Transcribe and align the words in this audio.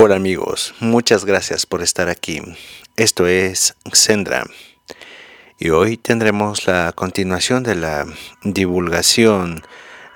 Hola 0.00 0.14
amigos, 0.14 0.76
muchas 0.78 1.24
gracias 1.24 1.66
por 1.66 1.82
estar 1.82 2.08
aquí. 2.08 2.40
Esto 2.94 3.26
es 3.26 3.74
Sendra 3.92 4.44
y 5.58 5.70
hoy 5.70 5.96
tendremos 5.96 6.68
la 6.68 6.92
continuación 6.94 7.64
de 7.64 7.74
la 7.74 8.06
divulgación 8.44 9.64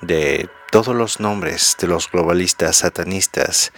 de 0.00 0.48
todos 0.70 0.95
los 0.95 1.18
nombres 1.18 1.77
de 1.80 1.88
los 1.88 2.08
globalistas 2.08 2.77
satanistas 2.77 3.72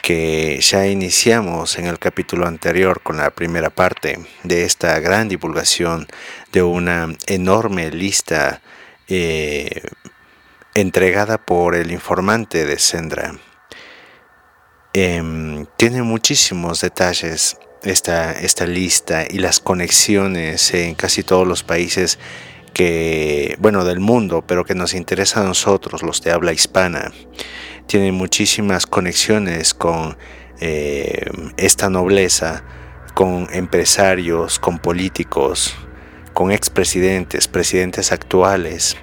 que 0.00 0.58
ya 0.62 0.86
iniciamos 0.86 1.76
en 1.78 1.84
el 1.84 1.98
capítulo 1.98 2.46
anterior 2.46 3.02
con 3.02 3.18
la 3.18 3.28
primera 3.28 3.68
parte 3.68 4.24
de 4.44 4.64
esta 4.64 4.98
gran 5.00 5.28
divulgación 5.28 6.06
de 6.50 6.62
una 6.62 7.14
enorme 7.26 7.90
lista 7.90 8.62
eh, 9.06 9.82
entregada 10.74 11.36
por 11.36 11.74
el 11.74 11.92
informante 11.92 12.64
de 12.64 12.78
Sendra. 12.78 13.34
Em, 14.94 15.64
tiene 15.78 16.02
muchísimos 16.02 16.82
detalles 16.82 17.56
esta, 17.82 18.32
esta 18.32 18.66
lista 18.66 19.24
y 19.28 19.38
las 19.38 19.58
conexiones 19.58 20.74
en 20.74 20.94
casi 20.94 21.22
todos 21.22 21.46
los 21.46 21.62
países 21.62 22.18
que, 22.74 23.56
bueno, 23.58 23.84
del 23.84 24.00
mundo, 24.00 24.44
pero 24.46 24.64
que 24.64 24.74
nos 24.74 24.92
interesa 24.92 25.40
a 25.40 25.44
nosotros, 25.44 26.02
los 26.02 26.22
de 26.22 26.32
habla 26.32 26.52
hispana. 26.52 27.10
Tiene 27.86 28.12
muchísimas 28.12 28.86
conexiones 28.86 29.72
con 29.72 30.16
eh, 30.60 31.24
esta 31.56 31.88
nobleza, 31.88 32.62
con 33.14 33.48
empresarios, 33.50 34.58
con 34.58 34.78
políticos, 34.78 35.74
con 36.34 36.52
expresidentes, 36.52 37.48
presidentes 37.48 38.12
actuales 38.12 38.96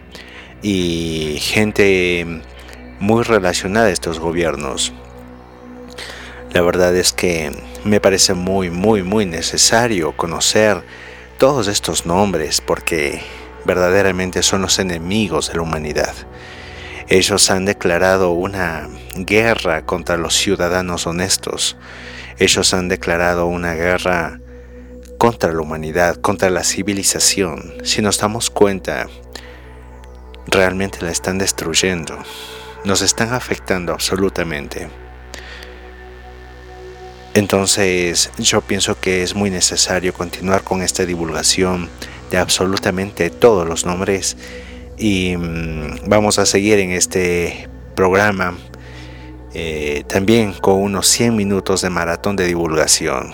y 0.62 1.38
gente 1.42 2.26
muy 3.00 3.24
relacionada 3.24 3.88
a 3.88 3.92
estos 3.92 4.20
gobiernos. 4.20 4.94
La 6.52 6.62
verdad 6.62 6.96
es 6.96 7.14
que 7.14 7.52
me 7.84 8.02
parece 8.02 8.34
muy, 8.34 8.72
muy, 8.72 9.04
muy 9.04 9.28
necesario 9.28 10.18
conocer 10.18 10.84
todos 11.38 11.68
estos 11.68 12.08
nombres 12.08 12.60
porque 12.60 13.22
verdaderamente 13.66 14.42
son 14.42 14.64
los 14.64 14.80
enemigos 14.80 15.50
de 15.50 15.56
la 15.56 15.62
humanidad. 15.62 16.14
Ellos 17.08 17.52
han 17.52 17.66
declarado 17.66 18.32
una 18.32 18.90
guerra 19.16 19.86
contra 19.86 20.18
los 20.18 20.36
ciudadanos 20.36 21.06
honestos. 21.06 21.78
Ellos 22.40 22.74
han 22.74 22.88
declarado 22.88 23.46
una 23.46 23.74
guerra 23.74 24.40
contra 25.20 25.52
la 25.54 25.62
humanidad, 25.62 26.16
contra 26.16 26.50
la 26.50 26.64
civilización. 26.64 27.76
Si 27.84 28.02
nos 28.02 28.20
damos 28.20 28.50
cuenta, 28.50 29.08
realmente 30.48 31.00
la 31.02 31.12
están 31.12 31.38
destruyendo. 31.38 32.18
Nos 32.86 33.02
están 33.02 33.34
afectando 33.34 33.94
absolutamente. 33.94 35.09
Entonces 37.34 38.32
yo 38.38 38.62
pienso 38.62 39.00
que 39.00 39.24
es 39.24 39.36
muy 39.36 39.50
necesario 39.50 40.14
continuar 40.14 40.64
con 40.64 40.82
esta 40.82 41.06
divulgación 41.06 41.90
de 42.32 42.38
absolutamente 42.38 43.30
todos 43.30 43.68
los 43.68 43.86
nombres 43.86 44.36
y 44.98 45.36
mm, 45.38 46.08
vamos 46.08 46.40
a 46.40 46.46
seguir 46.46 46.80
en 46.80 46.92
este 46.92 47.70
programa 47.96 48.58
eh, 49.54 50.04
también 50.08 50.54
con 50.54 50.82
unos 50.82 51.08
100 51.08 51.36
minutos 51.36 51.82
de 51.82 51.90
maratón 51.90 52.36
de 52.36 52.46
divulgación. 52.46 53.34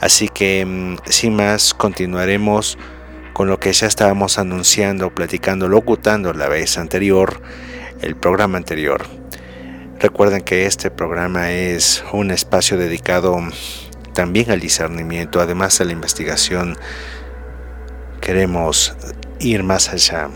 Así 0.00 0.28
que 0.28 0.64
mm, 0.64 0.96
sin 1.08 1.36
más 1.36 1.74
continuaremos 1.74 2.78
con 3.32 3.48
lo 3.48 3.60
que 3.60 3.72
ya 3.72 3.86
estábamos 3.86 4.38
anunciando, 4.38 5.10
platicando, 5.14 5.68
locutando 5.68 6.32
la 6.32 6.48
vez 6.48 6.78
anterior, 6.78 7.42
el 8.00 8.16
programa 8.16 8.56
anterior. 8.56 9.25
Recuerden 9.98 10.42
que 10.42 10.66
este 10.66 10.90
programa 10.90 11.52
es 11.52 12.04
un 12.12 12.30
espacio 12.30 12.76
dedicado 12.76 13.38
también 14.12 14.50
al 14.50 14.60
discernimiento, 14.60 15.40
además 15.40 15.78
de 15.78 15.86
la 15.86 15.92
investigación. 15.92 16.76
Queremos 18.20 18.94
ir 19.40 19.62
más 19.62 19.88
allá. 19.88 20.28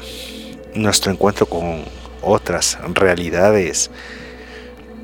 Nuestro 0.74 1.12
encuentro 1.12 1.44
con 1.44 1.84
otras 2.22 2.78
realidades 2.94 3.90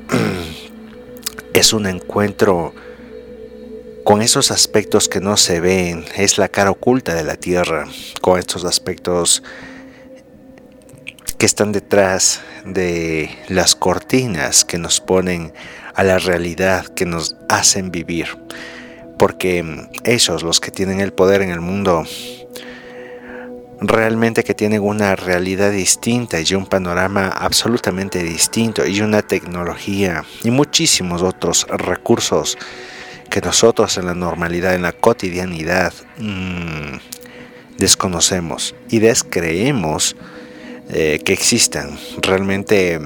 es 1.53 1.73
un 1.73 1.85
encuentro 1.85 2.73
con 4.03 4.23
esos 4.23 4.49
aspectos 4.49 5.07
que 5.07 5.19
no 5.19 5.37
se 5.37 5.59
ven, 5.59 6.05
es 6.15 6.39
la 6.39 6.47
cara 6.47 6.71
oculta 6.71 7.13
de 7.13 7.23
la 7.23 7.35
Tierra, 7.35 7.85
con 8.21 8.39
estos 8.39 8.63
aspectos 8.65 9.43
que 11.37 11.45
están 11.45 11.71
detrás 11.71 12.41
de 12.65 13.29
las 13.47 13.75
cortinas 13.75 14.65
que 14.65 14.77
nos 14.77 14.99
ponen 14.99 15.53
a 15.93 16.03
la 16.03 16.19
realidad 16.19 16.85
que 16.87 17.05
nos 17.05 17.35
hacen 17.49 17.91
vivir. 17.91 18.27
Porque 19.19 19.87
ellos, 20.03 20.43
los 20.43 20.59
que 20.59 20.71
tienen 20.71 20.99
el 20.99 21.13
poder 21.13 21.41
en 21.41 21.51
el 21.51 21.61
mundo, 21.61 22.05
realmente 23.79 24.43
que 24.43 24.55
tienen 24.55 24.81
una 24.81 25.15
realidad 25.15 25.71
distinta 25.71 26.39
y 26.41 26.53
un 26.55 26.65
panorama 26.65 27.27
absolutamente 27.27 28.23
distinto 28.23 28.85
y 28.87 29.01
una 29.01 29.21
tecnología 29.21 30.23
y 30.43 30.49
muchísimos 30.51 31.21
otros 31.21 31.67
recursos 31.69 32.57
que 33.29 33.41
nosotros 33.41 33.97
en 33.97 34.05
la 34.05 34.15
normalidad, 34.15 34.73
en 34.73 34.81
la 34.81 34.93
cotidianidad, 34.93 35.93
mm, 36.17 36.97
desconocemos 37.77 38.73
y 38.89 38.99
descreemos 38.99 40.15
eh, 40.89 41.19
que 41.25 41.33
existan. 41.33 41.97
Realmente 42.21 42.99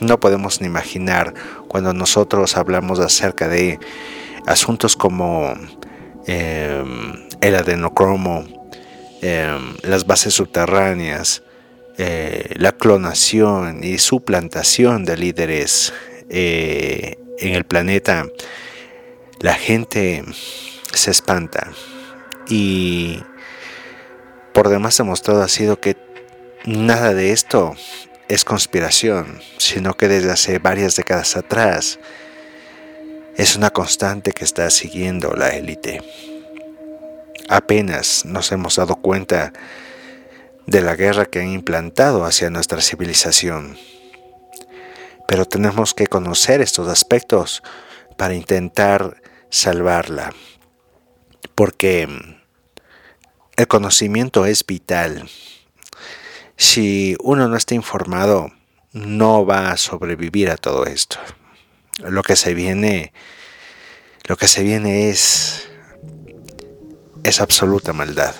no 0.00 0.20
podemos 0.20 0.60
ni 0.60 0.68
imaginar 0.68 1.34
cuando 1.66 1.92
nosotros 1.92 2.56
hablamos 2.56 3.00
acerca 3.00 3.48
de 3.48 3.80
asuntos 4.46 4.94
como 4.94 5.52
em, 6.26 7.28
el 7.40 7.54
adenocromo, 7.56 8.44
em, 9.22 9.74
las 9.82 10.06
bases 10.06 10.34
subterráneas, 10.34 11.42
eh, 11.98 12.54
la 12.56 12.72
clonación 12.72 13.82
y 13.82 13.98
suplantación 13.98 15.04
de 15.04 15.16
líderes 15.16 15.92
eh, 16.28 17.18
en 17.40 17.54
el 17.54 17.64
planeta, 17.64 18.26
la 19.40 19.54
gente 19.54 20.22
se 20.92 21.10
espanta. 21.10 21.72
Y 22.48 23.20
por 24.52 24.68
demás 24.68 24.96
demostrado 24.96 25.42
ha 25.42 25.48
sido 25.48 25.80
que 25.80 26.05
Nada 26.66 27.14
de 27.14 27.30
esto 27.30 27.76
es 28.26 28.44
conspiración, 28.44 29.40
sino 29.56 29.94
que 29.94 30.08
desde 30.08 30.32
hace 30.32 30.58
varias 30.58 30.96
décadas 30.96 31.36
atrás 31.36 32.00
es 33.36 33.54
una 33.54 33.70
constante 33.70 34.32
que 34.32 34.42
está 34.42 34.68
siguiendo 34.70 35.32
la 35.36 35.50
élite. 35.50 36.02
Apenas 37.48 38.24
nos 38.24 38.50
hemos 38.50 38.74
dado 38.74 38.96
cuenta 38.96 39.52
de 40.66 40.80
la 40.80 40.96
guerra 40.96 41.26
que 41.26 41.38
han 41.38 41.52
implantado 41.52 42.24
hacia 42.24 42.50
nuestra 42.50 42.80
civilización. 42.80 43.78
Pero 45.28 45.44
tenemos 45.44 45.94
que 45.94 46.08
conocer 46.08 46.60
estos 46.62 46.88
aspectos 46.88 47.62
para 48.16 48.34
intentar 48.34 49.22
salvarla. 49.50 50.34
Porque 51.54 52.08
el 53.56 53.68
conocimiento 53.68 54.46
es 54.46 54.66
vital 54.66 55.28
si 56.56 57.16
uno 57.20 57.48
no 57.48 57.56
está 57.56 57.74
informado, 57.74 58.50
no 58.92 59.44
va 59.44 59.70
a 59.70 59.76
sobrevivir 59.76 60.50
a 60.50 60.56
todo 60.56 60.86
esto. 60.86 61.18
Lo 61.98 62.22
que 62.22 62.36
se 62.36 62.54
viene, 62.54 63.12
lo 64.24 64.36
que 64.36 64.48
se 64.48 64.62
viene 64.62 65.10
es, 65.10 65.68
es 67.22 67.40
absoluta 67.40 67.92
maldad. 67.92 68.34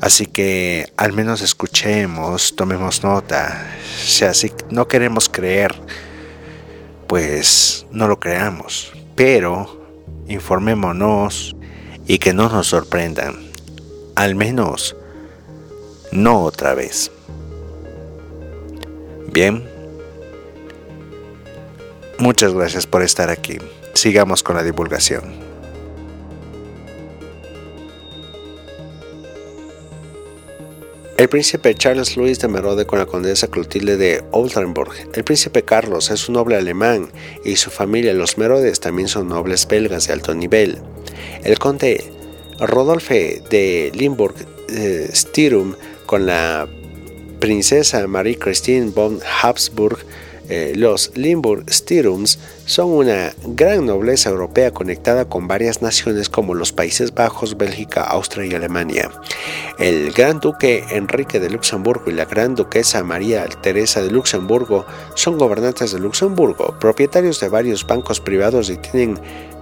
Así 0.00 0.26
que 0.26 0.92
al 0.98 1.14
menos 1.14 1.40
escuchemos, 1.40 2.54
tomemos 2.56 3.02
nota. 3.02 3.66
Si 3.96 4.52
no 4.70 4.86
queremos 4.86 5.30
creer, 5.30 5.74
pues 7.06 7.86
no 7.90 8.08
lo 8.08 8.20
creamos. 8.20 8.92
Pero 9.14 9.82
informémonos 10.28 11.56
y 12.06 12.18
que 12.18 12.34
no 12.34 12.50
nos 12.50 12.66
sorprendan. 12.66 13.50
Al 14.14 14.34
menos 14.34 14.96
no 16.14 16.42
otra 16.42 16.74
vez. 16.74 17.10
Bien, 19.30 19.74
Muchas 22.18 22.54
gracias 22.54 22.86
por 22.86 23.02
estar 23.02 23.28
aquí. 23.28 23.58
Sigamos 23.92 24.42
con 24.42 24.56
la 24.56 24.62
divulgación. 24.62 25.24
El 31.16 31.28
príncipe 31.28 31.74
Charles 31.74 32.16
Louis 32.16 32.38
de 32.38 32.48
Merode 32.48 32.86
con 32.86 32.98
la 32.98 33.06
condesa 33.06 33.48
Clotilde 33.48 33.96
de 33.96 34.24
Oldenburg. 34.30 34.92
El 35.12 35.24
príncipe 35.24 35.64
Carlos 35.64 36.10
es 36.10 36.28
un 36.28 36.34
noble 36.34 36.56
alemán 36.56 37.10
y 37.44 37.56
su 37.56 37.70
familia, 37.70 38.12
los 38.14 38.38
Merodes, 38.38 38.80
también 38.80 39.08
son 39.08 39.28
nobles 39.28 39.66
belgas 39.66 40.06
de 40.06 40.12
alto 40.12 40.34
nivel. 40.34 40.78
El 41.42 41.58
conde 41.58 42.12
Rodolphe 42.58 43.42
de 43.50 43.92
Limburg 43.94 44.34
eh, 44.68 45.08
con 46.06 46.26
la 46.26 46.68
princesa 47.40 48.06
Marie 48.06 48.38
Christine 48.38 48.90
von 48.90 49.20
Habsburg 49.42 49.98
eh, 50.48 50.74
los 50.76 51.10
Limburg 51.14 51.72
Stirums 51.72 52.38
son 52.66 52.90
una 52.90 53.32
gran 53.46 53.86
nobleza 53.86 54.28
europea 54.28 54.72
conectada 54.72 55.24
con 55.24 55.48
varias 55.48 55.80
naciones 55.80 56.28
como 56.28 56.54
los 56.54 56.70
Países 56.72 57.14
Bajos, 57.14 57.56
Bélgica, 57.56 58.02
Austria 58.02 58.46
y 58.46 58.54
Alemania. 58.54 59.10
El 59.78 60.12
gran 60.12 60.40
duque 60.40 60.84
Enrique 60.90 61.40
de 61.40 61.48
Luxemburgo 61.48 62.10
y 62.10 62.14
la 62.14 62.26
gran 62.26 62.54
duquesa 62.54 63.02
María 63.02 63.46
Teresa 63.62 64.02
de 64.02 64.10
Luxemburgo 64.10 64.84
son 65.14 65.38
gobernantes 65.38 65.92
de 65.92 66.00
Luxemburgo, 66.00 66.78
propietarios 66.78 67.40
de 67.40 67.48
varios 67.48 67.86
bancos 67.86 68.20
privados 68.20 68.68
y 68.68 68.76
tienen 68.76 69.18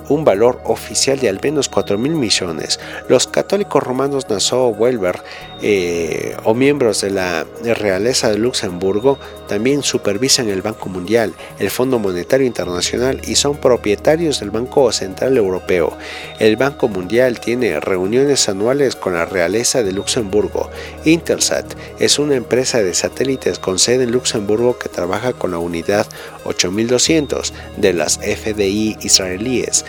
un 0.09 0.25
valor 0.25 0.61
oficial 0.65 1.19
de 1.19 1.29
al 1.29 1.41
menos 1.43 1.69
4 1.69 1.97
mil 1.97 2.15
millones. 2.15 2.81
Los 3.09 3.27
católicos 3.27 3.83
romanos 3.83 4.29
Nassau-Welber 4.29 5.23
eh, 5.63 6.37
o 6.43 6.55
miembros 6.55 7.03
de 7.03 7.11
la 7.11 7.47
realeza 7.63 8.31
de 8.31 8.39
Luxemburgo 8.39 9.19
también 9.49 9.83
supervisan 9.83 10.49
el 10.49 10.61
Banco 10.61 10.89
Mundial, 10.89 11.35
el 11.59 11.71
Fondo 11.71 11.99
Monetario 11.99 12.47
Internacional 12.47 13.21
y 13.27 13.37
son 13.37 13.57
propietarios 13.57 14.41
del 14.41 14.51
Banco 14.51 14.91
Central 14.93 15.37
Europeo. 15.37 15.97
El 16.39 16.57
Banco 16.57 16.89
Mundial 16.89 17.39
tiene 17.39 17.79
reuniones 17.79 18.49
anuales 18.49 18.97
con 18.97 19.15
la 19.15 19.25
realeza 19.25 19.83
de 19.83 19.93
Luxemburgo. 19.93 20.71
Intelsat 21.05 21.75
es 22.01 22.19
una 22.19 22.35
empresa 22.35 22.83
de 22.83 22.95
satélites 22.95 23.59
con 23.59 23.79
sede 23.79 24.05
en 24.05 24.13
Luxemburgo 24.13 24.79
que 24.79 24.89
trabaja 24.89 25.33
con 25.33 25.53
la 25.53 25.59
unidad 25.59 26.07
8200 26.45 27.53
de 27.77 27.93
las 27.93 28.19
FDI 28.19 28.97
israelíes 29.03 29.85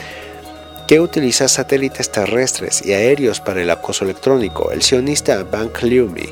que 0.88 1.00
utiliza 1.00 1.48
satélites 1.48 2.12
terrestres 2.12 2.86
y 2.86 2.94
aéreos 2.94 3.40
para 3.40 3.62
el 3.62 3.70
acoso 3.70 4.06
electrónico. 4.06 4.72
El 4.72 4.82
sionista 4.82 5.44
Bank 5.44 5.82
Leumi 5.82 6.30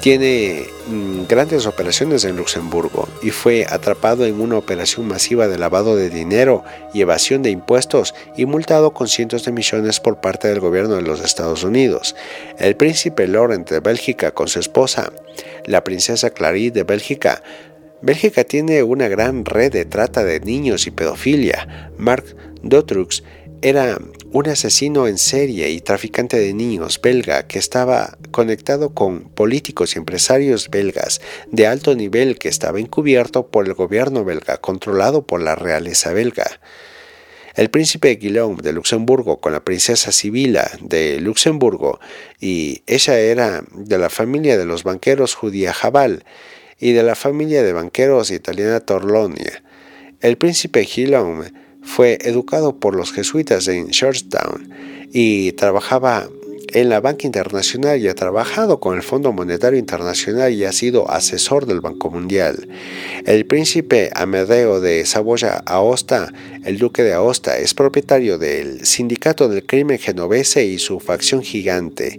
tiene 0.00 0.66
mm, 0.88 1.26
grandes 1.26 1.66
operaciones 1.66 2.24
en 2.24 2.36
Luxemburgo 2.36 3.08
y 3.22 3.30
fue 3.30 3.66
atrapado 3.68 4.26
en 4.26 4.40
una 4.40 4.58
operación 4.58 5.08
masiva 5.08 5.48
de 5.48 5.58
lavado 5.58 5.96
de 5.96 6.10
dinero 6.10 6.64
y 6.92 7.00
evasión 7.00 7.42
de 7.42 7.50
impuestos 7.50 8.14
y 8.36 8.46
multado 8.46 8.92
con 8.92 9.08
cientos 9.08 9.44
de 9.44 9.52
millones 9.52 10.00
por 10.00 10.20
parte 10.20 10.48
del 10.48 10.60
gobierno 10.60 10.96
de 10.96 11.02
los 11.02 11.20
Estados 11.20 11.64
Unidos. 11.64 12.14
El 12.58 12.76
príncipe 12.76 13.26
Laurent 13.26 13.68
de 13.68 13.80
Bélgica 13.80 14.32
con 14.32 14.48
su 14.48 14.60
esposa, 14.60 15.12
la 15.64 15.82
princesa 15.82 16.30
Clary 16.30 16.70
de 16.70 16.84
Bélgica, 16.84 17.42
Bélgica 18.02 18.44
tiene 18.44 18.82
una 18.82 19.08
gran 19.08 19.46
red 19.46 19.72
de 19.72 19.86
trata 19.86 20.22
de 20.22 20.38
niños 20.40 20.86
y 20.86 20.90
pedofilia. 20.90 21.90
Marc 21.96 22.36
Dotrux 22.62 23.24
era 23.62 23.98
un 24.32 24.48
asesino 24.48 25.06
en 25.06 25.18
serie 25.18 25.70
y 25.70 25.80
traficante 25.80 26.38
de 26.38 26.52
niños 26.52 27.00
belga 27.00 27.46
que 27.46 27.58
estaba 27.58 28.18
conectado 28.30 28.94
con 28.94 29.30
políticos 29.30 29.94
y 29.94 29.98
empresarios 29.98 30.68
belgas 30.68 31.20
de 31.50 31.66
alto 31.66 31.94
nivel 31.94 32.38
que 32.38 32.48
estaba 32.48 32.80
encubierto 32.80 33.48
por 33.48 33.66
el 33.66 33.74
gobierno 33.74 34.24
belga, 34.24 34.58
controlado 34.58 35.26
por 35.26 35.40
la 35.40 35.54
realeza 35.54 36.12
belga. 36.12 36.60
El 37.54 37.70
príncipe 37.70 38.14
Guillaume 38.16 38.60
de 38.62 38.72
Luxemburgo 38.72 39.40
con 39.40 39.52
la 39.52 39.64
princesa 39.64 40.12
Sibila 40.12 40.70
de 40.82 41.18
Luxemburgo 41.20 41.98
y 42.38 42.82
ella 42.86 43.18
era 43.18 43.64
de 43.72 43.96
la 43.96 44.10
familia 44.10 44.58
de 44.58 44.66
los 44.66 44.84
banqueros 44.84 45.34
judía 45.34 45.72
Jabal 45.72 46.24
y 46.78 46.92
de 46.92 47.02
la 47.02 47.14
familia 47.14 47.62
de 47.62 47.72
banqueros 47.72 48.30
italiana 48.30 48.80
Torlonia. 48.80 49.62
El 50.20 50.36
príncipe 50.36 50.80
Guillaume 50.80 51.65
fue 51.86 52.18
educado 52.22 52.78
por 52.78 52.94
los 52.96 53.12
jesuitas 53.12 53.68
en 53.68 53.90
Georgetown 53.92 54.68
y 55.12 55.52
trabajaba 55.52 56.28
en 56.76 56.90
la 56.90 57.00
banca 57.00 57.26
internacional 57.26 57.98
y 57.98 58.06
ha 58.06 58.14
trabajado 58.14 58.80
con 58.80 58.96
el 58.96 59.02
Fondo 59.02 59.32
Monetario 59.32 59.78
Internacional 59.78 60.52
y 60.52 60.64
ha 60.64 60.72
sido 60.72 61.10
asesor 61.10 61.64
del 61.64 61.80
Banco 61.80 62.10
Mundial. 62.10 62.68
El 63.24 63.46
príncipe 63.46 64.10
Amedeo 64.14 64.82
de 64.82 65.06
Saboya 65.06 65.62
Aosta, 65.64 66.34
el 66.66 66.76
duque 66.76 67.02
de 67.02 67.14
Aosta, 67.14 67.56
es 67.56 67.72
propietario 67.72 68.36
del 68.36 68.84
Sindicato 68.84 69.48
del 69.48 69.64
Crimen 69.64 69.98
Genovese 69.98 70.66
y 70.66 70.78
su 70.78 71.00
facción 71.00 71.40
gigante, 71.40 72.18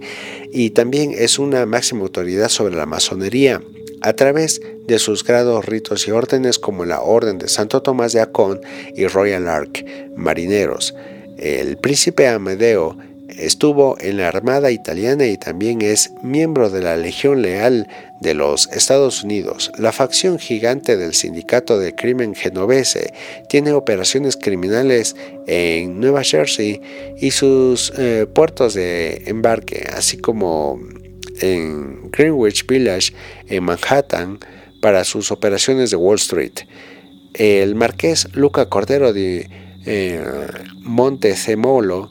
y 0.52 0.70
también 0.70 1.14
es 1.16 1.38
una 1.38 1.64
máxima 1.64 2.02
autoridad 2.02 2.48
sobre 2.48 2.74
la 2.74 2.84
masonería 2.84 3.62
a 4.00 4.14
través 4.14 4.60
de 4.88 4.98
sus 4.98 5.22
grados, 5.22 5.66
ritos 5.66 6.08
y 6.08 6.10
órdenes 6.10 6.58
como 6.58 6.84
la 6.84 7.00
Orden 7.02 7.38
de 7.38 7.46
Santo 7.46 7.80
Tomás 7.80 8.12
de 8.12 8.22
Acón 8.22 8.60
y 8.96 9.06
Royal 9.06 9.46
Ark, 9.46 9.84
marineros. 10.16 10.96
El 11.36 11.76
príncipe 11.76 12.26
Amedeo 12.26 12.98
estuvo 13.36 13.96
en 14.00 14.16
la 14.16 14.28
Armada 14.28 14.70
italiana 14.70 15.26
y 15.26 15.36
también 15.36 15.82
es 15.82 16.12
miembro 16.22 16.70
de 16.70 16.82
la 16.82 16.96
Legión 16.96 17.42
Leal 17.42 17.88
de 18.20 18.34
los 18.34 18.68
Estados 18.72 19.22
Unidos. 19.22 19.70
La 19.78 19.92
facción 19.92 20.38
gigante 20.38 20.96
del 20.96 21.14
Sindicato 21.14 21.78
de 21.78 21.94
Crimen 21.94 22.34
Genovese 22.34 23.12
tiene 23.48 23.72
operaciones 23.72 24.36
criminales 24.36 25.14
en 25.46 26.00
Nueva 26.00 26.24
Jersey 26.24 26.80
y 27.18 27.30
sus 27.30 27.92
eh, 27.98 28.26
puertos 28.32 28.74
de 28.74 29.22
embarque, 29.26 29.86
así 29.94 30.16
como 30.16 30.80
en 31.40 32.10
Greenwich 32.10 32.66
Village, 32.66 33.12
en 33.46 33.64
Manhattan, 33.64 34.38
para 34.80 35.04
sus 35.04 35.30
operaciones 35.30 35.90
de 35.90 35.96
Wall 35.96 36.16
Street. 36.16 36.60
El 37.34 37.74
marqués 37.74 38.28
Luca 38.32 38.68
Cordero 38.68 39.12
de 39.12 39.48
eh, 39.86 40.24
Montezemolo 40.80 42.10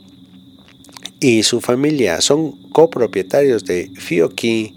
y 1.19 1.43
su 1.43 1.61
familia 1.61 2.21
son 2.21 2.51
copropietarios 2.69 3.65
de 3.65 3.91
Fiocchi 3.95 4.75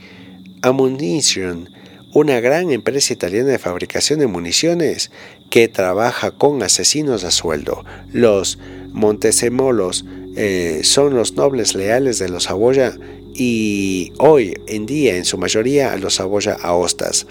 Ammunition, 0.62 1.70
una 2.12 2.40
gran 2.40 2.70
empresa 2.70 3.12
italiana 3.12 3.50
de 3.50 3.58
fabricación 3.58 4.18
de 4.20 4.26
municiones 4.26 5.10
que 5.50 5.68
trabaja 5.68 6.32
con 6.32 6.62
asesinos 6.62 7.24
a 7.24 7.30
sueldo. 7.30 7.84
Los 8.12 8.58
Montesemolos 8.92 10.04
eh, 10.36 10.80
son 10.82 11.14
los 11.14 11.34
nobles 11.34 11.74
leales 11.74 12.18
de 12.18 12.28
los 12.28 12.44
Saboya 12.44 12.96
y 13.34 14.12
hoy 14.18 14.54
en 14.66 14.86
día 14.86 15.16
en 15.16 15.24
su 15.24 15.38
mayoría 15.38 15.96
los 15.96 16.14
Saboya 16.16 16.54
Aostas. 16.54 17.26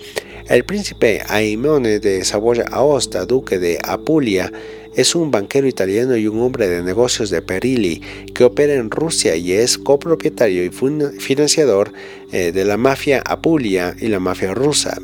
El 0.48 0.64
príncipe 0.64 1.22
Aimone 1.28 2.00
de 2.00 2.24
Saboya 2.26 2.66
Aosta, 2.72 3.26
duque 3.26 3.60
de 3.60 3.78
Apulia, 3.84 4.52
es 5.00 5.16
un 5.16 5.32
banquero 5.32 5.66
italiano 5.66 6.18
y 6.18 6.28
un 6.28 6.42
hombre 6.42 6.68
de 6.68 6.84
negocios 6.84 7.30
de 7.30 7.42
Perilli 7.42 8.02
que 8.36 8.44
opera 8.44 8.74
en 8.74 8.92
Rusia 8.92 9.38
y 9.38 9.54
es 9.54 9.78
copropietario 9.78 10.66
y 10.66 10.72
financiador 10.72 11.94
eh, 12.34 12.52
de 12.52 12.66
la 12.66 12.76
mafia 12.76 13.24
Apulia 13.26 13.96
y 13.98 14.10
la 14.10 14.20
mafia 14.20 14.54
rusa. 14.54 14.98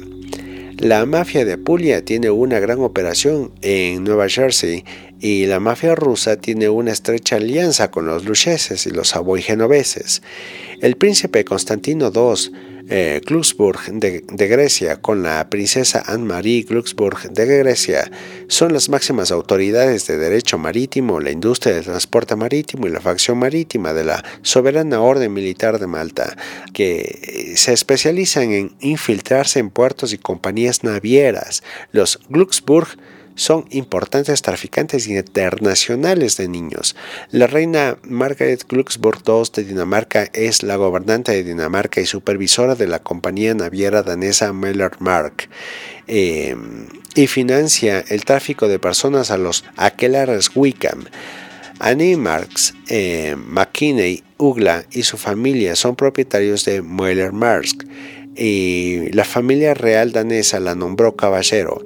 La 0.80 1.06
mafia 1.06 1.46
de 1.46 1.54
Apulia 1.54 2.04
tiene 2.04 2.30
una 2.30 2.60
gran 2.60 2.82
operación 2.82 3.54
en 3.62 4.04
Nueva 4.04 4.28
Jersey 4.28 4.84
y 5.26 5.48
la 5.48 5.60
mafia 5.60 5.96
rusa 5.96 6.36
tiene 6.36 6.70
una 6.70 6.92
estrecha 6.92 7.38
alianza 7.38 7.90
con 7.90 8.06
los 8.06 8.26
lucheses 8.26 8.86
y 8.86 8.92
los 8.92 9.08
savoy 9.08 9.42
genoveses. 9.42 10.22
El 10.82 10.98
príncipe 10.98 11.44
Constantino 11.44 12.12
II 12.14 12.52
eh, 12.90 13.22
de, 13.26 14.48
Grecia 14.48 14.98
con 14.98 15.24
la 15.24 15.50
princesa 15.50 16.04
Anne-Marie 16.06 16.62
Glucksburg 16.70 17.32
de 17.32 17.46
Grecia 17.48 18.12
son 18.50 18.72
las 18.72 18.88
máximas 18.88 19.32
autoridades 19.32 20.06
de 20.06 20.20
derecho 20.20 20.60
marítimo, 20.60 21.20
la 21.20 21.32
industria 21.32 21.74
del 21.74 21.86
transporte 21.86 22.36
marítimo 22.36 22.86
y 22.86 22.92
la 22.92 23.02
facción 23.02 23.40
marítima 23.40 23.94
de 23.94 24.04
la 24.04 24.24
Soberana 24.44 25.02
Orden 25.02 25.34
Militar 25.34 25.80
de 25.80 25.88
Malta, 25.88 26.38
que 26.72 27.54
se 27.56 27.74
especializan 27.74 28.52
en 28.52 28.76
infiltrarse 28.80 29.58
en 29.58 29.72
puertos 29.72 30.14
y 30.14 30.20
compañías 30.20 30.84
navieras. 30.84 31.64
Los 31.92 32.20
Glucksburg 32.30 32.90
son 33.36 33.66
importantes 33.70 34.42
traficantes 34.42 35.08
internacionales 35.08 36.38
de 36.38 36.48
niños. 36.48 36.96
La 37.32 37.48
reina 37.48 37.98
Margaret 38.04 38.66
Glücksburg 38.68 39.22
II 39.28 39.44
de 39.54 39.64
Dinamarca 39.64 40.28
es 40.34 40.64
la 40.64 40.78
gobernante 40.78 41.34
de 41.34 41.44
Dinamarca 41.44 42.02
y 42.02 42.06
supervisora 42.06 42.76
de 42.76 42.88
la 42.88 43.00
compañía 43.00 43.54
naviera 43.54 44.04
danesa 44.04 44.54
Møller 44.54 44.92
Mark. 45.00 45.50
Em, 46.08 46.88
y 47.16 47.28
financia 47.28 48.04
el 48.10 48.26
tráfico 48.26 48.68
de 48.68 48.80
personas 48.80 49.32
a 49.32 49.38
los 49.38 49.64
aquelares 49.78 50.52
Wickham. 50.56 51.06
Annie 51.80 52.16
Marx, 52.16 52.74
eh, 52.88 53.36
McKinney, 53.38 54.24
Ugla 54.38 54.86
y 54.92 55.04
su 55.04 55.18
familia 55.18 55.76
son 55.76 55.96
propietarios 55.96 56.64
de 56.66 56.82
Møller 56.82 57.34
Mark 57.34 57.86
y 58.36 59.12
la 59.12 59.24
familia 59.24 59.74
real 59.74 60.12
danesa 60.12 60.60
la 60.60 60.76
nombró 60.76 61.16
caballero. 61.16 61.82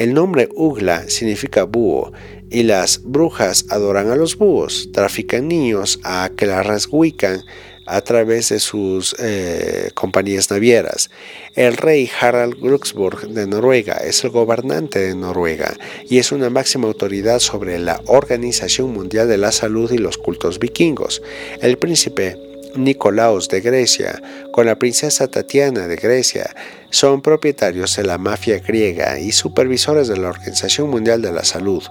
El 0.00 0.14
nombre 0.14 0.48
Ugla 0.54 1.10
significa 1.10 1.64
búho 1.64 2.10
y 2.48 2.62
las 2.62 3.02
brujas 3.04 3.66
adoran 3.68 4.10
a 4.10 4.16
los 4.16 4.38
búhos, 4.38 4.88
trafican 4.94 5.46
niños 5.46 6.00
a 6.04 6.30
que 6.34 6.46
la 6.46 6.62
rasguican 6.62 7.42
a 7.84 8.00
través 8.00 8.48
de 8.48 8.60
sus 8.60 9.14
eh, 9.18 9.90
compañías 9.92 10.50
navieras. 10.50 11.10
El 11.54 11.76
rey 11.76 12.10
Harald 12.18 12.54
Glucksburg 12.58 13.28
de 13.28 13.46
Noruega 13.46 13.98
es 13.98 14.24
el 14.24 14.30
gobernante 14.30 15.00
de 15.00 15.14
Noruega 15.14 15.76
y 16.08 16.16
es 16.16 16.32
una 16.32 16.48
máxima 16.48 16.88
autoridad 16.88 17.38
sobre 17.38 17.78
la 17.78 18.00
Organización 18.06 18.94
Mundial 18.94 19.28
de 19.28 19.36
la 19.36 19.52
Salud 19.52 19.92
y 19.92 19.98
los 19.98 20.16
cultos 20.16 20.58
vikingos. 20.58 21.20
El 21.60 21.76
príncipe 21.76 22.38
Nicolaos 22.74 23.48
de 23.48 23.60
Grecia 23.60 24.22
con 24.50 24.64
la 24.64 24.78
princesa 24.78 25.28
Tatiana 25.28 25.88
de 25.88 25.96
Grecia 25.96 26.54
son 26.90 27.22
propietarios 27.22 27.96
de 27.96 28.04
la 28.04 28.18
mafia 28.18 28.58
griega 28.58 29.18
y 29.18 29.32
supervisores 29.32 30.08
de 30.08 30.16
la 30.18 30.28
Organización 30.28 30.90
Mundial 30.90 31.22
de 31.22 31.32
la 31.32 31.44
Salud. 31.44 31.82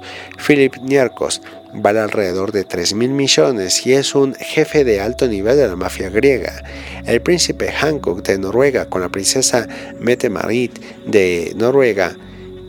Philip 0.45 0.75
Niarcos 0.77 1.41
vale 1.73 1.99
alrededor 1.99 2.51
de 2.51 2.63
3 2.63 2.93
mil 2.93 3.11
millones 3.11 3.85
y 3.85 3.93
es 3.93 4.15
un 4.15 4.35
jefe 4.35 4.83
de 4.83 5.01
alto 5.01 5.27
nivel 5.27 5.57
de 5.57 5.67
la 5.67 5.75
mafia 5.75 6.09
griega. 6.09 6.63
El 7.05 7.21
príncipe 7.21 7.71
Hancock 7.71 8.23
de 8.23 8.37
Noruega 8.37 8.89
con 8.89 9.01
la 9.01 9.09
princesa 9.09 9.67
Mette 9.99 10.29
Marit 10.29 10.79
de 11.05 11.53
Noruega 11.55 12.15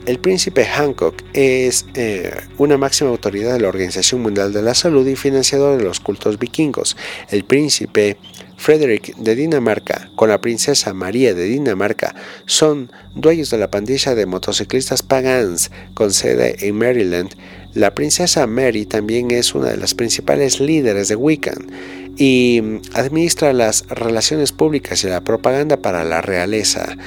el 0.07 0.19
príncipe 0.19 0.65
Hancock 0.65 1.23
es 1.35 1.85
eh, 1.95 2.33
una 2.57 2.79
máxima 2.79 3.11
autoridad 3.11 3.53
de 3.53 3.61
la 3.61 3.69
Organización 3.69 4.23
Mundial 4.23 4.53
de 4.53 4.63
la 4.63 4.75
Salud 4.75 5.07
y 5.07 5.15
financiador 5.15 5.77
de 5.77 5.85
los 5.85 6.01
cultos 6.01 6.39
vikingos. 6.39 6.97
El 7.29 7.45
príncipe 7.45 8.17
Frederick 8.61 9.17
de 9.17 9.35
Dinamarca 9.37 10.11
con 10.17 10.29
la 10.29 10.43
princesa 10.43 10.93
María 10.93 11.33
de 11.33 11.45
Dinamarca 11.45 12.15
son 12.45 12.93
dueños 13.15 13.49
de 13.49 13.57
la 13.57 13.71
pandilla 13.71 14.15
de 14.15 14.27
motociclistas 14.27 15.03
pagans 15.03 15.71
con 15.95 16.13
sede 16.13 16.69
en 16.69 16.77
Maryland. 16.77 17.35
La 17.73 17.95
princesa 17.95 18.47
Mary 18.47 18.85
también 18.85 19.31
es 19.31 19.55
una 19.55 19.71
de 19.71 19.79
las 19.79 19.95
principales 19.95 20.61
líderes 20.61 21.09
de 21.09 21.17
Wiccan 21.17 21.71
y 22.19 22.61
administra 22.93 23.55
las 23.55 23.87
relaciones 23.89 24.53
públicas 24.53 25.05
y 25.05 25.07
la 25.07 25.23
propaganda 25.23 25.79
para 25.79 26.05
la 26.05 26.21
realeza. 26.21 26.99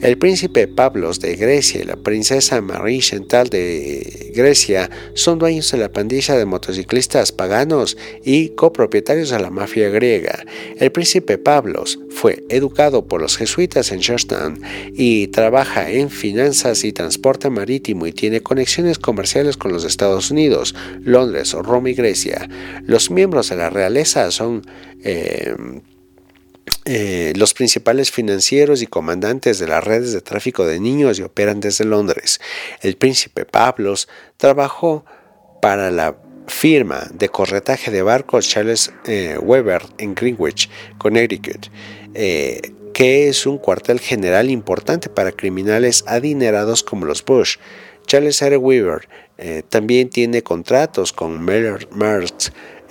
El 0.00 0.18
príncipe 0.18 0.68
Pablos 0.68 1.20
de 1.20 1.36
Grecia 1.36 1.80
y 1.80 1.84
la 1.84 1.96
princesa 1.96 2.60
Marie 2.60 3.00
Chantal 3.00 3.48
de 3.48 4.30
Grecia 4.34 4.90
son 5.14 5.38
dueños 5.38 5.72
de 5.72 5.78
la 5.78 5.90
pandilla 5.90 6.36
de 6.36 6.44
motociclistas 6.44 7.32
paganos 7.32 7.96
y 8.22 8.50
copropietarios 8.50 9.30
de 9.30 9.40
la 9.40 9.48
mafia 9.48 9.88
griega. 9.88 10.44
El 10.76 10.92
príncipe 10.92 11.38
Pablos 11.38 11.98
fue 12.10 12.44
educado 12.50 13.06
por 13.06 13.22
los 13.22 13.38
jesuitas 13.38 13.90
en 13.90 14.02
Georgetown 14.02 14.60
y 14.94 15.28
trabaja 15.28 15.90
en 15.90 16.10
finanzas 16.10 16.84
y 16.84 16.92
transporte 16.92 17.48
marítimo 17.48 18.06
y 18.06 18.12
tiene 18.12 18.42
conexiones 18.42 18.98
comerciales 18.98 19.56
con 19.56 19.72
los 19.72 19.84
Estados 19.84 20.30
Unidos, 20.30 20.74
Londres, 21.00 21.52
Roma 21.54 21.88
y 21.88 21.94
Grecia. 21.94 22.50
Los 22.84 23.10
miembros 23.10 23.48
de 23.48 23.56
la 23.56 23.70
realeza 23.70 24.30
son 24.30 24.62
eh, 25.02 25.54
eh, 26.84 27.32
los 27.36 27.54
principales 27.54 28.10
financieros 28.10 28.82
y 28.82 28.86
comandantes 28.86 29.58
de 29.58 29.68
las 29.68 29.82
redes 29.82 30.12
de 30.12 30.20
tráfico 30.20 30.66
de 30.66 30.80
niños 30.80 31.18
y 31.18 31.22
operan 31.22 31.60
desde 31.60 31.84
Londres. 31.84 32.40
El 32.80 32.96
príncipe 32.96 33.44
Pablos 33.44 34.08
trabajó 34.36 35.04
para 35.60 35.90
la 35.90 36.16
firma 36.46 37.08
de 37.12 37.28
corretaje 37.28 37.90
de 37.90 38.02
barcos 38.02 38.48
Charles 38.48 38.92
eh, 39.06 39.36
Weber 39.40 39.82
en 39.98 40.14
Greenwich, 40.14 40.70
Connecticut, 40.98 41.66
eh, 42.14 42.60
que 42.94 43.28
es 43.28 43.46
un 43.46 43.58
cuartel 43.58 44.00
general 44.00 44.48
importante 44.50 45.08
para 45.08 45.32
criminales 45.32 46.04
adinerados 46.06 46.82
como 46.82 47.04
los 47.04 47.24
Bush. 47.24 47.56
Charles 48.06 48.40
R. 48.40 48.56
Weber 48.56 49.08
también 49.68 50.08
tiene 50.08 50.42
contratos 50.42 51.12
con 51.12 51.44
Miller 51.44 51.88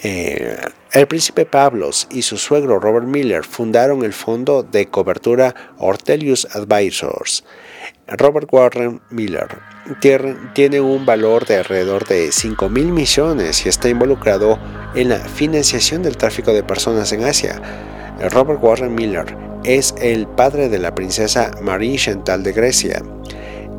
eh, 0.07 0.55
el 0.91 1.07
príncipe 1.07 1.47
Pablos 1.47 2.07
y 2.11 2.21
su 2.21 2.37
suegro 2.37 2.79
Robert 2.79 3.07
Miller 3.07 3.43
fundaron 3.43 4.03
el 4.05 4.13
fondo 4.13 4.61
de 4.61 4.85
cobertura 4.85 5.55
Ortelius 5.79 6.47
Advisors. 6.55 7.43
Robert 8.07 8.47
Warren 8.51 9.01
Miller 9.09 9.47
tiene 10.53 10.79
un 10.79 11.07
valor 11.07 11.47
de 11.47 11.57
alrededor 11.57 12.07
de 12.07 12.31
5 12.31 12.69
mil 12.69 12.91
millones 12.91 13.65
y 13.65 13.69
está 13.69 13.89
involucrado 13.89 14.59
en 14.93 15.09
la 15.09 15.17
financiación 15.17 16.03
del 16.03 16.17
tráfico 16.17 16.53
de 16.53 16.61
personas 16.61 17.11
en 17.11 17.23
Asia. 17.23 17.59
Robert 18.29 18.61
Warren 18.61 18.93
Miller 18.93 19.35
es 19.63 19.95
el 19.99 20.27
padre 20.27 20.69
de 20.69 20.77
la 20.77 20.93
princesa 20.93 21.49
Marie 21.63 21.97
Chantal 21.97 22.43
de 22.43 22.53
Grecia. 22.53 23.01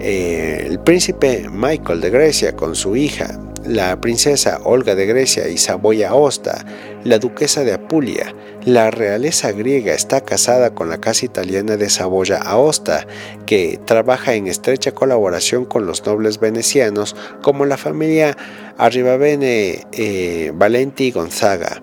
Eh, 0.01 0.67
el 0.67 0.81
príncipe 0.81 1.47
Michael 1.53 2.01
de 2.01 2.11
Grecia 2.11 2.57
con 2.57 2.75
su 2.75 2.97
hija 2.97 3.39
la 3.69 4.01
princesa 4.01 4.61
Olga 4.65 4.95
de 4.95 5.07
Grecia 5.07 5.49
y 5.49 5.59
Saboya 5.59 6.11
Aosta, 6.11 6.65
la 7.05 7.19
duquesa 7.19 7.65
de 7.65 7.75
Apulia. 7.75 8.35
La 8.65 8.91
realeza 8.91 9.53
griega 9.53 9.95
está 9.95 10.23
casada 10.23 10.75
con 10.75 10.89
la 10.89 10.99
casa 10.99 11.25
italiana 11.25 11.77
de 11.77 11.89
Saboya 11.89 12.39
Aosta, 12.39 13.07
que 13.47 13.79
trabaja 13.85 14.35
en 14.35 14.47
estrecha 14.47 14.93
colaboración 14.93 15.65
con 15.65 15.87
los 15.87 16.05
nobles 16.05 16.41
venecianos 16.41 17.15
como 17.43 17.65
la 17.65 17.77
familia 17.77 18.37
Arribavene 18.79 19.87
eh, 19.93 20.53
Valenti 20.55 21.11
Gonzaga. 21.11 21.83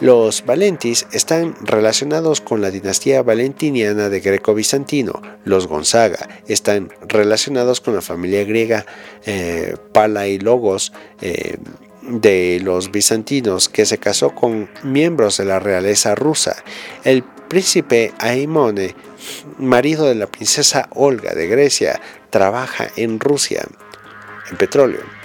Los 0.00 0.44
Valentis 0.44 1.06
están 1.12 1.54
relacionados 1.62 2.42
con 2.42 2.60
la 2.60 2.70
dinastía 2.70 3.22
valentiniana 3.22 4.10
de 4.10 4.20
Greco-Bizantino. 4.20 5.22
Los 5.44 5.66
Gonzaga 5.66 6.28
están 6.46 6.92
relacionados 7.08 7.80
con 7.80 7.94
la 7.94 8.02
familia 8.02 8.44
griega 8.44 8.84
eh, 9.24 9.74
Palailogos 9.92 10.92
eh, 11.22 11.56
de 12.02 12.60
los 12.62 12.90
bizantinos 12.90 13.70
que 13.70 13.86
se 13.86 13.96
casó 13.96 14.34
con 14.34 14.68
miembros 14.82 15.38
de 15.38 15.46
la 15.46 15.60
realeza 15.60 16.14
rusa. 16.14 16.62
El 17.02 17.22
príncipe 17.22 18.12
Aimone, 18.18 18.94
marido 19.58 20.04
de 20.04 20.14
la 20.14 20.26
princesa 20.26 20.90
Olga 20.94 21.32
de 21.32 21.46
Grecia, 21.46 22.02
trabaja 22.28 22.88
en 22.96 23.18
Rusia 23.18 23.64
en 24.50 24.58
petróleo. 24.58 25.15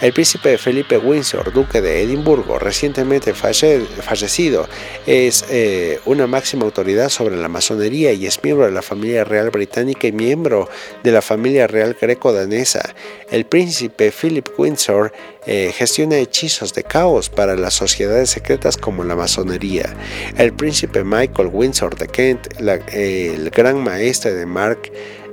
El 0.00 0.14
príncipe 0.14 0.56
Felipe 0.56 0.96
Windsor, 0.96 1.52
duque 1.52 1.82
de 1.82 2.02
Edimburgo, 2.02 2.58
recientemente 2.58 3.34
fallecido, 3.34 4.66
es 5.06 5.44
eh, 5.50 6.00
una 6.06 6.26
máxima 6.26 6.64
autoridad 6.64 7.10
sobre 7.10 7.36
la 7.36 7.48
masonería 7.48 8.10
y 8.12 8.24
es 8.24 8.42
miembro 8.42 8.64
de 8.64 8.72
la 8.72 8.80
familia 8.80 9.24
real 9.24 9.50
británica 9.50 10.06
y 10.06 10.12
miembro 10.12 10.70
de 11.02 11.12
la 11.12 11.20
familia 11.20 11.66
real 11.66 11.94
greco-danesa. 12.00 12.94
El 13.30 13.44
príncipe 13.44 14.10
Philip 14.10 14.48
Windsor 14.56 15.12
eh, 15.46 15.70
gestiona 15.76 16.16
hechizos 16.16 16.72
de 16.72 16.82
caos 16.82 17.28
para 17.28 17.54
las 17.56 17.74
sociedades 17.74 18.30
secretas 18.30 18.78
como 18.78 19.04
la 19.04 19.16
masonería. 19.16 19.94
El 20.38 20.54
príncipe 20.54 21.04
Michael 21.04 21.50
Windsor 21.52 21.98
de 21.98 22.08
Kent, 22.08 22.58
el 22.58 23.50
gran 23.50 23.82
maestre 23.82 24.32
de 24.32 24.46
Mark 24.46 24.90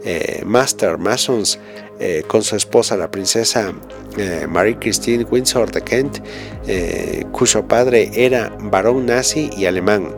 eh, 0.07 0.41
Master 0.45 0.97
Masons, 0.97 1.59
eh, 1.99 2.23
con 2.27 2.41
su 2.41 2.55
esposa, 2.55 2.95
la 2.95 3.11
princesa 3.11 3.73
eh, 4.17 4.47
Marie 4.47 4.77
Christine 4.79 5.25
Windsor 5.25 5.69
de 5.69 5.81
Kent, 5.81 6.19
cuyo 7.33 7.67
padre 7.67 8.09
era 8.13 8.55
varón 8.57 9.05
nazi 9.05 9.49
y 9.57 9.65
alemán. 9.65 10.15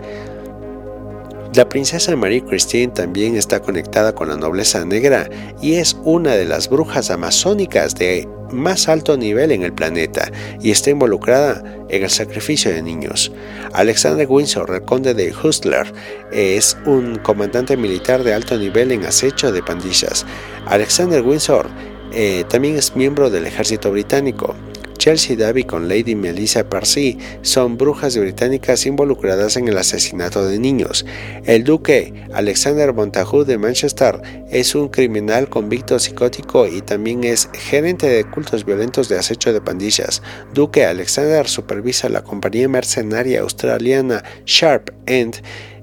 La 1.56 1.68
princesa 1.68 2.16
Marie 2.16 2.44
Christine 2.44 2.94
también 2.94 3.36
está 3.36 3.60
conectada 3.60 4.14
con 4.14 4.30
la 4.30 4.38
nobleza 4.38 4.86
negra 4.86 5.28
y 5.60 5.74
es 5.74 5.98
una 6.04 6.36
de 6.36 6.46
las 6.46 6.70
brujas 6.70 7.10
amazónicas 7.10 7.96
de 7.96 8.30
más 8.52 8.88
alto 8.88 9.18
nivel 9.18 9.52
en 9.52 9.64
el 9.64 9.74
planeta 9.74 10.32
y 10.62 10.70
está 10.70 10.92
involucrada 10.92 11.64
en 11.90 12.04
el 12.04 12.10
sacrificio 12.12 12.72
de 12.72 12.84
niños. 12.84 13.32
Alexander 13.74 14.28
Windsor, 14.30 14.72
el 14.76 14.84
conde 14.84 15.16
de 15.16 15.34
Hustler, 15.34 15.92
es 16.32 16.78
un 16.86 17.16
comandante 17.18 17.76
militar 17.76 18.24
de 18.24 18.36
alto 18.36 18.56
nivel 18.56 18.92
en 18.92 19.06
acecho 19.06 19.52
de 19.52 19.64
pandillas. 19.64 20.28
Alexander 20.68 21.24
Windsor 21.24 21.68
eh, 22.12 22.44
también 22.48 22.76
es 22.76 22.96
miembro 22.96 23.32
del 23.32 23.48
ejército 23.48 23.90
británico. 23.90 24.56
Chelsea 25.00 25.38
Davy 25.38 25.64
con 25.64 25.88
Lady 25.88 26.14
Melissa 26.14 26.70
Percy 26.70 27.18
son 27.42 27.78
brujas 27.78 28.18
británicas 28.18 28.86
involucradas 28.86 29.56
en 29.56 29.70
el 29.70 29.78
asesinato 29.78 30.46
de 30.46 30.60
niños. 30.60 31.06
El 31.46 31.64
duque 31.64 32.14
Alexander 32.34 32.94
Montagu 32.94 33.46
de 33.46 33.58
Manchester 33.58 34.22
es 34.52 34.76
un 34.76 34.90
criminal 34.90 35.50
convicto 35.50 35.98
psicótico 35.98 36.68
y 36.68 36.82
también 36.82 37.24
es 37.24 37.50
gerente 37.54 38.08
de 38.08 38.26
cultos 38.26 38.66
violentos 38.66 39.08
de 39.08 39.18
acecho 39.18 39.54
de 39.54 39.62
pandillas. 39.62 40.22
Duque 40.54 40.86
Alexander 40.86 41.48
supervisa 41.48 42.10
la 42.10 42.24
compañía 42.24 42.68
mercenaria 42.68 43.40
australiana 43.40 44.24
Sharp 44.46 44.92
End 45.06 45.42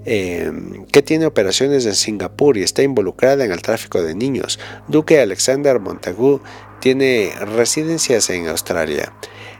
eh, 0.08 0.52
que 0.92 1.02
tiene 1.02 1.26
operaciones 1.26 1.84
en 1.84 1.96
Singapur 1.96 2.56
y 2.56 2.62
está 2.62 2.84
involucrada 2.84 3.44
en 3.44 3.50
el 3.50 3.60
tráfico 3.60 4.00
de 4.04 4.14
niños. 4.14 4.60
Duque 4.86 5.20
Alexander 5.20 5.80
Montagu 5.80 6.40
tiene 6.80 7.32
residencias 7.40 8.30
en 8.30 8.48
Australia. 8.48 9.12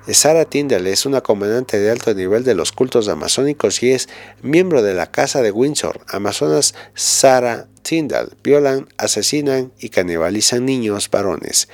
Sara 0.09 0.45
Tyndall 0.45 0.87
es 0.87 1.05
una 1.05 1.21
comandante 1.21 1.81
de 1.81 1.91
alto 1.91 2.15
nivel 2.15 2.45
de 2.45 2.55
los 2.55 2.71
cultos 2.71 3.09
amazónicos 3.09 3.83
y 3.83 3.91
es 3.91 4.09
miembro 4.41 4.83
de 4.83 4.95
la 4.95 5.11
Casa 5.11 5.43
de 5.43 5.51
Windsor. 5.51 6.01
Amazonas 6.09 6.75
Sara 6.95 7.67
Tyndall 7.83 8.37
violan, 8.45 8.89
asesinan 8.99 9.73
y 9.81 9.89
canibalizan 9.89 10.65
niños 10.65 11.11
varones. 11.11 11.69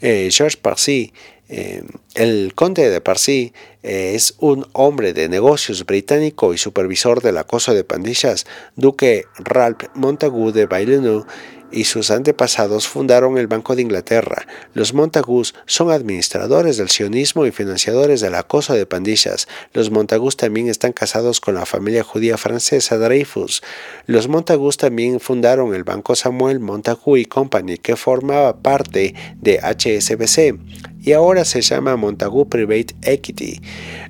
Eh, 0.00 0.30
George 0.32 0.58
Parsi 0.60 1.12
eh, 1.48 1.82
el 2.14 2.54
conde 2.54 2.88
de 2.88 3.00
Parsi 3.02 3.52
eh, 3.82 4.12
es 4.14 4.34
un 4.38 4.66
hombre 4.72 5.12
de 5.12 5.28
negocios 5.28 5.84
británico 5.84 6.54
y 6.54 6.58
supervisor 6.58 7.20
del 7.20 7.36
acoso 7.36 7.74
de 7.74 7.84
pandillas. 7.84 8.46
Duque 8.76 9.26
Ralph 9.36 9.84
Montagu 9.94 10.52
de 10.52 10.64
Bailenu 10.64 11.26
y 11.74 11.84
sus 11.84 12.12
antepasados 12.12 12.86
fundaron 12.86 13.36
el 13.36 13.48
Banco 13.48 13.74
de 13.74 13.82
Inglaterra. 13.82 14.46
Los 14.74 14.94
Montagus 14.94 15.54
son 15.66 15.90
administradores 15.90 16.76
del 16.76 16.88
sionismo 16.88 17.46
y 17.46 17.50
financiadores 17.50 18.20
del 18.20 18.36
acoso 18.36 18.74
de 18.74 18.86
pandillas. 18.86 19.48
Los 19.72 19.90
Montagus 19.90 20.36
también 20.36 20.68
están 20.68 20.92
casados 20.92 21.40
con 21.40 21.56
la 21.56 21.66
familia 21.66 22.04
judía 22.04 22.38
francesa 22.38 22.96
Dreyfus. 22.96 23.62
Los 24.06 24.28
Montagus 24.28 24.76
también 24.76 25.18
fundaron 25.18 25.74
el 25.74 25.82
Banco 25.82 26.14
Samuel 26.14 26.60
Montagu 26.60 27.16
y 27.16 27.24
Company, 27.24 27.76
que 27.78 27.96
formaba 27.96 28.56
parte 28.56 29.14
de 29.40 29.58
HSBC 29.58 30.93
y 31.04 31.12
ahora 31.12 31.44
se 31.44 31.60
llama 31.60 31.96
Montagu 31.96 32.48
Private 32.48 32.96
Equity. 33.02 33.60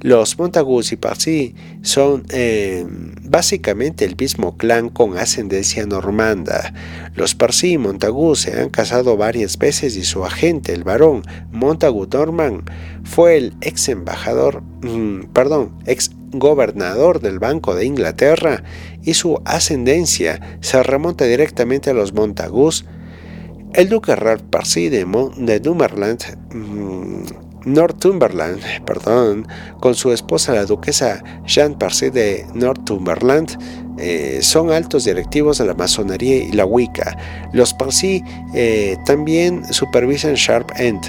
Los 0.01 0.39
Montagus 0.39 0.93
y 0.93 0.97
Parsi 0.97 1.55
son 1.83 2.25
eh, 2.31 2.87
básicamente 2.89 4.05
el 4.05 4.15
mismo 4.17 4.57
clan 4.57 4.91
con 4.91 5.19
ascendencia 5.19 5.85
normanda. 5.87 6.73
Los 7.17 7.35
Parsi 7.35 7.73
y 7.73 7.79
Montagu 7.79 8.37
se 8.37 8.61
han 8.61 8.71
casado 8.71 9.17
varias 9.17 9.59
veces 9.59 9.97
y 9.97 10.05
su 10.05 10.25
agente, 10.25 10.73
el 10.73 10.85
varón 10.85 11.23
Montagu 11.51 12.07
Norman, 12.07 12.65
fue 13.03 13.39
el 13.39 13.55
ex 13.61 13.89
embajador, 13.89 14.63
mm, 14.83 15.33
perdón, 15.33 15.77
ex 15.87 16.13
gobernador 16.31 17.21
del 17.21 17.41
Banco 17.41 17.75
de 17.75 17.87
Inglaterra 17.87 18.63
y 19.03 19.15
su 19.15 19.41
ascendencia 19.45 20.59
se 20.61 20.83
remonta 20.83 21.25
directamente 21.25 21.91
a 21.91 21.95
los 21.95 22.13
Montagus 22.13 22.85
el 23.75 23.89
duque 23.89 24.15
Ralph 24.15 24.43
Parsi 24.51 24.89
de, 24.89 25.05
Northumberland, 25.05 26.23
mm, 26.55 27.25
Northumberland, 27.67 28.61
perdón, 28.85 29.49
con 29.81 29.95
su 29.95 30.13
esposa 30.13 30.55
la 30.55 30.67
duquesa 30.67 31.23
Jean 31.47 31.77
Parsi 31.79 32.11
de 32.11 32.47
Northumberland, 32.55 33.59
eh, 33.99 34.41
son 34.43 34.71
altos 34.71 35.05
directivos 35.05 35.59
de 35.59 35.67
la 35.67 35.75
masonería 35.75 36.37
y 36.37 36.53
la 36.53 36.67
Wicca. 36.67 37.17
Los 37.53 37.75
Parsi 37.75 38.23
eh, 38.55 38.97
también 39.07 39.65
supervisan 39.73 40.35
Sharp 40.35 40.71
End, 40.77 41.03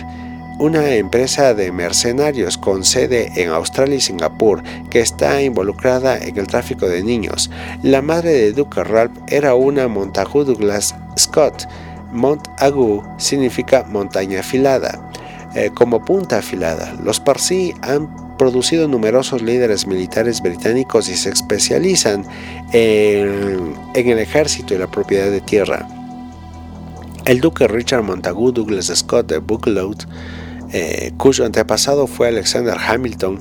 una 0.60 0.96
empresa 0.96 1.54
de 1.54 1.72
mercenarios 1.72 2.58
con 2.58 2.84
sede 2.84 3.30
en 3.36 3.50
Australia 3.50 3.98
y 3.98 4.02
Singapur 4.02 4.64
que 4.90 5.02
está 5.02 5.42
involucrada 5.42 6.18
en 6.18 6.38
el 6.38 6.48
tráfico 6.48 6.88
de 6.88 7.04
niños. 7.04 7.52
La 7.84 8.02
madre 8.02 8.32
de 8.32 8.54
Duque 8.54 8.84
Ralph 8.84 9.18
era 9.28 9.54
una 9.56 9.88
Montagu 9.88 10.46
Douglas 10.46 10.96
Scott, 11.18 11.68
Mont 12.16 12.48
Agu 12.58 13.04
significa 13.18 13.84
montaña 13.84 14.40
afilada. 14.40 15.12
Eh, 15.54 15.70
como 15.74 16.04
punta 16.04 16.40
afilada, 16.40 16.96
los 17.04 17.20
Parsi 17.20 17.74
han 17.82 18.38
producido 18.38 18.88
numerosos 18.88 19.42
líderes 19.42 19.88
militares 19.88 20.42
británicos 20.42 21.08
y 21.10 21.16
se 21.16 21.30
especializan 21.30 22.26
en, 22.74 23.76
el 23.94 24.20
ejército 24.20 24.74
y 24.74 24.78
la 24.78 24.88
propiedad 24.88 25.32
de 25.32 25.42
tierra. 25.42 25.88
El 27.26 27.40
duque 27.40 27.68
Richard 27.68 28.04
Montagu 28.04 28.52
Douglas 28.52 28.92
Scott 28.94 29.28
de 29.28 29.38
Bucklow, 29.38 29.96
eh, 30.74 31.14
cuyo 31.18 31.46
antepasado 31.46 32.08
fue 32.08 32.28
Alexander 32.28 32.76
Hamilton, 32.78 33.40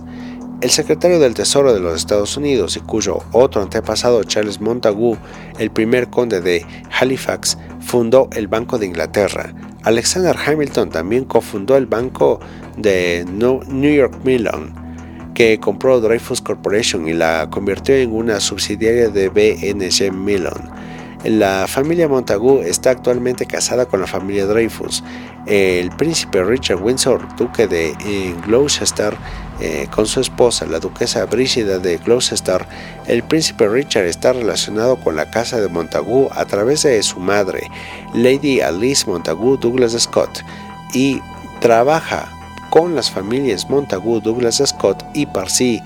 el 0.60 0.70
secretario 0.70 1.18
del 1.18 1.34
Tesoro 1.34 1.74
de 1.74 1.80
los 1.80 1.94
Estados 1.96 2.36
Unidos 2.36 2.76
y 2.76 2.80
cuyo 2.80 3.18
otro 3.32 3.60
antepasado 3.62 4.24
Charles 4.24 4.60
Montagu, 4.60 5.16
el 5.58 5.70
primer 5.70 6.08
conde 6.08 6.40
de 6.40 6.64
Halifax, 6.98 7.58
fundó 7.80 8.28
el 8.32 8.48
Banco 8.48 8.78
de 8.78 8.86
Inglaterra. 8.86 9.54
Alexander 9.82 10.34
Hamilton 10.34 10.90
también 10.90 11.24
cofundó 11.24 11.76
el 11.76 11.86
Banco 11.86 12.40
de 12.76 13.26
New 13.28 13.94
York 13.94 14.14
Mellon, 14.24 14.72
que 15.34 15.60
compró 15.60 16.00
Dreyfus 16.00 16.40
Corporation 16.40 17.06
y 17.08 17.12
la 17.12 17.48
convirtió 17.50 17.94
en 17.96 18.12
una 18.12 18.40
subsidiaria 18.40 19.10
de 19.10 19.28
BNG 19.28 20.12
Mellon. 20.12 20.70
La 21.24 21.66
familia 21.66 22.06
Montagu 22.06 22.60
está 22.60 22.90
actualmente 22.90 23.46
casada 23.46 23.86
con 23.86 24.00
la 24.00 24.06
familia 24.06 24.46
Dreyfus. 24.46 25.02
El 25.46 25.90
príncipe 25.90 26.44
Richard 26.44 26.82
Windsor, 26.82 27.26
duque 27.36 27.66
de 27.66 27.94
Gloucester, 28.46 29.14
eh, 29.60 29.86
con 29.90 30.06
su 30.06 30.20
esposa, 30.20 30.66
la 30.66 30.80
duquesa 30.80 31.24
Brígida 31.26 31.78
de 31.78 31.98
Gloucester, 31.98 32.66
el 33.06 33.22
príncipe 33.22 33.68
Richard 33.68 34.06
está 34.06 34.32
relacionado 34.32 34.96
con 34.96 35.14
la 35.16 35.30
casa 35.30 35.60
de 35.60 35.68
Montagu 35.68 36.28
a 36.32 36.44
través 36.44 36.82
de 36.82 37.02
su 37.02 37.20
madre, 37.20 37.70
Lady 38.14 38.60
Alice 38.60 39.06
Montagu 39.06 39.56
Douglas 39.56 39.92
Scott, 39.92 40.44
y 40.92 41.20
trabaja 41.60 42.28
con 42.70 42.96
las 42.96 43.10
familias 43.10 43.70
Montagu 43.70 44.20
Douglas 44.20 44.60
Scott 44.64 45.04
y 45.14 45.26
Parsi, 45.26 45.80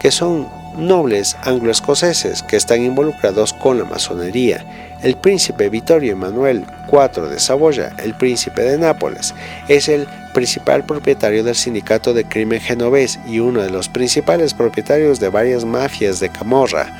que 0.00 0.10
son 0.10 0.48
nobles 0.76 1.36
anglo-escoceses 1.44 2.42
que 2.42 2.56
están 2.56 2.82
involucrados 2.84 3.52
con 3.52 3.78
la 3.78 3.84
masonería. 3.84 4.64
El 5.02 5.16
príncipe 5.16 5.68
Vittorio 5.68 6.12
Emanuel 6.12 6.64
IV 6.90 7.28
de 7.28 7.38
Saboya, 7.38 7.92
el 8.02 8.14
príncipe 8.14 8.62
de 8.62 8.78
Nápoles, 8.78 9.34
es 9.68 9.88
el 9.88 10.08
principal 10.34 10.84
propietario 10.84 11.42
del 11.42 11.54
sindicato 11.54 12.12
de 12.12 12.24
crimen 12.24 12.60
genovés 12.60 13.18
y 13.26 13.38
uno 13.38 13.62
de 13.62 13.70
los 13.70 13.88
principales 13.88 14.52
propietarios 14.52 15.18
de 15.18 15.30
varias 15.30 15.64
mafias 15.64 16.20
de 16.20 16.28
Camorra, 16.28 16.94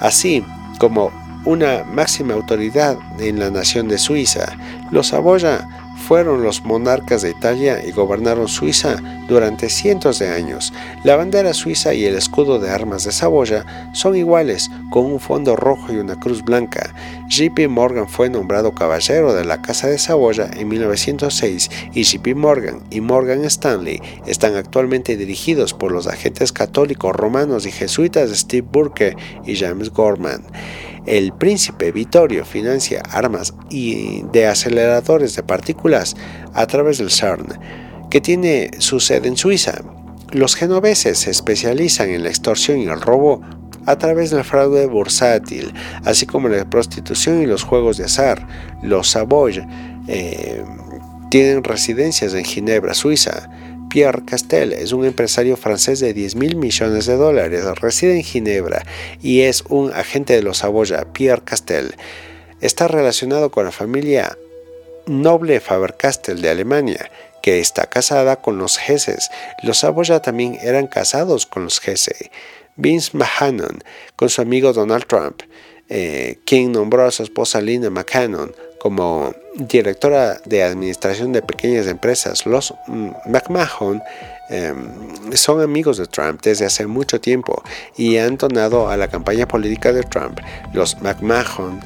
así 0.00 0.44
como 0.78 1.10
una 1.46 1.84
máxima 1.84 2.34
autoridad 2.34 2.98
en 3.18 3.38
la 3.38 3.50
nación 3.50 3.88
de 3.88 3.96
Suiza. 3.96 4.52
Los 4.90 5.08
Saboya 5.08 5.66
fueron 6.06 6.42
los 6.42 6.62
monarcas 6.64 7.22
de 7.22 7.30
Italia 7.30 7.82
y 7.82 7.92
gobernaron 7.92 8.48
Suiza 8.48 8.96
durante 9.30 9.70
cientos 9.70 10.18
de 10.18 10.28
años. 10.28 10.74
La 11.04 11.16
bandera 11.16 11.54
suiza 11.54 11.94
y 11.94 12.04
el 12.04 12.16
escudo 12.16 12.58
de 12.58 12.68
armas 12.68 13.04
de 13.04 13.12
Saboya 13.12 13.64
son 13.94 14.16
iguales, 14.16 14.70
con 14.90 15.06
un 15.06 15.20
fondo 15.20 15.56
rojo 15.56 15.92
y 15.92 15.96
una 15.96 16.18
cruz 16.18 16.44
blanca. 16.44 16.94
JP 17.28 17.68
Morgan 17.68 18.08
fue 18.08 18.28
nombrado 18.28 18.74
caballero 18.74 19.32
de 19.32 19.44
la 19.44 19.62
Casa 19.62 19.86
de 19.86 19.98
Saboya 19.98 20.50
en 20.54 20.68
1906 20.68 21.70
y 21.94 22.02
JP 22.02 22.34
Morgan 22.34 22.82
y 22.90 23.00
Morgan 23.00 23.44
Stanley 23.44 24.02
están 24.26 24.56
actualmente 24.56 25.16
dirigidos 25.16 25.72
por 25.72 25.92
los 25.92 26.08
agentes 26.08 26.52
católicos 26.52 27.14
romanos 27.14 27.66
y 27.66 27.70
jesuitas 27.70 28.30
Steve 28.30 28.66
Burke 28.70 29.16
y 29.46 29.56
James 29.56 29.90
Gorman. 29.90 30.42
El 31.06 31.32
príncipe 31.32 31.92
Vittorio 31.92 32.44
financia 32.44 33.02
armas 33.10 33.54
y 33.70 34.22
de 34.32 34.46
aceleradores 34.46 35.34
de 35.34 35.42
partículas 35.42 36.14
a 36.52 36.66
través 36.66 36.98
del 36.98 37.10
CERN, 37.10 37.46
que 38.10 38.20
tiene 38.20 38.70
su 38.78 39.00
sede 39.00 39.28
en 39.28 39.36
Suiza. 39.36 39.82
Los 40.32 40.54
genoveses 40.54 41.18
se 41.18 41.30
especializan 41.30 42.10
en 42.10 42.22
la 42.24 42.28
extorsión 42.28 42.78
y 42.78 42.84
el 42.84 43.00
robo 43.00 43.40
a 43.86 43.96
través 43.96 44.30
del 44.30 44.44
fraude 44.44 44.86
bursátil, 44.86 45.72
así 46.04 46.26
como 46.26 46.48
la 46.48 46.68
prostitución 46.68 47.42
y 47.42 47.46
los 47.46 47.62
juegos 47.62 47.96
de 47.96 48.04
azar. 48.04 48.46
Los 48.82 49.10
Savoy 49.10 49.62
eh, 50.06 50.62
tienen 51.30 51.64
residencias 51.64 52.34
en 52.34 52.44
Ginebra, 52.44 52.94
Suiza. 52.94 53.50
Pierre 53.88 54.24
Castel 54.24 54.72
es 54.72 54.92
un 54.92 55.04
empresario 55.04 55.56
francés 55.56 55.98
de 55.98 56.14
10 56.14 56.36
mil 56.36 56.56
millones 56.56 57.06
de 57.06 57.16
dólares, 57.16 57.64
reside 57.80 58.16
en 58.16 58.22
Ginebra 58.22 58.84
y 59.20 59.40
es 59.40 59.64
un 59.68 59.92
agente 59.92 60.34
de 60.34 60.42
los 60.42 60.58
Saboya. 60.58 61.12
Pierre 61.12 61.42
Castel 61.42 61.96
está 62.60 62.86
relacionado 62.86 63.50
con 63.50 63.64
la 63.64 63.72
familia 63.72 64.36
noble 65.06 65.58
Faber-Castell 65.58 66.40
de 66.40 66.50
Alemania, 66.50 67.10
que 67.42 67.60
está 67.60 67.86
casada 67.86 68.36
con 68.36 68.58
los 68.58 68.78
Gesses. 68.78 69.30
Los 69.62 69.78
Saboya 69.78 70.20
también 70.20 70.58
eran 70.62 70.86
casados 70.86 71.46
con 71.46 71.64
los 71.64 71.80
Gese. 71.80 72.30
Vince 72.76 73.16
Mahanon, 73.16 73.82
con 74.16 74.28
su 74.28 74.40
amigo 74.40 74.72
Donald 74.72 75.06
Trump, 75.06 75.42
eh, 75.88 76.38
quien 76.44 76.72
nombró 76.72 77.04
a 77.06 77.10
su 77.10 77.22
esposa 77.22 77.60
Lina 77.60 77.90
McCannon 77.90 78.52
como 78.80 79.34
directora 79.56 80.38
de 80.46 80.62
administración 80.62 81.32
de 81.32 81.42
pequeñas 81.42 81.86
empresas, 81.86 82.46
los 82.46 82.72
McMahon 83.26 84.02
em, 84.48 84.88
son 85.34 85.60
amigos 85.60 85.98
de 85.98 86.06
Trump 86.06 86.40
desde 86.42 86.64
hace 86.64 86.86
mucho 86.86 87.20
tiempo 87.20 87.62
y 87.96 88.16
han 88.16 88.38
donado 88.38 88.88
a 88.88 88.96
la 88.96 89.08
campaña 89.08 89.46
política 89.46 89.92
de 89.92 90.02
Trump. 90.02 90.40
Los 90.72 91.00
McMahon 91.02 91.80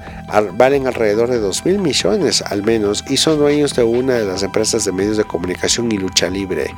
valen 0.52 0.86
alrededor 0.86 1.28
de 1.30 1.40
2 1.40 1.66
mil 1.66 1.78
millones 1.80 2.42
al 2.42 2.62
menos 2.62 3.04
y 3.08 3.16
son 3.16 3.38
dueños 3.38 3.74
de 3.74 3.82
una 3.82 4.14
de 4.14 4.24
las 4.24 4.44
empresas 4.44 4.84
de 4.84 4.92
medios 4.92 5.16
de 5.16 5.24
comunicación 5.24 5.90
y 5.90 5.98
lucha 5.98 6.30
libre. 6.30 6.70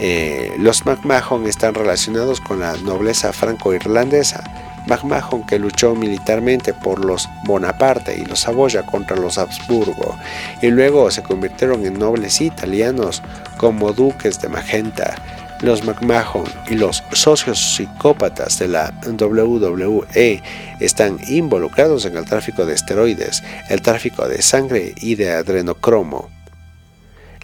Eh, 0.00 0.52
los 0.58 0.84
McMahon 0.84 1.46
están 1.46 1.74
relacionados 1.74 2.40
con 2.40 2.58
la 2.58 2.76
nobleza 2.78 3.32
franco-irlandesa 3.32 4.42
MacMahon 4.86 5.46
que 5.46 5.58
luchó 5.58 5.94
militarmente 5.94 6.74
por 6.74 7.04
los 7.04 7.28
Bonaparte 7.44 8.16
y 8.16 8.24
los 8.24 8.40
Saboya 8.40 8.84
contra 8.84 9.16
los 9.16 9.38
Habsburgo, 9.38 10.16
y 10.62 10.68
luego 10.68 11.10
se 11.10 11.22
convirtieron 11.22 11.86
en 11.86 11.98
nobles 11.98 12.40
italianos 12.40 13.22
como 13.56 13.92
duques 13.92 14.40
de 14.40 14.48
Magenta. 14.48 15.14
Los 15.60 15.84
McMahon 15.84 16.44
y 16.68 16.74
los 16.74 17.02
socios 17.12 17.76
psicópatas 17.76 18.58
de 18.58 18.68
la 18.68 18.92
WWE 19.06 20.42
están 20.80 21.18
involucrados 21.28 22.04
en 22.04 22.16
el 22.16 22.24
tráfico 22.24 22.66
de 22.66 22.74
esteroides, 22.74 23.42
el 23.70 23.80
tráfico 23.80 24.28
de 24.28 24.42
sangre 24.42 24.94
y 25.00 25.14
de 25.14 25.30
adrenocromo 25.30 26.33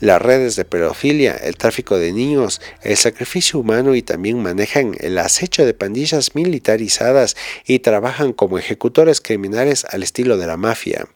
las 0.00 0.20
redes 0.20 0.56
de 0.56 0.64
pedofilia, 0.64 1.36
el 1.36 1.56
tráfico 1.56 1.98
de 1.98 2.12
niños, 2.12 2.60
el 2.82 2.96
sacrificio 2.96 3.60
humano 3.60 3.94
y 3.94 4.02
también 4.02 4.42
manejan 4.42 4.96
el 4.98 5.18
acecho 5.18 5.64
de 5.64 5.74
pandillas 5.74 6.34
militarizadas 6.34 7.36
y 7.66 7.78
trabajan 7.78 8.32
como 8.32 8.58
ejecutores 8.58 9.20
criminales 9.20 9.84
al 9.84 10.02
estilo 10.02 10.36
de 10.36 10.46
la 10.46 10.56
mafia. 10.56 11.06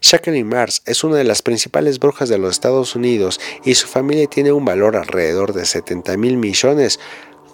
Jacqueline 0.00 0.48
Mars 0.48 0.82
es 0.86 1.04
una 1.04 1.16
de 1.16 1.24
las 1.24 1.42
principales 1.42 1.98
brujas 1.98 2.28
de 2.28 2.38
los 2.38 2.52
Estados 2.52 2.96
Unidos 2.96 3.40
y 3.64 3.74
su 3.74 3.86
familia 3.86 4.26
tiene 4.26 4.52
un 4.52 4.64
valor 4.64 4.96
alrededor 4.96 5.52
de 5.52 5.64
70 5.64 6.16
mil 6.16 6.36
millones 6.36 6.98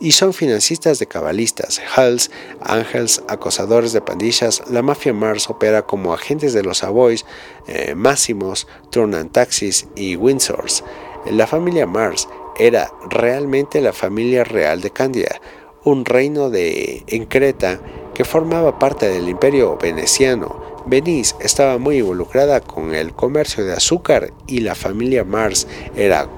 y 0.00 0.12
son 0.12 0.32
financistas 0.32 0.98
de 0.98 1.06
cabalistas, 1.06 1.80
Hulls, 1.96 2.30
Ángels, 2.60 3.22
acosadores 3.28 3.92
de 3.92 4.00
pandillas. 4.00 4.62
La 4.70 4.82
mafia 4.82 5.12
Mars 5.12 5.50
opera 5.50 5.82
como 5.82 6.14
agentes 6.14 6.52
de 6.52 6.62
los 6.62 6.78
Savoys, 6.78 7.24
eh, 7.66 7.94
Máximos, 7.94 8.66
Turnan 8.90 9.30
Taxis 9.30 9.88
y 9.96 10.16
Windsors. 10.16 10.84
La 11.30 11.46
familia 11.46 11.86
Mars 11.86 12.28
era 12.58 12.92
realmente 13.08 13.80
la 13.80 13.92
familia 13.92 14.44
real 14.44 14.80
de 14.80 14.90
Candia, 14.90 15.40
un 15.84 16.04
reino 16.04 16.50
de 16.50 17.04
en 17.06 17.26
Creta 17.26 17.80
que 18.14 18.24
formaba 18.24 18.78
parte 18.78 19.08
del 19.08 19.28
imperio 19.28 19.76
veneciano. 19.76 20.82
Venice 20.86 21.34
estaba 21.40 21.78
muy 21.78 21.98
involucrada 21.98 22.60
con 22.60 22.94
el 22.94 23.12
comercio 23.12 23.64
de 23.64 23.74
azúcar 23.74 24.32
y 24.46 24.60
la 24.60 24.74
familia 24.74 25.22
Mars 25.22 25.66
era 25.94 26.28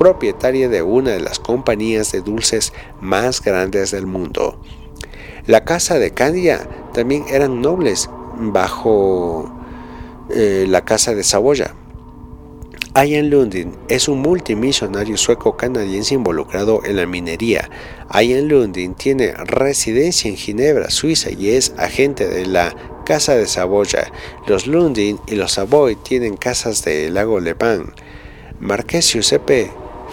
propietaria 0.00 0.70
de 0.70 0.80
una 0.80 1.10
de 1.10 1.20
las 1.20 1.38
compañías 1.38 2.10
de 2.10 2.22
dulces 2.22 2.72
más 3.02 3.42
grandes 3.42 3.90
del 3.90 4.06
mundo. 4.06 4.58
La 5.44 5.66
casa 5.66 5.98
de 5.98 6.12
Candia 6.12 6.66
también 6.94 7.26
eran 7.28 7.60
nobles 7.60 8.08
bajo 8.38 9.54
eh, 10.30 10.64
la 10.66 10.86
casa 10.86 11.14
de 11.14 11.22
Saboya. 11.22 11.74
Ian 12.96 13.28
Lundin 13.28 13.76
es 13.88 14.08
un 14.08 14.22
multimillonario 14.22 15.18
sueco-canadiense 15.18 16.14
involucrado 16.14 16.80
en 16.86 16.96
la 16.96 17.04
minería. 17.04 17.68
Ian 18.10 18.48
Lundin 18.48 18.94
tiene 18.94 19.32
residencia 19.34 20.30
en 20.30 20.38
Ginebra, 20.38 20.88
Suiza 20.88 21.28
y 21.30 21.50
es 21.50 21.74
agente 21.76 22.26
de 22.26 22.46
la 22.46 22.74
Casa 23.04 23.36
de 23.36 23.46
Saboya. 23.46 24.10
Los 24.46 24.66
Lundin 24.66 25.20
y 25.26 25.34
los 25.34 25.52
Savoy 25.52 25.96
tienen 25.96 26.38
casas 26.38 26.86
de 26.86 27.10
Lago 27.10 27.38
Lepan. 27.38 27.92
Marqués 28.60 29.12
Giuseppe 29.12 29.70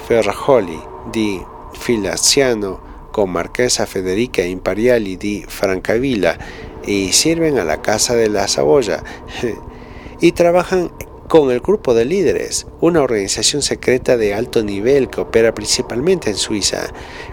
Ferrajoli 0.07 0.79
di 1.11 1.43
Filaziano 1.73 3.09
con 3.11 3.29
Marquesa 3.29 3.85
Federica 3.85 4.41
Impariali 4.41 5.17
di 5.17 5.43
Francavilla 5.45 6.37
y 6.85 7.11
sirven 7.11 7.57
a 7.57 7.65
la 7.65 7.81
Casa 7.81 8.15
de 8.15 8.29
la 8.29 8.47
Saboya 8.47 9.03
y 10.21 10.31
trabajan 10.31 10.91
con 11.27 11.51
el 11.51 11.59
Grupo 11.59 11.93
de 11.93 12.05
Líderes, 12.05 12.67
una 12.79 13.01
organización 13.01 13.61
secreta 13.61 14.15
de 14.15 14.33
alto 14.33 14.63
nivel 14.63 15.09
que 15.09 15.19
opera 15.19 15.53
principalmente 15.53 16.29
en 16.29 16.37
Suiza, 16.37 16.87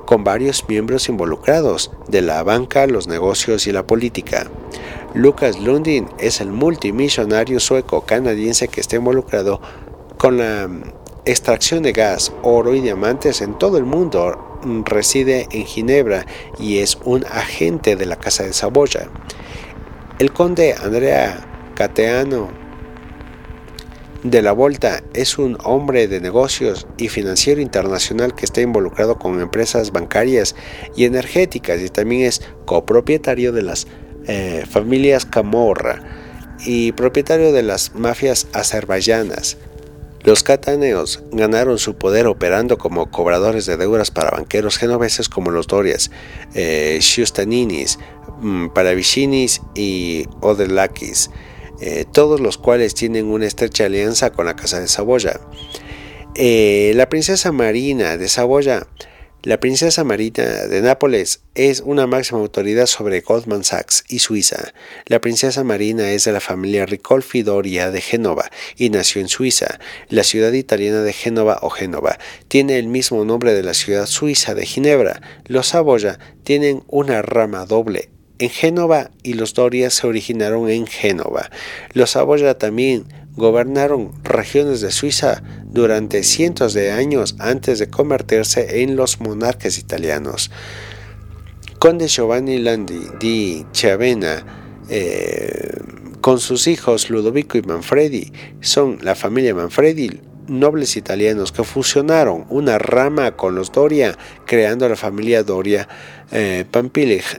con 0.04 0.24
varios 0.24 0.68
miembros 0.68 1.08
involucrados 1.08 1.92
de 2.08 2.22
la 2.22 2.42
banca, 2.42 2.88
los 2.88 3.06
negocios 3.06 3.68
y 3.68 3.72
la 3.72 3.86
política. 3.86 4.50
Lucas 5.14 5.60
Lundin 5.60 6.08
es 6.18 6.40
el 6.40 6.50
multimillonario 6.50 7.60
sueco 7.60 8.00
canadiense 8.00 8.66
que 8.66 8.80
está 8.80 8.96
involucrado 8.96 9.60
con 10.18 10.38
la 10.38 10.68
extracción 11.24 11.82
de 11.82 11.92
gas, 11.92 12.32
oro 12.42 12.74
y 12.74 12.80
diamantes 12.80 13.40
en 13.40 13.58
todo 13.58 13.78
el 13.78 13.84
mundo. 13.84 14.60
Reside 14.84 15.46
en 15.50 15.64
Ginebra 15.64 16.26
y 16.58 16.78
es 16.78 16.98
un 17.04 17.24
agente 17.26 17.96
de 17.96 18.06
la 18.06 18.16
Casa 18.16 18.44
de 18.44 18.52
Saboya. 18.52 19.08
El 20.18 20.32
conde 20.32 20.74
Andrea 20.74 21.72
Cateano 21.74 22.48
de 24.22 24.40
la 24.40 24.52
Volta 24.52 25.02
es 25.12 25.38
un 25.38 25.58
hombre 25.64 26.08
de 26.08 26.20
negocios 26.20 26.86
y 26.96 27.08
financiero 27.08 27.60
internacional 27.60 28.34
que 28.34 28.46
está 28.46 28.62
involucrado 28.62 29.18
con 29.18 29.40
empresas 29.40 29.92
bancarias 29.92 30.56
y 30.96 31.04
energéticas 31.04 31.82
y 31.82 31.90
también 31.90 32.22
es 32.22 32.40
copropietario 32.64 33.52
de 33.52 33.62
las 33.62 33.86
eh, 34.26 34.64
familias 34.68 35.26
Camorra 35.26 36.00
y 36.64 36.92
propietario 36.92 37.52
de 37.52 37.62
las 37.62 37.94
mafias 37.94 38.46
azerbaiyanas. 38.54 39.58
Los 40.24 40.42
cataneos 40.42 41.22
ganaron 41.32 41.78
su 41.78 41.96
poder 41.96 42.26
operando 42.26 42.78
como 42.78 43.10
cobradores 43.10 43.66
de 43.66 43.76
deudas 43.76 44.10
para 44.10 44.30
banqueros 44.30 44.78
genoveses 44.78 45.28
como 45.28 45.50
los 45.50 45.66
Dorias, 45.66 46.10
eh, 46.54 46.98
Giustaninis, 47.02 47.98
mm, 48.40 48.68
y 49.74 50.26
Odelakis, 50.40 51.30
eh, 51.82 52.06
todos 52.10 52.40
los 52.40 52.56
cuales 52.56 52.94
tienen 52.94 53.26
una 53.26 53.44
estrecha 53.44 53.84
alianza 53.84 54.30
con 54.30 54.46
la 54.46 54.56
Casa 54.56 54.80
de 54.80 54.88
Saboya. 54.88 55.40
Eh, 56.34 56.92
la 56.96 57.10
princesa 57.10 57.52
Marina 57.52 58.16
de 58.16 58.28
Saboya 58.28 58.86
la 59.44 59.60
princesa 59.60 60.04
Marina 60.04 60.42
de 60.42 60.80
Nápoles 60.80 61.40
es 61.54 61.80
una 61.80 62.06
máxima 62.06 62.40
autoridad 62.40 62.86
sobre 62.86 63.20
Goldman 63.20 63.62
Sachs 63.62 64.02
y 64.08 64.20
Suiza. 64.20 64.72
La 65.04 65.20
princesa 65.20 65.62
Marina 65.64 66.12
es 66.12 66.24
de 66.24 66.32
la 66.32 66.40
familia 66.40 66.86
Ricolfi 66.86 67.42
Doria 67.42 67.90
de 67.90 68.00
Génova 68.00 68.50
y 68.78 68.88
nació 68.88 69.20
en 69.20 69.28
Suiza. 69.28 69.78
La 70.08 70.24
ciudad 70.24 70.52
italiana 70.52 71.02
de 71.02 71.12
Génova 71.12 71.58
o 71.60 71.68
Génova 71.68 72.18
tiene 72.48 72.78
el 72.78 72.88
mismo 72.88 73.26
nombre 73.26 73.52
de 73.52 73.62
la 73.62 73.74
ciudad 73.74 74.06
suiza 74.06 74.54
de 74.54 74.64
Ginebra. 74.64 75.20
Los 75.44 75.68
Saboya 75.68 76.18
tienen 76.42 76.82
una 76.88 77.20
rama 77.20 77.66
doble 77.66 78.08
en 78.38 78.48
Génova 78.48 79.10
y 79.22 79.34
los 79.34 79.52
Doria 79.52 79.90
se 79.90 80.06
originaron 80.06 80.70
en 80.70 80.86
Génova. 80.86 81.50
Los 81.92 82.12
Saboya 82.12 82.56
también 82.56 83.04
gobernaron 83.36 84.12
regiones 84.22 84.80
de 84.80 84.90
Suiza 84.90 85.42
durante 85.64 86.22
cientos 86.22 86.74
de 86.74 86.92
años 86.92 87.36
antes 87.38 87.78
de 87.78 87.88
convertirse 87.88 88.82
en 88.82 88.96
los 88.96 89.20
monarcas 89.20 89.78
italianos. 89.78 90.50
Conde 91.78 92.08
Giovanni 92.08 92.58
Landi 92.58 93.00
di 93.20 93.66
Chiavena, 93.72 94.44
eh, 94.88 95.78
con 96.20 96.40
sus 96.40 96.66
hijos 96.66 97.10
Ludovico 97.10 97.58
y 97.58 97.62
Manfredi, 97.62 98.32
son 98.60 98.98
la 99.02 99.14
familia 99.14 99.54
Manfredi, 99.54 100.20
nobles 100.46 100.96
italianos 100.96 101.52
que 101.52 101.64
fusionaron 101.64 102.46
una 102.48 102.78
rama 102.78 103.32
con 103.32 103.54
los 103.54 103.72
Doria, 103.72 104.16
creando 104.46 104.88
la 104.88 104.96
familia 104.96 105.42
Doria 105.42 105.88
eh, 106.30 106.64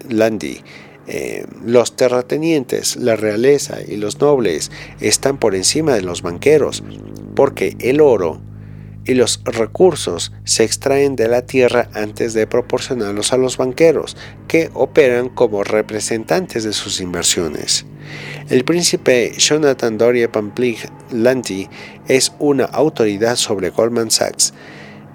Landi. 0.09 0.61
Eh, 1.07 1.45
los 1.63 1.95
terratenientes, 1.95 2.95
la 2.95 3.15
realeza 3.15 3.77
y 3.87 3.97
los 3.97 4.19
nobles 4.19 4.71
están 4.99 5.37
por 5.37 5.55
encima 5.55 5.93
de 5.93 6.01
los 6.01 6.21
banqueros, 6.21 6.83
porque 7.35 7.75
el 7.79 8.01
oro 8.01 8.41
y 9.05 9.13
los 9.13 9.41
recursos 9.43 10.31
se 10.43 10.63
extraen 10.63 11.15
de 11.15 11.27
la 11.27 11.43
tierra 11.43 11.89
antes 11.93 12.33
de 12.33 12.47
proporcionarlos 12.47 13.33
a 13.33 13.37
los 13.37 13.57
banqueros, 13.57 14.17
que 14.47 14.71
operan 14.73 15.29
como 15.29 15.63
representantes 15.63 16.63
de 16.63 16.73
sus 16.73 16.99
inversiones. 16.99 17.85
El 18.49 18.65
príncipe 18.65 19.31
Jonathan 19.37 19.97
Doria 19.97 20.31
Pamplig 20.31 20.77
Lanti 21.11 21.69
es 22.07 22.33
una 22.39 22.65
autoridad 22.65 23.35
sobre 23.35 23.69
Goldman 23.69 24.11
Sachs 24.11 24.53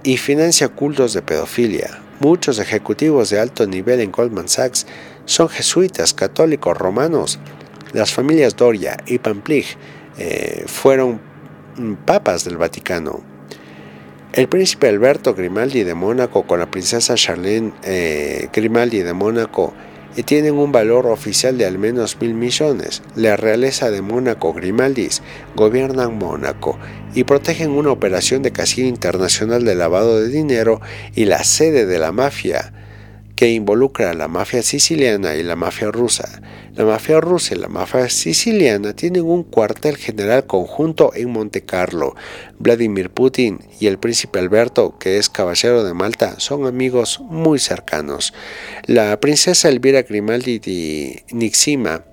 y 0.03 0.17
financia 0.17 0.69
cultos 0.69 1.13
de 1.13 1.23
pedofilia. 1.23 2.01
Muchos 2.21 2.59
ejecutivos 2.59 3.31
de 3.31 3.41
alto 3.41 3.67
nivel 3.67 4.01
en 4.01 4.13
Goldman 4.13 4.49
Sachs 4.49 4.87
son 5.31 5.49
jesuitas 5.49 6.13
católicos 6.13 6.77
romanos. 6.77 7.39
Las 7.93 8.13
familias 8.13 8.57
Doria 8.57 8.97
y 9.07 9.19
Pamplig 9.19 9.65
eh, 10.19 10.65
fueron 10.67 11.21
papas 12.05 12.45
del 12.45 12.57
Vaticano. 12.57 13.23
El 14.33 14.49
príncipe 14.49 14.89
Alberto 14.89 15.35
Grimaldi 15.35 15.85
de 15.85 15.95
Mónaco 15.95 16.49
con 16.49 16.59
la 16.59 16.69
princesa 16.69 17.15
Charlene 17.15 17.73
eh, 17.85 18.49
Grimaldi 18.53 19.03
de 19.03 19.13
Mónaco 19.13 19.73
y 20.17 20.25
tienen 20.25 20.55
un 20.55 20.73
valor 20.73 21.07
oficial 21.07 21.57
de 21.57 21.67
al 21.67 21.79
menos 21.79 22.21
mil 22.21 22.35
millones. 22.35 23.01
La 23.15 23.37
realeza 23.37 23.93
de 23.93 24.03
Mónaco 24.03 24.53
Grimaldis 24.53 25.23
gobiernan 25.55 26.19
Mónaco 26.19 26.77
y 27.15 27.23
protegen 27.23 27.71
una 27.71 27.93
operación 27.93 28.43
de 28.43 28.51
casino 28.51 28.89
internacional 28.89 29.65
de 29.65 29.77
lavado 29.77 30.21
de 30.21 30.29
dinero 30.29 30.81
y 31.15 31.27
la 31.27 31.45
sede 31.45 31.87
de 31.87 32.01
la 32.01 32.11
mafia 32.11 32.73
que 33.41 33.49
involucra 33.49 34.11
a 34.11 34.13
la 34.13 34.29
mafia 34.29 34.63
siciliana 34.63 35.35
y 35.35 35.43
la 35.43 35.57
mafia 35.57 35.91
rusa. 35.91 36.43
La 36.75 36.85
mafia 36.85 37.23
rusa 37.23 37.55
y 37.55 37.59
la 37.59 37.69
mafia 37.69 38.11
siciliana 38.11 38.93
tienen 38.93 39.25
un 39.25 39.45
cuartel 39.45 39.97
general 39.97 40.45
conjunto 40.45 41.13
en 41.15 41.31
Monte 41.31 41.63
Carlo. 41.63 42.15
Vladimir 42.59 43.09
Putin 43.09 43.61
y 43.81 43.87
el 43.87 43.99
príncipe 43.99 44.41
Alberto, 44.41 44.99
que 44.99 45.17
es 45.17 45.31
caballero 45.31 45.85
de 45.85 45.95
Malta, 45.95 46.39
son 46.39 46.67
amigos 46.67 47.21
muy 47.21 47.59
cercanos. 47.59 48.35
La 48.85 49.19
princesa 49.21 49.71
Elvira 49.71 50.03
Grimaldi 50.03 50.59
di 50.59 51.23
Nixima 51.31 52.05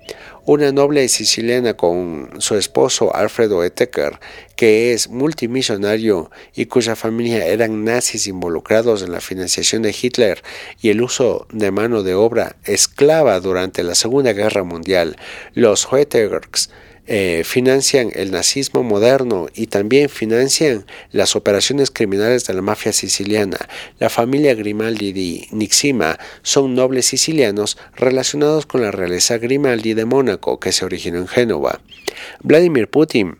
una 0.48 0.72
noble 0.72 1.06
siciliana 1.08 1.74
con 1.74 2.30
su 2.38 2.54
esposo 2.54 3.14
Alfredo 3.14 3.62
Etecker, 3.62 4.18
que 4.56 4.94
es 4.94 5.10
multimillonario 5.10 6.30
y 6.56 6.64
cuya 6.64 6.96
familia 6.96 7.44
eran 7.44 7.84
nazis 7.84 8.26
involucrados 8.26 9.02
en 9.02 9.12
la 9.12 9.20
financiación 9.20 9.82
de 9.82 9.94
Hitler 10.00 10.42
y 10.80 10.88
el 10.88 11.02
uso 11.02 11.46
de 11.52 11.70
mano 11.70 12.02
de 12.02 12.14
obra 12.14 12.56
esclava 12.64 13.38
durante 13.40 13.82
la 13.82 13.94
Segunda 13.94 14.32
Guerra 14.32 14.64
Mundial. 14.64 15.18
Los 15.52 15.86
Eteckers 15.92 16.70
eh, 17.10 17.42
financian 17.42 18.10
el 18.14 18.30
nazismo 18.30 18.82
moderno 18.82 19.46
y 19.54 19.68
también 19.68 20.10
financian 20.10 20.84
las 21.10 21.36
operaciones 21.36 21.90
criminales 21.90 22.46
de 22.46 22.52
la 22.52 22.60
mafia 22.60 22.92
siciliana. 22.92 23.56
La 23.98 24.10
familia 24.10 24.54
Grimaldi 24.54 25.14
di 25.14 25.48
Nixima 25.50 26.18
son 26.42 26.74
nobles 26.74 27.06
sicilianos 27.06 27.78
relacionados 27.96 28.66
con 28.66 28.82
la 28.82 28.90
realeza 28.90 29.38
Grimaldi 29.38 29.94
de 29.94 30.04
Mónaco 30.04 30.60
que 30.60 30.70
se 30.70 30.84
originó 30.84 31.16
en 31.16 31.28
Génova. 31.28 31.80
Vladimir 32.42 32.88
Putin 32.90 33.38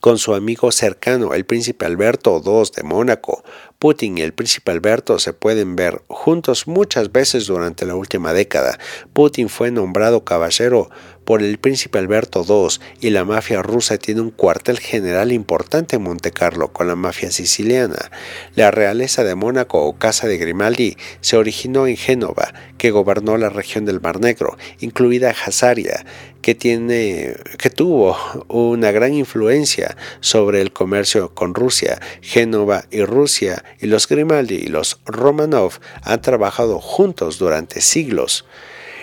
con 0.00 0.18
su 0.18 0.34
amigo 0.34 0.72
cercano, 0.72 1.34
el 1.34 1.44
príncipe 1.44 1.84
Alberto 1.84 2.42
II 2.44 2.70
de 2.74 2.82
Mónaco. 2.82 3.44
Putin 3.78 4.18
y 4.18 4.22
el 4.22 4.32
príncipe 4.32 4.72
Alberto 4.72 5.18
se 5.18 5.34
pueden 5.34 5.76
ver 5.76 6.02
juntos 6.08 6.66
muchas 6.66 7.12
veces 7.12 7.46
durante 7.46 7.84
la 7.84 7.94
última 7.94 8.32
década. 8.32 8.78
Putin 9.12 9.50
fue 9.50 9.70
nombrado 9.70 10.24
caballero 10.24 10.90
por 11.30 11.44
el 11.44 11.58
príncipe 11.58 12.00
Alberto 12.00 12.44
II 12.44 12.82
y 13.00 13.10
la 13.10 13.24
mafia 13.24 13.62
rusa 13.62 13.98
tiene 13.98 14.20
un 14.20 14.32
cuartel 14.32 14.80
general 14.80 15.30
importante 15.30 15.94
en 15.94 16.02
Montecarlo 16.02 16.72
con 16.72 16.88
la 16.88 16.96
mafia 16.96 17.30
siciliana. 17.30 18.10
La 18.56 18.72
realeza 18.72 19.22
de 19.22 19.36
Mónaco 19.36 19.84
o 19.84 19.96
Casa 19.96 20.26
de 20.26 20.38
Grimaldi 20.38 20.96
se 21.20 21.36
originó 21.36 21.86
en 21.86 21.96
Génova, 21.96 22.52
que 22.78 22.90
gobernó 22.90 23.36
la 23.36 23.48
región 23.48 23.84
del 23.84 24.00
Mar 24.00 24.18
Negro, 24.18 24.58
incluida 24.80 25.30
Hazaria, 25.30 26.04
que, 26.42 26.56
tiene, 26.56 27.36
que 27.58 27.70
tuvo 27.70 28.16
una 28.48 28.90
gran 28.90 29.14
influencia 29.14 29.96
sobre 30.18 30.60
el 30.60 30.72
comercio 30.72 31.32
con 31.32 31.54
Rusia. 31.54 32.00
Génova 32.22 32.86
y 32.90 33.04
Rusia 33.04 33.62
y 33.78 33.86
los 33.86 34.08
Grimaldi 34.08 34.56
y 34.56 34.66
los 34.66 34.98
Romanov 35.04 35.74
han 36.02 36.22
trabajado 36.22 36.80
juntos 36.80 37.38
durante 37.38 37.80
siglos. 37.80 38.46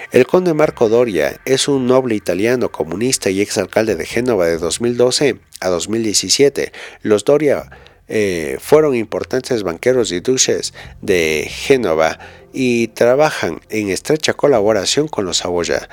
El 0.09 0.25
conde 0.25 0.53
Marco 0.53 0.87
Doria 0.87 1.41
es 1.43 1.67
un 1.67 1.85
noble 1.85 2.15
italiano 2.15 2.71
comunista 2.71 3.29
y 3.29 3.41
exalcalde 3.41 3.97
de 3.97 4.05
Génova 4.05 4.45
de 4.45 4.57
2012 4.57 5.37
a 5.59 5.67
2017. 5.67 6.71
Los 7.01 7.25
Doria 7.25 7.69
eh, 8.07 8.57
fueron 8.61 8.95
importantes 8.95 9.63
banqueros 9.63 10.13
y 10.13 10.21
duques 10.21 10.73
de 11.01 11.45
Génova 11.49 12.19
y 12.53 12.87
trabajan 12.87 13.59
en 13.69 13.89
estrecha 13.89 14.33
colaboración 14.33 15.09
con 15.09 15.25
los 15.25 15.37
Saboya, 15.37 15.89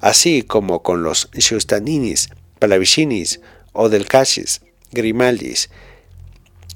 así 0.00 0.42
como 0.42 0.82
con 0.82 1.04
los 1.04 1.30
Giustaninis, 1.30 2.30
Palavicinis 2.58 3.40
o 3.72 3.88
del 3.88 4.08
Cassis, 4.08 4.62
Grimaldis, 4.90 5.70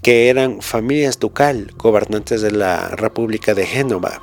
que 0.03 0.29
eran 0.29 0.63
familias 0.63 1.19
ducal 1.19 1.73
gobernantes 1.77 2.43
de 2.43 2.53
la 2.53 2.91
República 2.91 3.55
de 3.55 3.67
Génova. 3.67 4.23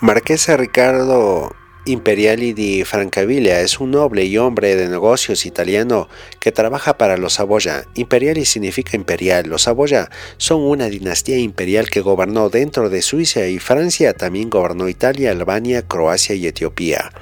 Marquesa 0.00 0.56
Ricardo 0.56 1.54
Imperiali 1.88 2.52
di 2.52 2.82
Francavilla 2.82 3.60
es 3.60 3.78
un 3.78 3.92
noble 3.92 4.24
y 4.24 4.38
hombre 4.38 4.74
de 4.74 4.88
negocios 4.88 5.46
italiano 5.46 6.08
que 6.40 6.50
trabaja 6.50 6.98
para 6.98 7.16
los 7.16 7.34
Saboya. 7.34 7.86
Imperiali 7.94 8.44
significa 8.44 8.96
imperial. 8.96 9.46
Los 9.46 9.62
Saboya 9.62 10.10
son 10.36 10.62
una 10.62 10.86
dinastía 10.86 11.38
imperial 11.38 11.88
que 11.88 12.00
gobernó 12.00 12.48
dentro 12.48 12.90
de 12.90 13.02
Suiza 13.02 13.46
y 13.46 13.60
Francia, 13.60 14.14
también 14.14 14.50
gobernó 14.50 14.88
Italia, 14.88 15.30
Albania, 15.30 15.82
Croacia 15.86 16.34
y 16.34 16.48
Etiopía. 16.48 17.12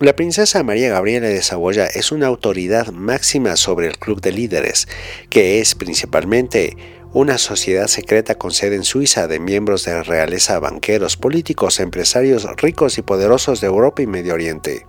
La 0.00 0.14
princesa 0.14 0.62
María 0.62 0.90
Gabriela 0.90 1.28
de 1.28 1.40
Saboya 1.40 1.86
es 1.86 2.12
una 2.12 2.26
autoridad 2.26 2.88
máxima 2.88 3.56
sobre 3.56 3.86
el 3.86 3.96
club 3.96 4.20
de 4.20 4.32
líderes, 4.32 4.86
que 5.30 5.60
es 5.60 5.74
principalmente 5.74 6.76
una 7.14 7.38
sociedad 7.38 7.86
secreta 7.86 8.34
con 8.34 8.50
sede 8.50 8.74
en 8.74 8.82
Suiza 8.82 9.28
de 9.28 9.38
miembros 9.38 9.84
de 9.84 9.92
la 9.92 10.02
realeza, 10.02 10.58
banqueros, 10.58 11.16
políticos, 11.16 11.78
empresarios 11.78 12.44
ricos 12.56 12.98
y 12.98 13.02
poderosos 13.02 13.60
de 13.60 13.68
Europa 13.68 14.02
y 14.02 14.08
Medio 14.08 14.34
Oriente. 14.34 14.84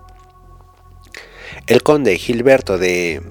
El 1.67 1.83
conde 1.83 2.17
Gilberto 2.17 2.79
de 2.79 3.21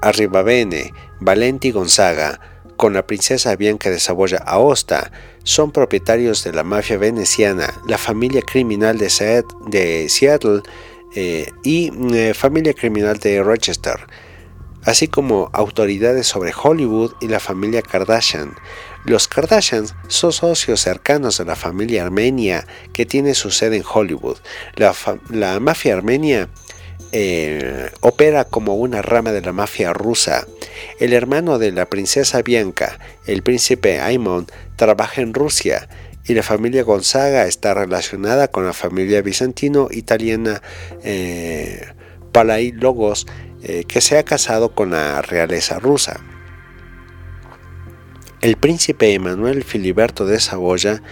Arribavene, 0.00 0.92
Valenti 1.20 1.70
Gonzaga, 1.70 2.40
con 2.78 2.94
la 2.94 3.06
princesa 3.06 3.54
Bianca 3.54 3.90
de 3.90 4.00
Saboya 4.00 4.38
Aosta, 4.38 5.12
son 5.44 5.70
propietarios 5.70 6.42
de 6.42 6.52
la 6.52 6.64
mafia 6.64 6.96
veneciana, 6.96 7.74
la 7.86 7.98
familia 7.98 8.40
criminal 8.40 8.96
de, 8.96 10.08
Seattle 10.08 10.62
eh, 11.14 11.50
y 11.62 11.92
eh, 12.14 12.32
familia 12.32 12.72
criminal 12.72 13.18
de 13.18 13.42
Rochester 13.42 13.98
así 14.86 15.08
como 15.08 15.50
autoridades 15.52 16.26
sobre 16.26 16.54
Hollywood 16.54 17.12
y 17.20 17.28
la 17.28 17.40
familia 17.40 17.82
Kardashian. 17.82 18.54
Los 19.04 19.28
Kardashians 19.28 19.94
son 20.08 20.32
socios 20.32 20.80
cercanos 20.80 21.38
de 21.38 21.44
la 21.44 21.56
familia 21.56 22.04
armenia 22.04 22.66
que 22.92 23.04
tiene 23.04 23.34
su 23.34 23.50
sede 23.50 23.76
en 23.76 23.84
Hollywood. 23.84 24.38
La, 24.76 25.60
mafia 25.60 25.94
armenia 25.94 26.48
eh, 27.12 27.90
opera 28.00 28.44
como 28.44 28.76
una 28.76 29.02
rama 29.02 29.32
de 29.32 29.42
la 29.42 29.52
mafia 29.52 29.92
rusa. 29.92 30.46
El 30.98 31.12
hermano 31.12 31.58
de 31.58 31.72
la 31.72 31.86
princesa 31.86 32.42
Bianca, 32.42 32.98
el 33.26 33.42
príncipe 33.42 34.00
Aimon, 34.00 34.46
trabaja 34.76 35.20
en 35.20 35.34
Rusia 35.34 35.88
y 36.24 36.34
la 36.34 36.42
familia 36.42 36.84
Gonzaga 36.84 37.46
está 37.46 37.74
relacionada 37.74 38.48
con 38.48 38.66
la 38.66 38.72
familia 38.72 39.22
bizantino-italiana 39.22 40.62
eh, 41.02 41.86
Palai-Logos 42.32 43.26
eh, 43.62 43.84
que 43.84 44.00
se 44.00 44.18
ha 44.18 44.24
casado 44.24 44.70
con 44.70 44.90
la 44.90 45.22
realeza 45.22 45.78
rusa. 45.78 46.20
El 48.40 48.56
príncipe 48.56 49.12
Emanuel 49.12 49.64
Filiberto 49.64 50.26
de 50.26 50.40
Saboya, 50.40 51.02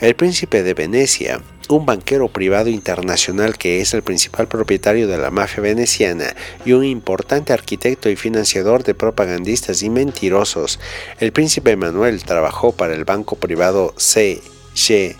el 0.00 0.14
príncipe 0.14 0.62
de 0.62 0.74
Venecia, 0.74 1.40
un 1.68 1.86
banquero 1.86 2.28
privado 2.28 2.68
internacional 2.68 3.56
que 3.56 3.80
es 3.80 3.94
el 3.94 4.02
principal 4.02 4.46
propietario 4.46 5.08
de 5.08 5.18
la 5.18 5.30
mafia 5.30 5.62
veneciana 5.62 6.34
y 6.64 6.72
un 6.72 6.84
importante 6.84 7.52
arquitecto 7.52 8.10
y 8.10 8.16
financiador 8.16 8.84
de 8.84 8.94
propagandistas 8.94 9.82
y 9.82 9.90
mentirosos, 9.90 10.78
el 11.18 11.32
príncipe 11.32 11.72
Emanuel 11.72 12.24
trabajó 12.24 12.72
para 12.72 12.94
el 12.94 13.04
banco 13.04 13.36
privado 13.36 13.94
CGZ 13.96 15.16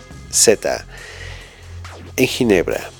en 2.17 2.27
Ginebra. 2.27 2.96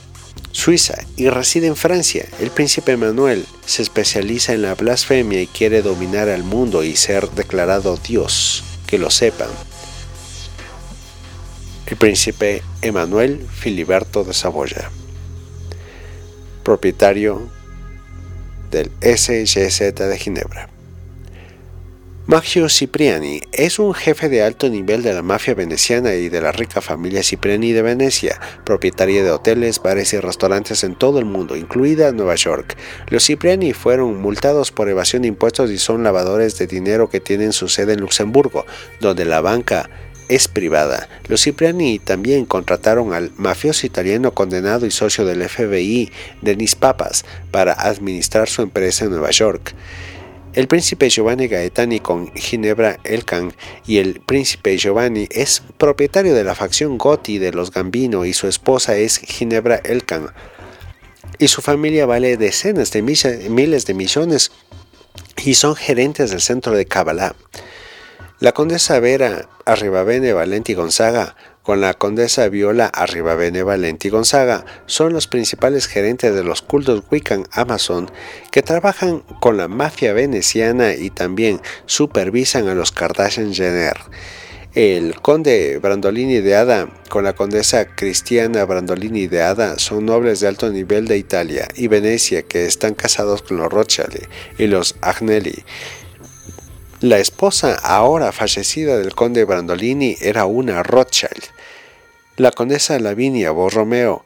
Suiza 0.57 0.97
y 1.15 1.29
reside 1.29 1.67
en 1.67 1.75
Francia. 1.75 2.25
El 2.39 2.49
príncipe 2.49 2.97
Manuel 2.97 3.45
se 3.67 3.83
especializa 3.83 4.53
en 4.53 4.63
la 4.63 4.73
blasfemia 4.73 5.39
y 5.39 5.45
quiere 5.45 5.83
dominar 5.83 6.29
al 6.29 6.43
mundo 6.43 6.83
y 6.83 6.95
ser 6.95 7.29
declarado 7.29 7.95
Dios. 7.97 8.63
Que 8.87 8.97
lo 8.97 9.11
sepan. 9.11 9.49
El 11.85 11.95
príncipe 11.95 12.63
Emanuel 12.81 13.47
Filiberto 13.47 14.23
de 14.23 14.33
Saboya, 14.33 14.89
propietario 16.63 17.47
del 18.71 18.89
SGZ 19.01 19.79
de 19.93 20.17
Ginebra. 20.17 20.76
Maggio 22.29 22.67
Cipriani 22.67 23.39
es 23.53 23.79
un 23.79 23.93
jefe 23.93 24.27
de 24.27 24.43
alto 24.43 24.67
nivel 24.67 25.01
de 25.01 25.13
la 25.13 25.21
mafia 25.21 25.55
veneciana 25.55 26.13
y 26.13 26.27
de 26.27 26.41
la 26.41 26.51
rica 26.51 26.81
familia 26.81 27.23
Cipriani 27.23 27.71
de 27.71 27.81
Venecia, 27.81 28.37
propietaria 28.65 29.23
de 29.23 29.31
hoteles, 29.31 29.81
bares 29.81 30.11
y 30.11 30.19
restaurantes 30.19 30.83
en 30.83 30.95
todo 30.95 31.19
el 31.19 31.25
mundo, 31.25 31.55
incluida 31.55 32.11
Nueva 32.11 32.35
York. 32.35 32.75
Los 33.07 33.25
Cipriani 33.25 33.71
fueron 33.71 34.19
multados 34.21 34.73
por 34.73 34.89
evasión 34.89 35.21
de 35.21 35.29
impuestos 35.29 35.71
y 35.71 35.77
son 35.77 36.03
lavadores 36.03 36.57
de 36.57 36.67
dinero 36.67 37.09
que 37.09 37.21
tienen 37.21 37.53
su 37.53 37.69
sede 37.69 37.93
en 37.93 38.01
Luxemburgo, 38.01 38.65
donde 38.99 39.23
la 39.23 39.39
banca 39.39 39.89
es 40.27 40.49
privada. 40.49 41.07
Los 41.29 41.43
Cipriani 41.43 41.97
también 41.97 42.45
contrataron 42.45 43.13
al 43.13 43.31
mafioso 43.37 43.87
italiano 43.87 44.33
condenado 44.33 44.85
y 44.85 44.91
socio 44.91 45.23
del 45.23 45.47
FBI, 45.47 46.11
Denis 46.41 46.75
Papas, 46.75 47.23
para 47.51 47.71
administrar 47.71 48.49
su 48.49 48.63
empresa 48.63 49.05
en 49.05 49.11
Nueva 49.11 49.31
York. 49.31 49.73
El 50.57 50.67
príncipe 50.67 51.07
Giovanni 51.11 51.47
Gaetani 51.47 51.99
con 51.99 52.33
Ginebra 52.33 52.99
Elkan 53.03 53.53
y 53.85 53.99
el 53.99 54.21
príncipe 54.21 54.75
Giovanni 54.75 55.27
es 55.29 55.61
propietario 55.77 56.33
de 56.33 56.43
la 56.43 56.55
facción 56.55 56.97
Gotti 56.97 57.37
de 57.37 57.51
los 57.51 57.69
Gambino 57.69 58.25
y 58.25 58.33
su 58.33 58.47
esposa 58.47 58.95
es 58.95 59.19
Ginebra 59.19 59.75
Elkan. 59.75 60.33
Y 61.37 61.49
su 61.49 61.61
familia 61.61 62.07
vale 62.07 62.37
decenas 62.37 62.89
de 62.91 63.03
miles 63.03 63.85
de 63.85 63.93
millones 63.93 64.51
y 65.45 65.53
son 65.53 65.75
gerentes 65.75 66.31
del 66.31 66.41
centro 66.41 66.73
de 66.73 66.87
Kabbalah. 66.87 67.35
La 68.39 68.51
condesa 68.51 68.99
Vera 68.99 69.47
Arribavene 69.63 70.33
Valenti 70.33 70.73
Gonzaga 70.73 71.35
con 71.67 71.81
la 71.81 71.95
condesa 71.95 72.47
Viola 72.47 72.85
Arribavene 72.85 73.61
Valenti 73.61 74.07
Gonzaga 74.07 74.63
son 74.85 75.11
los 75.11 75.27
principales 75.27 75.85
gerentes 75.85 76.33
de 76.33 76.45
los 76.45 76.61
cultos 76.61 77.03
Wiccan 77.11 77.45
Amazon 77.51 78.09
que 78.51 78.63
trabajan 78.63 79.19
con 79.41 79.57
la 79.57 79.67
mafia 79.67 80.13
veneciana 80.13 80.93
y 80.93 81.09
también 81.09 81.59
supervisan 81.85 82.69
a 82.69 82.73
los 82.73 82.93
Kardashian 82.93 83.53
Jenner. 83.53 83.97
El 84.75 85.19
conde 85.19 85.77
Brandolini 85.79 86.39
de 86.39 86.55
Ada 86.55 86.87
con 87.09 87.25
la 87.25 87.33
condesa 87.33 87.95
Cristiana 87.97 88.63
Brandolini 88.63 89.27
de 89.27 89.41
Ada 89.41 89.77
son 89.77 90.05
nobles 90.05 90.39
de 90.39 90.47
alto 90.47 90.69
nivel 90.69 91.05
de 91.05 91.17
Italia 91.17 91.67
y 91.75 91.89
Venecia 91.89 92.43
que 92.43 92.65
están 92.65 92.93
casados 92.93 93.41
con 93.41 93.57
los 93.57 93.69
Rothschild 93.69 94.25
y 94.57 94.67
los 94.67 94.95
Agnelli. 95.01 95.65
La 97.01 97.19
esposa 97.19 97.75
ahora 97.83 98.31
fallecida 98.31 98.97
del 98.97 99.13
conde 99.13 99.43
Brandolini 99.43 100.15
era 100.21 100.45
una 100.45 100.81
Rothschild. 100.81 101.56
La 102.37 102.51
condesa 102.51 102.99
Lavinia 102.99 103.49
Borromeo 103.49 104.23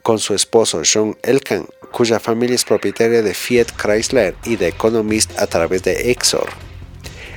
con 0.00 0.18
su 0.18 0.32
esposo 0.32 0.80
John 0.90 1.18
Elkan, 1.22 1.66
cuya 1.90 2.18
familia 2.18 2.54
es 2.54 2.64
propietaria 2.64 3.20
de 3.20 3.34
Fiat 3.34 3.72
Chrysler 3.76 4.34
y 4.44 4.56
de 4.56 4.68
Economist 4.68 5.38
a 5.38 5.46
través 5.46 5.82
de 5.82 6.10
Exor. 6.10 6.48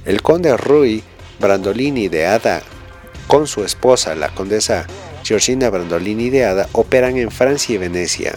El 0.06 0.22
conde 0.22 0.56
Rui 0.56 1.04
Brandolini 1.42 2.08
de 2.08 2.28
Ada 2.28 2.62
con 3.28 3.46
su 3.46 3.66
esposa, 3.66 4.16
la 4.16 4.34
condesa 4.34 4.88
Georgina 5.26 5.70
Brandolini 5.70 6.30
de 6.30 6.46
Ada, 6.46 6.70
operan 6.72 7.18
en 7.18 7.30
Francia 7.30 7.76
y 7.76 7.78
Venecia. 7.78 8.36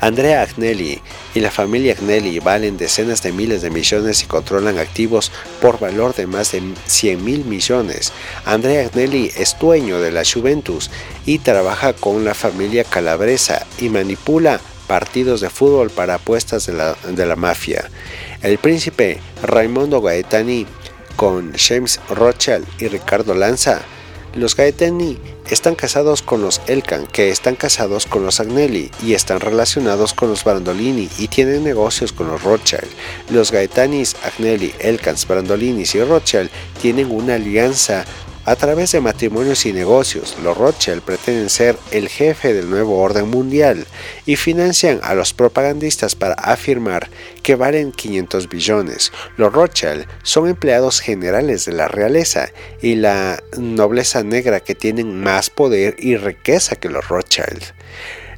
Andrea 0.00 0.42
Agnelli 0.42 1.00
y 1.34 1.40
la 1.40 1.50
familia 1.50 1.94
Agnelli 1.94 2.38
valen 2.38 2.76
decenas 2.76 3.22
de 3.22 3.32
miles 3.32 3.62
de 3.62 3.70
millones 3.70 4.22
y 4.22 4.26
controlan 4.26 4.78
activos 4.78 5.32
por 5.60 5.80
valor 5.80 6.14
de 6.14 6.26
más 6.26 6.52
de 6.52 6.62
100 6.86 7.24
mil 7.24 7.44
millones. 7.44 8.12
Andrea 8.44 8.86
Agnelli 8.86 9.32
es 9.36 9.56
dueño 9.58 10.00
de 10.00 10.12
la 10.12 10.22
Juventus 10.24 10.90
y 11.26 11.38
trabaja 11.38 11.92
con 11.92 12.24
la 12.24 12.34
familia 12.34 12.84
Calabresa 12.84 13.66
y 13.80 13.88
manipula 13.88 14.60
partidos 14.86 15.40
de 15.40 15.50
fútbol 15.50 15.90
para 15.90 16.14
apuestas 16.14 16.66
de 16.66 16.72
la, 16.72 16.96
de 17.06 17.26
la 17.26 17.36
mafia. 17.36 17.90
El 18.42 18.58
príncipe 18.58 19.20
Raimondo 19.42 20.00
Gaetani 20.00 20.66
con 21.16 21.52
James 21.56 22.00
Rothschild 22.08 22.64
y 22.78 22.86
Ricardo 22.86 23.34
Lanza. 23.34 23.82
Los 24.34 24.54
Gaetani 24.54 25.18
están 25.50 25.74
casados 25.74 26.22
con 26.22 26.42
los 26.42 26.60
Elkan, 26.66 27.06
que 27.06 27.30
están 27.30 27.56
casados 27.56 28.06
con 28.06 28.22
los 28.22 28.40
Agnelli 28.40 28.90
y 29.02 29.14
están 29.14 29.40
relacionados 29.40 30.12
con 30.12 30.28
los 30.28 30.44
Brandolini 30.44 31.08
y 31.18 31.28
tienen 31.28 31.64
negocios 31.64 32.12
con 32.12 32.28
los 32.28 32.42
Rothschild. 32.42 32.88
Los 33.30 33.50
Gaetanis, 33.50 34.16
Agnelli, 34.22 34.74
Elkans, 34.78 35.26
Brandolinis 35.26 35.94
y 35.94 36.02
Rothschild 36.02 36.50
tienen 36.80 37.10
una 37.10 37.36
alianza 37.36 38.04
a 38.48 38.56
través 38.56 38.92
de 38.92 39.02
matrimonios 39.02 39.66
y 39.66 39.74
negocios, 39.74 40.36
los 40.42 40.56
Rothschild 40.56 41.02
pretenden 41.02 41.50
ser 41.50 41.76
el 41.90 42.08
jefe 42.08 42.54
del 42.54 42.70
nuevo 42.70 42.98
orden 42.98 43.28
mundial 43.28 43.86
y 44.24 44.36
financian 44.36 45.00
a 45.02 45.14
los 45.14 45.34
propagandistas 45.34 46.14
para 46.14 46.32
afirmar 46.32 47.10
que 47.42 47.56
valen 47.56 47.92
500 47.92 48.48
billones. 48.48 49.12
Los 49.36 49.52
Rothschild 49.52 50.06
son 50.22 50.48
empleados 50.48 51.00
generales 51.00 51.66
de 51.66 51.72
la 51.72 51.88
realeza 51.88 52.48
y 52.80 52.94
la 52.94 53.42
nobleza 53.58 54.22
negra 54.24 54.60
que 54.60 54.74
tienen 54.74 55.20
más 55.20 55.50
poder 55.50 55.96
y 55.98 56.16
riqueza 56.16 56.76
que 56.76 56.88
los 56.88 57.06
Rothschild. 57.06 57.62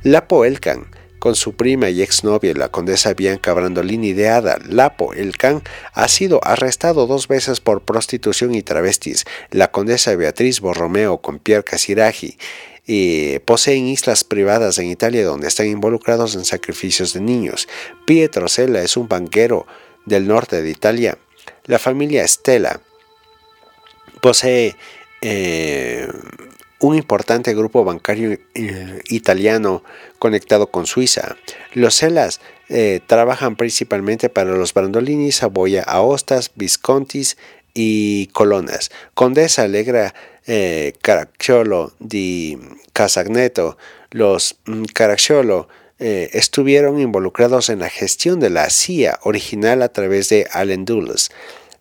La 0.03 0.27
Poelcan 0.27 0.87
con 1.21 1.37
su 1.37 1.55
prima 1.55 1.91
y 1.91 2.03
exnovia, 2.03 2.53
la 2.55 2.71
condesa 2.71 3.15
Bianca 3.15 3.53
Brandolini 3.53 4.13
de 4.15 4.29
Ada, 4.29 4.59
Lapo, 4.67 5.13
el 5.13 5.37
Can, 5.37 5.63
ha 5.93 6.09
sido 6.09 6.41
arrestado 6.43 7.07
dos 7.07 7.29
veces 7.29 7.61
por 7.61 7.83
prostitución 7.83 8.55
y 8.55 8.63
travestis. 8.63 9.25
La 9.51 9.71
condesa 9.71 10.17
Beatriz 10.17 10.61
Borromeo 10.61 11.19
con 11.19 11.39
Pierre 11.39 11.63
Casiraghi 11.63 12.37
y 12.87 13.39
poseen 13.41 13.87
islas 13.87 14.25
privadas 14.25 14.79
en 14.79 14.87
Italia 14.87 15.25
donde 15.25 15.47
están 15.47 15.67
involucrados 15.67 16.35
en 16.35 16.45
sacrificios 16.45 17.13
de 17.13 17.21
niños. 17.21 17.69
Pietro 18.07 18.49
Sella 18.49 18.83
es 18.83 18.97
un 18.97 19.07
banquero 19.07 19.67
del 20.07 20.27
norte 20.27 20.63
de 20.63 20.71
Italia. 20.71 21.19
La 21.67 21.79
familia 21.79 22.27
Stella 22.27 22.81
posee 24.21 24.75
eh, 25.21 26.09
un 26.81 26.97
importante 26.97 27.55
grupo 27.55 27.85
bancario 27.85 28.39
eh, 28.55 29.01
italiano 29.09 29.85
conectado 30.19 30.71
con 30.71 30.87
Suiza. 30.87 31.37
Los 31.75 31.97
Celas 31.97 32.41
eh, 32.69 33.01
trabajan 33.07 33.57
principalmente 33.57 34.29
para 34.29 34.51
los 34.53 34.75
Brandolini, 34.75 35.31
Saboya, 35.31 35.83
Aostas, 35.83 36.51
Viscontis 36.55 37.37
y 37.75 38.27
Colonas. 38.29 38.91
Condesa 39.15 39.63
Alegra 39.63 40.15
eh, 40.47 40.95
Caracciolo 41.03 41.93
di 41.99 42.59
Casagneto, 42.93 43.77
los 44.11 44.57
mm, 44.65 44.85
Caracciolo 44.95 45.69
eh, 45.99 46.31
estuvieron 46.33 46.99
involucrados 46.99 47.69
en 47.69 47.81
la 47.81 47.91
gestión 47.91 48.41
de 48.41 48.49
la 48.49 48.71
CIA 48.71 49.21
original 49.23 49.83
a 49.83 49.91
través 49.91 50.31
de 50.31 50.49
Allen 50.51 50.87
Dulles. 50.87 51.31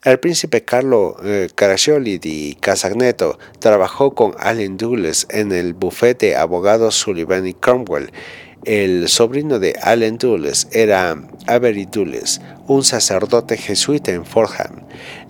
El 0.02 0.18
príncipe 0.18 0.64
Carlo 0.64 1.18
eh, 1.22 1.50
Caraccioli 1.54 2.20
di 2.20 2.56
Casagneto 2.58 3.38
trabajó 3.60 4.16
con 4.16 4.34
Allen 4.40 4.78
Dulles 4.78 5.28
en 5.30 5.52
el 5.52 5.74
bufete 5.74 6.38
abogados 6.38 6.96
Sullivan 6.96 7.46
y 7.46 7.54
Cromwell. 7.54 8.10
El 8.66 9.08
sobrino 9.08 9.58
de 9.58 9.76
Allen 9.82 10.18
Dulles 10.18 10.68
era 10.74 11.18
Avery 11.48 11.86
Dulles, 11.86 12.42
un 12.68 12.84
sacerdote 12.84 13.56
jesuita 13.56 14.12
en 14.12 14.26
Fordham. 14.26 14.82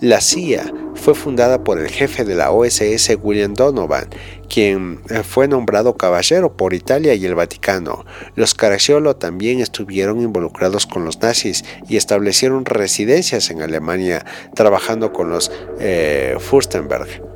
La 0.01 0.19
CIA 0.19 0.73
fue 0.95 1.13
fundada 1.13 1.63
por 1.63 1.79
el 1.79 1.89
jefe 1.89 2.25
de 2.25 2.33
la 2.33 2.49
OSS 2.49 3.17
William 3.21 3.53
Donovan, 3.53 4.09
quien 4.49 4.99
fue 5.23 5.47
nombrado 5.47 5.95
caballero 5.95 6.57
por 6.57 6.73
Italia 6.73 7.13
y 7.13 7.23
el 7.25 7.35
Vaticano. 7.35 8.03
Los 8.35 8.55
Caracciolo 8.55 9.15
también 9.15 9.59
estuvieron 9.59 10.21
involucrados 10.21 10.87
con 10.87 11.05
los 11.05 11.21
nazis 11.21 11.63
y 11.87 11.97
establecieron 11.97 12.65
residencias 12.65 13.51
en 13.51 13.61
Alemania, 13.61 14.25
trabajando 14.55 15.13
con 15.13 15.29
los 15.29 15.51
eh, 15.79 16.35
Furstenberg. 16.39 17.28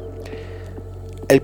El, 1.30 1.42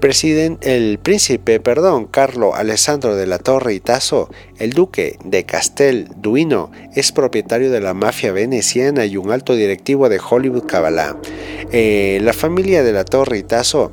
el 0.62 1.00
príncipe 1.00 1.60
perdón, 1.60 2.06
Carlo 2.06 2.56
Alessandro 2.56 3.16
de 3.16 3.28
la 3.28 3.40
Torre 3.40 3.74
y 3.74 3.80
Tasso, 3.80 4.30
el 4.58 4.74
duque 4.74 5.18
de 5.24 5.46
Castel 5.46 6.10
Duino, 6.18 6.72
es 6.96 7.12
propietario 7.12 7.72
de 7.72 7.80
la 7.80 7.94
mafia 7.94 8.32
veneciana 8.32 9.06
y 9.06 9.18
un 9.18 9.32
alto 9.32 9.56
directivo 9.56 10.10
de 10.10 10.20
Hollywood 10.20 10.66
Kabbalah. 10.66 11.18
Eh, 11.72 12.20
la 12.22 12.34
familia 12.34 12.84
de 12.84 12.92
la 12.92 13.06
Torre 13.06 13.38
y 13.38 13.44
Tasso 13.44 13.92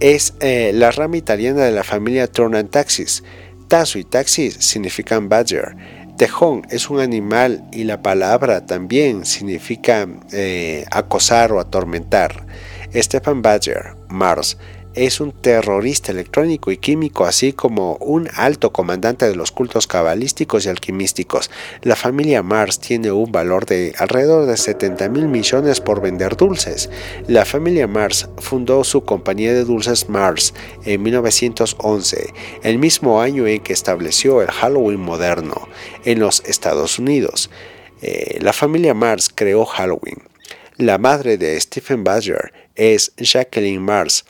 es 0.00 0.34
eh, 0.40 0.72
la 0.74 0.90
rama 0.90 1.16
italiana 1.16 1.62
de 1.64 1.72
la 1.72 1.84
familia 1.84 2.26
Turner 2.26 2.66
Taxis. 2.66 3.22
Tasso 3.68 3.98
y 3.98 4.04
Taxis 4.04 4.54
significan 4.54 5.28
badger. 5.28 5.76
Tejón 6.16 6.62
es 6.70 6.90
un 6.90 7.00
animal 7.00 7.64
y 7.72 7.84
la 7.84 8.02
palabra 8.02 8.66
también 8.66 9.24
significa 9.24 10.06
eh, 10.32 10.84
acosar 10.90 11.52
o 11.52 11.60
atormentar. 11.60 12.46
Stefan 12.94 13.40
Badger, 13.40 13.94
Mars, 14.08 14.58
es 14.94 15.20
un 15.20 15.32
terrorista 15.32 16.12
electrónico 16.12 16.70
y 16.70 16.76
químico, 16.76 17.24
así 17.24 17.52
como 17.52 17.96
un 17.96 18.28
alto 18.34 18.72
comandante 18.72 19.28
de 19.28 19.36
los 19.36 19.52
cultos 19.52 19.86
cabalísticos 19.86 20.66
y 20.66 20.68
alquimísticos. 20.68 21.50
La 21.82 21.96
familia 21.96 22.42
Mars 22.42 22.78
tiene 22.78 23.10
un 23.10 23.32
valor 23.32 23.64
de 23.66 23.94
alrededor 23.98 24.46
de 24.46 24.56
70 24.56 25.08
mil 25.08 25.28
millones 25.28 25.80
por 25.80 26.00
vender 26.00 26.36
dulces. 26.36 26.90
La 27.26 27.44
familia 27.44 27.86
Mars 27.86 28.28
fundó 28.38 28.84
su 28.84 29.04
compañía 29.04 29.54
de 29.54 29.64
dulces 29.64 30.08
Mars 30.08 30.54
en 30.84 31.02
1911, 31.02 32.34
el 32.62 32.78
mismo 32.78 33.20
año 33.20 33.46
en 33.46 33.60
que 33.60 33.72
estableció 33.72 34.42
el 34.42 34.50
Halloween 34.50 35.00
moderno 35.00 35.68
en 36.04 36.20
los 36.20 36.42
Estados 36.46 36.98
Unidos. 36.98 37.50
Eh, 38.02 38.38
la 38.42 38.52
familia 38.52 38.94
Mars 38.94 39.30
creó 39.34 39.64
Halloween. 39.64 40.22
La 40.76 40.98
madre 40.98 41.38
de 41.38 41.58
Stephen 41.60 42.02
Badger 42.02 42.52
es 42.74 43.12
Jacqueline 43.16 43.80
Mars, 43.80 44.24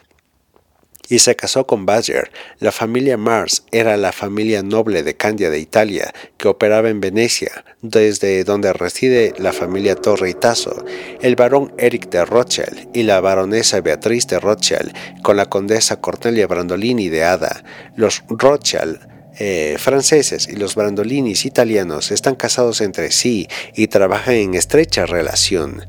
y 1.09 1.19
se 1.19 1.37
casó 1.37 1.67
con 1.67 1.87
Badger. 1.87 2.31
La 2.59 2.73
familia 2.73 3.17
Mars 3.17 3.65
era 3.71 3.97
la 3.97 4.12
familia 4.12 4.62
noble 4.62 5.03
de 5.03 5.15
Candia 5.15 5.51
de 5.51 5.59
Italia 5.59 6.12
que 6.37 6.49
operaba 6.49 6.88
en 6.88 7.01
Venecia, 7.01 7.65
desde 7.83 8.45
donde 8.45 8.73
reside 8.73 9.35
la 9.38 9.53
familia 9.53 9.97
Torre 9.97 10.31
y 10.31 10.35
Tasso, 10.35 10.85
el 11.21 11.37
barón 11.37 11.73
Eric 11.79 12.09
de 12.11 12.25
Rothschild 12.25 12.88
y 12.95 13.03
la 13.03 13.21
baronesa 13.21 13.81
Beatriz 13.81 14.27
de 14.27 14.38
Rothschild 14.38 14.93
con 15.23 15.37
la 15.37 15.47
condesa 15.47 16.01
Cornelia 16.01 16.47
Brandolini 16.47 17.09
de 17.09 17.25
Ada. 17.25 17.65
Los 17.97 18.23
Rothschild 18.29 19.12
eh, 19.38 19.77
franceses 19.79 20.47
y 20.47 20.57
los 20.57 20.75
Brandolinis 20.75 21.47
italianos 21.47 22.11
están 22.11 22.35
casados 22.35 22.83
entre 22.83 23.11
sí 23.11 23.49
y 23.75 23.87
trabajan 23.87 24.35
en 24.35 24.55
estrecha 24.55 25.07
relación. 25.07 25.87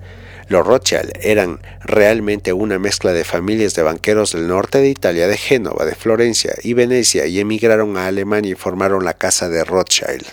Los 0.54 0.68
Rothschild 0.68 1.14
eran 1.20 1.60
realmente 1.84 2.54
una 2.54 2.78
mezcla 2.78 3.12
de 3.12 3.24
familias 3.24 3.74
de 3.74 3.82
banqueros 3.82 4.34
del 4.34 4.48
norte 4.48 4.78
de 4.78 4.88
Italia, 4.88 5.28
de 5.28 5.36
Génova, 5.36 5.84
de 5.84 5.96
Florencia 5.96 6.54
y 6.62 6.74
Venecia, 6.74 7.26
y 7.26 7.40
emigraron 7.40 7.98
a 7.98 8.06
Alemania 8.06 8.52
y 8.52 8.56
formaron 8.56 9.04
la 9.04 9.16
casa 9.16 9.50
de 9.50 9.64
Rothschild. 9.64 10.28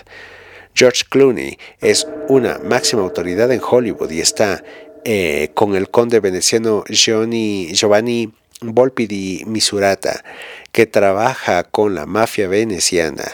George 0.75 1.05
Clooney 1.09 1.57
es 1.79 2.07
una 2.27 2.59
máxima 2.59 3.01
autoridad 3.01 3.51
en 3.51 3.61
Hollywood 3.67 4.11
y 4.11 4.21
está 4.21 4.63
eh, 5.05 5.49
con 5.55 5.75
el 5.75 5.89
conde 5.89 6.19
veneciano 6.19 6.83
Giovanni 6.87 8.31
Volpi 8.61 9.07
di 9.07 9.41
Misurata, 9.47 10.23
que 10.71 10.85
trabaja 10.85 11.63
con 11.63 11.95
la 11.95 12.05
mafia 12.05 12.47
veneciana. 12.47 13.25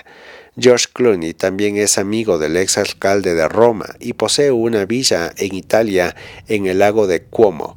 George 0.59 0.87
Clooney 0.91 1.33
también 1.35 1.77
es 1.77 1.99
amigo 1.99 2.39
del 2.39 2.57
ex 2.57 2.79
alcalde 2.79 3.35
de 3.35 3.47
Roma 3.47 3.85
y 3.99 4.13
posee 4.13 4.51
una 4.51 4.85
villa 4.85 5.31
en 5.37 5.53
Italia 5.53 6.15
en 6.47 6.65
el 6.65 6.79
lago 6.79 7.05
de 7.07 7.21
Cuomo. 7.21 7.75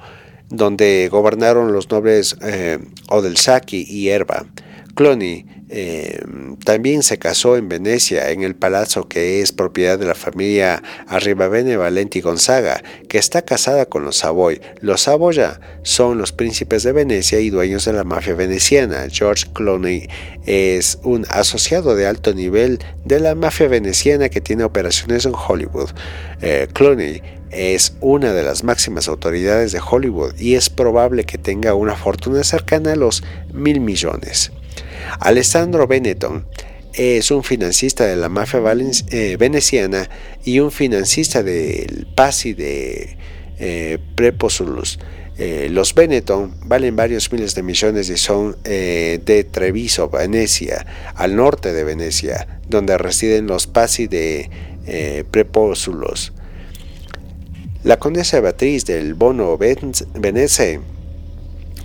donde 0.48 1.08
gobernaron 1.12 1.72
los 1.72 1.90
nobles 1.90 2.36
eh, 2.42 2.80
Odelsaki 3.08 3.86
y 3.88 4.08
Erba. 4.08 4.46
Cloni 5.00 5.46
eh, 5.70 6.20
también 6.62 7.02
se 7.02 7.18
casó 7.18 7.56
en 7.56 7.70
Venecia, 7.70 8.32
en 8.32 8.42
el 8.42 8.54
palazzo 8.54 9.08
que 9.08 9.40
es 9.40 9.50
propiedad 9.50 9.98
de 9.98 10.04
la 10.04 10.14
familia 10.14 10.82
Arribavene 11.06 11.78
Valenti 11.78 12.20
Gonzaga, 12.20 12.82
que 13.08 13.16
está 13.16 13.40
casada 13.40 13.86
con 13.86 14.04
los 14.04 14.16
Savoy. 14.16 14.60
Los 14.82 15.00
Saboya 15.00 15.58
son 15.84 16.18
los 16.18 16.32
príncipes 16.32 16.82
de 16.82 16.92
Venecia 16.92 17.40
y 17.40 17.48
dueños 17.48 17.86
de 17.86 17.94
la 17.94 18.04
mafia 18.04 18.34
veneciana. 18.34 19.06
George 19.10 19.46
Clooney 19.54 20.06
es 20.44 20.98
un 21.02 21.24
asociado 21.30 21.96
de 21.96 22.06
alto 22.06 22.34
nivel 22.34 22.78
de 23.06 23.20
la 23.20 23.34
mafia 23.34 23.68
veneciana 23.68 24.28
que 24.28 24.42
tiene 24.42 24.64
operaciones 24.64 25.24
en 25.24 25.32
Hollywood. 25.32 25.88
Eh, 26.42 26.68
Clooney 26.74 27.22
es 27.50 27.94
una 28.02 28.34
de 28.34 28.42
las 28.42 28.64
máximas 28.64 29.08
autoridades 29.08 29.72
de 29.72 29.80
Hollywood 29.80 30.38
y 30.38 30.56
es 30.56 30.68
probable 30.68 31.24
que 31.24 31.38
tenga 31.38 31.72
una 31.72 31.96
fortuna 31.96 32.44
cercana 32.44 32.92
a 32.92 32.96
los 32.96 33.24
mil 33.54 33.80
millones. 33.80 34.52
Alessandro 35.18 35.86
Benetton 35.86 36.46
es 36.92 37.30
un 37.30 37.44
financista 37.44 38.06
de 38.06 38.16
la 38.16 38.28
mafia 38.28 38.60
eh, 39.10 39.36
veneciana 39.38 40.08
y 40.44 40.60
un 40.60 40.70
financista 40.70 41.42
del 41.42 42.06
Pasi 42.14 42.54
de 42.54 43.16
eh, 43.58 43.98
Preposulus. 44.14 44.98
Eh, 45.38 45.68
los 45.70 45.94
Benetton 45.94 46.54
valen 46.64 46.96
varios 46.96 47.32
miles 47.32 47.54
de 47.54 47.62
millones 47.62 48.10
y 48.10 48.16
son 48.16 48.56
de 48.62 49.48
Treviso, 49.50 50.10
Venecia, 50.10 50.86
al 51.14 51.36
norte 51.36 51.72
de 51.72 51.84
Venecia, 51.84 52.60
donde 52.68 52.98
residen 52.98 53.46
los 53.46 53.66
Pasi 53.66 54.06
de 54.06 54.50
Preposulos. 55.30 56.32
La 57.84 57.98
condesa 57.98 58.40
Beatriz 58.40 58.84
del 58.84 59.14
Bono 59.14 59.56
Venece 59.56 60.80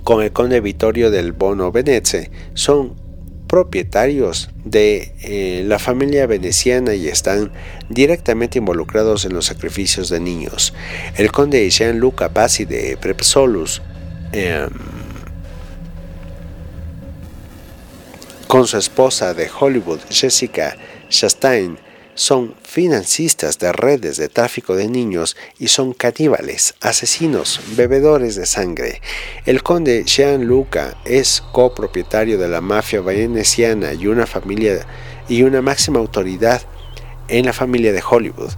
con 0.03 0.21
el 0.21 0.31
conde 0.31 0.59
Vittorio 0.61 1.09
del 1.09 1.31
Bono 1.31 1.71
Venece 1.71 2.29
son 2.53 3.04
propietarios 3.47 4.49
de 4.63 5.13
eh, 5.23 5.63
la 5.65 5.79
familia 5.79 6.27
veneciana 6.27 6.95
y 6.95 7.07
están 7.07 7.51
directamente 7.89 8.57
involucrados 8.57 9.25
en 9.25 9.33
los 9.33 9.45
sacrificios 9.45 10.09
de 10.09 10.19
niños. 10.19 10.73
El 11.15 11.31
conde 11.31 11.69
Jean-Luc 11.69 12.21
Bassi 12.33 12.65
de 12.65 12.97
Prepsolus, 12.97 13.81
em, 14.31 14.69
con 18.47 18.67
su 18.67 18.77
esposa 18.77 19.33
de 19.33 19.49
Hollywood, 19.59 19.99
Jessica 20.09 20.75
Chastain, 21.09 21.77
son 22.15 22.55
financistas 22.63 23.59
de 23.59 23.71
redes 23.71 24.17
de 24.17 24.29
tráfico 24.29 24.75
de 24.75 24.87
niños 24.87 25.37
y 25.59 25.67
son 25.67 25.93
caníbales, 25.93 26.73
asesinos, 26.81 27.61
bebedores 27.75 28.35
de 28.35 28.45
sangre. 28.45 29.01
El 29.45 29.61
conde 29.61 30.03
Jean-Luca 30.05 30.97
es 31.05 31.43
copropietario 31.51 32.37
de 32.37 32.47
la 32.47 32.61
mafia 32.61 33.01
veneciana 33.01 33.93
y 33.93 34.07
una 34.07 34.25
familia 34.25 34.85
y 35.27 35.43
una 35.43 35.61
máxima 35.61 35.99
autoridad 35.99 36.61
en 37.27 37.45
la 37.45 37.53
familia 37.53 37.91
de 37.91 38.03
Hollywood 38.07 38.51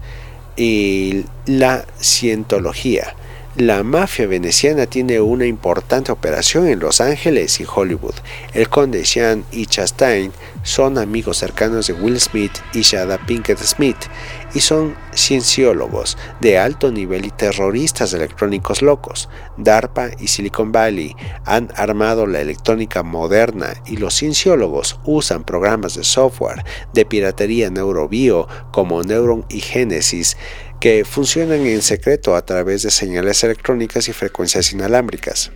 y 0.55 1.25
la 1.45 1.85
cientología. 1.99 3.15
La 3.57 3.81
mafia 3.81 4.27
veneciana 4.27 4.85
tiene 4.85 5.19
una 5.19 5.47
importante 5.47 6.11
operación 6.11 6.67
en 6.67 6.77
Los 6.77 7.01
Ángeles 7.01 7.59
y 7.59 7.65
Hollywood. 7.65 8.13
El 8.53 8.69
conde 8.69 9.03
Sean 9.03 9.45
y 9.51 9.65
Chastain 9.65 10.31
son 10.61 10.99
amigos 10.99 11.37
cercanos 11.37 11.87
de 11.87 11.93
Will 11.93 12.19
Smith 12.19 12.51
y 12.75 12.81
Shada 12.81 13.17
Pinkett 13.17 13.57
Smith 13.57 13.97
y 14.53 14.59
son 14.59 14.95
cienciólogos 15.11 16.19
de 16.39 16.59
alto 16.59 16.91
nivel 16.91 17.25
y 17.25 17.31
terroristas 17.31 18.13
electrónicos 18.13 18.83
locos. 18.83 19.27
DARPA 19.57 20.11
y 20.19 20.27
Silicon 20.27 20.71
Valley 20.71 21.15
han 21.43 21.69
armado 21.75 22.27
la 22.27 22.41
electrónica 22.41 23.01
moderna 23.01 23.73
y 23.87 23.97
los 23.97 24.13
cienciólogos 24.13 24.99
usan 25.03 25.43
programas 25.43 25.95
de 25.95 26.03
software 26.03 26.63
de 26.93 27.05
piratería 27.05 27.71
neurobio 27.71 28.47
como 28.71 29.01
Neuron 29.01 29.45
y 29.49 29.61
Genesis 29.61 30.37
que 30.79 31.05
funcionan 31.05 31.65
en 31.65 31.81
secreto 31.81 32.35
a 32.35 32.45
través 32.45 32.83
de 32.83 32.91
señales 32.91 33.43
electrónicas 33.43 34.07
y 34.07 34.13
frecuencias 34.13 34.71
inalámbricas. 34.71 35.51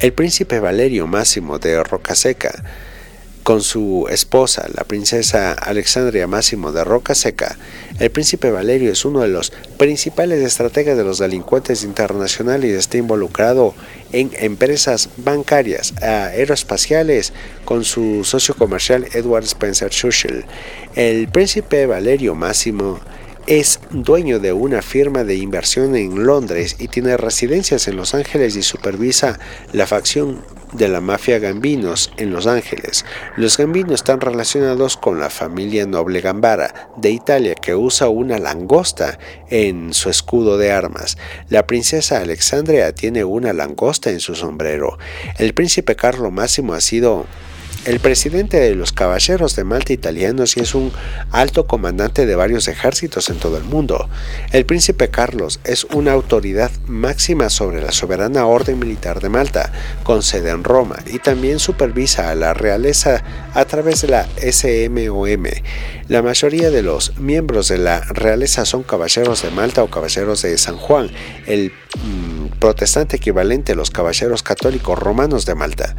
El 0.00 0.12
príncipe 0.12 0.60
Valerio 0.60 1.06
Máximo 1.06 1.58
de 1.58 1.82
Rocaseca, 1.82 2.64
con 3.44 3.62
su 3.62 4.08
esposa, 4.10 4.66
la 4.74 4.82
princesa 4.82 5.52
Alexandria 5.52 6.26
Máximo 6.26 6.72
de 6.72 6.82
Rocaseca, 6.82 7.56
el 8.00 8.10
príncipe 8.10 8.50
Valerio 8.50 8.90
es 8.90 9.04
uno 9.04 9.20
de 9.20 9.28
los 9.28 9.52
principales 9.78 10.42
estrategas 10.42 10.98
de 10.98 11.04
los 11.04 11.18
delincuentes 11.18 11.84
internacionales 11.84 12.72
y 12.72 12.74
está 12.74 12.98
involucrado 12.98 13.74
en 14.12 14.32
empresas 14.38 15.08
bancarias, 15.16 15.94
aeroespaciales, 16.02 17.32
con 17.64 17.84
su 17.84 18.24
socio 18.24 18.56
comercial 18.56 19.06
Edward 19.12 19.44
Spencer 19.44 19.90
Churchill. 19.90 20.44
El 20.96 21.28
príncipe 21.28 21.86
Valerio 21.86 22.34
Máximo 22.34 23.00
es 23.46 23.78
dueño 23.90 24.40
de 24.40 24.52
una 24.52 24.82
firma 24.82 25.22
de 25.22 25.36
inversión 25.36 25.94
en 25.94 26.26
Londres 26.26 26.76
y 26.80 26.88
tiene 26.88 27.16
residencias 27.16 27.86
en 27.86 27.96
Los 27.96 28.14
Ángeles 28.14 28.56
y 28.56 28.62
supervisa 28.62 29.38
la 29.72 29.86
facción 29.86 30.44
de 30.72 30.88
la 30.88 31.00
mafia 31.00 31.38
Gambinos 31.38 32.12
en 32.16 32.32
Los 32.32 32.48
Ángeles. 32.48 33.04
Los 33.36 33.56
Gambinos 33.56 33.94
están 33.94 34.20
relacionados 34.20 34.96
con 34.96 35.20
la 35.20 35.30
familia 35.30 35.86
noble 35.86 36.20
Gambara 36.20 36.90
de 36.96 37.10
Italia 37.10 37.54
que 37.54 37.76
usa 37.76 38.08
una 38.08 38.38
langosta 38.38 39.18
en 39.48 39.94
su 39.94 40.10
escudo 40.10 40.58
de 40.58 40.72
armas. 40.72 41.16
La 41.48 41.66
princesa 41.68 42.18
Alexandria 42.18 42.92
tiene 42.92 43.22
una 43.22 43.52
langosta 43.52 44.10
en 44.10 44.18
su 44.18 44.34
sombrero. 44.34 44.98
El 45.38 45.54
príncipe 45.54 45.94
Carlo 45.94 46.32
Máximo 46.32 46.74
ha 46.74 46.80
sido 46.80 47.26
el 47.86 48.00
presidente 48.00 48.58
de 48.58 48.74
los 48.74 48.92
Caballeros 48.92 49.54
de 49.54 49.62
Malta 49.62 49.92
italianos 49.92 50.56
y 50.56 50.60
es 50.60 50.74
un 50.74 50.92
alto 51.30 51.68
comandante 51.68 52.26
de 52.26 52.34
varios 52.34 52.66
ejércitos 52.66 53.30
en 53.30 53.38
todo 53.38 53.56
el 53.58 53.62
mundo. 53.62 54.08
El 54.50 54.66
príncipe 54.66 55.08
Carlos 55.08 55.60
es 55.62 55.84
una 55.84 56.12
autoridad 56.12 56.72
máxima 56.88 57.48
sobre 57.48 57.80
la 57.80 57.92
soberana 57.92 58.46
orden 58.46 58.80
militar 58.80 59.20
de 59.20 59.28
Malta, 59.28 59.72
con 60.02 60.24
sede 60.24 60.50
en 60.50 60.64
Roma, 60.64 60.96
y 61.06 61.20
también 61.20 61.60
supervisa 61.60 62.30
a 62.30 62.34
la 62.34 62.54
realeza 62.54 63.22
a 63.54 63.64
través 63.66 64.02
de 64.02 64.08
la 64.08 64.26
SMOM. 64.36 65.44
La 66.08 66.22
mayoría 66.22 66.70
de 66.70 66.82
los 66.82 67.18
miembros 67.18 67.66
de 67.66 67.78
la 67.78 67.98
realeza 68.00 68.64
son 68.64 68.84
caballeros 68.84 69.42
de 69.42 69.50
Malta 69.50 69.82
o 69.82 69.90
caballeros 69.90 70.40
de 70.42 70.56
San 70.56 70.76
Juan, 70.76 71.10
el 71.46 71.72
mm, 72.04 72.58
protestante 72.60 73.16
equivalente 73.16 73.72
a 73.72 73.74
los 73.74 73.90
caballeros 73.90 74.44
católicos 74.44 74.96
romanos 74.96 75.46
de 75.46 75.56
Malta. 75.56 75.96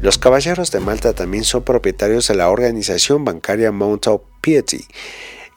Los 0.00 0.16
caballeros 0.16 0.70
de 0.70 0.80
Malta 0.80 1.12
también 1.12 1.44
son 1.44 1.62
propietarios 1.62 2.26
de 2.28 2.36
la 2.36 2.48
organización 2.48 3.26
bancaria 3.26 3.70
Mount 3.70 4.06
of 4.06 4.22
Piety, 4.40 4.86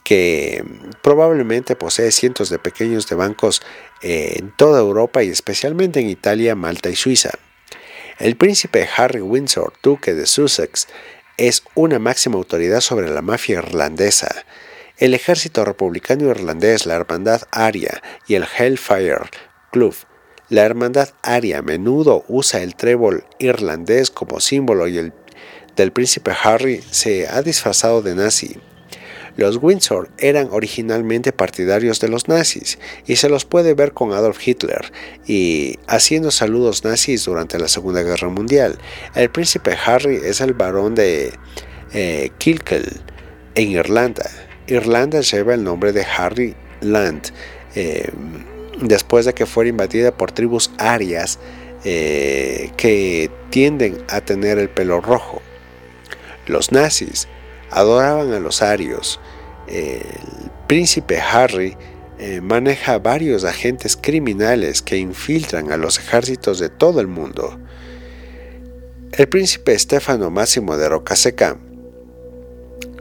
que 0.03 0.65
probablemente 1.01 1.77
posee 1.77 2.11
cientos 2.11 2.49
de 2.49 2.59
pequeños 2.59 3.09
bancos 3.09 3.61
en 4.01 4.51
toda 4.57 4.81
Europa 4.81 5.23
y 5.23 5.29
especialmente 5.29 6.01
en 6.01 6.09
Italia, 6.09 6.55
Malta 6.55 6.89
y 6.89 6.97
Suiza. 6.97 7.31
El 8.19 8.35
príncipe 8.35 8.87
Harry 8.95 9.21
Windsor, 9.21 9.73
duque 9.81 10.13
de 10.13 10.27
Sussex, 10.27 10.87
es 11.37 11.63
una 11.75 11.99
máxima 11.99 12.35
autoridad 12.35 12.81
sobre 12.81 13.09
la 13.09 13.21
mafia 13.21 13.59
irlandesa. 13.59 14.45
El 14.97 15.13
ejército 15.13 15.65
republicano 15.65 16.29
irlandés, 16.29 16.85
la 16.85 16.95
Hermandad 16.95 17.43
Aria 17.51 18.01
y 18.27 18.35
el 18.35 18.45
Hellfire 18.57 19.29
Club 19.71 19.95
la 20.53 20.63
hermandad 20.65 21.09
aria 21.23 21.57
a 21.57 21.61
menudo 21.63 22.25
usa 22.27 22.61
el 22.61 22.75
trébol 22.75 23.25
irlandés 23.39 24.11
como 24.11 24.39
símbolo 24.39 24.87
y 24.87 24.99
el 24.99 25.13
del 25.75 25.91
príncipe 25.91 26.31
Harry 26.43 26.83
se 26.91 27.27
ha 27.27 27.41
disfrazado 27.41 28.03
de 28.03 28.13
nazi. 28.13 28.59
Los 29.35 29.57
Windsor 29.61 30.09
eran 30.17 30.49
originalmente 30.51 31.31
partidarios 31.31 31.99
de 31.99 32.07
los 32.07 32.27
nazis 32.27 32.77
y 33.07 33.15
se 33.15 33.29
los 33.29 33.45
puede 33.45 33.73
ver 33.73 33.93
con 33.93 34.13
Adolf 34.13 34.45
Hitler 34.45 34.91
y 35.25 35.79
haciendo 35.87 36.29
saludos 36.29 36.83
nazis 36.83 37.25
durante 37.25 37.57
la 37.57 37.67
Segunda 37.67 38.03
Guerra 38.03 38.29
Mundial. 38.29 38.77
El 39.15 39.29
príncipe 39.29 39.75
Harry 39.85 40.19
es 40.23 40.39
el 40.41 40.53
barón 40.53 40.93
de 40.93 41.33
eh, 41.93 42.29
Kilkel 42.37 43.01
en 43.55 43.71
Irlanda. 43.71 44.29
Irlanda 44.67 45.21
lleva 45.21 45.55
el 45.55 45.63
nombre 45.63 45.93
de 45.93 46.05
Harry 46.05 46.55
Land. 46.81 47.31
Eh, 47.75 48.11
después 48.81 49.25
de 49.25 49.33
que 49.33 49.45
fuera 49.45 49.69
invadida 49.69 50.15
por 50.15 50.31
tribus 50.31 50.71
arias 50.77 51.39
eh, 51.83 52.71
que 52.77 53.29
tienden 53.49 53.97
a 54.09 54.21
tener 54.21 54.57
el 54.57 54.69
pelo 54.69 55.01
rojo. 55.01 55.41
Los 56.45 56.71
nazis 56.71 57.27
adoraban 57.73 58.31
a 58.33 58.39
los 58.39 58.61
arios. 58.61 59.19
El 59.67 60.01
príncipe 60.67 61.19
Harry 61.19 61.75
eh, 62.19 62.41
maneja 62.41 62.99
varios 62.99 63.43
agentes 63.43 63.97
criminales 63.97 64.81
que 64.81 64.97
infiltran 64.97 65.71
a 65.71 65.77
los 65.77 65.99
ejércitos 65.99 66.59
de 66.59 66.69
todo 66.69 67.01
el 67.01 67.07
mundo. 67.07 67.59
El 69.11 69.27
príncipe 69.27 69.77
Stefano 69.77 70.29
Máximo 70.29 70.77
de 70.77 70.89
Rocaseca 70.89 71.57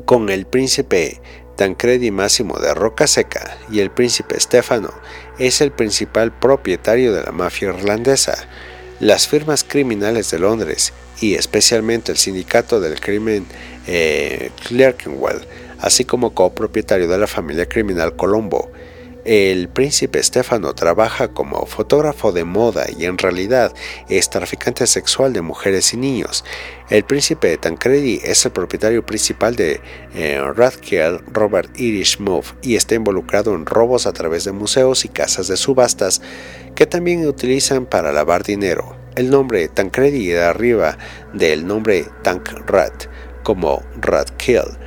con 0.05 0.29
el 0.29 0.47
príncipe 0.47 1.21
Tancredi 1.57 2.11
Máximo 2.11 2.59
de 2.59 2.75
Roca 2.75 3.07
Seca 3.07 3.59
y 3.71 3.81
el 3.81 3.91
príncipe 3.91 4.39
Stefano 4.41 4.93
es 5.39 5.61
el 5.61 5.73
principal 5.73 6.37
propietario 6.37 7.13
de 7.13 7.23
la 7.23 7.33
mafia 7.33 7.69
irlandesa. 7.69 8.37
Las 9.01 9.29
firmas 9.29 9.65
criminales 9.65 10.31
de 10.31 10.39
Londres 10.39 10.93
y 11.21 11.35
especialmente 11.35 12.13
el 12.13 12.19
sindicato 12.19 12.81
del 12.81 13.01
crimen 13.01 13.47
eh, 13.87 14.51
Clerkenwell, 14.67 15.41
así 15.81 16.05
como 16.05 16.35
copropietario 16.35 17.09
de 17.09 17.19
la 17.19 17.27
familia 17.27 17.69
criminal 17.69 18.17
Colombo, 18.17 18.71
el 19.25 19.69
príncipe 19.69 20.21
Stefano 20.21 20.75
trabaja 20.75 21.29
como 21.29 21.65
fotógrafo 21.67 22.33
de 22.33 22.43
moda 22.43 22.87
y 22.97 23.05
en 23.05 23.19
realidad 23.19 23.73
es 24.09 24.29
traficante 24.31 24.87
sexual 24.89 25.33
de 25.33 25.43
mujeres 25.43 25.95
y 25.95 25.97
niños. 25.97 26.45
El 26.91 27.05
príncipe 27.05 27.57
Tancredi 27.57 28.21
es 28.25 28.45
el 28.45 28.51
propietario 28.51 29.07
principal 29.07 29.55
de 29.55 29.81
eh, 30.17 30.41
Robert 30.43 31.79
Irish 31.79 32.19
Move 32.19 32.47
y 32.63 32.75
está 32.75 32.97
involucrado 32.97 33.55
en 33.55 33.65
robos 33.65 34.07
a 34.07 34.13
través 34.13 34.45
de 34.45 34.53
museos 34.53 35.05
y 35.05 35.09
casas 35.09 35.47
de 35.47 35.57
subastas 35.57 36.21
que 36.75 36.87
también 36.87 37.25
utilizan 37.27 37.87
para 37.87 38.11
lavar 38.11 38.43
dinero. 38.43 38.97
El 39.15 39.31
nombre 39.31 39.69
Tancredi 39.69 40.27
deriva 40.29 40.99
del 41.33 41.67
nombre 41.67 42.07
Tankrat 42.23 43.12
como 43.43 43.83
Radkill. 44.01 44.79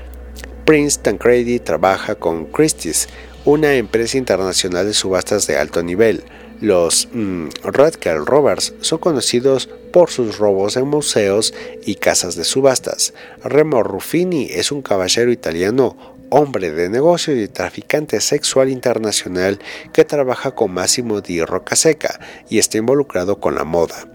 Prince 0.65 0.99
Tancredi 1.01 1.59
trabaja 1.59 2.15
con 2.15 2.45
Christie's 2.45 3.07
una 3.45 3.75
empresa 3.75 4.17
internacional 4.17 4.87
de 4.87 4.93
subastas 4.93 5.45
de 5.45 5.57
alto 5.57 5.83
nivel. 5.83 6.23
Los 6.61 7.07
mm, 7.13 7.49
Roberts 7.63 8.73
son 8.81 8.99
conocidos 8.99 9.69
por 9.93 10.09
sus 10.09 10.37
robos 10.39 10.77
en 10.77 10.87
museos 10.87 11.53
y 11.85 11.95
casas 11.95 12.35
de 12.35 12.43
subastas. 12.43 13.13
Remo 13.43 13.83
Ruffini 13.83 14.47
es 14.49 14.71
un 14.71 14.81
caballero 14.81 15.31
italiano, 15.31 15.95
hombre 16.29 16.71
de 16.71 16.89
negocio 16.89 17.39
y 17.39 17.47
traficante 17.47 18.19
sexual 18.19 18.69
internacional 18.69 19.59
que 19.93 20.05
trabaja 20.05 20.51
con 20.51 20.73
Massimo 20.73 21.21
di 21.21 21.43
Rocaseca 21.43 22.19
y 22.49 22.57
está 22.57 22.77
involucrado 22.77 23.39
con 23.39 23.55
la 23.55 23.63
moda. 23.63 24.07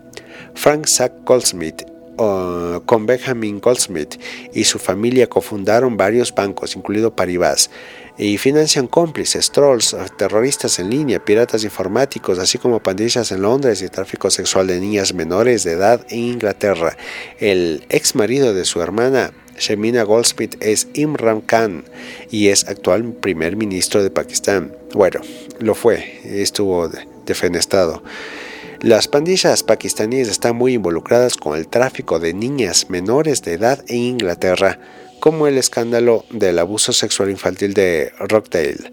Frank 0.55 0.87
Sack 0.87 1.25
Goldsmith 1.25 1.90
con 2.85 3.07
Benjamin 3.07 3.61
Goldsmith 3.61 4.21
y 4.53 4.65
su 4.65 4.79
familia 4.79 5.27
cofundaron 5.27 5.97
varios 5.97 6.35
bancos, 6.35 6.77
incluido 6.77 7.17
Paribas 7.17 7.71
y 8.19 8.37
financian 8.37 8.87
cómplices, 8.87 9.51
trolls, 9.51 9.97
terroristas 10.19 10.79
en 10.79 10.91
línea, 10.91 11.25
piratas 11.25 11.65
informáticos, 11.65 12.39
así 12.39 12.59
como 12.59 12.83
pandillas 12.83 13.33
en 13.33 13.41
Londres 13.41 13.81
y 13.81 13.89
tráfico 13.89 14.31
sexual 14.31 14.67
de 14.67 14.81
niñas 14.81 15.15
menores 15.15 15.65
de 15.65 15.73
edad 15.73 16.05
en 16.11 16.19
Inglaterra. 16.19 16.95
El 17.39 17.87
ex 17.89 18.15
marido 18.15 18.53
de 18.53 18.67
su 18.67 18.83
hermana, 18.83 19.33
Shemina 19.59 20.03
Goldsmith, 20.03 20.57
es 20.61 20.89
Imran 20.93 21.41
Khan 21.41 21.85
y 22.31 22.49
es 22.49 22.69
actual 22.69 23.15
primer 23.15 23.57
ministro 23.57 24.03
de 24.03 24.11
Pakistán. 24.11 24.77
Bueno, 24.93 25.23
lo 25.59 25.75
fue, 25.75 26.21
estuvo 26.25 26.91
defenestrado. 27.25 28.03
Las 28.83 29.09
pandillas 29.09 29.63
pakistaníes 29.63 30.29
están 30.29 30.57
muy 30.57 30.73
involucradas 30.73 31.37
con 31.37 31.55
el 31.55 31.69
tráfico 31.69 32.19
de 32.19 32.33
niñas 32.33 32.89
menores 32.89 33.43
de 33.43 33.53
edad 33.53 33.85
en 33.89 33.99
Inglaterra 33.99 34.79
como 35.21 35.47
el 35.47 35.59
escándalo 35.59 36.25
del 36.31 36.59
abuso 36.59 36.95
sexual 36.95 37.29
infantil 37.29 37.75
de 37.75 38.11
Rockdale. 38.19 38.91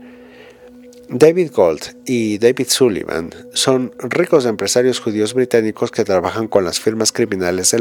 David 1.07 1.51
Gold 1.53 2.01
y 2.05 2.37
David 2.37 2.67
Sullivan 2.67 3.29
son 3.53 3.93
ricos 3.99 4.45
empresarios 4.45 4.99
judíos 4.99 5.33
británicos 5.33 5.89
que 5.89 6.03
trabajan 6.03 6.49
con 6.49 6.65
las 6.65 6.81
firmas 6.81 7.13
criminales 7.13 7.71
de 7.71 7.79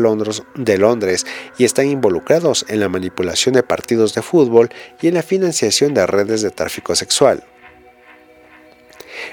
Londres, 0.79 1.27
y 1.59 1.65
están 1.65 1.89
involucrados 1.89 2.65
en 2.69 2.79
la 2.79 2.89
manipulación 2.89 3.57
de 3.57 3.65
partidos 3.65 4.15
de 4.15 4.23
fútbol 4.23 4.71
y 5.03 5.09
en 5.09 5.15
la 5.15 5.25
financiación 5.25 5.93
de 5.93 6.07
redes 6.07 6.41
de 6.43 6.53
tráfico 6.53 6.95
sexual. 6.95 7.43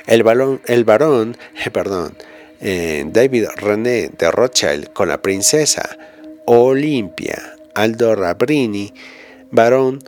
El, 0.07 0.23
balón, 0.23 0.59
el 0.65 0.85
varón, 0.85 1.37
perdón, 1.71 2.17
David 2.63 3.47
René 3.57 4.09
de 4.17 4.31
Rothschild 4.31 4.93
con 4.93 5.09
la 5.09 5.21
princesa 5.21 5.97
Olimpia 6.45 7.57
Aldo 7.75 8.15
Rabrini, 8.15 8.93
barón 9.51 9.99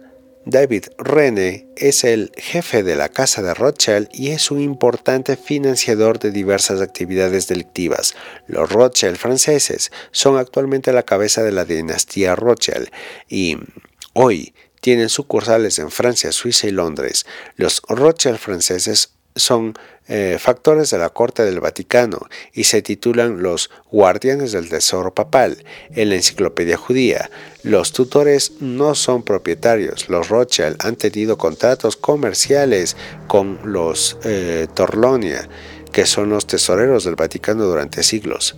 David 0.45 0.85
René 0.97 1.67
es 1.75 2.05
el 2.05 2.31
jefe 2.37 2.83
de 2.83 2.95
la 2.95 3.09
Casa 3.09 3.41
de 3.41 3.53
Rothschild 3.53 4.07
y 4.13 4.29
es 4.29 4.51
un 4.51 4.61
importante 4.61 5.35
financiador 5.35 6.19
de 6.19 6.31
diversas 6.31 6.79
actividades 6.79 7.49
delictivas. 7.49 8.15
Los 8.47 8.71
Rothschild 8.71 9.17
franceses 9.17 9.91
son 10.11 10.37
actualmente 10.37 10.93
la 10.93 11.03
cabeza 11.03 11.43
de 11.43 11.51
la 11.51 11.65
dinastía 11.65 12.37
Rothschild 12.37 12.89
y 13.27 13.57
hoy 14.13 14.53
tienen 14.79 15.09
sucursales 15.09 15.77
en 15.79 15.91
Francia, 15.91 16.31
Suiza 16.31 16.67
y 16.67 16.71
Londres. 16.71 17.25
Los 17.57 17.81
Rothschild 17.89 18.37
franceses 18.37 19.15
son 19.35 19.73
eh, 20.07 20.37
factores 20.39 20.91
de 20.91 20.97
la 20.97 21.09
Corte 21.09 21.43
del 21.43 21.59
Vaticano 21.59 22.27
y 22.53 22.65
se 22.65 22.81
titulan 22.81 23.41
los 23.41 23.71
Guardianes 23.91 24.51
del 24.51 24.69
Tesoro 24.69 25.13
Papal 25.13 25.63
en 25.95 26.09
la 26.09 26.15
Enciclopedia 26.15 26.77
Judía. 26.77 27.29
Los 27.63 27.91
tutores 27.91 28.53
no 28.59 28.93
son 28.93 29.23
propietarios. 29.23 30.07
Los 30.09 30.29
Rothschild 30.29 30.77
han 30.79 30.95
tenido 30.95 31.37
contratos 31.37 31.97
comerciales 31.97 32.95
con 33.27 33.59
los 33.63 34.17
eh, 34.23 34.67
Torlonia, 34.73 35.49
que 35.91 36.05
son 36.05 36.29
los 36.29 36.45
tesoreros 36.45 37.05
del 37.05 37.15
Vaticano 37.15 37.65
durante 37.65 38.03
siglos. 38.03 38.55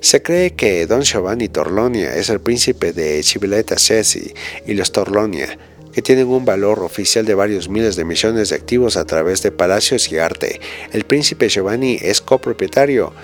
Se 0.00 0.22
cree 0.22 0.54
que 0.54 0.86
Don 0.86 1.02
Giovanni 1.02 1.48
Torlonia 1.48 2.14
es 2.16 2.28
el 2.28 2.40
príncipe 2.40 2.92
de 2.92 3.22
Civiletta 3.22 3.78
Cesi 3.78 4.34
y 4.66 4.74
los 4.74 4.92
Torlonia 4.92 5.58
que 5.96 6.02
tienen 6.02 6.28
un 6.28 6.44
valor 6.44 6.80
oficial 6.80 7.24
de 7.24 7.34
varios 7.34 7.70
miles 7.70 7.96
de 7.96 8.04
millones 8.04 8.50
de 8.50 8.56
activos 8.56 8.98
a 8.98 9.06
través 9.06 9.42
de 9.42 9.50
palacios 9.50 10.12
y 10.12 10.18
arte. 10.18 10.60
El 10.92 11.04
príncipe 11.04 11.48
Giovanni 11.48 11.96
es 12.02 12.20
copropietario 12.20 13.14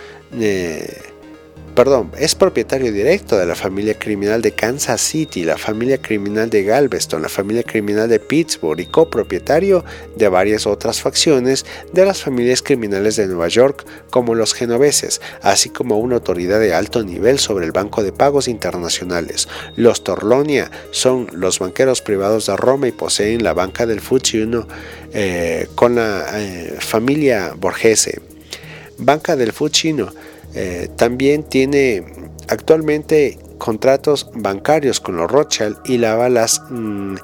eh, 0.40 1.11
perdón, 1.74 2.10
es 2.18 2.34
propietario 2.34 2.92
directo 2.92 3.36
de 3.38 3.46
la 3.46 3.54
familia 3.54 3.98
criminal 3.98 4.42
de 4.42 4.52
Kansas 4.52 5.00
City, 5.00 5.44
la 5.44 5.56
familia 5.56 6.00
criminal 6.00 6.50
de 6.50 6.64
Galveston, 6.64 7.22
la 7.22 7.28
familia 7.28 7.62
criminal 7.62 8.08
de 8.08 8.18
Pittsburgh 8.18 8.80
y 8.80 8.86
copropietario 8.86 9.84
de 10.16 10.28
varias 10.28 10.66
otras 10.66 11.00
facciones 11.00 11.64
de 11.92 12.04
las 12.04 12.22
familias 12.22 12.62
criminales 12.62 13.16
de 13.16 13.26
Nueva 13.26 13.48
York 13.48 13.86
como 14.10 14.34
los 14.34 14.54
genoveses, 14.54 15.20
así 15.40 15.70
como 15.70 15.98
una 15.98 16.16
autoridad 16.16 16.60
de 16.60 16.74
alto 16.74 17.02
nivel 17.02 17.38
sobre 17.38 17.64
el 17.64 17.72
Banco 17.72 18.02
de 18.02 18.12
Pagos 18.12 18.48
Internacionales. 18.48 19.48
Los 19.76 20.04
Torlonia 20.04 20.70
son 20.90 21.28
los 21.32 21.58
banqueros 21.58 22.02
privados 22.02 22.46
de 22.46 22.56
Roma 22.56 22.88
y 22.88 22.92
poseen 22.92 23.42
la 23.42 23.54
banca 23.54 23.86
del 23.86 24.00
Fucino 24.00 24.66
eh, 25.12 25.68
con 25.74 25.94
la 25.94 26.26
eh, 26.34 26.76
familia 26.80 27.54
Borghese. 27.56 28.20
Banca 28.98 29.36
del 29.36 29.52
Fucino 29.52 30.12
eh, 30.54 30.88
también 30.96 31.44
tiene 31.44 32.04
actualmente 32.48 33.38
contratos 33.62 34.28
bancarios 34.34 34.98
con 34.98 35.16
los 35.16 35.30
Rothschild 35.30 35.76
y 35.84 35.98
lava 35.98 36.28
las 36.28 36.60
mm, 36.68 37.14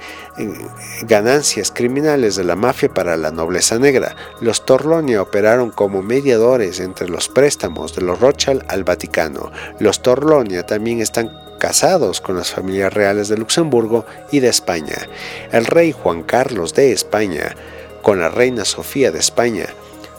ganancias 1.03 1.72
criminales 1.72 2.37
de 2.37 2.45
la 2.45 2.55
mafia 2.55 2.89
para 2.89 3.16
la 3.16 3.33
nobleza 3.33 3.76
negra. 3.81 4.14
Los 4.41 4.64
Torlonia 4.64 5.20
operaron 5.20 5.72
como 5.72 6.01
mediadores 6.01 6.79
entre 6.79 7.09
los 7.09 7.29
préstamos 7.29 7.97
de 7.97 8.03
los 8.03 8.20
Rothschild 8.20 8.62
al 8.68 8.85
Vaticano. 8.85 9.51
Los 9.81 10.01
Torlonia 10.01 10.64
también 10.64 11.01
están 11.01 11.29
casados 11.59 12.20
con 12.20 12.37
las 12.37 12.53
familias 12.53 12.93
reales 12.93 13.29
de 13.29 13.37
Luxemburgo 13.37 14.07
y 14.31 14.39
de 14.39 14.49
España. 14.49 15.09
El 15.51 15.66
rey 15.66 15.91
Juan 15.91 16.22
Carlos 16.22 16.72
de 16.72 16.93
España 16.93 17.57
con 18.01 18.20
la 18.20 18.29
reina 18.29 18.64
Sofía 18.64 19.11
de 19.11 19.18
España 19.18 19.66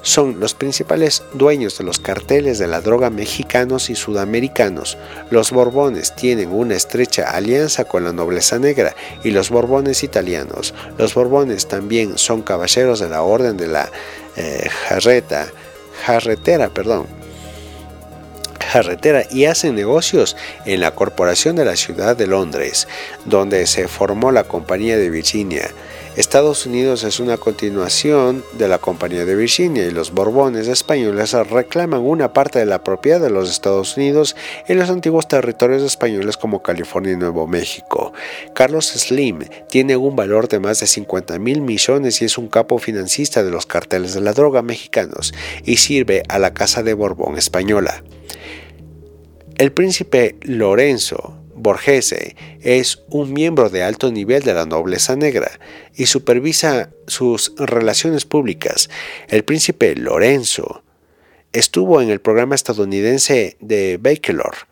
son 0.01 0.39
los 0.39 0.53
principales 0.53 1.23
dueños 1.33 1.77
de 1.77 1.83
los 1.83 1.99
carteles 1.99 2.59
de 2.59 2.67
la 2.67 2.81
droga 2.81 3.09
mexicanos 3.09 3.89
y 3.89 3.95
sudamericanos. 3.95 4.97
Los 5.29 5.51
Borbones 5.51 6.15
tienen 6.15 6.51
una 6.51 6.75
estrecha 6.75 7.31
alianza 7.31 7.85
con 7.85 8.03
la 8.03 8.13
nobleza 8.13 8.59
negra 8.59 8.95
y 9.23 9.31
los 9.31 9.49
Borbones 9.49 10.03
italianos. 10.03 10.73
Los 10.97 11.13
Borbones 11.13 11.67
también 11.67 12.17
son 12.17 12.41
caballeros 12.41 12.99
de 12.99 13.09
la 13.09 13.21
Orden 13.21 13.57
de 13.57 13.67
la 13.67 13.91
eh, 14.35 14.69
Jarreta, 14.87 15.47
Jarretera, 16.05 16.69
perdón, 16.69 17.07
Jarretera 18.71 19.25
y 19.31 19.45
hacen 19.45 19.75
negocios 19.75 20.37
en 20.65 20.81
la 20.81 20.91
Corporación 20.91 21.55
de 21.55 21.65
la 21.65 21.75
Ciudad 21.75 22.15
de 22.15 22.27
Londres, 22.27 22.87
donde 23.25 23.65
se 23.65 23.87
formó 23.87 24.31
la 24.31 24.43
Compañía 24.43 24.97
de 24.97 25.09
Virginia. 25.09 25.69
Estados 26.19 26.65
Unidos 26.65 27.05
es 27.05 27.21
una 27.21 27.37
continuación 27.37 28.43
de 28.57 28.67
la 28.67 28.79
Compañía 28.79 29.23
de 29.23 29.37
Virginia 29.37 29.85
y 29.85 29.91
los 29.91 30.11
Borbones 30.11 30.67
españoles 30.67 31.31
reclaman 31.31 32.01
una 32.01 32.33
parte 32.33 32.59
de 32.59 32.65
la 32.65 32.83
propiedad 32.83 33.21
de 33.21 33.29
los 33.29 33.49
Estados 33.49 33.95
Unidos 33.95 34.35
en 34.67 34.79
los 34.79 34.89
antiguos 34.89 35.29
territorios 35.29 35.81
españoles 35.81 36.35
como 36.35 36.61
California 36.61 37.13
y 37.13 37.15
Nuevo 37.15 37.47
México. 37.47 38.11
Carlos 38.53 38.87
Slim 38.87 39.45
tiene 39.69 39.95
un 39.95 40.17
valor 40.17 40.49
de 40.49 40.59
más 40.59 40.81
de 40.81 40.87
50 40.87 41.39
mil 41.39 41.61
millones 41.61 42.21
y 42.21 42.25
es 42.25 42.37
un 42.37 42.49
capo 42.49 42.79
financista 42.79 43.41
de 43.41 43.51
los 43.51 43.65
carteles 43.65 44.13
de 44.13 44.19
la 44.19 44.33
droga 44.33 44.61
mexicanos 44.61 45.33
y 45.63 45.77
sirve 45.77 46.23
a 46.27 46.37
la 46.37 46.53
Casa 46.53 46.83
de 46.83 46.95
Borbón 46.95 47.37
española. 47.37 48.03
El 49.57 49.71
príncipe 49.71 50.35
Lorenzo 50.41 51.38
Borghese 51.59 52.37
es 52.61 53.03
un 53.09 53.33
miembro 53.33 53.69
de 53.69 53.83
alto 53.83 54.11
nivel 54.11 54.43
de 54.43 54.53
la 54.53 54.65
nobleza 54.65 55.15
negra 55.15 55.59
y 55.93 56.05
supervisa 56.05 56.91
sus 57.07 57.53
relaciones 57.57 58.25
públicas. 58.25 58.89
El 59.27 59.43
príncipe 59.43 59.95
Lorenzo 59.95 60.83
estuvo 61.51 62.01
en 62.01 62.09
el 62.09 62.21
programa 62.21 62.55
estadounidense 62.55 63.57
de 63.59 63.97
Bakelor 63.97 64.68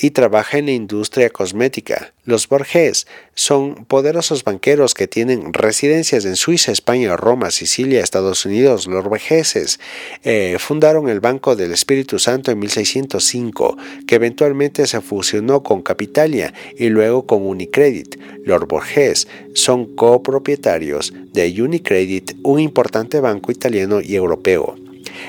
y 0.00 0.10
trabaja 0.10 0.58
en 0.58 0.66
la 0.66 0.72
industria 0.72 1.30
cosmética. 1.30 2.12
Los 2.24 2.48
Borges 2.48 3.06
son 3.34 3.84
poderosos 3.86 4.44
banqueros 4.44 4.94
que 4.94 5.08
tienen 5.08 5.52
residencias 5.52 6.24
en 6.24 6.36
Suiza, 6.36 6.72
España, 6.72 7.16
Roma, 7.16 7.50
Sicilia, 7.50 8.02
Estados 8.02 8.44
Unidos. 8.44 8.86
Los 8.86 9.04
Borges 9.04 9.80
eh, 10.24 10.56
fundaron 10.60 11.08
el 11.08 11.20
Banco 11.20 11.56
del 11.56 11.72
Espíritu 11.72 12.18
Santo 12.18 12.50
en 12.50 12.58
1605, 12.58 13.76
que 14.06 14.14
eventualmente 14.14 14.86
se 14.86 15.00
fusionó 15.00 15.62
con 15.62 15.82
Capitalia 15.82 16.54
y 16.76 16.88
luego 16.90 17.26
con 17.26 17.42
Unicredit. 17.42 18.20
Los 18.44 18.66
Borges 18.68 19.26
son 19.54 19.96
copropietarios 19.96 21.12
de 21.32 21.62
Unicredit, 21.62 22.36
un 22.42 22.60
importante 22.60 23.20
banco 23.20 23.50
italiano 23.50 24.00
y 24.00 24.14
europeo. 24.14 24.76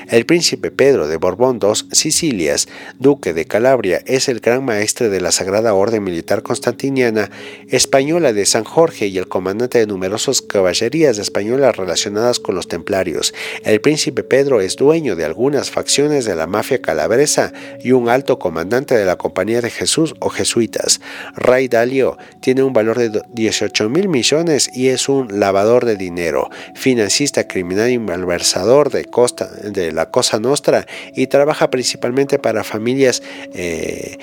El 0.08 0.26
príncipe 0.26 0.70
Pedro 0.70 1.08
de 1.08 1.16
Borbón 1.16 1.58
II 1.62 1.70
Sicilias, 1.92 2.68
duque 2.98 3.32
de 3.32 3.44
Calabria, 3.44 4.02
es 4.06 4.28
el 4.28 4.40
gran 4.40 4.64
maestre 4.64 5.08
de 5.08 5.20
la 5.20 5.32
Sagrada 5.32 5.74
Orden 5.74 6.02
Militar 6.04 6.42
Constantiniana 6.42 7.30
española 7.68 8.32
de 8.32 8.46
San 8.46 8.64
Jorge 8.64 9.06
y 9.06 9.18
el 9.18 9.28
comandante 9.28 9.78
de 9.78 9.86
numerosas 9.86 10.42
caballerías 10.42 11.18
españolas 11.18 11.76
relacionadas 11.76 12.40
con 12.40 12.54
los 12.54 12.68
templarios. 12.68 13.34
El 13.64 13.80
príncipe 13.80 14.22
Pedro 14.22 14.60
es 14.60 14.76
dueño 14.76 15.16
de 15.16 15.24
algunas 15.24 15.70
facciones 15.70 16.24
de 16.24 16.34
la 16.34 16.46
mafia 16.46 16.80
calabresa 16.82 17.52
y 17.82 17.92
un 17.92 18.08
alto 18.08 18.38
comandante 18.38 18.96
de 18.96 19.04
la 19.04 19.16
Compañía 19.16 19.60
de 19.60 19.70
Jesús 19.70 20.14
o 20.20 20.28
jesuitas. 20.28 21.00
Ray 21.34 21.68
Dalio 21.68 22.18
tiene 22.40 22.62
un 22.62 22.72
valor 22.72 22.98
de 22.98 23.22
18 23.32 23.88
mil 23.88 24.08
millones 24.08 24.70
y 24.74 24.88
es 24.88 25.08
un 25.08 25.40
lavador 25.40 25.84
de 25.84 25.96
dinero, 25.96 26.50
financista 26.74 27.46
criminal 27.46 27.90
y 27.90 27.98
malversador 27.98 28.90
de 28.90 29.04
costa 29.04 29.50
la 29.92 30.10
Cosa 30.10 30.38
Nostra 30.38 30.86
y 31.14 31.26
trabaja 31.26 31.70
principalmente 31.70 32.38
para 32.38 32.64
familias 32.64 33.22
eh, 33.54 34.18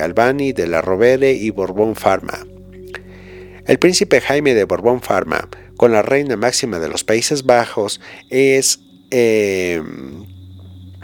Albani, 0.00 0.52
de 0.52 0.66
la 0.66 0.80
Rovere 0.82 1.32
y 1.32 1.50
Borbón 1.50 1.94
Pharma. 1.94 2.46
El 3.66 3.78
príncipe 3.78 4.20
Jaime 4.20 4.54
de 4.54 4.64
Borbón 4.64 5.00
Pharma, 5.00 5.48
con 5.76 5.92
la 5.92 6.02
reina 6.02 6.36
máxima 6.36 6.78
de 6.78 6.88
los 6.88 7.04
Países 7.04 7.44
Bajos, 7.44 8.00
es 8.28 8.80
eh, 9.10 9.82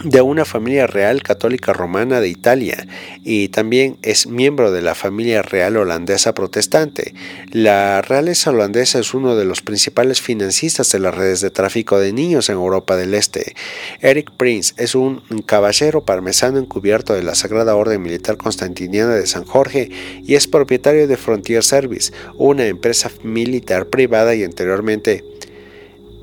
de 0.04 0.20
una 0.20 0.44
familia 0.44 0.86
real 0.86 1.22
católica 1.22 1.72
romana 1.72 2.20
de 2.20 2.28
Italia 2.28 2.86
y 3.24 3.48
también 3.48 3.96
es 4.02 4.26
miembro 4.26 4.70
de 4.70 4.82
la 4.82 4.94
familia 4.94 5.42
real 5.42 5.76
holandesa 5.76 6.34
protestante. 6.34 7.14
La 7.50 8.02
realeza 8.02 8.50
holandesa 8.50 8.98
es 8.98 9.14
uno 9.14 9.36
de 9.36 9.46
los 9.46 9.62
principales 9.62 10.20
financistas 10.20 10.92
de 10.92 10.98
las 10.98 11.14
redes 11.14 11.40
de 11.40 11.50
tráfico 11.50 11.98
de 11.98 12.12
niños 12.12 12.50
en 12.50 12.56
Europa 12.56 12.96
del 12.96 13.14
Este. 13.14 13.54
Eric 14.00 14.32
Prince 14.36 14.74
es 14.76 14.94
un 14.94 15.22
caballero 15.46 16.04
parmesano 16.04 16.58
encubierto 16.58 17.14
de 17.14 17.22
la 17.22 17.34
Sagrada 17.34 17.74
Orden 17.74 18.02
Militar 18.02 18.36
Constantiniana 18.36 19.14
de 19.14 19.26
San 19.26 19.44
Jorge 19.44 19.90
y 20.22 20.34
es 20.34 20.46
propietario 20.46 21.08
de 21.08 21.16
Frontier 21.16 21.62
Service, 21.62 22.12
una 22.36 22.66
empresa 22.66 23.10
militar 23.22 23.86
privada 23.86 24.34
y 24.34 24.44
anteriormente 24.44 25.24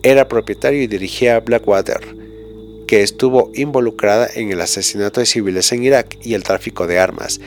era 0.04 0.28
propietario 0.28 0.84
y 0.84 0.88
dirigía 0.88 1.40
Blackwater 1.40 2.23
que 2.94 3.02
estuvo 3.02 3.50
involucrada 3.56 4.30
en 4.36 4.52
el 4.52 4.62
asesinato 4.62 5.20
de 5.20 5.26
civiles 5.26 5.72
en 5.72 5.84
Irak 5.84 6.16
y 6.22 6.36
el 6.36 6.44
tráfico 6.44 6.86
de 6.86 7.00
armas. 7.00 7.42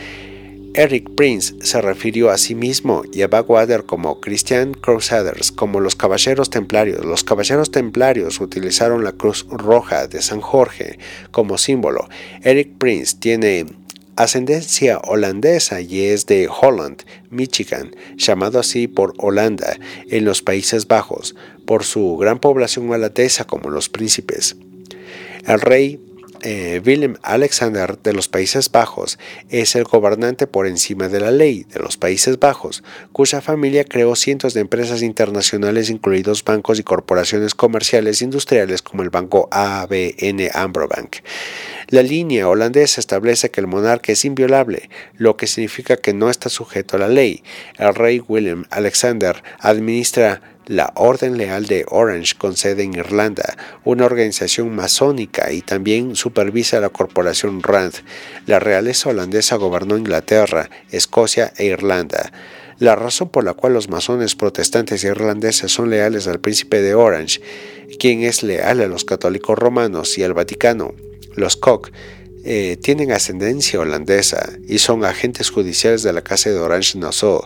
Eric 0.75 1.09
Prince 1.15 1.55
se 1.61 1.81
refirió 1.81 2.31
a 2.31 2.37
sí 2.37 2.57
mismo 2.57 3.05
y 3.13 3.23
a 3.23 3.29
Backwater 3.29 3.85
como 3.85 4.21
Christian 4.21 4.75
Crusaders, 4.75 5.53
como 5.53 5.79
los 5.79 5.95
Caballeros 5.95 6.51
Templarios. 6.51 7.05
Los 7.05 7.23
Caballeros 7.23 7.71
Templarios 7.71 8.41
utilizaron 8.41 9.05
la 9.05 9.13
Cruz 9.13 9.47
Roja 9.49 10.09
de 10.09 10.21
San 10.21 10.41
Jorge 10.41 10.99
como 11.31 11.59
símbolo. 11.59 12.09
Eric 12.43 12.73
Prince 12.77 13.17
tiene 13.17 13.67
ascendencia 14.17 14.99
holandesa 14.99 15.81
y 15.81 16.07
es 16.07 16.27
de 16.27 16.49
Holland, 16.49 17.05
Michigan, 17.31 17.95
llamado 18.17 18.59
así 18.59 18.89
por 18.89 19.15
Holanda 19.19 19.79
en 20.11 20.25
los 20.25 20.43
Países 20.43 20.89
Bajos, 20.89 21.37
por 21.67 21.85
su 21.85 22.17
gran 22.17 22.41
población 22.41 22.91
holandesa 22.91 23.45
como 23.45 23.71
los 23.71 23.89
príncipes. 23.89 24.57
El 25.47 25.61
rey 25.61 26.01
eh, 26.43 26.83
Willem 26.85 27.17
Alexander 27.23 27.97
de 28.03 28.13
los 28.13 28.29
Países 28.29 28.71
Bajos 28.71 29.19
es 29.49 29.77
el 29.77 29.85
gobernante 29.85 30.47
por 30.49 30.67
encima 30.67 31.09
de 31.09 31.21
la 31.21 31.31
ley 31.31 31.65
de 31.65 31.79
los 31.79 31.97
Países 31.97 32.39
Bajos, 32.41 32.83
cuya 33.13 33.41
familia 33.41 33.85
creó 33.85 34.17
cientos 34.17 34.55
de 34.55 34.61
empresas 34.61 35.03
internacionales, 35.03 35.89
incluidos 35.89 36.45
bancos 36.45 36.81
y 36.81 36.83
corporaciones 36.83 37.55
comerciales 37.55 38.23
industriales 38.23 38.83
como 38.83 39.03
el 39.03 39.11
banco 39.11 39.49
ABN 39.53 40.51
Ambro 40.53 40.89
Bank. 40.89 41.19
La 41.89 42.03
línea 42.03 42.49
holandesa 42.49 43.01
establece 43.01 43.51
que 43.51 43.61
el 43.61 43.69
monarca 43.69 44.11
es 44.11 44.25
inviolable, 44.25 44.91
lo 45.17 45.37
que 45.37 45.47
significa 45.47 45.97
que 45.97 46.13
no 46.13 46.29
está 46.29 46.49
sujeto 46.49 46.97
a 46.97 47.01
la 47.01 47.09
ley. 47.09 47.45
El 47.79 47.95
rey 47.95 48.21
Willem 48.27 48.65
Alexander 48.71 49.43
administra 49.61 50.56
la 50.67 50.93
Orden 50.97 51.39
Leal 51.39 51.67
de 51.67 51.87
Orange 51.89 52.35
con 52.37 52.57
sede 52.57 52.83
en 52.83 52.95
Irlanda, 52.95 53.57
una 53.85 54.05
organización 54.05 54.75
masónica 54.75 55.53
y 55.53 55.63
también 55.63 56.17
supervisa 56.17 56.81
la 56.81 56.89
corporación 56.89 57.63
Rand. 57.63 57.95
La 58.47 58.59
realeza 58.59 59.11
holandesa 59.11 59.57
gobernó 59.57 59.97
Inglaterra, 59.97 60.69
Escocia 60.91 61.53
e 61.57 61.67
Irlanda. 61.67 62.33
La 62.79 62.95
razón 62.95 63.31
por 63.31 63.45
la 63.45 63.55
cual 63.55 63.73
los 63.73 63.89
masones 63.89 64.35
protestantes 64.35 65.03
irlandeses 65.05 65.73
son 65.73 65.89
leales 65.89 66.29
al 66.29 66.41
príncipe 66.41 66.83
de 66.83 66.95
Orange, 66.95 67.41
quien 67.99 68.23
es 68.23 68.43
leal 68.43 68.81
a 68.81 68.87
los 68.87 69.05
católicos 69.05 69.59
romanos 69.59 70.19
y 70.19 70.25
al 70.25 70.35
Vaticano, 70.35 70.95
los 71.37 71.57
Koch, 71.57 71.91
eh, 72.45 72.77
tienen 72.81 73.13
ascendencia 73.13 73.81
holandesa 73.81 74.53
y 74.69 74.79
son 74.79 75.05
agentes 75.05 75.51
judiciales 75.51 76.03
de 76.03 76.13
la 76.13 76.23
Casa 76.23 76.51
de 76.51 76.59
Orange-Nassau. 76.59 77.43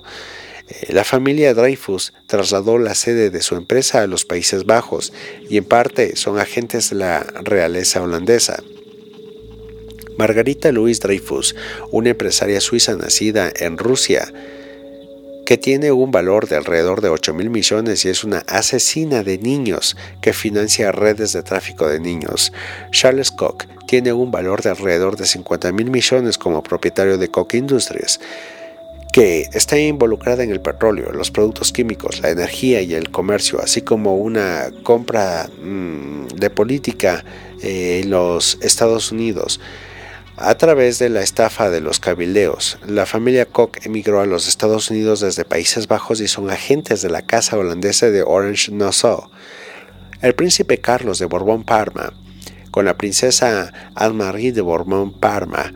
La 0.89 1.05
familia 1.05 1.53
Dreyfus 1.53 2.13
trasladó 2.27 2.79
la 2.79 2.95
sede 2.95 3.31
de 3.31 3.43
su 3.43 3.57
empresa 3.57 4.03
a 4.03 4.07
los 4.07 4.25
Países 4.25 4.65
Bajos 4.65 5.13
y 5.49 5.57
en 5.57 5.65
parte 5.65 6.17
son 6.17 6.39
agentes 6.39 6.91
de 6.91 6.97
la 6.97 7.23
realeza 7.43 8.03
holandesa. 8.03 8.63
Margarita 10.17 10.71
Louise 10.71 11.01
Dreyfus, 11.03 11.57
una 11.91 12.11
empresaria 12.11 12.61
suiza 12.61 12.95
nacida 12.95 13.53
en 13.57 13.79
Rusia, 13.79 14.33
que 15.47 15.59
tiene 15.59 15.91
un 15.91 16.13
valor 16.13 16.47
de 16.49 16.57
alrededor 16.57 17.01
de 17.01 17.09
8 17.09 17.35
mil 17.35 17.51
millones 17.51 18.05
y 18.05 18.09
es 18.09 18.23
una 18.23 18.39
asesina 18.47 19.25
de 19.25 19.39
niños 19.39 19.97
que 20.23 20.33
financia 20.33 20.93
redes 20.93 21.33
de 21.33 21.43
tráfico 21.43 21.89
de 21.89 21.99
niños. 21.99 22.53
Charles 22.93 23.33
Koch 23.33 23.65
tiene 23.89 24.13
un 24.13 24.31
valor 24.31 24.63
de 24.63 24.71
alrededor 24.71 25.17
de 25.17 25.27
50 25.27 25.73
mil 25.73 25.91
millones 25.91 26.39
como 26.39 26.63
propietario 26.63 27.19
de 27.19 27.29
Koch 27.29 27.55
Industries 27.55 28.21
que 29.13 29.49
está 29.53 29.79
involucrada 29.79 30.45
en 30.45 30.51
el 30.51 30.61
petróleo, 30.61 31.13
los 31.13 31.31
productos 31.31 31.73
químicos, 31.73 32.21
la 32.21 32.31
energía 32.31 32.81
y 32.81 32.95
el 32.95 33.11
comercio, 33.11 33.61
así 33.61 33.83
como 33.83 34.17
una 34.17 34.71
compra 34.83 35.49
mm, 35.63 36.29
de 36.29 36.51
política 36.51 37.25
eh, 37.63 38.01
en 38.03 38.11
los 38.11 38.59
Estados 38.63 39.11
Unidos. 39.11 39.61
A 40.37 40.55
través 40.55 40.99
de 40.99 41.11
la 41.11 41.21
estafa 41.21 41.69
de 41.69 41.83
los 41.83 42.01
cabildeos, 42.01 42.79
la 42.87 43.05
familia 43.05 43.45
Koch 43.45 43.85
emigró 43.85 44.21
a 44.21 44.27
los 44.27 44.49
Estados 44.49 44.91
Unidos 44.91 45.21
desde 45.21 45.45
Países 45.45 45.87
Bajos 45.87 46.21
y 46.21 46.29
son 46.29 46.49
agentes 46.49 47.03
de 47.03 47.11
la 47.11 47.23
Casa 47.23 47.59
Holandesa 47.59 48.11
de 48.11 48.23
Orange 48.23 48.73
Nassau. 48.73 49.29
El 50.23 50.35
príncipe 50.35 50.79
Carlos 50.79 51.19
de 51.19 51.27
Borbón 51.27 51.65
Parma, 51.65 52.15
con 52.71 52.87
la 52.87 52.97
princesa 52.97 53.73
Anne-Marie 53.95 54.53
de 54.53 54.61
Borbón 54.63 55.13
Parma, 55.13 55.75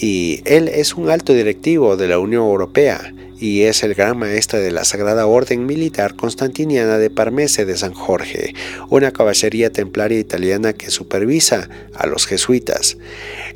y 0.00 0.42
él 0.44 0.68
es 0.68 0.94
un 0.94 1.10
alto 1.10 1.32
directivo 1.32 1.96
de 1.96 2.08
la 2.08 2.18
Unión 2.18 2.42
Europea 2.42 3.12
y 3.38 3.62
es 3.62 3.82
el 3.82 3.94
gran 3.94 4.18
maestre 4.18 4.60
de 4.60 4.70
la 4.70 4.84
Sagrada 4.84 5.26
Orden 5.26 5.66
Militar 5.66 6.16
Constantiniana 6.16 6.98
de 6.98 7.10
Parmese 7.10 7.66
de 7.66 7.76
San 7.76 7.92
Jorge, 7.92 8.54
una 8.88 9.10
caballería 9.10 9.70
templaria 9.70 10.18
italiana 10.18 10.72
que 10.72 10.90
supervisa 10.90 11.68
a 11.94 12.06
los 12.06 12.26
jesuitas. 12.26 12.96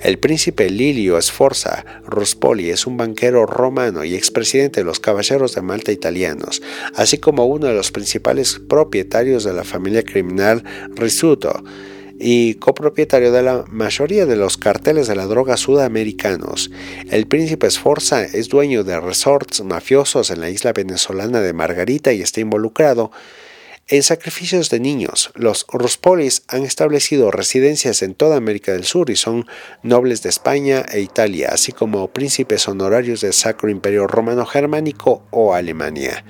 El 0.03 0.19
príncipe 0.19 0.69
Lilio 0.69 1.21
Sforza 1.21 1.85
Rospoli 2.07 2.71
es 2.71 2.87
un 2.87 2.97
banquero 2.97 3.47
romano 3.47 4.05
y 4.05 4.15
expresidente 4.15 4.81
de 4.81 4.85
los 4.85 5.01
Caballeros 5.01 5.55
de 5.55 5.63
Malta 5.63 5.93
italianos, 5.93 6.63
así 6.95 7.19
como 7.19 7.47
uno 7.47 7.67
de 7.67 7.75
los 7.75 7.91
principales 7.91 8.61
propietarios 8.69 9.45
de 9.45 9.55
la 9.55 9.65
familia 9.65 10.03
criminal 10.03 10.63
Risuto 10.95 11.63
y 12.23 12.55
copropietario 12.57 13.33
de 13.33 13.43
la 13.43 13.65
mayoría 13.69 14.27
de 14.27 14.37
los 14.37 14.59
carteles 14.59 15.09
de 15.09 15.17
la 15.17 15.25
droga 15.25 15.57
sudamericanos. 15.57 16.71
El 17.11 17.27
príncipe 17.27 17.71
Sforza 17.71 18.23
es 18.23 18.51
dueño 18.51 18.85
de 18.85 19.01
resorts 19.01 19.63
mafiosos 19.65 20.31
en 20.31 20.43
la 20.43 20.51
isla 20.51 20.75
venezolana 20.75 21.41
de 21.41 21.55
Margarita 21.55 22.13
y 22.13 22.21
está 22.21 22.41
involucrado 22.41 23.11
En 23.89 24.05
sacrificios 24.05 24.71
de 24.71 24.79
niños, 24.79 25.33
los 25.35 25.67
Ruspolis 25.69 26.45
han 26.47 26.63
establecido 26.63 27.33
residencias 27.33 28.03
en 28.03 28.15
toda 28.15 28.37
América 28.37 28.71
del 28.71 28.85
Sur 28.85 29.11
y 29.11 29.17
son 29.17 29.47
nobles 29.83 30.23
de 30.23 30.29
España 30.29 30.85
e 30.93 31.01
Italia, 31.01 31.49
así 31.51 31.73
como 31.73 32.07
príncipes 32.07 32.69
honorarios 32.69 33.23
del 33.23 33.33
Sacro 33.33 33.69
Imperio 33.69 34.07
Romano 34.07 34.47
Germánico 34.47 35.25
o 35.31 35.55
Alemania. 35.55 36.25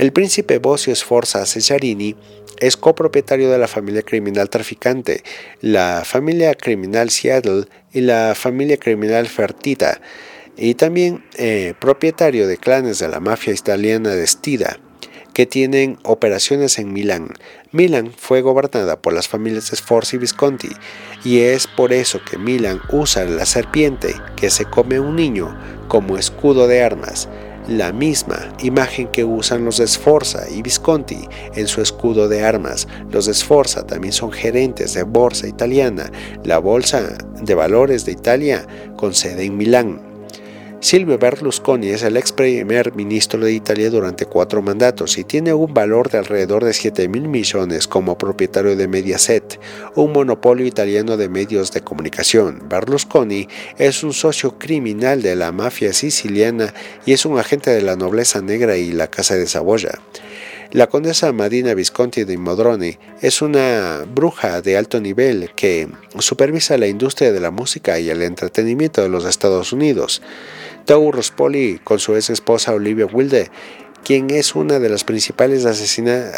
El 0.00 0.12
príncipe 0.12 0.58
Bosio 0.58 0.96
Sforza 0.96 1.44
Cesarini 1.44 2.16
es 2.58 2.76
copropietario 2.76 3.50
de 3.50 3.58
la 3.58 3.68
familia 3.68 4.02
criminal 4.02 4.50
traficante, 4.50 5.22
la 5.60 6.02
familia 6.04 6.54
criminal 6.54 7.10
Seattle 7.10 7.66
y 7.92 8.00
la 8.00 8.34
familia 8.34 8.76
criminal 8.76 9.26
Fertita, 9.28 10.00
y 10.56 10.74
también 10.74 11.24
eh, 11.38 11.74
propietario 11.80 12.46
de 12.46 12.58
clanes 12.58 12.98
de 12.98 13.08
la 13.08 13.20
mafia 13.20 13.54
italiana 13.54 14.10
de 14.10 14.26
Stida 14.26 14.78
que 15.32 15.46
tienen 15.46 15.98
operaciones 16.02 16.78
en 16.78 16.92
Milán. 16.92 17.32
Milán 17.72 18.12
fue 18.16 18.42
gobernada 18.42 19.00
por 19.00 19.12
las 19.12 19.28
familias 19.28 19.70
Sforza 19.74 20.16
y 20.16 20.18
Visconti 20.18 20.68
y 21.24 21.40
es 21.40 21.66
por 21.66 21.92
eso 21.92 22.20
que 22.28 22.36
Milán 22.36 22.80
usa 22.90 23.24
la 23.24 23.46
serpiente 23.46 24.14
que 24.36 24.50
se 24.50 24.64
come 24.64 25.00
un 25.00 25.16
niño 25.16 25.56
como 25.88 26.18
escudo 26.18 26.66
de 26.66 26.82
armas, 26.82 27.28
la 27.70 27.92
misma 27.92 28.52
imagen 28.62 29.08
que 29.08 29.24
usan 29.24 29.64
los 29.64 29.76
Sforza 29.76 30.42
y 30.50 30.60
Visconti 30.60 31.28
en 31.54 31.68
su 31.68 31.80
escudo 31.80 32.28
de 32.28 32.44
armas. 32.44 32.88
Los 33.10 33.26
Sforza 33.26 33.86
también 33.86 34.12
son 34.12 34.32
gerentes 34.32 34.94
de 34.94 35.04
bolsa 35.04 35.46
italiana, 35.46 36.10
la 36.44 36.58
bolsa 36.58 37.16
de 37.42 37.54
valores 37.54 38.04
de 38.04 38.12
Italia 38.12 38.66
con 38.96 39.14
sede 39.14 39.44
en 39.44 39.56
Milán. 39.56 40.09
Silvio 40.82 41.18
Berlusconi 41.18 41.90
es 41.90 42.02
el 42.04 42.16
ex 42.16 42.32
primer 42.32 42.94
ministro 42.94 43.38
de 43.44 43.52
Italia 43.52 43.90
durante 43.90 44.24
cuatro 44.24 44.62
mandatos 44.62 45.18
y 45.18 45.24
tiene 45.24 45.52
un 45.52 45.74
valor 45.74 46.08
de 46.08 46.16
alrededor 46.16 46.64
de 46.64 46.72
7 46.72 47.06
mil 47.06 47.28
millones 47.28 47.86
como 47.86 48.16
propietario 48.16 48.74
de 48.74 48.88
Mediaset, 48.88 49.60
un 49.94 50.14
monopolio 50.14 50.64
italiano 50.64 51.18
de 51.18 51.28
medios 51.28 51.70
de 51.72 51.82
comunicación. 51.82 52.62
Berlusconi 52.66 53.46
es 53.76 54.02
un 54.02 54.14
socio 54.14 54.58
criminal 54.58 55.20
de 55.20 55.36
la 55.36 55.52
mafia 55.52 55.92
siciliana 55.92 56.72
y 57.04 57.12
es 57.12 57.26
un 57.26 57.38
agente 57.38 57.70
de 57.70 57.82
la 57.82 57.96
nobleza 57.96 58.40
negra 58.40 58.78
y 58.78 58.92
la 58.92 59.08
Casa 59.08 59.34
de 59.34 59.46
Saboya. 59.46 60.00
La 60.72 60.86
condesa 60.86 61.32
Madina 61.32 61.74
Visconti 61.74 62.22
de 62.22 62.38
Modrone 62.38 63.00
es 63.20 63.42
una 63.42 64.04
bruja 64.06 64.62
de 64.62 64.76
alto 64.76 65.00
nivel 65.00 65.50
que 65.56 65.88
supervisa 66.20 66.78
la 66.78 66.86
industria 66.86 67.32
de 67.32 67.40
la 67.40 67.50
música 67.50 67.98
y 67.98 68.08
el 68.08 68.22
entretenimiento 68.22 69.02
de 69.02 69.08
los 69.08 69.24
Estados 69.24 69.72
Unidos. 69.72 70.22
Tau 70.90 71.12
Rospoli 71.12 71.78
con 71.84 72.00
su 72.00 72.16
ex 72.16 72.30
esposa 72.30 72.74
Olivia 72.74 73.06
Wilde, 73.06 73.48
quien 74.02 74.28
es 74.30 74.56
una 74.56 74.80
de 74.80 74.88
las 74.88 75.04
principales 75.04 75.64
asesinas 75.64 76.32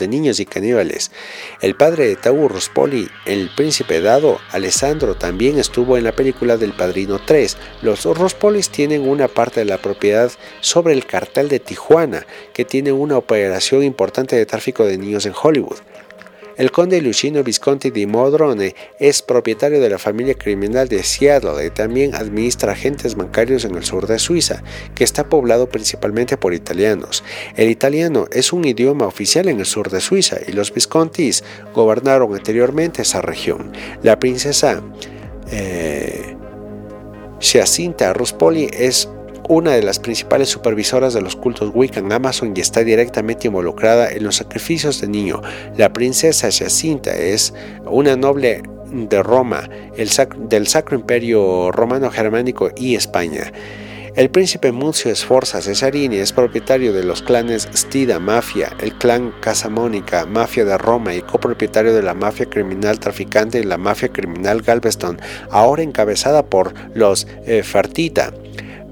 de 0.00 0.08
niños 0.08 0.40
y 0.40 0.44
caníbales. 0.44 1.12
El 1.60 1.76
padre 1.76 2.08
de 2.08 2.16
Tau 2.16 2.48
Rospoli, 2.48 3.08
el 3.26 3.48
príncipe 3.54 4.00
dado, 4.00 4.40
Alessandro, 4.50 5.14
también 5.14 5.56
estuvo 5.56 5.96
en 5.96 6.02
la 6.02 6.10
película 6.10 6.56
del 6.56 6.72
Padrino 6.72 7.20
3. 7.24 7.56
Los 7.82 8.02
Rospolis 8.06 8.70
tienen 8.70 9.08
una 9.08 9.28
parte 9.28 9.60
de 9.60 9.66
la 9.66 9.78
propiedad 9.78 10.32
sobre 10.62 10.94
el 10.94 11.06
cartel 11.06 11.48
de 11.48 11.60
Tijuana, 11.60 12.26
que 12.52 12.64
tiene 12.64 12.90
una 12.90 13.18
operación 13.18 13.84
importante 13.84 14.34
de 14.34 14.46
tráfico 14.46 14.84
de 14.84 14.98
niños 14.98 15.26
en 15.26 15.34
Hollywood. 15.40 15.78
El 16.60 16.72
conde 16.72 17.00
Luchino 17.00 17.42
Visconti 17.42 17.90
di 17.90 18.04
Modrone 18.04 18.74
es 18.98 19.22
propietario 19.22 19.80
de 19.80 19.88
la 19.88 19.96
familia 19.96 20.34
criminal 20.34 20.88
de 20.88 21.02
Seattle 21.02 21.64
y 21.64 21.70
también 21.70 22.14
administra 22.14 22.72
agentes 22.72 23.14
bancarios 23.14 23.64
en 23.64 23.76
el 23.76 23.82
sur 23.82 24.06
de 24.06 24.18
Suiza, 24.18 24.62
que 24.94 25.02
está 25.02 25.26
poblado 25.26 25.70
principalmente 25.70 26.36
por 26.36 26.52
italianos. 26.52 27.24
El 27.56 27.70
italiano 27.70 28.26
es 28.30 28.52
un 28.52 28.66
idioma 28.66 29.06
oficial 29.06 29.48
en 29.48 29.60
el 29.60 29.64
sur 29.64 29.88
de 29.88 30.02
Suiza 30.02 30.36
y 30.46 30.52
los 30.52 30.74
Viscontis 30.74 31.44
gobernaron 31.74 32.34
anteriormente 32.34 33.00
esa 33.00 33.22
región. 33.22 33.72
La 34.02 34.20
princesa 34.20 34.82
eh, 35.50 36.36
Ruspoli 38.12 38.68
es 38.70 39.08
una 39.48 39.72
de 39.72 39.82
las 39.82 39.98
principales 39.98 40.48
supervisoras 40.48 41.14
de 41.14 41.20
los 41.20 41.36
cultos 41.36 41.70
Wicca 41.74 42.00
en 42.00 42.12
Amazon 42.12 42.52
y 42.54 42.60
está 42.60 42.84
directamente 42.84 43.48
involucrada 43.48 44.10
en 44.10 44.24
los 44.24 44.36
sacrificios 44.36 45.00
de 45.00 45.08
niño. 45.08 45.40
La 45.76 45.92
princesa 45.92 46.50
Jacinta 46.50 47.16
es 47.16 47.54
una 47.86 48.16
noble 48.16 48.62
de 48.90 49.22
Roma, 49.22 49.68
del 49.96 50.66
Sacro 50.66 50.96
Imperio 50.96 51.70
Romano 51.70 52.10
Germánico 52.10 52.70
y 52.76 52.94
España. 52.94 53.52
El 54.16 54.28
príncipe 54.28 54.72
Muzio 54.72 55.14
Sforza 55.14 55.62
Cesarini 55.62 56.16
es 56.16 56.32
propietario 56.32 56.92
de 56.92 57.04
los 57.04 57.22
clanes 57.22 57.68
Stida 57.72 58.18
Mafia, 58.18 58.72
el 58.80 58.92
clan 58.94 59.32
Casamónica, 59.40 60.26
Mafia 60.26 60.64
de 60.64 60.76
Roma 60.76 61.14
y 61.14 61.22
copropietario 61.22 61.94
de 61.94 62.02
la 62.02 62.14
mafia 62.14 62.46
criminal 62.46 62.98
traficante 62.98 63.60
y 63.60 63.62
la 63.62 63.78
mafia 63.78 64.08
criminal 64.08 64.62
Galveston, 64.62 65.20
ahora 65.50 65.84
encabezada 65.84 66.44
por 66.44 66.74
los 66.92 67.28
eh, 67.46 67.62
Fartita. 67.62 68.32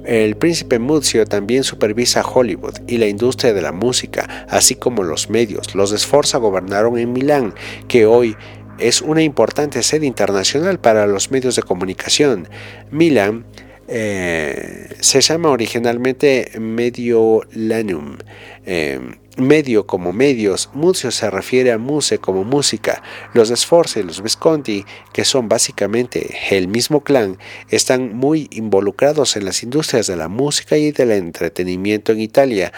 El 0.08 0.36
príncipe 0.36 0.78
Muzio 0.78 1.26
también 1.26 1.64
supervisa 1.64 2.22
Hollywood 2.22 2.76
y 2.86 2.96
la 2.96 3.08
industria 3.08 3.52
de 3.52 3.60
la 3.60 3.72
música, 3.72 4.46
así 4.48 4.74
como 4.74 5.02
los 5.02 5.28
medios. 5.28 5.74
Los 5.74 5.90
de 5.90 5.98
Sforza 5.98 6.38
gobernaron 6.38 6.98
en 6.98 7.12
Milán, 7.12 7.54
que 7.88 8.06
hoy 8.06 8.34
es 8.78 9.02
una 9.02 9.22
importante 9.22 9.82
sede 9.82 10.06
internacional 10.06 10.80
para 10.80 11.06
los 11.06 11.30
medios 11.30 11.56
de 11.56 11.62
comunicación. 11.62 12.48
Milán 12.90 13.44
eh, 13.86 14.88
se 14.98 15.20
llama 15.20 15.50
originalmente 15.50 16.52
Mediolanum. 16.58 18.16
Eh, 18.64 19.00
medio 19.38 19.86
como 19.86 20.12
medios, 20.12 20.70
Muzio 20.74 21.10
se 21.10 21.30
refiere 21.30 21.72
a 21.72 21.78
muse 21.78 22.18
como 22.18 22.44
música. 22.44 23.02
Los 23.34 23.48
Sforza 23.48 24.00
y 24.00 24.02
los 24.02 24.22
Visconti, 24.22 24.84
que 25.12 25.24
son 25.24 25.48
básicamente 25.48 26.36
el 26.50 26.68
mismo 26.68 27.02
clan, 27.02 27.38
están 27.68 28.14
muy 28.14 28.48
involucrados 28.50 29.36
en 29.36 29.44
las 29.44 29.62
industrias 29.62 30.06
de 30.06 30.16
la 30.16 30.28
música 30.28 30.76
y 30.76 30.92
del 30.92 31.12
entretenimiento 31.12 32.12
en 32.12 32.20
Italia 32.20 32.72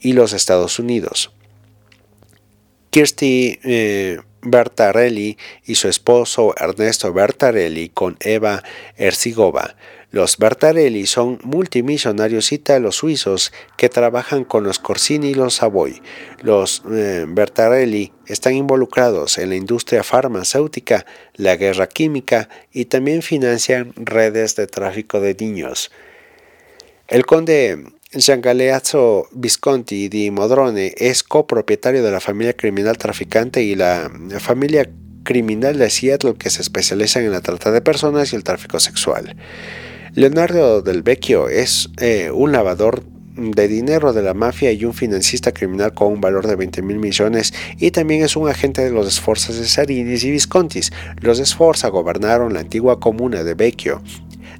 y 0.00 0.12
los 0.12 0.32
Estados 0.32 0.78
Unidos. 0.78 1.32
Kirsty 2.90 3.58
eh, 3.64 4.18
Bertarelli 4.42 5.38
y 5.64 5.76
su 5.76 5.88
esposo 5.88 6.54
Ernesto 6.56 7.12
Bertarelli 7.12 7.88
con 7.88 8.16
Eva 8.20 8.62
Ercigova 8.96 9.76
los 10.12 10.36
Bertarelli 10.36 11.06
son 11.06 11.38
multimillonarios 11.42 12.52
italo-suizos 12.52 13.50
que 13.78 13.88
trabajan 13.88 14.44
con 14.44 14.62
los 14.62 14.78
Corsini 14.78 15.30
y 15.30 15.34
los 15.34 15.54
Savoy. 15.54 16.02
Los 16.42 16.82
eh, 16.92 17.24
Bertarelli 17.26 18.12
están 18.26 18.54
involucrados 18.54 19.38
en 19.38 19.48
la 19.48 19.56
industria 19.56 20.02
farmacéutica, 20.02 21.06
la 21.34 21.56
guerra 21.56 21.86
química 21.86 22.50
y 22.70 22.84
también 22.84 23.22
financian 23.22 23.94
redes 23.96 24.54
de 24.54 24.66
tráfico 24.66 25.18
de 25.18 25.34
niños. 25.34 25.90
El 27.08 27.24
conde 27.24 27.82
Giangaleazzo 28.10 29.28
Visconti 29.32 30.10
di 30.10 30.30
Modrone 30.30 30.92
es 30.98 31.22
copropietario 31.22 32.02
de 32.04 32.10
la 32.10 32.20
familia 32.20 32.54
criminal 32.54 32.98
traficante 32.98 33.62
y 33.62 33.74
la 33.76 34.12
familia 34.40 34.90
criminal 35.22 35.78
de 35.78 35.88
Seattle 35.88 36.34
que 36.34 36.50
se 36.50 36.60
especializan 36.60 37.24
en 37.24 37.32
la 37.32 37.40
trata 37.40 37.70
de 37.70 37.80
personas 37.80 38.34
y 38.34 38.36
el 38.36 38.44
tráfico 38.44 38.78
sexual. 38.78 39.36
Leonardo 40.14 40.82
Del 40.82 41.02
Vecchio 41.02 41.48
es 41.48 41.88
eh, 41.98 42.30
un 42.30 42.52
lavador 42.52 43.02
de 43.34 43.66
dinero 43.66 44.12
de 44.12 44.20
la 44.20 44.34
mafia 44.34 44.70
y 44.70 44.84
un 44.84 44.92
financista 44.92 45.52
criminal 45.52 45.94
con 45.94 46.12
un 46.12 46.20
valor 46.20 46.46
de 46.46 46.54
20 46.54 46.82
mil 46.82 46.98
millones 46.98 47.54
y 47.78 47.92
también 47.92 48.22
es 48.22 48.36
un 48.36 48.46
agente 48.46 48.82
de 48.82 48.90
los 48.90 49.08
esforzos 49.08 49.58
de 49.58 49.66
Sarinis 49.66 50.22
y 50.24 50.30
Viscontis. 50.30 50.92
Los 51.22 51.38
Sforza 51.38 51.88
gobernaron 51.88 52.52
la 52.52 52.60
antigua 52.60 53.00
comuna 53.00 53.42
de 53.42 53.54
Vecchio, 53.54 54.02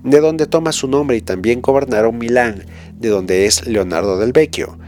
de 0.02 0.20
donde 0.20 0.46
toma 0.46 0.72
su 0.72 0.88
nombre 0.88 1.18
y 1.18 1.20
también 1.20 1.60
gobernaron 1.60 2.16
Milán, 2.16 2.64
de 2.98 3.10
donde 3.10 3.44
es 3.44 3.66
Leonardo 3.66 4.18
del 4.18 4.32
Vecchio. 4.32 4.78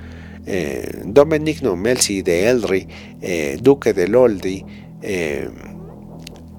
Eh, 0.47 1.03
Don 1.05 1.29
Benigno 1.29 1.77
Melzi 1.77 2.23
de 2.23 2.49
Elri, 2.49 2.89
eh, 3.21 3.59
duque 3.61 3.93
de 3.93 4.09
Loldi, 4.09 4.65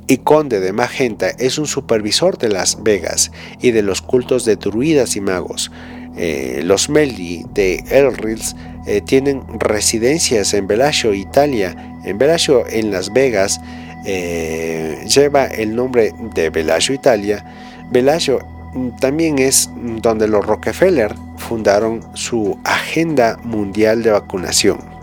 y 0.07 0.17
conde 0.17 0.59
de 0.59 0.73
Magenta 0.73 1.29
es 1.29 1.57
un 1.57 1.67
supervisor 1.67 2.37
de 2.37 2.49
Las 2.49 2.83
Vegas 2.83 3.31
y 3.59 3.71
de 3.71 3.81
los 3.81 4.01
cultos 4.01 4.45
de 4.45 4.55
druidas 4.55 5.15
y 5.15 5.21
magos. 5.21 5.71
Eh, 6.17 6.61
los 6.63 6.89
Meldi 6.89 7.43
de 7.53 7.83
Elrils 7.89 8.55
eh, 8.87 9.01
tienen 9.01 9.43
residencias 9.59 10.53
en 10.53 10.67
Bellagio, 10.67 11.13
Italia. 11.13 11.75
En 12.05 12.17
Bellagio, 12.17 12.65
en 12.67 12.91
Las 12.91 13.11
Vegas, 13.11 13.59
eh, 14.05 15.03
lleva 15.07 15.45
el 15.45 15.75
nombre 15.75 16.13
de 16.35 16.49
Bellagio, 16.49 16.95
Italia. 16.95 17.43
Bellagio 17.91 18.39
mm, 18.73 18.89
también 18.99 19.39
es 19.39 19.69
donde 20.01 20.27
los 20.27 20.45
Rockefeller 20.45 21.13
fundaron 21.37 22.01
su 22.13 22.57
Agenda 22.63 23.37
Mundial 23.43 24.03
de 24.03 24.11
Vacunación. 24.11 24.94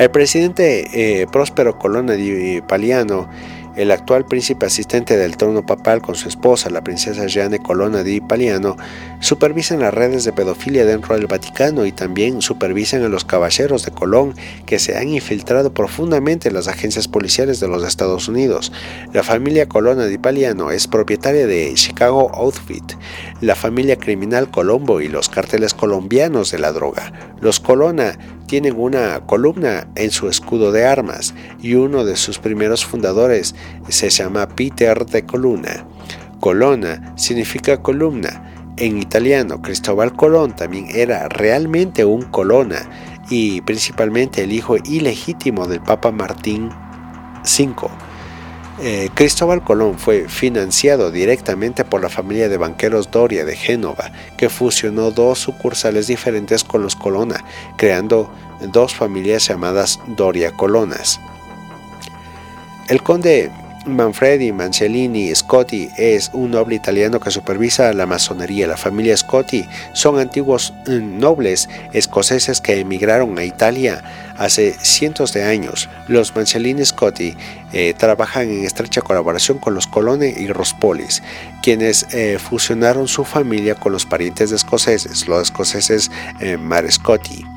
El 0.00 0.10
presidente 0.10 0.86
eh, 0.94 1.26
Próspero 1.30 1.76
Colonna 1.76 2.14
di 2.14 2.62
Paliano 2.66 3.28
El 3.76 3.90
actual 3.90 4.24
príncipe 4.24 4.64
asistente 4.64 5.16
del 5.18 5.36
trono 5.36 5.64
papal 5.64 6.00
con 6.00 6.14
su 6.14 6.26
esposa, 6.26 6.70
la 6.70 6.82
princesa 6.82 7.26
Jeanne 7.26 7.60
Colonna 7.60 8.02
di 8.02 8.20
Paliano, 8.20 8.76
supervisan 9.20 9.80
las 9.80 9.94
redes 9.94 10.24
de 10.24 10.32
pedofilia 10.32 10.84
dentro 10.84 11.14
del 11.14 11.26
Vaticano 11.26 11.84
y 11.86 11.92
también 11.92 12.42
supervisan 12.42 13.04
a 13.04 13.08
los 13.08 13.24
caballeros 13.24 13.84
de 13.84 13.92
Colón 13.92 14.34
que 14.66 14.78
se 14.78 14.96
han 14.96 15.08
infiltrado 15.08 15.72
profundamente 15.72 16.48
en 16.48 16.54
las 16.54 16.66
agencias 16.66 17.06
policiales 17.06 17.60
de 17.60 17.68
los 17.68 17.84
Estados 17.84 18.26
Unidos. 18.26 18.72
La 19.12 19.22
familia 19.22 19.68
Colonna 19.68 20.06
di 20.06 20.18
Paliano 20.18 20.70
es 20.70 20.88
propietaria 20.88 21.46
de 21.46 21.72
Chicago 21.74 22.30
Outfit, 22.34 22.94
la 23.40 23.54
familia 23.54 23.96
criminal 23.96 24.50
Colombo 24.50 25.00
y 25.00 25.08
los 25.08 25.28
carteles 25.28 25.74
colombianos 25.74 26.50
de 26.50 26.58
la 26.58 26.72
droga. 26.72 27.12
Los 27.40 27.60
Colonna 27.60 28.18
tienen 28.50 28.80
una 28.80 29.20
columna 29.26 29.86
en 29.94 30.10
su 30.10 30.28
escudo 30.28 30.72
de 30.72 30.84
armas 30.84 31.36
y 31.62 31.74
uno 31.74 32.04
de 32.04 32.16
sus 32.16 32.40
primeros 32.40 32.84
fundadores 32.84 33.54
se 33.88 34.10
llama 34.10 34.48
Peter 34.48 35.06
de 35.06 35.24
Colonna. 35.24 35.86
Colonna 36.40 37.14
significa 37.16 37.80
columna. 37.80 38.74
En 38.76 38.98
italiano, 38.98 39.62
Cristóbal 39.62 40.16
Colón 40.16 40.56
también 40.56 40.88
era 40.92 41.28
realmente 41.28 42.04
un 42.04 42.22
colonna 42.22 42.90
y 43.30 43.60
principalmente 43.60 44.42
el 44.42 44.50
hijo 44.50 44.74
ilegítimo 44.84 45.68
del 45.68 45.80
Papa 45.80 46.10
Martín 46.10 46.70
V. 47.44 48.09
Eh, 48.82 49.10
Cristóbal 49.12 49.62
Colón 49.62 49.98
fue 49.98 50.26
financiado 50.26 51.10
directamente 51.10 51.84
por 51.84 52.00
la 52.00 52.08
familia 52.08 52.48
de 52.48 52.56
banqueros 52.56 53.10
Doria 53.10 53.44
de 53.44 53.54
Génova, 53.54 54.10
que 54.38 54.48
fusionó 54.48 55.10
dos 55.10 55.38
sucursales 55.38 56.06
diferentes 56.06 56.64
con 56.64 56.82
los 56.82 56.96
Colonna, 56.96 57.44
creando 57.76 58.32
dos 58.72 58.94
familias 58.94 59.46
llamadas 59.46 60.00
Doria 60.06 60.52
Colonas. 60.52 61.20
El 62.88 63.02
conde 63.02 63.50
Manfredi 63.86 64.52
Mancellini 64.52 65.34
Scotti 65.34 65.88
es 65.96 66.30
un 66.34 66.50
noble 66.50 66.74
italiano 66.74 67.18
que 67.18 67.30
supervisa 67.30 67.92
la 67.92 68.06
masonería. 68.06 68.66
La 68.66 68.76
familia 68.76 69.16
Scotti 69.16 69.64
son 69.94 70.18
antiguos 70.18 70.74
mm, 70.86 71.18
nobles 71.18 71.68
escoceses 71.92 72.60
que 72.60 72.80
emigraron 72.80 73.38
a 73.38 73.44
Italia 73.44 74.02
hace 74.36 74.72
cientos 74.72 75.32
de 75.32 75.44
años. 75.44 75.88
Los 76.08 76.34
Mancellini 76.36 76.84
Scotti 76.84 77.34
eh, 77.72 77.94
trabajan 77.96 78.50
en 78.50 78.64
estrecha 78.64 79.00
colaboración 79.00 79.58
con 79.58 79.74
los 79.74 79.86
Colone 79.86 80.34
y 80.36 80.48
Rospolis, 80.48 81.22
quienes 81.62 82.06
eh, 82.12 82.38
fusionaron 82.38 83.08
su 83.08 83.24
familia 83.24 83.74
con 83.74 83.92
los 83.92 84.04
parientes 84.04 84.50
de 84.50 84.56
escoceses, 84.56 85.26
los 85.26 85.42
escoceses 85.42 86.10
eh, 86.40 86.56
Marescotti. 86.56 87.49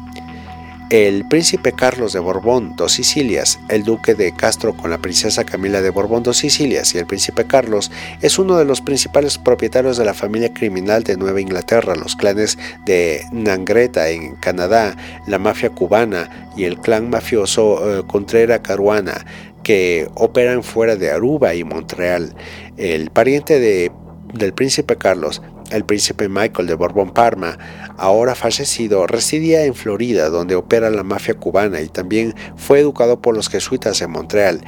El 0.94 1.26
príncipe 1.26 1.72
Carlos 1.72 2.14
de 2.14 2.20
Borbón 2.20 2.76
dos 2.76 2.91
Sicilias, 2.94 3.60
el 3.68 3.82
duque 3.82 4.14
de 4.14 4.32
Castro 4.32 4.78
con 4.78 4.91
la 4.91 5.00
princesa 5.00 5.44
Camila 5.44 5.82
de 5.82 5.89
Borbón 5.89 6.22
dos 6.22 6.38
Sicilias 6.38 6.94
y 6.94 7.00
el 7.00 7.08
príncipe 7.08 7.46
Carlos 7.46 7.89
es 8.22 8.38
uno 8.38 8.58
de 8.58 8.66
los 8.66 8.82
principales 8.82 9.39
propietarios 9.39 9.98
de 9.98 10.06
la 10.06 10.14
familia 10.14 10.54
criminal 10.54 11.02
de 11.02 11.18
Nueva 11.18 11.41
Inglaterra, 11.41 11.96
los 11.96 12.16
clanes 12.16 12.60
de 12.86 13.26
Nangreta 13.32 14.08
en 14.10 14.36
Canadá, 14.36 14.96
la 15.26 15.39
mafia 15.39 15.72
cubana 15.72 16.52
y 16.56 16.66
el 16.66 16.78
clan 16.78 17.10
mafioso 17.10 18.02
eh, 18.02 18.04
Contrera 18.06 18.62
Caruana 18.62 19.26
que 19.64 20.08
operan 20.14 20.62
fuera 20.62 20.96
de 20.96 21.10
Aruba 21.10 21.56
y 21.56 21.64
Montreal. 21.64 22.36
El 22.78 23.10
pariente 23.10 23.60
de, 23.60 23.91
del 24.32 24.54
príncipe 24.54 24.96
Carlos 24.98 25.41
el 25.74 25.86
príncipe 25.86 26.30
Michael 26.30 26.67
de 26.67 26.76
Borbón 26.76 27.11
Parma, 27.11 27.57
ahora 27.97 28.36
fallecido, 28.36 29.07
residía 29.07 29.65
en 29.65 29.74
Florida, 29.74 30.30
donde 30.30 30.55
opera 30.55 30.89
la 30.89 31.03
mafia 31.03 31.34
cubana 31.34 31.82
y 31.82 31.89
también 31.89 32.36
fue 32.55 32.80
educado 32.80 33.21
por 33.21 33.36
los 33.36 33.49
jesuitas 33.49 34.01
en 34.01 34.11
Montreal. 34.11 34.61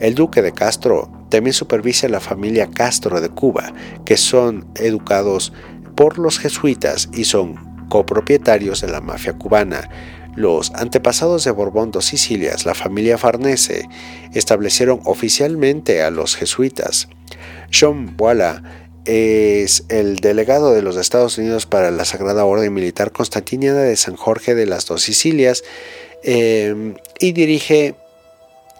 El 0.00 0.14
duque 0.14 0.42
de 0.42 0.52
Castro 0.52 1.10
también 1.28 1.54
supervisa 1.54 2.08
la 2.08 2.20
familia 2.20 2.68
Castro 2.70 3.20
de 3.20 3.28
Cuba, 3.28 3.72
que 4.04 4.16
son 4.16 4.66
educados 4.76 5.52
por 5.94 6.18
los 6.18 6.38
jesuitas 6.38 7.08
y 7.12 7.24
son 7.24 7.86
copropietarios 7.88 8.80
de 8.80 8.88
la 8.88 9.00
mafia 9.00 9.34
cubana. 9.34 9.88
Los 10.36 10.72
antepasados 10.74 11.44
de 11.44 11.50
Borbón 11.50 11.90
dos 11.90 12.04
Sicilias, 12.04 12.64
la 12.64 12.74
familia 12.74 13.18
Farnese, 13.18 13.88
establecieron 14.34 15.00
oficialmente 15.04 16.02
a 16.02 16.10
los 16.10 16.36
jesuitas. 16.36 17.08
Jean 17.70 18.16
Boila 18.16 18.62
es 19.08 19.84
el 19.88 20.16
delegado 20.16 20.74
de 20.74 20.82
los 20.82 20.98
Estados 20.98 21.38
Unidos 21.38 21.64
para 21.64 21.90
la 21.90 22.04
Sagrada 22.04 22.44
Orden 22.44 22.74
Militar 22.74 23.10
Constantiniana 23.10 23.80
de 23.80 23.96
San 23.96 24.16
Jorge 24.16 24.54
de 24.54 24.66
las 24.66 24.84
Dos 24.84 25.00
Sicilias 25.00 25.64
em, 26.22 26.94
y 27.18 27.32
dirige 27.32 27.94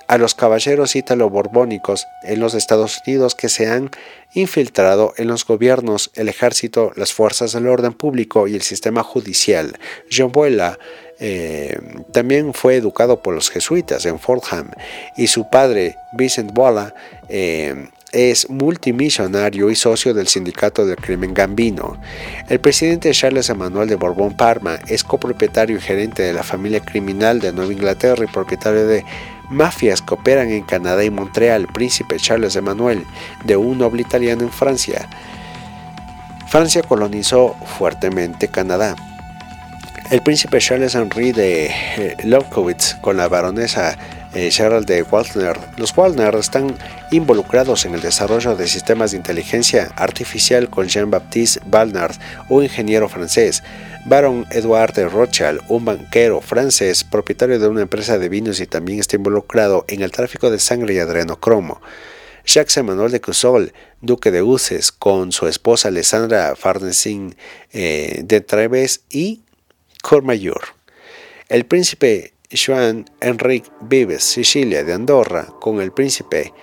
a 0.07 0.19
los 0.19 0.35
caballeros 0.35 0.97
ítalo-borbónicos 0.97 2.07
en 2.25 2.41
los 2.41 2.53
Estados 2.53 3.01
Unidos 3.07 3.35
que 3.35 3.49
se 3.49 3.69
han 3.69 3.91
infiltrado 4.35 5.15
en 5.17 5.29
los 5.29 5.47
gobiernos, 5.47 6.11
el 6.15 6.29
ejército, 6.29 6.93
las 6.97 7.15
fuerzas 7.15 7.53
del 7.53 7.67
orden 7.67 7.95
público 7.95 8.49
y 8.49 8.55
el 8.55 8.63
sistema 8.63 9.03
judicial. 9.03 9.79
John 10.13 10.31
Buela 10.31 10.79
em, 11.19 12.05
también 12.13 12.53
fue 12.53 12.77
educado 12.77 13.23
por 13.23 13.35
los 13.35 13.49
jesuitas 13.49 14.05
en 14.05 14.19
Fordham 14.19 14.71
y 15.17 15.29
su 15.29 15.49
padre, 15.49 15.97
Vincent 16.13 16.53
Bola, 16.53 16.95
es 18.13 18.49
multimillonario 18.49 19.71
y 19.71 19.77
socio 19.77 20.15
del 20.15 20.29
sindicato 20.29 20.87
del 20.87 20.97
crimen 20.97 21.35
Gambino. 21.35 22.01
El 22.49 22.61
presidente 22.61 23.13
Charles 23.13 23.51
Emmanuel 23.51 23.89
de 23.89 23.97
Borbón 23.97 24.37
Parma 24.37 24.79
es 24.87 25.05
copropietario 25.05 25.77
y 25.77 25.81
gerente 25.81 26.23
de 26.23 26.33
la 26.33 26.43
familia 26.43 26.81
criminal 26.81 27.41
de 27.41 27.53
Nueva 27.53 27.73
Inglaterra 27.73 28.25
y 28.25 28.33
propietario 28.33 28.87
de 28.87 29.05
mafias 29.51 30.03
que 30.03 30.15
operan 30.15 30.51
en 30.51 30.63
Canadá 30.63 31.05
y 31.05 31.11
Montreal, 31.11 31.67
príncipe 31.67 32.17
Charles 32.17 32.57
Emmanuel, 32.57 33.05
de 33.45 33.57
un 33.57 33.79
noble 33.79 34.03
italiano 34.03 34.43
en 34.43 34.51
Francia. 34.51 35.09
Francia 36.49 36.83
colonizó 36.83 37.55
fuertemente 37.79 38.49
Canadá. 38.49 38.97
El 40.11 40.23
príncipe 40.23 40.59
Charles 40.59 40.95
Henry 40.95 41.33
de 41.33 41.67
eh, 41.67 42.17
Lowkowitz 42.25 42.95
con 43.03 43.19
la 43.19 43.29
baronesa 43.29 43.99
eh, 44.35 44.51
de 44.87 45.03
Waldner. 45.03 45.59
Los 45.77 45.97
Waldner 45.97 46.35
están 46.35 46.77
involucrados 47.11 47.85
en 47.85 47.95
el 47.95 48.01
desarrollo 48.01 48.57
de 48.57 48.69
sistemas 48.69 49.11
de 49.11 49.17
inteligencia 49.17 49.93
artificial 49.97 50.69
con 50.69 50.89
Jean-Baptiste 50.89 51.61
Balnard, 51.67 52.17
un 52.49 52.65
ingeniero 52.65 53.09
francés, 53.09 53.63
Baron 54.05 54.47
Edouard 54.51 54.95
de 54.95 55.09
Rothschild, 55.09 55.61
un 55.69 55.85
banquero 55.85 56.41
francés, 56.41 57.05
propietario 57.05 57.59
de 57.59 57.69
una 57.69 57.83
empresa 57.83 58.19
de 58.19 58.29
vinos 58.29 58.61
y 58.61 58.67
también 58.67 59.01
está 59.01 59.17
involucrado 59.17 59.85
en 59.89 60.03
el 60.03 60.13
tráfico 60.13 60.51
de 60.51 60.59
sangre 60.59 60.95
y 60.95 60.99
adrenocromo. 60.99 61.81
Jacques 62.47 62.79
Emmanuel 62.79 63.13
de 63.13 63.21
Cusol, 63.21 63.75
duque 64.01 64.31
de 64.31 64.43
Uces, 64.43 64.91
con 64.91 65.33
su 65.33 65.47
esposa 65.47 65.89
Alessandra 65.89 66.57
Farnesin 66.57 67.37
eh, 67.73 68.23
de 68.25 68.41
Treves 68.41 69.03
y 69.11 69.43
Courmayeur. 70.03 70.63
El 71.51 71.67
príncipe 71.67 72.33
Joan 72.51 73.05
Enrique 73.21 73.71
Vives, 73.83 74.25
Sicilia 74.25 74.83
de 74.83 74.95
Andorra, 74.95 75.53
con 75.61 75.81
el 75.83 75.93
príncipe 75.93 76.55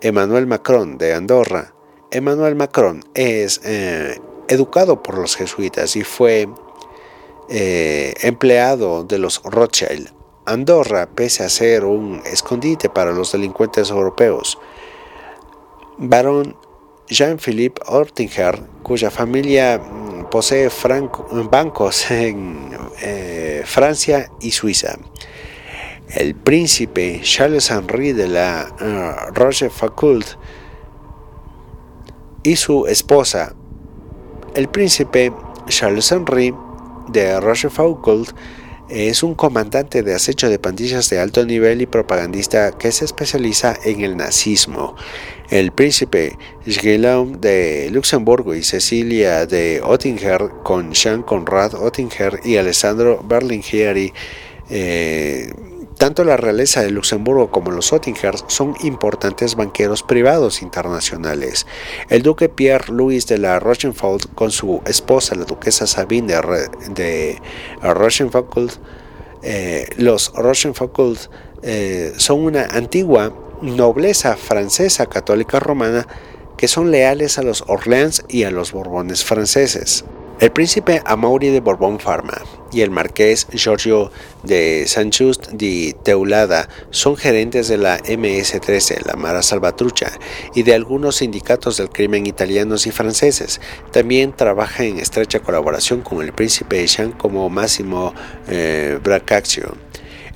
Emmanuel 0.00 0.48
Macron 0.48 0.98
de 0.98 1.14
Andorra. 1.14 1.74
Emmanuel 2.10 2.56
Macron 2.56 3.04
es 3.14 3.60
eh, 3.64 4.20
educado 4.48 5.00
por 5.02 5.16
los 5.16 5.36
jesuitas 5.36 5.94
y 5.94 6.02
fue 6.02 6.48
eh, 7.48 8.14
empleado 8.22 9.04
de 9.04 9.18
los 9.18 9.40
Rothschild. 9.44 10.12
Andorra, 10.44 11.08
pese 11.14 11.44
a 11.44 11.48
ser 11.48 11.84
un 11.84 12.20
escondite 12.24 12.88
para 12.88 13.12
los 13.12 13.30
delincuentes 13.30 13.90
europeos. 13.90 14.58
Barón 15.98 16.56
Jean-Philippe 17.08 17.80
Ortinger, 17.86 18.60
cuya 18.82 19.10
familia 19.10 19.80
posee 20.30 20.70
bancos 21.50 22.10
en 22.10 22.70
eh, 23.02 23.62
Francia 23.64 24.30
y 24.40 24.50
Suiza. 24.50 24.98
El 26.10 26.34
príncipe 26.34 27.20
Charles 27.22 27.70
Henri 27.70 28.12
de 28.12 28.28
la 28.28 28.66
uh, 28.80 29.34
Roche 29.34 29.70
y 32.42 32.56
su 32.56 32.86
esposa, 32.86 33.54
el 34.54 34.68
príncipe 34.68 35.32
Charles 35.66 36.10
Henri 36.10 36.54
de 37.08 37.38
Rochefoucauld, 37.40 38.28
es 38.88 39.22
un 39.22 39.34
comandante 39.34 40.02
de 40.02 40.14
acecho 40.14 40.48
de 40.48 40.58
pandillas 40.58 41.10
de 41.10 41.20
alto 41.20 41.44
nivel 41.44 41.82
y 41.82 41.86
propagandista 41.86 42.72
que 42.72 42.90
se 42.90 43.04
especializa 43.04 43.76
en 43.84 44.00
el 44.00 44.16
nazismo. 44.16 44.96
El 45.50 45.72
príncipe 45.72 46.36
Guillaume 46.66 47.38
de 47.38 47.88
Luxemburgo 47.90 48.54
y 48.54 48.62
Cecilia 48.62 49.46
de 49.46 49.80
Ottinger 49.82 50.50
con 50.62 50.92
Jean 50.92 51.22
Conrad 51.22 51.74
Ottinger 51.74 52.40
y 52.44 52.56
Alessandro 52.56 53.22
Berlingieri 53.26 54.12
eh, 54.70 55.50
tanto 55.98 56.24
la 56.24 56.36
realeza 56.36 56.82
de 56.82 56.90
Luxemburgo 56.90 57.50
como 57.50 57.72
los 57.72 57.92
Ottingers 57.92 58.44
son 58.46 58.74
importantes 58.82 59.56
banqueros 59.56 60.04
privados 60.04 60.62
internacionales. 60.62 61.66
El 62.08 62.22
duque 62.22 62.48
Pierre-Louis 62.48 63.26
de 63.26 63.38
la 63.38 63.58
Rochefoucauld 63.58 64.32
con 64.34 64.52
su 64.52 64.80
esposa, 64.86 65.34
la 65.34 65.44
duquesa 65.44 65.86
Sabine 65.86 66.32
de, 66.32 66.68
de 66.94 67.42
eh, 69.42 69.86
los 69.96 70.32
Rochefoucauld 70.34 71.18
eh, 71.62 72.12
son 72.16 72.40
una 72.40 72.64
antigua 72.64 73.32
nobleza 73.62 74.36
francesa 74.36 75.06
católica 75.06 75.58
romana 75.58 76.06
que 76.56 76.68
son 76.68 76.90
leales 76.90 77.38
a 77.38 77.42
los 77.42 77.64
Orleans 77.66 78.24
y 78.28 78.44
a 78.44 78.50
los 78.50 78.72
Borbones 78.72 79.24
franceses. 79.24 80.04
El 80.40 80.52
príncipe 80.52 81.02
Amaury 81.04 81.48
de 81.48 81.58
Borbón 81.58 81.98
Farma 81.98 82.40
y 82.70 82.82
el 82.82 82.92
marqués 82.92 83.48
Giorgio 83.52 84.12
de 84.44 84.84
Sanchust 84.86 85.48
di 85.50 85.94
Teulada 86.04 86.68
son 86.90 87.16
gerentes 87.16 87.66
de 87.66 87.76
la 87.76 87.98
MS-13, 87.98 89.04
la 89.04 89.16
Mara 89.16 89.42
Salvatrucha, 89.42 90.12
y 90.54 90.62
de 90.62 90.74
algunos 90.74 91.16
sindicatos 91.16 91.76
del 91.76 91.90
crimen 91.90 92.24
italianos 92.26 92.86
y 92.86 92.92
franceses. 92.92 93.60
También 93.90 94.32
trabaja 94.32 94.84
en 94.84 95.00
estrecha 95.00 95.40
colaboración 95.40 96.02
con 96.02 96.22
el 96.22 96.32
príncipe 96.32 96.86
Jean 96.86 97.10
como 97.10 97.50
Massimo 97.50 98.14
eh. 98.46 99.00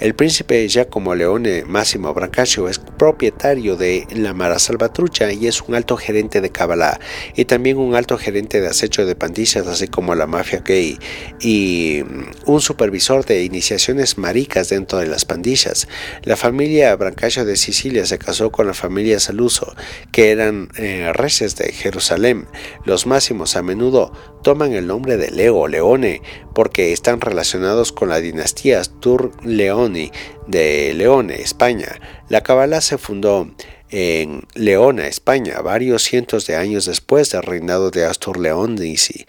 El 0.01 0.15
príncipe 0.15 0.67
Giacomo 0.69 1.15
Leone 1.15 1.65
Massimo 1.65 2.13
Brancaccio 2.13 2.69
es 2.69 2.79
propietario 2.79 3.77
de 3.77 4.07
la 4.15 4.33
Mara 4.33 4.59
Salvatrucha 4.59 5.33
y 5.33 5.47
es 5.47 5.61
un 5.63 5.75
alto 5.75 5.97
gerente 5.97 6.41
de 6.41 6.51
Kabbalah 6.51 6.99
y 7.37 7.45
también 7.45 7.79
un 7.79 7.95
alto 7.95 8.19
gerente 8.19 8.61
de 8.61 8.69
acecho 8.69 9.07
de 9.07 9.15
pandillas, 9.15 9.67
así 9.67 9.89
como 9.89 10.15
la 10.15 10.27
mafia 10.27 10.63
gay 10.65 10.99
y 11.41 12.03
mm, 12.05 12.51
un 12.51 12.61
supervisor 12.61 13.25
de 13.25 13.45
iniciaciones 13.45 14.19
maricas 14.19 14.69
dentro 14.69 14.99
de 14.99 15.07
las 15.07 15.25
pandillas. 15.25 15.89
La 16.23 16.37
familia 16.37 16.95
Brancaccio 16.97 17.45
de 17.45 17.57
Sicilia 17.57 18.07
se 18.07 18.19
casó 18.19 18.51
con 18.51 18.67
la 18.67 18.75
familia 18.75 19.21
Saluso, 19.21 19.75
que 20.11 20.31
eran 20.31 20.69
eh, 20.77 21.13
de 21.41 21.73
Jerusalén. 21.73 22.47
Los 22.85 23.07
máximos 23.07 23.57
a 23.57 23.63
menudo 23.63 24.13
toman 24.43 24.73
el 24.73 24.87
nombre 24.87 25.17
de 25.17 25.31
Leo 25.31 25.67
Leone 25.69 26.21
porque 26.55 26.93
están 26.93 27.21
relacionados 27.21 27.93
con 27.93 28.09
la 28.09 28.21
dinastía 28.21 28.83
Tur 29.01 29.33
León 29.45 29.92
de 29.93 30.95
Leone, 30.95 31.41
España. 31.41 32.01
La 32.29 32.43
Cabala 32.43 32.81
se 32.81 32.99
fundó 32.99 33.49
en 33.93 34.47
Leona, 34.55 35.07
España, 35.07 35.61
varios 35.61 36.03
cientos 36.03 36.47
de 36.47 36.57
años 36.57 36.87
después 36.87 37.31
del 37.31 37.43
reinado 37.43 37.91
de 37.91 38.07
Astur 38.07 38.39
Leonisi. 38.39 39.27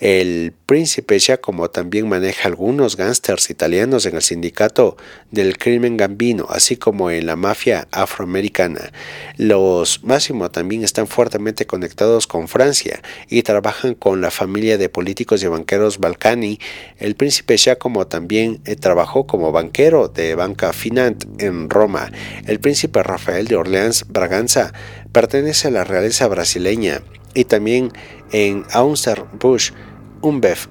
El 0.00 0.52
príncipe 0.66 1.20
como 1.40 1.70
también 1.70 2.08
maneja 2.08 2.48
algunos 2.48 2.96
gángsters 2.96 3.50
italianos 3.50 4.06
en 4.06 4.16
el 4.16 4.22
sindicato 4.22 4.96
del 5.30 5.58
crimen 5.58 5.96
gambino, 5.96 6.46
así 6.48 6.76
como 6.76 7.10
en 7.10 7.26
la 7.26 7.36
mafia 7.36 7.86
afroamericana. 7.90 8.92
Los 9.36 10.02
Máximo 10.02 10.50
también 10.50 10.82
están 10.82 11.06
fuertemente 11.06 11.66
conectados 11.66 12.26
con 12.26 12.48
Francia 12.48 13.02
y 13.28 13.42
trabajan 13.42 13.94
con 13.94 14.20
la 14.20 14.30
familia 14.30 14.78
de 14.78 14.88
políticos 14.88 15.42
y 15.42 15.46
banqueros 15.46 15.98
Balcani. 15.98 16.58
El 16.98 17.14
príncipe 17.14 17.56
como 17.78 18.06
también 18.06 18.60
eh, 18.64 18.74
trabajó 18.76 19.26
como 19.26 19.52
banquero 19.52 20.08
de 20.08 20.34
Banca 20.34 20.72
Finant 20.72 21.24
en 21.40 21.68
Roma. 21.68 22.10
El 22.46 22.58
príncipe 22.58 23.02
Rafael 23.02 23.46
de 23.46 23.56
Orleans 23.56 23.99
Braganza 24.08 24.72
pertenece 25.12 25.68
a 25.68 25.70
la 25.70 25.84
realeza 25.84 26.26
brasileña 26.28 27.02
y 27.34 27.44
también 27.44 27.92
en 28.32 28.64
Anheuser-Busch 28.70 29.72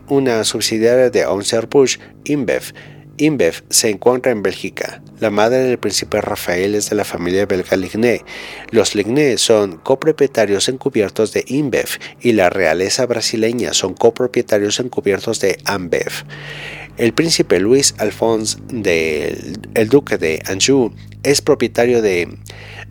una 0.08 0.44
subsidiaria 0.44 1.10
de 1.10 1.26
Anheuser-Busch 1.26 2.00
InBev. 2.26 2.74
InBev 3.20 3.64
se 3.70 3.90
encuentra 3.90 4.32
en 4.32 4.42
Bélgica. 4.42 5.02
La 5.20 5.30
madre 5.30 5.58
del 5.58 5.78
príncipe 5.78 6.22
Rafael 6.22 6.74
es 6.74 6.90
de 6.90 6.96
la 6.96 7.04
familia 7.04 7.46
belga 7.46 7.78
Ligné. 7.78 8.24
Los 8.72 8.96
Ligné 8.96 9.38
son 9.38 9.78
copropietarios 9.78 10.70
encubiertos 10.70 11.34
de 11.34 11.44
InBev 11.46 12.00
y 12.22 12.32
la 12.32 12.50
realeza 12.50 13.06
brasileña 13.06 13.74
son 13.74 13.94
copropietarios 13.94 14.80
encubiertos 14.80 15.40
de 15.42 15.60
Ambev. 15.66 16.26
El 16.98 17.14
príncipe 17.14 17.60
Luis 17.60 17.96
Alphonse, 17.98 18.58
el 19.74 19.90
duque 19.90 20.18
de 20.18 20.42
Anjou, 20.46 20.94
es 21.24 21.42
propietario 21.42 22.02
de 22.02 22.38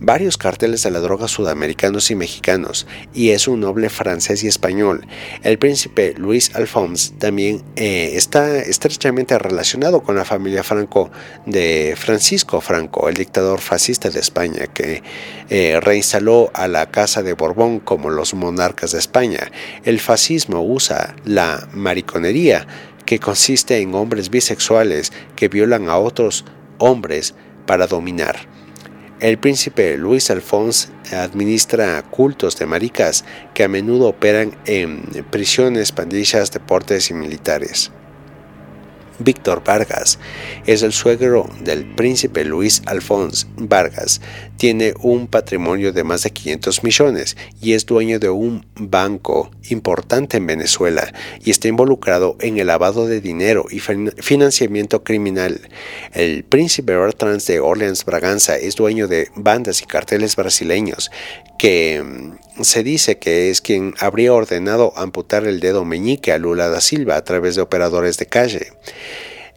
varios 0.01 0.37
carteles 0.37 0.83
de 0.83 0.91
la 0.91 1.01
droga 1.01 1.29
sudamericanos 1.29 2.11
y 2.11 2.15
mexicanos 2.15 2.87
y 3.15 3.31
es 3.31 3.49
un 3.49 3.61
noble 3.61 3.89
francés 3.89 4.45
y 4.45 4.49
español. 4.49 5.07
El 5.43 5.59
príncipe 5.59 6.15
Luis 6.17 6.55
Alphonse 6.55 7.15
también 7.19 7.63
eh, 7.77 8.13
está 8.15 8.59
estrechamente 8.59 9.39
relacionado 9.39 10.03
con 10.03 10.18
la 10.19 10.25
familia 10.25 10.63
Franco 10.63 11.11
de 11.47 11.95
Francisco 11.97 12.61
Franco, 12.61 13.09
el 13.09 13.15
dictador 13.15 13.61
fascista 13.61 14.11
de 14.11 14.21
España 14.21 14.67
que 14.67 15.03
eh, 15.49 15.81
reinstaló 15.81 16.51
a 16.55 16.69
la 16.69 16.91
Casa 16.91 17.23
de 17.23 17.33
Borbón 17.33 17.81
como 17.81 18.11
los 18.11 18.35
monarcas 18.35 18.93
de 18.93 18.99
España. 18.99 19.51
El 19.85 20.01
fascismo 20.01 20.63
usa 20.63 21.15
la 21.25 21.69
mariconería 21.73 22.67
que 23.07 23.19
consiste 23.19 23.79
en 23.79 23.95
hombres 23.95 24.29
bisexuales 24.29 25.13
que 25.35 25.49
violan 25.49 25.89
a 25.89 25.97
otros 25.97 26.45
hombres 26.79 27.35
para 27.65 27.87
dominar. 27.87 28.37
El 29.21 29.39
príncipe 29.39 29.97
Luis 29.97 30.31
Alfonso 30.31 30.91
administra 31.13 32.03
cultos 32.03 32.57
de 32.57 32.67
maricas 32.67 33.25
que 33.53 33.65
a 33.65 33.69
menudo 33.69 34.09
operan 34.09 34.57
en 34.65 35.03
prisiones, 35.31 35.91
pandillas, 35.91 36.53
deportes 36.53 37.11
y 37.11 37.15
militares. 37.15 37.91
Víctor 39.19 39.63
Vargas 39.65 40.19
es 40.67 40.83
el 40.83 40.93
suegro 40.93 41.49
del 41.61 41.85
príncipe 41.85 42.45
Luis 42.45 42.83
Alfonso 42.87 43.47
Vargas. 43.57 44.21
Tiene 44.59 44.93
un 45.01 45.29
patrimonio 45.29 45.93
de 45.93 46.05
más 46.05 46.25
de 46.25 46.31
500 46.31 46.83
millones 46.83 47.37
y 47.63 47.73
es 47.75 47.87
dueño 47.87 48.19
de 48.19 48.29
un 48.29 48.67
banco 48.75 49.51
importante 49.71 50.37
en 50.37 50.47
Venezuela 50.47 51.15
y 51.45 51.51
está 51.51 51.69
involucrado 51.69 52.37
en 52.41 52.59
el 52.59 52.67
lavado 52.67 53.07
de 53.07 53.21
dinero 53.21 53.67
y 53.71 53.79
financiamiento 53.79 55.05
criminal. 55.05 55.61
El 56.13 56.43
príncipe 56.43 56.97
Bertrand 56.97 57.41
de 57.43 57.61
Orleans 57.61 58.05
Braganza 58.05 58.57
es 58.57 58.75
dueño 58.75 59.07
de 59.07 59.29
bandas 59.37 59.81
y 59.81 59.87
carteles 59.87 60.35
brasileños 60.35 61.11
que 61.59 62.03
mm, 62.03 62.63
se 62.63 62.83
dice 62.83 63.19
que 63.19 63.51
es 63.51 63.61
quien 63.61 63.95
habría 64.01 64.33
ordenado 64.33 64.93
amputar 64.97 65.47
el 65.47 65.61
dedo 65.61 65.85
meñique 65.85 66.33
a 66.33 66.39
Lula 66.39 66.69
da 66.69 66.81
Silva 66.81 67.17
a 67.17 67.25
través 67.25 67.57
de 67.57 67.63
operadores 67.63 68.17
de 68.17 68.27
calle. 68.27 68.73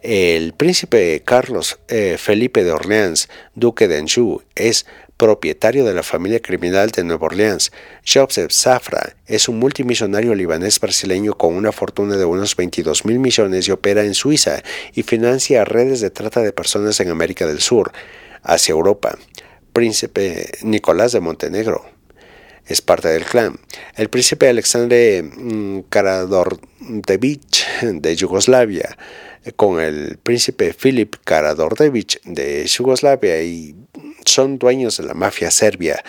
El 0.02 0.52
príncipe 0.54 1.22
Carlos 1.24 1.78
eh, 1.86 2.16
Felipe 2.18 2.64
de 2.64 2.72
Orleans, 2.72 3.28
duque 3.54 3.86
de 3.86 3.98
Anjou, 3.98 4.42
es 4.56 4.84
propietario 5.16 5.84
de 5.84 5.94
la 5.94 6.02
familia 6.02 6.42
criminal 6.42 6.90
de 6.90 7.04
Nueva 7.04 7.26
Orleans. 7.26 7.70
Joseph 8.04 8.50
Safra 8.50 9.14
es 9.26 9.48
un 9.48 9.60
multimillonario 9.60 10.34
libanés 10.34 10.80
brasileño 10.80 11.34
con 11.34 11.54
una 11.54 11.70
fortuna 11.70 12.16
de 12.16 12.24
unos 12.24 12.56
22 12.56 13.04
mil 13.04 13.20
millones 13.20 13.68
y 13.68 13.70
opera 13.70 14.02
en 14.02 14.14
Suiza 14.14 14.64
y 14.92 15.04
financia 15.04 15.64
redes 15.64 16.00
de 16.00 16.10
trata 16.10 16.40
de 16.40 16.52
personas 16.52 16.98
en 16.98 17.08
América 17.08 17.46
del 17.46 17.60
Sur, 17.60 17.92
hacia 18.42 18.72
Europa. 18.72 19.16
Príncipe 19.72 20.50
Nicolás 20.62 21.12
de 21.12 21.20
Montenegro, 21.20 21.84
es 22.66 22.80
parte 22.80 23.08
del 23.08 23.24
clan. 23.24 23.56
El 23.94 24.08
príncipe 24.08 24.48
Alexandre 24.48 25.22
mm, 25.22 25.80
Karadordevich 25.88 27.66
de 27.82 28.16
Yugoslavia, 28.16 28.96
con 29.56 29.80
el 29.80 30.18
príncipe 30.22 30.72
Filip 30.72 31.16
Karadordevich 31.24 32.20
de 32.24 32.66
Yugoslavia 32.66 33.42
y 33.42 33.74
son 34.24 34.58
dueños 34.58 34.96
de 34.98 35.04
la 35.04 35.14
mafia 35.14 35.50
serbia. 35.50 36.02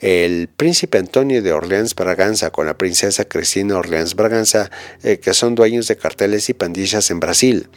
El 0.00 0.48
príncipe 0.48 0.98
Antonio 0.98 1.42
de 1.42 1.52
Orleans 1.52 1.94
Braganza 1.94 2.50
con 2.50 2.66
la 2.66 2.78
princesa 2.78 3.26
Cristina 3.26 3.76
Orleans 3.76 4.14
Braganza, 4.14 4.70
eh, 5.02 5.18
que 5.18 5.34
son 5.34 5.54
dueños 5.54 5.88
de 5.88 5.96
carteles 5.96 6.48
y 6.48 6.54
pandillas 6.54 7.10
en 7.10 7.20
Brasil. 7.20 7.68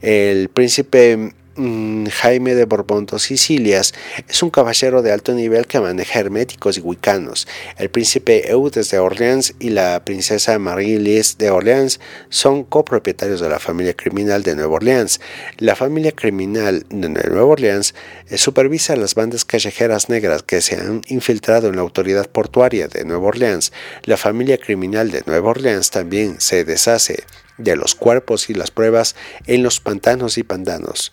El 0.00 0.48
príncipe 0.48 1.34
Mm, 1.62 2.06
Jaime 2.06 2.54
de 2.54 2.64
Borbón 2.64 3.04
dos 3.04 3.24
Sicilias 3.24 3.92
es 4.26 4.42
un 4.42 4.48
caballero 4.48 5.02
de 5.02 5.12
alto 5.12 5.34
nivel 5.34 5.66
que 5.66 5.78
maneja 5.78 6.18
herméticos 6.18 6.78
y 6.78 6.80
wicanos. 6.80 7.46
El 7.76 7.90
príncipe 7.90 8.50
Eudes 8.50 8.90
de 8.90 8.98
Orleans 8.98 9.52
y 9.58 9.68
la 9.68 10.02
princesa 10.02 10.58
Marie-Lise 10.58 11.36
de 11.36 11.50
Orleans 11.50 12.00
son 12.30 12.64
copropietarios 12.64 13.42
de 13.42 13.50
la 13.50 13.58
familia 13.58 13.92
criminal 13.92 14.42
de 14.42 14.56
Nueva 14.56 14.76
Orleans. 14.76 15.20
La 15.58 15.76
familia 15.76 16.12
criminal 16.12 16.86
de 16.88 17.10
Nueva 17.10 17.44
Orleans 17.44 17.94
eh, 18.30 18.38
supervisa 18.38 18.96
las 18.96 19.14
bandas 19.14 19.44
callejeras 19.44 20.08
negras 20.08 20.42
que 20.42 20.62
se 20.62 20.76
han 20.76 21.02
infiltrado 21.08 21.68
en 21.68 21.76
la 21.76 21.82
autoridad 21.82 22.26
portuaria 22.30 22.88
de 22.88 23.04
Nueva 23.04 23.26
Orleans. 23.26 23.70
La 24.04 24.16
familia 24.16 24.56
criminal 24.56 25.10
de 25.10 25.24
Nueva 25.26 25.50
Orleans 25.50 25.90
también 25.90 26.40
se 26.40 26.64
deshace 26.64 27.24
de 27.58 27.76
los 27.76 27.94
cuerpos 27.94 28.50
y 28.50 28.54
las 28.54 28.70
pruebas 28.70 29.14
en 29.46 29.62
los 29.62 29.80
pantanos 29.80 30.38
y 30.38 30.42
pandanos. 30.42 31.12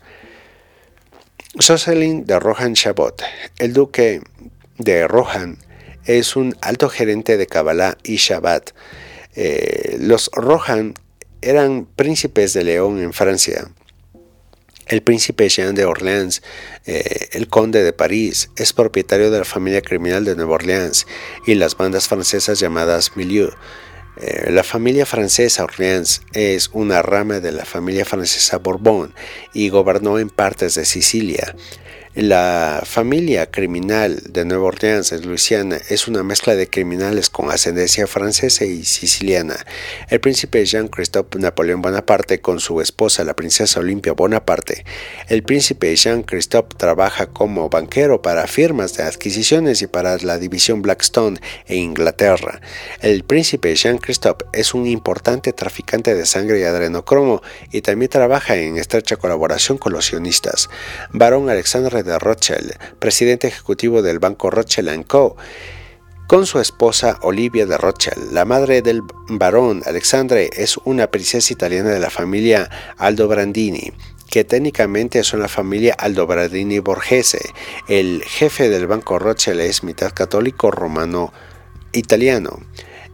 Jocelyn 1.60 2.26
de 2.26 2.40
Rohan 2.40 2.76
Chabot, 2.76 3.24
el 3.58 3.74
duque 3.74 4.22
de 4.78 5.08
Rohan, 5.08 5.58
es 6.06 6.36
un 6.36 6.56
alto 6.62 6.88
gerente 6.88 7.36
de 7.36 7.48
Kabbalah 7.48 7.98
y 8.04 8.18
Shabbat. 8.18 8.72
Eh, 9.36 9.98
los 10.00 10.30
Rohan 10.34 10.94
eran 11.42 11.88
príncipes 11.96 12.54
de 12.54 12.64
León 12.64 13.00
en 13.00 13.12
Francia. 13.12 13.70
El 14.86 15.02
príncipe 15.02 15.50
Jean 15.50 15.74
de 15.74 15.86
Orleans, 15.86 16.44
eh, 16.86 17.28
el 17.32 17.48
conde 17.50 17.84
de 17.84 17.92
París, 17.92 18.50
es 18.56 18.72
propietario 18.72 19.32
de 19.32 19.40
la 19.40 19.46
familia 19.46 19.82
criminal 19.82 20.26
de 20.26 20.36
Nueva 20.36 20.56
Orleans 20.56 21.08
y 21.46 21.56
las 21.56 21.76
bandas 21.76 22.08
francesas 22.08 22.60
llamadas 22.60 23.18
Milieu. 23.18 23.50
Eh, 24.20 24.52
la 24.52 24.64
familia 24.64 25.06
francesa 25.06 25.64
Orleans 25.64 26.22
es 26.34 26.70
una 26.74 27.02
rama 27.02 27.40
de 27.40 27.52
la 27.52 27.66
familia 27.66 28.06
francesa 28.06 28.58
Borbón 28.58 29.14
y 29.54 29.70
gobernó 29.70 30.18
en 30.20 30.30
partes 30.30 30.76
de 30.76 30.86
Sicilia. 30.86 31.56
La 32.20 32.82
familia 32.84 33.52
criminal 33.52 34.20
de 34.28 34.44
Nueva 34.44 34.70
Orleans, 34.70 35.12
en 35.12 35.28
Luisiana, 35.28 35.78
es 35.88 36.08
una 36.08 36.24
mezcla 36.24 36.56
de 36.56 36.68
criminales 36.68 37.30
con 37.30 37.52
ascendencia 37.52 38.08
francesa 38.08 38.66
y 38.66 38.86
siciliana. 38.86 39.56
El 40.10 40.20
príncipe 40.20 40.66
Jean-Christophe 40.66 41.38
Napoleón 41.38 41.84
Bonaparte 41.84 42.42
con 42.42 42.60
su 42.60 42.82
esposa, 42.82 43.24
la 43.24 43.36
princesa 43.36 43.82
Olimpia 43.82 44.14
Bonaparte. 44.14 44.84
El 45.28 45.44
príncipe 45.44 45.96
Jean-Christophe 45.96 46.76
trabaja 46.76 47.28
como 47.28 47.70
banquero 47.70 48.24
para 48.24 48.48
firmas 48.48 48.98
de 48.98 49.04
adquisiciones 49.04 49.84
y 49.84 49.88
para 49.88 50.18
la 50.18 50.40
división 50.40 50.82
Blackstone 50.82 51.40
en 51.68 51.78
Inglaterra. 51.78 52.62
El 53.00 53.26
príncipe 53.26 53.76
Jean-Christophe 53.76 54.44
es 54.54 54.74
un 54.74 54.88
importante 54.88 55.54
traficante 55.54 56.16
de 56.16 56.26
sangre 56.26 56.62
y 56.62 56.64
adrenocromo 56.64 57.44
y 57.72 57.82
también 57.82 58.10
trabaja 58.10 58.56
en 58.56 58.78
estrecha 58.78 59.18
colaboración 59.18 59.78
con 59.78 59.94
los 59.94 60.08
sionistas. 60.08 60.68
Barón 61.12 61.52
Alexandre 61.52 62.07
de 62.08 62.18
Rothschild, 62.18 62.74
presidente 62.98 63.48
ejecutivo 63.48 64.02
del 64.02 64.18
banco 64.18 64.50
Rothschild 64.50 65.06
Co., 65.06 65.38
con 66.28 66.46
su 66.46 66.60
esposa 66.60 67.20
Olivia 67.22 67.66
de 67.66 67.78
Rothschild. 67.78 68.32
La 68.34 68.44
madre 68.44 68.82
del 68.82 69.02
barón 69.30 69.82
Alexandre 69.86 70.50
es 70.54 70.78
una 70.84 71.08
princesa 71.08 71.54
italiana 71.54 71.92
de 71.92 72.00
la 72.00 72.10
familia 72.10 72.70
Aldobrandini 72.98 73.94
que 74.30 74.44
técnicamente 74.44 75.24
son 75.24 75.40
la 75.40 75.48
familia 75.48 75.94
Aldobrandini 75.98 76.80
Borghese. 76.80 77.54
El 77.88 78.24
jefe 78.26 78.70
del 78.70 78.86
banco 78.86 79.20
Rothschild 79.20 79.62
es 79.62 79.84
mitad 79.84 80.12
católico 80.12 80.70
romano 80.70 81.32
italiano 81.94 82.60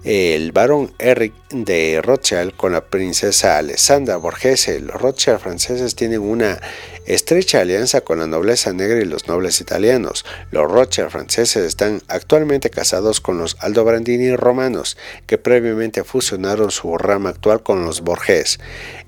el 0.03 0.51
barón 0.51 0.93
Eric 0.99 1.33
de 1.49 2.01
Rothschild 2.01 2.55
con 2.55 2.73
la 2.73 2.85
princesa 2.85 3.57
Alessandra 3.57 4.17
Borghese. 4.17 4.81
Los 4.81 5.01
Rothschild 5.01 5.39
franceses 5.39 5.95
tienen 5.95 6.19
una 6.19 6.59
estrecha 7.05 7.61
alianza 7.61 8.01
con 8.01 8.19
la 8.19 8.27
nobleza 8.27 8.73
negra 8.73 8.99
y 8.99 9.05
los 9.05 9.27
nobles 9.27 9.61
italianos. 9.61 10.25
Los 10.51 10.71
Rothschild 10.71 11.09
franceses 11.09 11.65
están 11.65 12.01
actualmente 12.07 12.69
casados 12.69 13.21
con 13.21 13.37
los 13.37 13.57
Aldobrandini 13.59 14.35
romanos, 14.35 14.97
que 15.27 15.37
previamente 15.37 16.03
fusionaron 16.03 16.71
su 16.71 16.97
rama 16.97 17.29
actual 17.29 17.63
con 17.63 17.85
los 17.85 18.01
Borghese. 18.01 18.59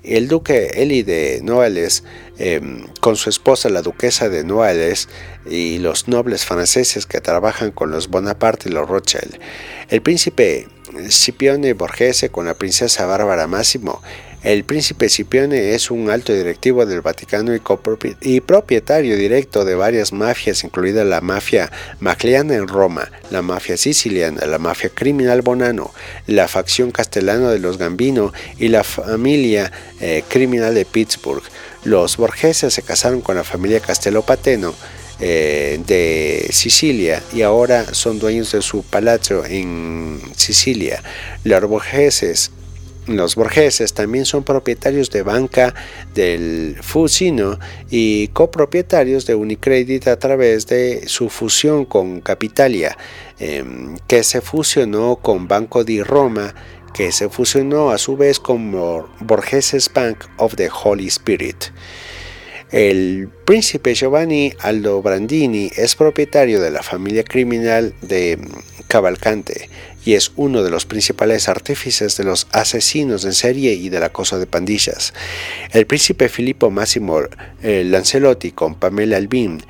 El 0.02 0.28
duque 0.28 0.70
Eli 0.74 1.02
de 1.02 1.40
Noailles, 1.42 2.04
em, 2.38 2.86
con 3.00 3.16
su 3.16 3.30
esposa 3.30 3.68
la 3.68 3.82
duquesa 3.82 4.28
de 4.28 4.44
Noailles, 4.44 5.08
y 5.48 5.78
los 5.78 6.08
nobles 6.08 6.44
franceses 6.44 7.06
que 7.06 7.20
trabajan 7.20 7.70
con 7.70 7.90
los 7.90 8.08
Bonaparte 8.08 8.68
y 8.68 8.72
los 8.72 8.88
Rothschild. 8.88 9.38
El 9.88 10.02
príncipe 10.02 10.68
Scipione 11.08 11.72
Borghese 11.74 12.30
con 12.30 12.46
la 12.46 12.54
princesa 12.54 13.06
Bárbara 13.06 13.46
Máximo. 13.46 14.02
El 14.46 14.62
príncipe 14.62 15.08
Scipione 15.08 15.74
es 15.74 15.90
un 15.90 16.08
alto 16.08 16.32
directivo 16.32 16.86
del 16.86 17.00
Vaticano 17.00 17.52
y, 17.52 18.40
propietario 18.40 19.16
directo 19.16 19.64
de 19.64 19.74
varias 19.74 20.12
mafias, 20.12 20.62
incluida 20.62 21.02
la 21.02 21.20
mafia 21.20 21.72
macleana 21.98 22.54
en 22.54 22.68
Roma, 22.68 23.10
la 23.32 23.42
mafia 23.42 23.76
siciliana, 23.76 24.46
la 24.46 24.60
mafia 24.60 24.88
criminal 24.90 25.42
Bonano, 25.42 25.92
la 26.28 26.46
facción 26.46 26.92
castellana 26.92 27.50
de 27.50 27.58
los 27.58 27.76
Gambino 27.76 28.32
y 28.56 28.68
la 28.68 28.84
familia 28.84 29.72
eh, 30.00 30.22
criminal 30.28 30.76
de 30.76 30.84
Pittsburgh. 30.84 31.42
Los 31.82 32.16
Borghese 32.16 32.70
se 32.70 32.82
casaron 32.82 33.22
con 33.22 33.34
la 33.34 33.42
familia 33.42 33.80
Castello 33.80 34.22
Pateno 34.22 34.76
eh, 35.18 35.80
de 35.88 36.46
Sicilia 36.52 37.20
y 37.34 37.42
ahora 37.42 37.92
son 37.94 38.20
dueños 38.20 38.52
de 38.52 38.62
su 38.62 38.84
palacio 38.84 39.44
en 39.44 40.20
Sicilia. 40.36 41.02
Los 41.42 41.62
borgeses, 41.62 42.52
los 43.06 43.36
borgeses 43.36 43.94
también 43.94 44.24
son 44.24 44.42
propietarios 44.42 45.10
de 45.10 45.22
banca 45.22 45.74
del 46.14 46.76
Fusino 46.82 47.58
y 47.88 48.28
copropietarios 48.28 49.26
de 49.26 49.34
Unicredit 49.34 50.08
a 50.08 50.18
través 50.18 50.66
de 50.66 51.06
su 51.06 51.28
fusión 51.28 51.84
con 51.84 52.20
Capitalia, 52.20 52.96
em, 53.38 53.96
que 54.08 54.24
se 54.24 54.40
fusionó 54.40 55.16
con 55.16 55.46
Banco 55.46 55.84
di 55.84 56.02
Roma 56.02 56.54
que 56.92 57.12
se 57.12 57.28
fusionó 57.28 57.90
a 57.90 57.98
su 57.98 58.16
vez 58.16 58.40
con 58.40 58.72
Borgeses 59.20 59.92
Bank 59.92 60.24
of 60.38 60.54
the 60.56 60.70
Holy 60.70 61.08
Spirit. 61.08 61.66
El 62.70 63.28
príncipe 63.44 63.94
Giovanni 63.94 64.54
Aldo 64.60 65.02
Brandini 65.02 65.70
es 65.76 65.94
propietario 65.94 66.58
de 66.58 66.70
la 66.70 66.82
familia 66.82 67.22
criminal 67.22 67.94
de 68.00 68.38
Cavalcante 68.88 69.68
y 70.06 70.14
es 70.14 70.32
uno 70.36 70.62
de 70.62 70.70
los 70.70 70.86
principales 70.86 71.50
artífices 71.50 72.16
de 72.16 72.24
los 72.24 72.46
asesinos 72.52 73.26
en 73.26 73.34
serie 73.34 73.74
y 73.74 73.90
del 73.90 74.04
acoso 74.04 74.38
de 74.38 74.46
pandillas. 74.46 75.12
El 75.72 75.86
príncipe 75.86 76.30
Filippo 76.30 76.70
Massimo 76.70 77.20
eh, 77.62 77.84
Lancelotti 77.84 78.52
con 78.52 78.76
Pamela 78.76 79.18
Albin 79.18 79.60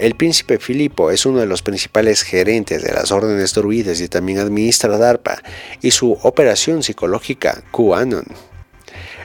el 0.00 0.14
príncipe 0.14 0.58
Filippo 0.58 1.10
es 1.10 1.26
uno 1.26 1.40
de 1.40 1.46
los 1.46 1.60
principales 1.60 2.22
gerentes 2.22 2.82
de 2.82 2.90
las 2.90 3.12
órdenes 3.12 3.52
druides 3.52 4.00
y 4.00 4.08
también 4.08 4.38
administra 4.38 4.96
DARPA 4.96 5.42
y 5.82 5.90
su 5.90 6.12
operación 6.22 6.82
psicológica 6.82 7.62
QAnon. 7.70 8.24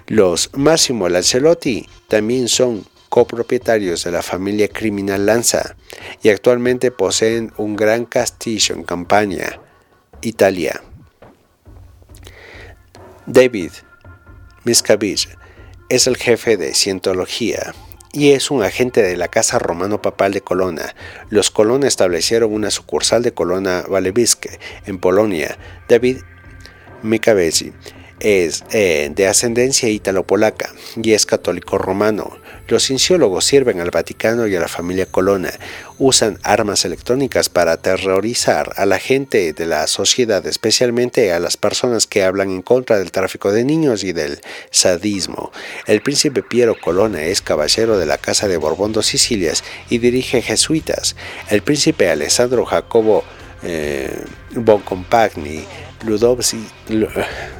Los 0.07 0.49
Massimo 0.51 1.07
Lancelotti 1.07 1.88
también 2.09 2.49
son 2.49 2.86
copropietarios 3.07 4.03
de 4.03 4.11
la 4.11 4.22
familia 4.22 4.68
criminal 4.68 5.26
Lanza 5.26 5.78
y 6.22 6.28
actualmente 6.28 6.91
poseen 6.91 7.53
un 7.55 7.78
gran 7.78 8.03
castillo 8.03 8.76
en 8.76 8.84
Campania, 8.84 9.61
Italia. 10.26 10.82
David 13.28 13.71
Miscavige 14.63 15.30
es 15.89 16.07
el 16.07 16.17
jefe 16.17 16.57
de 16.57 16.73
cientología 16.73 17.76
y 18.11 18.32
es 18.32 18.49
un 18.49 18.63
agente 18.63 19.03
de 19.03 19.17
la 19.17 19.28
Casa 19.28 19.59
Romano 19.59 20.01
Papal 20.01 20.34
de 20.34 20.41
Colona. 20.41 20.95
Los 21.30 21.51
Colonna 21.51 21.88
establecieron 21.88 22.53
una 22.53 22.71
sucursal 22.71 23.21
de 23.21 23.34
Colona 23.34 23.84
Walebisk 23.88 24.47
en 24.88 24.97
Polonia. 24.97 25.57
David 25.88 26.17
Mikavesi 27.03 27.73
es 28.19 28.63
eh, 28.71 29.11
de 29.13 29.28
ascendencia 29.28 29.89
ítalo-polaca 29.89 30.73
y 30.95 31.13
es 31.13 31.26
católico 31.26 31.78
romano. 31.78 32.38
Los 32.68 32.84
cienciólogos 32.84 33.45
sirven 33.45 33.80
al 33.80 33.91
Vaticano 33.91 34.47
y 34.47 34.55
a 34.55 34.59
la 34.59 34.68
familia 34.68 35.05
Colonna, 35.05 35.51
usan 35.99 36.39
armas 36.41 36.84
electrónicas 36.84 37.47
para 37.47 37.74
aterrorizar 37.74 38.74
a 38.76 38.88
la 38.88 38.97
gente 38.97 39.53
de 39.53 39.66
la 39.68 39.86
sociedad, 39.86 40.43
especialmente 40.47 41.32
a 41.32 41.39
las 41.39 41.57
personas 41.57 42.07
que 42.07 42.24
hablan 42.24 42.49
en 42.49 42.63
contra 42.63 42.97
del 42.97 43.11
tráfico 43.11 43.51
de 43.51 43.63
niños 43.63 44.03
y 44.03 44.13
del 44.13 44.41
sadismo. 44.72 45.51
El 45.86 46.01
príncipe 46.01 46.41
Piero 46.41 46.76
Colonna 46.80 47.24
es 47.26 47.43
caballero 47.43 47.99
de 47.99 48.07
la 48.07 48.18
Casa 48.18 48.47
de 48.47 48.57
Borbón 48.57 48.93
dos 48.93 49.05
Sicilias 49.05 49.63
y 49.91 49.99
dirige 49.99 50.41
jesuitas. 50.41 51.16
El 51.51 51.61
príncipe 51.61 52.09
Alessandro 52.09 52.66
Jacobo 52.66 53.24
eh, 53.61 54.11
Boncompagni 54.55 55.66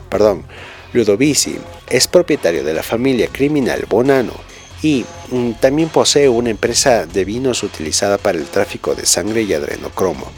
perdón, 0.10 0.46
Ludovici 0.94 1.58
es 1.90 2.08
propietario 2.08 2.64
de 2.64 2.74
la 2.74 2.84
familia 2.84 3.28
criminal 3.32 3.86
Bonano 3.88 4.34
y 4.82 5.06
mm, 5.32 5.52
también 5.54 5.90
posee 5.90 6.30
una 6.30 6.50
empresa 6.50 7.06
de 7.06 7.26
vinos 7.26 7.64
utilizada 7.64 8.18
para 8.18 8.38
el 8.38 8.46
tráfico 8.46 8.96
de 8.96 9.06
sangre 9.06 9.44
y 9.44 9.54
adrenocromo. 9.54 10.32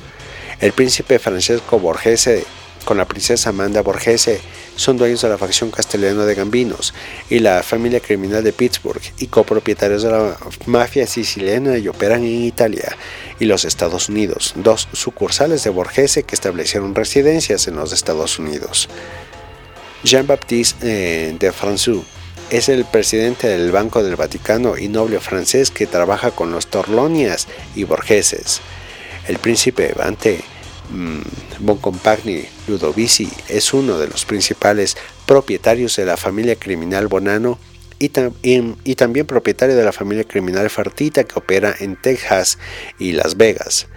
El 0.60 0.72
príncipe 0.74 1.20
Francesco 1.20 1.80
Borghese 1.80 2.46
con 2.88 2.98
la 2.98 3.06
princesa 3.06 3.50
Amanda 3.50 3.82
Borghese 3.82 4.40
son 4.78 4.98
dueños 4.98 5.22
de 5.22 5.28
la 5.28 5.38
facción 5.38 5.72
castellana 5.72 6.24
de 6.24 6.36
Gambinos 6.36 6.94
y 7.30 7.40
la 7.40 7.62
familia 7.62 8.00
criminal 8.00 8.46
de 8.46 8.54
Pittsburgh 8.54 9.02
y 9.18 9.28
copropietarios 9.28 10.04
de 10.04 10.12
la 10.12 10.38
mafia 10.68 11.06
siciliana 11.06 11.78
y 11.78 11.90
operan 11.90 12.24
en 12.24 12.46
Italia 12.46 12.96
y 13.40 13.46
los 13.46 13.66
Estados 13.66 14.08
Unidos, 14.08 14.54
dos 14.56 14.88
sucursales 14.94 15.66
de 15.66 15.70
Borghese 15.70 16.24
que 16.24 16.34
establecieron 16.34 16.96
residencias 16.96 17.68
en 17.68 17.76
los 17.76 17.92
Estados 17.92 18.40
Unidos. 18.40 18.88
Jean-Baptiste 20.06 20.78
eh, 20.84 21.36
de 21.38 21.52
François 21.52 22.04
es 22.50 22.70
el 22.70 22.86
presidente 22.86 23.48
del 23.48 23.72
Banco 23.72 24.04
del 24.04 24.16
Vaticano 24.16 24.78
y 24.78 24.88
noble 24.88 25.20
francés 25.20 25.70
que 25.70 25.86
trabaja 25.86 26.32
con 26.32 26.52
los 26.52 26.68
Torlonias 26.68 27.48
y 27.76 27.84
Borgeses. 27.84 28.62
El 29.28 29.38
príncipe 29.40 29.94
Bante 29.94 30.42
Boncompagni 31.60 32.46
Ludovici 32.68 33.30
es 33.50 33.74
uno 33.74 34.00
de 34.00 34.08
los 34.08 34.24
principales 34.24 34.96
propietarios 35.26 35.98
de 35.98 36.06
la 36.06 36.16
familia 36.16 36.56
criminal 36.56 37.08
Bonano 37.08 37.60
y, 38.00 38.10
también 38.10 39.26
propietario 39.26 39.76
de 39.76 39.84
la 39.84 39.92
familia 39.92 40.24
criminal 40.24 40.70
Fertita 40.70 41.26
que 41.26 41.40
opera 41.40 41.76
en 41.80 42.00
Texas 42.00 42.58
y 43.00 43.12
Las 43.14 43.36
Vegas. 43.36 43.88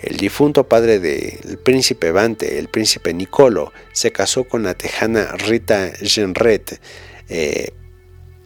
El 0.00 0.16
difunto 0.16 0.66
padre 0.66 0.98
del 0.98 1.58
príncipe 1.58 2.10
Bante, 2.10 2.58
el 2.58 2.68
príncipe 2.68 3.14
Nicolo, 3.14 3.72
se 3.92 4.10
casó 4.10 4.44
con 4.44 4.64
la 4.64 4.74
tejana 4.74 5.26
Rita 5.36 5.92
Genret. 6.02 6.80
Eh, 7.28 7.72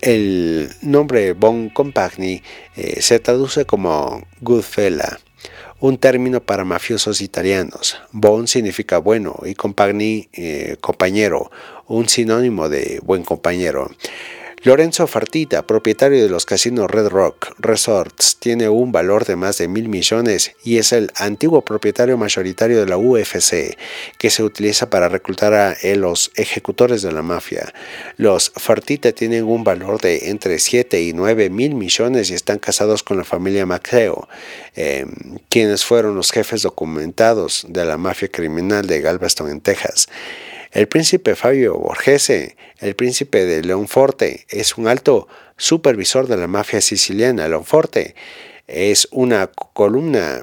el 0.00 0.70
nombre 0.82 1.32
Bon 1.32 1.68
Compagni 1.70 2.42
eh, 2.76 3.00
se 3.00 3.18
traduce 3.18 3.64
como 3.64 4.22
Goodfella, 4.40 5.18
un 5.80 5.98
término 5.98 6.40
para 6.40 6.64
mafiosos 6.64 7.20
italianos. 7.20 8.00
Bon 8.12 8.46
significa 8.46 8.98
bueno 8.98 9.38
y 9.44 9.54
Compagni, 9.54 10.28
eh, 10.32 10.76
compañero, 10.80 11.50
un 11.86 12.08
sinónimo 12.08 12.68
de 12.68 13.00
buen 13.02 13.22
compañero. 13.22 13.90
Lorenzo 14.66 15.06
Fartita, 15.06 15.64
propietario 15.64 16.20
de 16.20 16.28
los 16.28 16.44
casinos 16.44 16.90
Red 16.90 17.06
Rock 17.06 17.54
Resorts, 17.60 18.36
tiene 18.40 18.68
un 18.68 18.90
valor 18.90 19.24
de 19.24 19.36
más 19.36 19.58
de 19.58 19.68
mil 19.68 19.88
millones 19.88 20.56
y 20.64 20.78
es 20.78 20.90
el 20.90 21.12
antiguo 21.14 21.62
propietario 21.62 22.18
mayoritario 22.18 22.80
de 22.80 22.86
la 22.86 22.98
UFC, 22.98 23.78
que 24.18 24.28
se 24.28 24.42
utiliza 24.42 24.90
para 24.90 25.08
reclutar 25.08 25.54
a 25.54 25.76
los 25.94 26.32
ejecutores 26.34 27.02
de 27.02 27.12
la 27.12 27.22
mafia. 27.22 27.72
Los 28.16 28.50
Fartita 28.56 29.12
tienen 29.12 29.44
un 29.44 29.62
valor 29.62 30.00
de 30.00 30.30
entre 30.30 30.58
7 30.58 31.00
y 31.00 31.12
9 31.12 31.48
mil 31.48 31.76
millones 31.76 32.32
y 32.32 32.34
están 32.34 32.58
casados 32.58 33.04
con 33.04 33.18
la 33.18 33.24
familia 33.24 33.66
Maceo, 33.66 34.28
em, 34.74 35.38
quienes 35.48 35.84
fueron 35.84 36.16
los 36.16 36.32
jefes 36.32 36.62
documentados 36.62 37.66
de 37.68 37.84
la 37.84 37.98
mafia 37.98 38.26
criminal 38.26 38.84
de 38.88 39.00
Galveston 39.00 39.48
en 39.48 39.60
Texas. 39.60 40.08
El 40.72 40.88
príncipe 40.88 41.36
Fabio 41.36 41.74
Borghese, 41.74 42.56
el 42.78 42.94
príncipe 42.94 43.44
de 43.44 43.62
Leonforte, 43.62 44.46
es 44.48 44.76
un 44.76 44.88
alto 44.88 45.28
supervisor 45.56 46.26
de 46.26 46.36
la 46.36 46.46
mafia 46.46 46.80
siciliana. 46.80 47.48
Leonforte 47.48 48.14
es 48.66 49.08
una 49.10 49.46
columna 49.46 50.40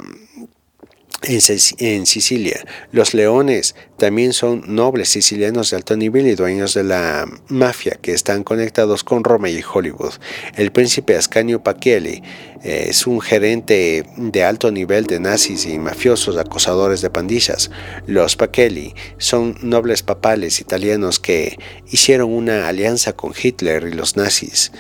en, 1.24 2.06
Sicilia. 2.06 2.60
Los 2.92 3.14
leones 3.14 3.76
también 3.98 4.34
son 4.34 4.64
nobles 4.68 5.10
sicilianos 5.10 5.70
de 5.70 5.78
alto 5.78 5.96
nivel 5.96 6.28
y 6.28 6.36
dueños 6.36 6.74
de 6.74 6.84
la 6.84 7.28
mafia 7.48 7.98
que 8.02 8.12
están 8.12 8.44
conectados 8.44 9.04
con 9.04 9.24
Roma 9.24 9.50
y 9.50 9.62
Hollywood. 9.62 10.14
El 10.56 10.72
príncipe 10.72 11.16
Ascanio 11.16 11.64
Pachelli 11.64 12.22
eh, 12.64 12.88
es 12.90 13.08
un 13.08 13.22
gerente 13.22 14.06
de 14.18 14.44
alto 14.44 14.72
nivel 14.72 15.06
de 15.06 15.20
nazis 15.20 15.66
y 15.66 15.78
mafiosos 15.80 16.38
acosadores 16.38 17.02
de 17.02 17.10
pandillas. 17.10 17.72
Los 18.08 18.36
Pachelli 18.36 18.94
son 19.18 19.58
nobles 19.62 20.04
papales 20.04 20.60
italianos 20.60 21.20
que 21.20 21.58
hicieron 21.90 22.32
una 22.32 22.68
alianza 22.68 23.14
con 23.14 23.34
Hitler 23.42 23.88
y 23.88 23.94
los 23.94 24.18
nazis. 24.18 24.72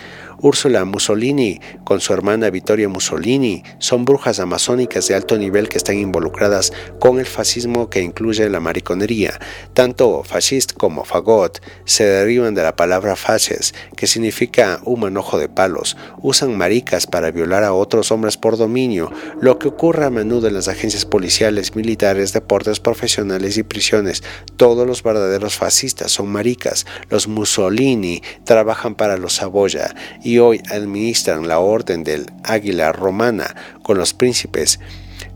Úrsula 0.43 0.83
Mussolini 0.83 1.61
con 1.85 2.01
su 2.01 2.11
hermana 2.11 2.49
Vittoria 2.49 2.89
Mussolini 2.89 3.63
son 3.79 4.03
brujas 4.03 4.41
amazónicas 4.41 5.07
de 5.07 5.15
alto 5.15 5.37
nivel 5.37 5.69
que 5.69 5.77
están 5.77 5.97
involucradas 5.97 6.73
con 6.99 7.17
el 7.19 7.25
fascismo 7.25 7.89
que 7.89 8.01
incluye 8.01 8.49
la 8.49 8.59
mariconería. 8.59 9.39
Tanto 9.73 10.21
fascist 10.25 10.73
como 10.73 11.05
fagot 11.05 11.61
se 11.85 12.03
derivan 12.03 12.55
de 12.55 12.61
la 12.61 12.75
palabra 12.75 13.15
fasces, 13.15 13.73
que 13.95 14.05
significa 14.05 14.81
un 14.83 14.99
manojo 14.99 15.39
de 15.39 15.47
palos. 15.47 15.95
Usan 16.21 16.57
maricas 16.57 17.07
para 17.07 17.31
violar 17.31 17.63
a 17.63 17.71
otros 17.71 18.11
hombres 18.11 18.35
por 18.35 18.57
dominio, 18.57 19.13
lo 19.39 19.59
que 19.59 19.69
ocurre 19.69 20.03
a 20.03 20.09
menudo 20.09 20.49
en 20.49 20.55
las 20.55 20.67
agencias 20.67 21.05
policiales, 21.05 21.73
militares, 21.73 22.33
deportes 22.33 22.81
profesionales 22.81 23.57
y 23.57 23.63
prisiones. 23.63 24.23
Todos 24.57 24.85
los 24.85 25.03
verdaderos 25.03 25.55
fascistas 25.55 26.11
son 26.11 26.27
maricas. 26.27 26.85
Los 27.09 27.29
Mussolini 27.29 28.21
trabajan 28.43 28.95
para 28.95 29.15
los 29.15 29.35
Saboya 29.35 29.95
y 30.21 30.32
hoy 30.39 30.61
administran 30.69 31.47
la 31.47 31.59
Orden 31.59 32.03
del 32.03 32.25
Águila 32.43 32.91
Romana 32.91 33.55
con 33.83 33.97
los 33.97 34.13
príncipes 34.13 34.79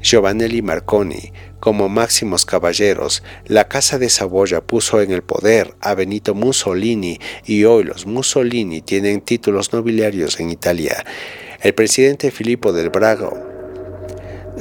Giovanelli 0.02 0.61
Marconi 0.61 1.34
como 1.60 1.90
máximos 1.90 2.45
caballeros. 2.45 3.24
La 3.45 3.68
Casa 3.68 3.98
de 3.98 4.10
Saboya 4.10 4.61
puso 4.61 5.02
en 5.02 5.11
el 5.11 5.24
poder 5.24 5.74
a 5.82 5.95
Benito 5.95 6.36
Mussolini 6.36 7.19
y 7.45 7.64
hoy 7.64 7.84
los 7.84 8.06
Mussolini 8.06 8.82
tienen 8.82 9.22
títulos 9.22 9.74
nobiliarios 9.74 10.40
en 10.40 10.49
Italia. 10.49 11.03
El 11.61 11.74
presidente 11.74 12.32
Filippo 12.32 12.72
del 12.72 12.90
Brago 12.90 13.48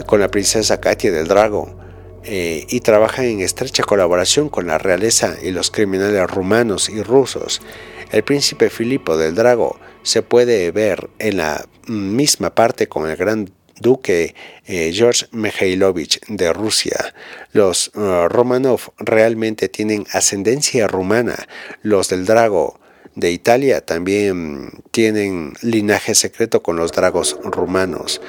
con 0.06 0.20
la 0.20 0.28
princesa 0.28 0.80
Katia 0.80 1.10
del 1.10 1.28
Drago 1.28 1.76
eh, 2.24 2.66
y 2.68 2.80
trabaja 2.80 3.24
en 3.24 3.40
estrecha 3.40 3.84
colaboración 3.84 4.48
con 4.48 4.66
la 4.66 4.78
realeza 4.78 5.36
y 5.42 5.52
los 5.52 5.70
criminales 5.70 6.28
rumanos 6.28 6.88
y 6.88 7.02
rusos. 7.02 7.62
El 8.10 8.24
príncipe 8.24 8.70
Filipo 8.70 9.16
del 9.16 9.34
Drago 9.34 9.78
se 10.06 10.22
puede 10.22 10.70
ver 10.70 11.10
en 11.18 11.38
la 11.38 11.66
misma 11.88 12.54
parte 12.54 12.86
con 12.86 13.10
el 13.10 13.16
gran 13.16 13.50
duque 13.80 14.36
eh, 14.64 14.92
George 14.94 15.26
Mikhailovich 15.32 16.20
de 16.28 16.52
Rusia. 16.52 17.12
Los 17.50 17.88
uh, 17.96 18.28
Romanov 18.28 18.92
realmente 18.98 19.68
tienen 19.68 20.06
ascendencia 20.12 20.86
rumana. 20.86 21.48
Los 21.82 22.08
del 22.08 22.24
Drago 22.24 22.78
de 23.16 23.32
Italia 23.32 23.80
también 23.80 24.70
tienen 24.92 25.54
linaje 25.60 26.14
secreto 26.14 26.62
con 26.62 26.76
los 26.76 26.92
dragos 26.92 27.36
rumanos. 27.42 28.20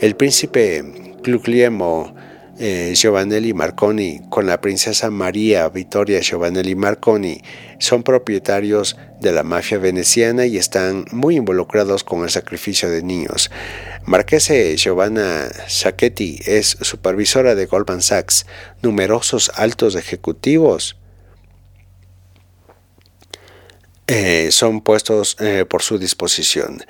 El 0.00 0.16
príncipe 0.16 0.82
Guglielmo 1.22 2.16
eh, 2.58 2.92
Giovanelli 2.94 3.52
Marconi 3.52 4.20
con 4.28 4.46
la 4.46 4.60
princesa 4.60 5.10
María 5.10 5.68
Vittoria 5.68 6.20
Giovanelli 6.20 6.74
Marconi 6.74 7.42
son 7.78 8.02
propietarios 8.02 8.96
de 9.20 9.32
la 9.32 9.42
mafia 9.42 9.78
veneciana 9.78 10.46
y 10.46 10.56
están 10.56 11.04
muy 11.12 11.36
involucrados 11.36 12.04
con 12.04 12.22
el 12.22 12.30
sacrificio 12.30 12.90
de 12.90 13.02
niños. 13.02 13.50
Marquese 14.04 14.76
Giovanna 14.76 15.48
Sacchetti 15.66 16.40
es 16.46 16.76
supervisora 16.80 17.54
de 17.54 17.66
Goldman 17.66 18.02
Sachs. 18.02 18.46
Numerosos 18.82 19.50
altos 19.56 19.94
ejecutivos 19.94 20.96
eh, 24.08 24.50
son 24.52 24.82
puestos 24.82 25.36
eh, 25.40 25.64
por 25.68 25.82
su 25.82 25.98
disposición 25.98 26.84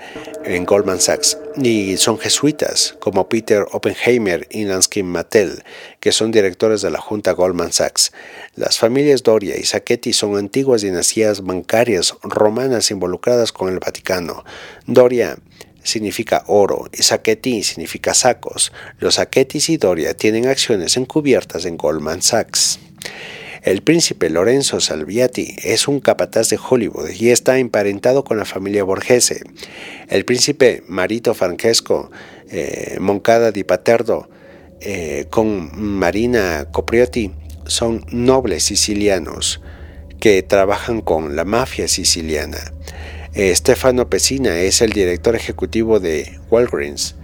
en 0.45 0.67
Goldman 0.67 1.01
Sachs 1.01 1.39
y 1.57 1.97
son 1.97 2.19
jesuitas 2.19 2.95
como 3.01 3.29
Peter 3.29 3.65
Oppenheimer 3.73 4.47
y 4.51 4.65
Lansky 4.65 5.03
Mattel, 5.03 5.65
que 5.99 6.13
son 6.13 6.31
directores 6.31 6.83
de 6.83 6.91
la 6.91 7.01
Junta 7.01 7.33
Goldman 7.33 7.73
Sachs. 7.73 8.13
Las 8.55 8.79
familias 8.79 9.23
Doria 9.23 9.57
y 9.57 9.65
Sacchetti 9.65 10.13
son 10.13 10.37
antiguas 10.37 10.83
dinastías 10.83 11.43
bancarias 11.43 12.15
romanas 12.23 12.91
involucradas 12.91 13.51
con 13.51 13.73
el 13.73 13.79
Vaticano. 13.79 14.45
Doria 14.87 15.39
significa 15.83 16.45
oro 16.49 16.91
y 16.93 17.03
Sacchetti 17.03 17.63
significa 17.63 18.13
sacos. 18.13 18.73
Los 18.99 19.15
Sacchettis 19.15 19.71
y 19.71 19.79
Doria 19.79 20.15
tienen 20.15 20.49
acciones 20.49 20.99
encubiertas 20.99 21.65
en 21.65 21.79
Goldman 21.79 22.21
Sachs. 22.21 22.79
El 23.67 23.83
príncipe 23.83 24.31
Lorenzo 24.31 24.79
Salviati 24.79 25.57
es 25.61 25.89
un 25.89 25.99
capataz 25.99 26.51
de 26.51 26.57
Hollywood 26.57 27.11
y 27.11 27.31
está 27.31 27.59
emparentado 27.59 28.23
con 28.23 28.39
la 28.39 28.45
familia 28.45 28.85
Borghese. 28.85 29.43
El 30.07 30.25
príncipe 30.25 30.85
Marito 30.87 31.35
Francesco 31.35 32.13
eh, 32.49 32.97
Moncada 33.01 33.51
di 33.51 33.65
Paterdo 33.65 34.29
eh, 34.81 35.27
con 35.31 35.73
Marina 35.75 36.69
Copriotti 36.71 37.33
son 37.67 38.07
nobles 38.13 38.63
sicilianos 38.63 39.61
que 40.21 40.45
trabajan 40.45 41.01
con 41.01 41.35
la 41.35 41.45
mafia 41.45 41.89
siciliana. 41.89 42.73
Eh, 43.35 43.53
Stefano 43.53 44.09
Pesina 44.09 44.61
es 44.61 44.81
el 44.81 44.93
director 44.93 45.35
ejecutivo 45.35 45.99
de 45.99 46.39
Walgreens. 46.53 47.17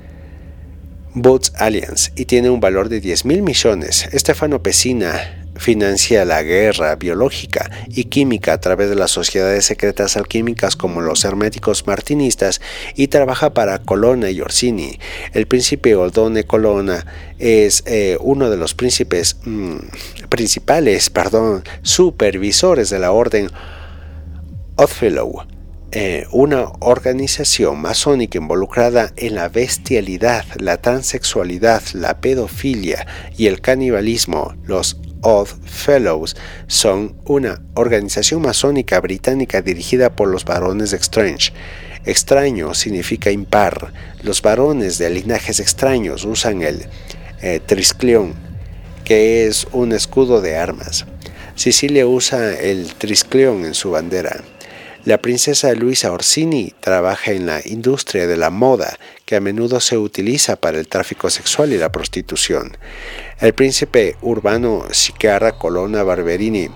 Boots 1.14 1.52
Alliance 1.55 2.10
y 2.16 2.24
tiene 2.24 2.51
un 2.51 2.59
valor 2.59 2.89
de 2.89 3.01
10 3.01 3.27
mil 3.27 3.43
millones. 3.43 4.09
Stefano 4.12 4.60
Pesina 4.60 5.41
financia 5.57 6.24
la 6.24 6.43
guerra 6.43 6.95
biológica 6.97 7.70
y 7.89 8.05
química 8.05 8.55
a 8.55 8.61
través 8.61 8.89
de 8.89 8.97
las 8.97 9.11
sociedades 9.11 9.65
secretas 9.65 10.16
alquímicas 10.16 10.77
como 10.77 11.01
los 11.01 11.24
herméticos 11.24 11.87
martinistas 11.87 12.61
y 12.95 13.09
trabaja 13.09 13.55
para 13.55 13.79
Colonna 13.79 14.31
y 14.31 14.41
Orsini. 14.41 14.99
El 15.33 15.47
príncipe 15.47 15.95
Oldone 15.95 16.45
Colonna 16.45 17.07
es 17.39 17.83
eh, 17.87 18.16
uno 18.20 18.51
de 18.51 18.57
los 18.57 18.74
príncipes 18.74 19.37
mm, 19.45 19.77
principales, 20.29 21.11
perdón, 21.11 21.65
supervisores 21.83 22.91
de 22.91 22.99
la 22.99 23.12
orden 23.12 23.49
Oddfellow. 24.77 25.47
Eh, 25.95 26.27
una 26.33 26.73
organización 26.81 27.83
masónica 27.83 28.39
involucrada 28.39 29.12
en 29.16 29.35
la 29.35 29.51
bestialidad, 29.51 30.47
la 30.59 30.79
transexualidad, 30.79 31.83
la 31.93 32.19
pedofilia 32.19 33.07
y 33.37 33.47
el 33.47 33.61
canibalismo, 33.61 34.55
los 34.65 34.97
Odd 35.23 35.49
Fellows 35.65 36.36
son 36.66 37.16
una 37.24 37.62
organización 37.74 38.43
masónica 38.43 39.01
británica 39.01 39.62
dirigida 39.62 40.15
por 40.15 40.28
los 40.28 40.44
varones 40.44 40.90
de 40.90 40.99
Strange. 40.99 41.53
Extraño 42.05 42.74
significa 42.74 43.31
impar. 43.31 43.93
Los 44.23 44.43
varones 44.43 44.99
de 44.99 45.11
linajes 45.11 45.61
extraños 45.61 46.24
usan 46.24 46.62
el 46.62 46.86
eh, 47.40 47.61
que 49.05 49.47
es 49.47 49.66
un 49.73 49.93
escudo 49.93 50.40
de 50.40 50.57
armas. 50.57 51.07
Sicilia 51.55 52.07
usa 52.07 52.59
el 52.59 52.94
triscleón 52.94 53.65
en 53.65 53.74
su 53.74 53.90
bandera. 53.90 54.43
La 55.05 55.19
princesa 55.19 55.73
Luisa 55.74 56.12
Orsini 56.12 56.74
trabaja 56.79 57.33
en 57.33 57.45
la 57.47 57.61
industria 57.65 58.29
de 58.29 58.37
la 58.37 58.51
moda, 58.51 59.01
que 59.27 59.35
a 59.35 59.41
menudo 59.41 59.81
se 59.81 59.99
utiliza 59.99 60.55
para 60.55 60.79
el 60.79 60.87
tráfico 60.87 61.29
sexual 61.29 61.73
y 61.73 61.79
la 61.79 61.91
prostitución. 61.91 62.77
El 63.41 63.53
príncipe 63.53 64.15
urbano 64.23 64.85
Sicarra 64.93 65.59
Colonna 65.59 66.05
Barberini 66.05 66.70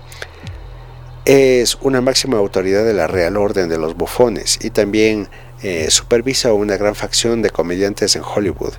es 1.23 1.77
una 1.79 2.01
máxima 2.01 2.37
autoridad 2.37 2.83
de 2.83 2.93
la 2.93 3.07
Real 3.07 3.37
Orden 3.37 3.69
de 3.69 3.77
los 3.77 3.95
Bufones 3.95 4.59
y 4.61 4.71
también 4.71 5.29
eh, 5.63 5.89
supervisa 5.89 6.53
una 6.53 6.77
gran 6.77 6.93
facción 6.93 7.41
de 7.41 7.49
comediantes 7.49 8.15
en 8.15 8.21
Hollywood. 8.23 8.73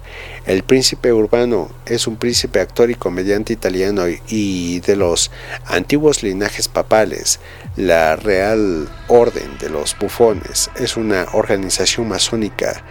El 0.46 0.62
príncipe 0.62 1.12
urbano 1.12 1.70
es 1.86 2.06
un 2.06 2.16
príncipe 2.16 2.60
actor 2.60 2.90
y 2.90 2.94
comediante 2.94 3.52
italiano 3.52 4.04
y 4.28 4.80
de 4.80 4.94
los 4.94 5.30
antiguos 5.66 6.22
linajes 6.22 6.68
papales. 6.68 7.40
La 7.78 8.16
Real 8.16 8.88
Orden 9.06 9.56
de 9.60 9.70
los 9.70 9.96
Bufones 9.96 10.68
es 10.74 10.96
una 10.96 11.26
organización 11.32 12.08
masónica. 12.08 12.82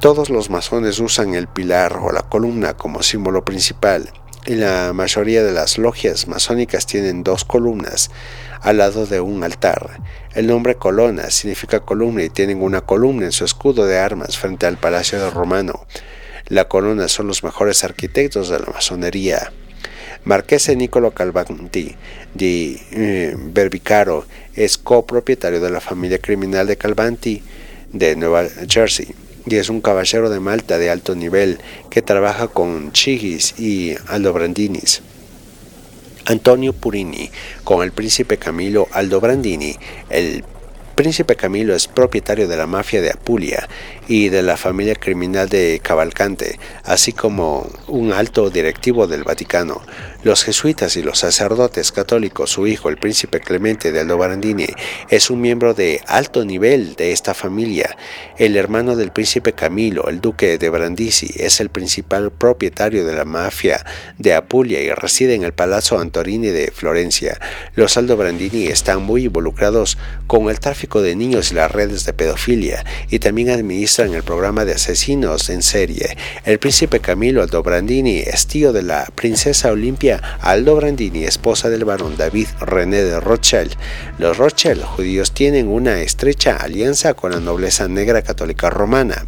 Todos 0.00 0.28
los 0.28 0.50
masones 0.50 0.98
usan 0.98 1.34
el 1.34 1.48
pilar 1.48 1.96
o 1.96 2.12
la 2.12 2.20
columna 2.20 2.74
como 2.74 3.02
símbolo 3.02 3.42
principal 3.42 4.12
y 4.44 4.56
la 4.56 4.92
mayoría 4.92 5.42
de 5.42 5.52
las 5.52 5.78
logias 5.78 6.28
masónicas 6.28 6.84
tienen 6.84 7.24
dos 7.24 7.46
columnas 7.46 8.10
al 8.60 8.76
lado 8.76 9.06
de 9.06 9.22
un 9.22 9.44
altar. 9.44 10.02
El 10.34 10.46
nombre 10.46 10.74
colonna 10.74 11.30
significa 11.30 11.80
columna 11.80 12.22
y 12.22 12.28
tienen 12.28 12.62
una 12.62 12.82
columna 12.82 13.24
en 13.24 13.32
su 13.32 13.46
escudo 13.46 13.86
de 13.86 13.98
armas 13.98 14.36
frente 14.36 14.66
al 14.66 14.76
Palacio 14.76 15.24
de 15.24 15.30
Romano. 15.30 15.86
La 16.48 16.68
columna 16.68 17.08
son 17.08 17.28
los 17.28 17.42
mejores 17.42 17.82
arquitectos 17.82 18.50
de 18.50 18.58
la 18.58 18.66
masonería. 18.66 19.50
Marquese 20.24 20.76
Niccolo 20.76 21.12
Calvanti 21.12 21.96
di 22.34 22.80
eh, 22.92 23.36
Berbicaro 23.36 24.26
es 24.54 24.78
copropietario 24.78 25.60
de 25.60 25.70
la 25.70 25.80
familia 25.80 26.18
criminal 26.18 26.66
de 26.66 26.76
Calvanti 26.76 27.42
de 27.92 28.16
Nueva 28.16 28.46
Jersey 28.68 29.14
y 29.46 29.56
es 29.56 29.68
un 29.68 29.80
caballero 29.80 30.30
de 30.30 30.40
Malta 30.40 30.78
de 30.78 30.90
alto 30.90 31.14
nivel 31.14 31.58
que 31.90 32.02
trabaja 32.02 32.48
con 32.48 32.92
Chigis 32.92 33.58
y 33.58 33.94
Aldobrandinis. 34.06 35.02
Antonio 36.24 36.72
Purini 36.72 37.30
con 37.64 37.82
el 37.82 37.92
príncipe 37.92 38.38
Camilo 38.38 38.86
Aldobrandini, 38.92 39.74
el 40.08 40.44
príncipe 40.94 41.34
Camilo 41.34 41.74
es 41.74 41.88
propietario 41.88 42.46
de 42.46 42.56
la 42.56 42.66
mafia 42.66 43.00
de 43.00 43.10
Apulia 43.10 43.68
y 44.12 44.28
de 44.28 44.42
la 44.42 44.58
familia 44.58 44.94
criminal 44.94 45.48
de 45.48 45.80
Cavalcante, 45.82 46.58
así 46.84 47.14
como 47.14 47.66
un 47.86 48.12
alto 48.12 48.50
directivo 48.50 49.06
del 49.06 49.24
Vaticano. 49.24 49.80
Los 50.22 50.44
jesuitas 50.44 50.98
y 50.98 51.02
los 51.02 51.20
sacerdotes 51.20 51.92
católicos, 51.92 52.50
su 52.50 52.66
hijo, 52.66 52.90
el 52.90 52.98
príncipe 52.98 53.40
Clemente 53.40 53.90
de 53.90 54.00
Aldobrandini, 54.00 54.66
es 55.08 55.30
un 55.30 55.40
miembro 55.40 55.72
de 55.72 56.02
alto 56.06 56.44
nivel 56.44 56.94
de 56.94 57.12
esta 57.12 57.32
familia. 57.32 57.96
El 58.36 58.58
hermano 58.58 58.96
del 58.96 59.12
príncipe 59.12 59.54
Camilo, 59.54 60.06
el 60.08 60.20
duque 60.20 60.58
de 60.58 60.68
Brandisi, 60.68 61.30
es 61.36 61.60
el 61.60 61.70
principal 61.70 62.30
propietario 62.30 63.06
de 63.06 63.14
la 63.14 63.24
mafia 63.24 63.82
de 64.18 64.34
Apulia 64.34 64.82
y 64.82 64.90
reside 64.90 65.34
en 65.34 65.42
el 65.42 65.54
Palazzo 65.54 65.98
Antorini 65.98 66.48
de 66.48 66.70
Florencia. 66.70 67.40
Los 67.76 67.96
Aldobrandini 67.96 68.66
están 68.66 69.02
muy 69.02 69.24
involucrados 69.24 69.96
con 70.26 70.50
el 70.50 70.60
tráfico 70.60 71.00
de 71.00 71.16
niños 71.16 71.50
y 71.50 71.54
las 71.54 71.72
redes 71.72 72.04
de 72.04 72.12
pedofilia 72.12 72.84
y 73.08 73.18
también 73.18 73.48
administran 73.48 74.01
el 74.10 74.24
programa 74.24 74.64
de 74.64 74.72
asesinos 74.72 75.48
en 75.48 75.62
serie. 75.62 76.16
El 76.44 76.58
príncipe 76.58 77.00
Camilo 77.00 77.42
Aldobrandini 77.42 78.18
es 78.18 78.46
tío 78.46 78.72
de 78.72 78.82
la 78.82 79.06
princesa 79.14 79.70
Olimpia 79.70 80.20
Aldo 80.40 80.74
Brandini, 80.76 81.24
esposa 81.24 81.70
del 81.70 81.84
barón 81.84 82.16
David 82.16 82.48
René 82.60 83.02
de 83.04 83.20
Rothschild. 83.20 83.76
Los 84.18 84.38
Rothschild 84.38 84.82
judíos 84.82 85.32
tienen 85.32 85.68
una 85.68 86.00
estrecha 86.00 86.56
alianza 86.56 87.14
con 87.14 87.30
la 87.30 87.40
nobleza 87.40 87.86
negra 87.86 88.22
católica 88.22 88.68
romana. 88.70 89.24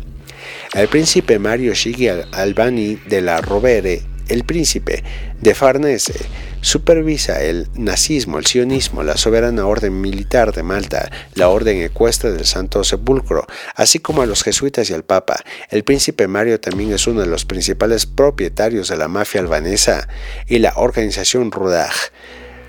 El 0.75 0.89
príncipe 0.89 1.39
Mario 1.39 1.73
Shigi 1.75 2.09
Albani 2.09 2.99
de 3.07 3.21
la 3.21 3.41
Rovere, 3.41 4.03
el 4.29 4.45
príncipe 4.45 5.03
de 5.41 5.55
Farnese, 5.55 6.15
supervisa 6.61 7.43
el 7.43 7.69
nazismo, 7.75 8.39
el 8.39 8.47
sionismo, 8.47 9.03
la 9.03 9.17
soberana 9.17 9.67
orden 9.67 10.01
militar 10.01 10.53
de 10.53 10.63
Malta, 10.63 11.11
la 11.35 11.49
orden 11.49 11.83
ecuestre 11.83 12.33
del 12.33 12.47
Santo 12.47 12.85
Sepulcro, 12.85 13.47
así 13.75 13.99
como 13.99 14.23
a 14.23 14.27
los 14.27 14.43
jesuitas 14.43 14.91
y 14.91 14.95
al 14.95 15.05
Papa. 15.05 15.43
El 15.71 15.85
príncipe 15.85 16.29
Mario 16.29 16.61
también 16.61 16.93
es 16.93 17.07
uno 17.07 17.21
de 17.21 17.27
los 17.27 17.45
principales 17.45 18.07
propietarios 18.07 18.89
de 18.89 18.97
la 18.97 19.09
mafia 19.09 19.41
albanesa 19.41 20.09
y 20.47 20.59
la 20.59 20.75
organización 20.77 21.51
Rudaj 21.51 21.93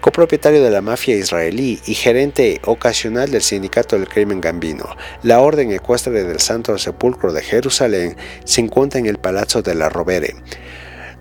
copropietario 0.05 0.61
de 0.61 0.69
la 0.69 0.81
mafia 0.83 1.15
israelí 1.15 1.79
y 1.87 1.95
gerente 1.95 2.61
ocasional 2.65 3.31
del 3.31 3.41
sindicato 3.41 3.97
del 3.97 4.07
crimen 4.07 4.39
gambino. 4.39 4.95
La 5.23 5.39
orden 5.39 5.71
ecuestre 5.71 6.23
del 6.23 6.39
Santo 6.39 6.77
Sepulcro 6.77 7.33
de 7.33 7.41
Jerusalén 7.41 8.15
se 8.43 8.61
encuentra 8.61 8.99
en 8.99 9.07
el 9.07 9.17
Palazzo 9.17 9.63
de 9.63 9.73
la 9.73 9.89
Rovere. 9.89 10.35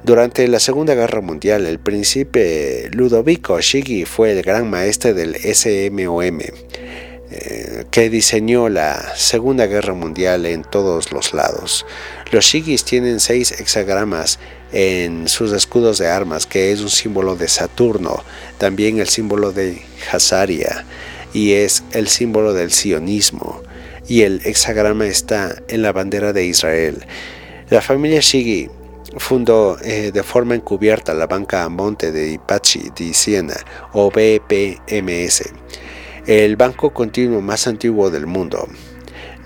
Durante 0.05 0.47
la 0.49 0.61
Segunda 0.61 0.95
Guerra 0.95 1.23
Mundial, 1.23 1.65
el 1.65 1.79
príncipe 1.79 2.91
Ludovico 2.93 3.59
Shigi 3.59 4.05
fue 4.05 4.33
el 4.33 4.43
gran 4.43 4.69
maestre 4.69 5.15
del 5.15 5.35
SMOM, 5.35 6.41
eh, 7.31 7.85
que 7.91 8.11
diseñó 8.11 8.69
la 8.69 9.17
Segunda 9.17 9.65
Guerra 9.65 9.95
Mundial 9.95 10.45
en 10.45 10.63
todos 10.63 11.11
los 11.11 11.33
lados. 11.33 11.87
Los 12.33 12.45
Shigis 12.45 12.85
tienen 12.85 13.19
seis 13.19 13.59
hexagramas 13.59 14.39
en 14.73 15.27
sus 15.27 15.53
escudos 15.53 15.97
de 15.97 16.09
armas, 16.09 16.45
que 16.45 16.71
es 16.71 16.83
un 16.83 16.91
símbolo 16.91 17.35
de 17.35 17.49
Saturno, 17.49 18.23
también 18.59 18.99
el 18.99 19.09
símbolo 19.09 19.53
de 19.53 19.81
Hazaria, 20.13 20.85
y 21.33 21.53
es 21.53 21.83
el 21.93 22.09
símbolo 22.09 22.53
del 22.53 22.73
sionismo, 22.73 23.63
y 24.07 24.21
el 24.21 24.43
hexagrama 24.45 25.07
está 25.07 25.63
en 25.69 25.81
la 25.81 25.93
bandera 25.93 26.35
de 26.35 26.45
Israel. 26.45 27.07
La 27.71 27.81
familia 27.81 28.21
Shigi 28.21 28.69
fundó 29.17 29.79
eh, 29.83 30.11
de 30.13 30.23
forma 30.23 30.55
encubierta 30.55 31.15
la 31.15 31.27
banca 31.27 31.69
Monte 31.69 32.13
de 32.13 32.41
Pachi 32.45 32.91
di 32.95 33.15
Siena 33.15 33.57
o 33.93 34.11
BPMS, 34.11 35.53
el 36.27 36.57
banco 36.57 36.93
continuo 36.93 37.41
más 37.41 37.67
antiguo 37.67 38.11
del 38.11 38.27
mundo. 38.27 38.69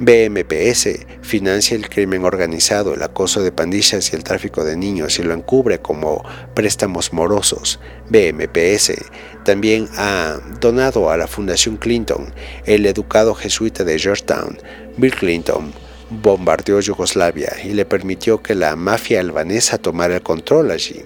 BMPS 0.00 0.90
financia 1.22 1.76
el 1.76 1.88
crimen 1.88 2.24
organizado, 2.24 2.94
el 2.94 3.02
acoso 3.02 3.42
de 3.42 3.50
pandillas 3.50 4.12
y 4.12 4.16
el 4.16 4.22
tráfico 4.22 4.64
de 4.64 4.76
niños 4.76 5.18
y 5.18 5.24
lo 5.24 5.34
encubre 5.34 5.80
como 5.80 6.24
préstamos 6.54 7.12
morosos. 7.12 7.80
BMPS 8.08 8.92
también 9.44 9.88
ha 9.96 10.38
donado 10.60 11.10
a 11.10 11.16
la 11.16 11.26
Fundación 11.26 11.78
Clinton 11.78 12.32
el 12.64 12.86
educado 12.86 13.34
jesuita 13.34 13.82
de 13.82 13.98
Georgetown, 13.98 14.58
Bill 14.96 15.14
Clinton, 15.16 15.72
bombardeó 16.10 16.80
Yugoslavia 16.80 17.52
y 17.64 17.68
le 17.68 17.84
permitió 17.84 18.42
que 18.42 18.54
la 18.54 18.76
mafia 18.76 19.20
albanesa 19.20 19.78
tomara 19.78 20.16
el 20.16 20.22
control 20.22 20.70
allí. 20.70 21.02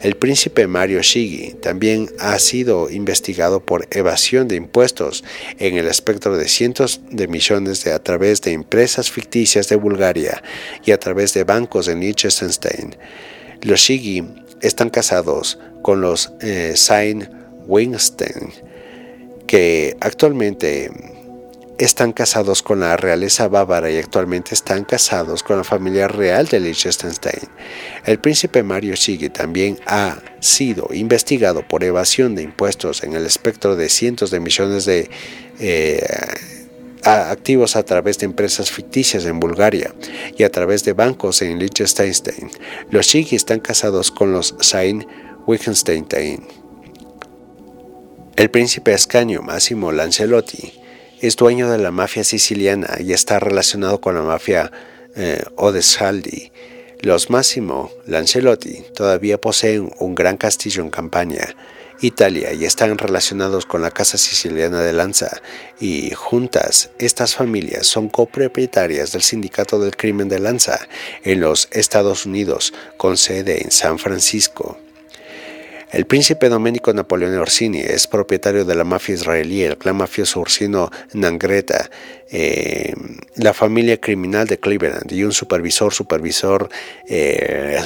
El 0.00 0.16
príncipe 0.16 0.66
Mario 0.66 1.00
Shigi 1.00 1.54
también 1.62 2.10
ha 2.18 2.38
sido 2.38 2.90
investigado 2.90 3.60
por 3.60 3.88
evasión 3.90 4.48
de 4.48 4.56
impuestos 4.56 5.24
en 5.58 5.78
el 5.78 5.86
espectro 5.86 6.36
de 6.36 6.46
cientos 6.46 7.00
de 7.10 7.26
millones 7.26 7.84
de 7.84 7.92
a 7.92 8.02
través 8.02 8.42
de 8.42 8.52
empresas 8.52 9.10
ficticias 9.10 9.68
de 9.68 9.76
Bulgaria 9.76 10.42
y 10.84 10.90
a 10.90 10.98
través 10.98 11.32
de 11.32 11.44
bancos 11.44 11.88
en 11.88 12.00
Liechtenstein. 12.00 12.96
Los 13.62 13.80
Shigi 13.80 14.24
están 14.60 14.90
casados 14.90 15.58
con 15.80 16.02
los 16.02 16.32
eh, 16.42 16.74
Sain 16.76 17.28
que 19.46 19.96
actualmente 20.00 20.90
están 21.78 22.12
casados 22.12 22.62
con 22.62 22.80
la 22.80 22.96
realeza 22.96 23.48
bávara 23.48 23.90
y 23.90 23.96
actualmente 23.96 24.54
están 24.54 24.84
casados 24.84 25.42
con 25.42 25.56
la 25.56 25.64
familia 25.64 26.06
real 26.08 26.46
de 26.46 26.60
Liechtenstein. 26.60 27.48
El 28.04 28.18
príncipe 28.20 28.62
Mario 28.62 28.96
Sigue 28.96 29.30
también 29.30 29.78
ha 29.86 30.18
sido 30.40 30.88
investigado 30.92 31.66
por 31.66 31.82
evasión 31.82 32.34
de 32.34 32.42
impuestos 32.42 33.02
en 33.02 33.14
el 33.14 33.26
espectro 33.26 33.76
de 33.76 33.88
cientos 33.88 34.30
de 34.30 34.40
millones 34.40 34.84
de 34.84 35.10
eh, 35.58 36.06
activos 37.02 37.76
a 37.76 37.82
través 37.82 38.18
de 38.18 38.26
empresas 38.26 38.70
ficticias 38.70 39.24
en 39.24 39.40
Bulgaria 39.40 39.92
y 40.38 40.44
a 40.44 40.50
través 40.50 40.84
de 40.84 40.92
bancos 40.92 41.42
en 41.42 41.58
Liechtenstein. 41.58 42.50
Los 42.90 43.08
Sigue 43.08 43.36
están 43.36 43.60
casados 43.60 44.12
con 44.12 44.32
los 44.32 44.54
Sain 44.60 45.06
Wittgenstein. 45.46 46.06
El 48.36 48.50
príncipe 48.50 48.94
Ascanio 48.94 49.42
Massimo 49.42 49.92
Lancelotti 49.92 50.83
es 51.26 51.36
dueño 51.36 51.70
de 51.70 51.78
la 51.78 51.90
mafia 51.90 52.22
siciliana 52.22 52.98
y 53.00 53.14
está 53.14 53.40
relacionado 53.40 53.98
con 53.98 54.14
la 54.14 54.22
mafia 54.22 54.70
eh. 55.16 55.42
Los 57.00 57.30
Massimo 57.30 57.90
Lancelotti 58.06 58.84
todavía 58.94 59.40
poseen 59.40 59.90
un 60.00 60.14
gran 60.14 60.36
castillo 60.36 60.82
en 60.82 60.90
Campania, 60.90 61.56
Italia, 62.02 62.52
y 62.52 62.66
están 62.66 62.98
relacionados 62.98 63.64
con 63.64 63.80
la 63.80 63.90
Casa 63.90 64.18
Siciliana 64.18 64.80
de 64.80 64.92
Lanza, 64.92 65.40
y 65.80 66.10
juntas 66.10 66.90
estas 66.98 67.34
familias 67.34 67.86
son 67.86 68.08
copropietarias 68.08 69.12
del 69.12 69.22
Sindicato 69.22 69.78
del 69.78 69.96
Crimen 69.96 70.28
de 70.28 70.40
Lanza 70.40 70.78
en 71.22 71.40
los 71.40 71.68
Estados 71.70 72.26
Unidos, 72.26 72.74
con 72.98 73.16
sede 73.16 73.62
en 73.62 73.70
San 73.70 73.98
Francisco. 73.98 74.78
El 75.94 76.06
príncipe 76.06 76.48
Domenico 76.48 76.92
Napoleone 76.92 77.38
Orsini 77.38 77.78
es 77.78 78.08
propietario 78.08 78.64
de 78.64 78.74
la 78.74 78.82
mafia 78.82 79.14
israelí, 79.14 79.62
el 79.62 79.78
clan 79.78 79.94
mafioso 79.94 80.40
Orsino 80.40 80.90
Nangreta, 81.12 81.88
eh, 82.36 82.92
la 83.36 83.54
familia 83.54 84.00
criminal 84.00 84.48
de 84.48 84.58
Cleveland 84.58 85.12
y 85.12 85.22
un 85.22 85.32
supervisor, 85.32 85.94
supervisor 85.94 86.68
eh, 87.08 87.80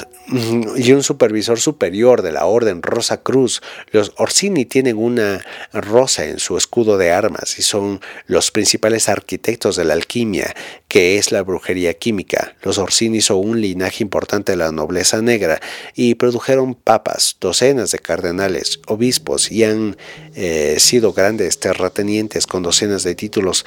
y 0.75 0.91
un 0.91 1.03
supervisor 1.03 1.59
superior 1.59 2.23
de 2.23 2.31
la 2.31 2.47
Orden 2.47 2.81
Rosa 2.81 3.21
Cruz. 3.21 3.61
Los 3.91 4.11
Orsini 4.17 4.65
tienen 4.65 4.97
una 4.97 5.45
rosa 5.71 6.25
en 6.25 6.39
su 6.39 6.57
escudo 6.57 6.97
de 6.97 7.11
armas 7.11 7.59
y 7.59 7.61
son 7.61 8.01
los 8.25 8.49
principales 8.49 9.07
arquitectos 9.07 9.75
de 9.75 9.85
la 9.85 9.93
alquimia, 9.93 10.55
que 10.87 11.19
es 11.19 11.31
la 11.31 11.43
brujería 11.43 11.93
química. 11.93 12.55
Los 12.63 12.79
Orsini 12.79 13.21
son 13.21 13.47
un 13.47 13.61
linaje 13.61 14.03
importante 14.03 14.53
de 14.53 14.57
la 14.57 14.71
nobleza 14.71 15.21
negra 15.21 15.61
y 15.93 16.15
produjeron 16.15 16.73
papas, 16.73 17.37
docenas 17.39 17.91
de 17.91 17.98
cardenales, 18.01 18.79
obispos 18.87 19.51
y 19.51 19.63
han 19.63 19.97
eh, 20.35 20.75
sido 20.79 21.13
grandes 21.13 21.59
terratenientes 21.59 22.47
con 22.47 22.63
docenas 22.63 23.03
de 23.03 23.15
títulos 23.15 23.65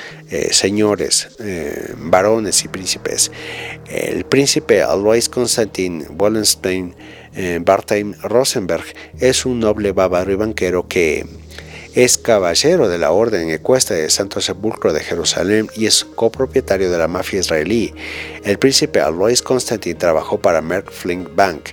señores, 0.51 1.29
eh, 1.41 1.95
varones 1.97 2.65
y 2.65 2.69
príncipes. 2.69 3.31
El 3.87 4.25
príncipe 4.25 4.83
Alois 4.83 5.29
Konstantin 5.29 6.07
Wallenstein 6.19 6.95
eh, 7.35 7.61
Bartheim 7.63 8.15
Rosenberg 8.23 8.85
es 9.19 9.47
un 9.47 9.61
noble 9.61 9.93
bávaro 9.93 10.33
y 10.33 10.35
banquero 10.35 10.87
que 10.87 11.25
es 11.95 12.19
caballero 12.19 12.89
de 12.89 12.99
la 12.99 13.11
Orden 13.11 13.51
Ecuestre 13.51 13.97
de 13.97 14.11
Santo 14.11 14.41
Sepulcro 14.41 14.93
de 14.93 15.01
Jerusalén 15.01 15.69
y 15.75 15.87
es 15.87 16.05
copropietario 16.05 16.91
de 16.91 16.99
la 16.99 17.09
mafia 17.09 17.41
israelí. 17.41 17.95
El 18.45 18.59
príncipe 18.59 19.01
Alois 19.01 19.43
Konstantin 19.43 19.97
trabajó 19.97 20.41
para 20.41 20.63
Merck 20.63 20.91
Flink 20.91 21.35
Bank, 21.35 21.71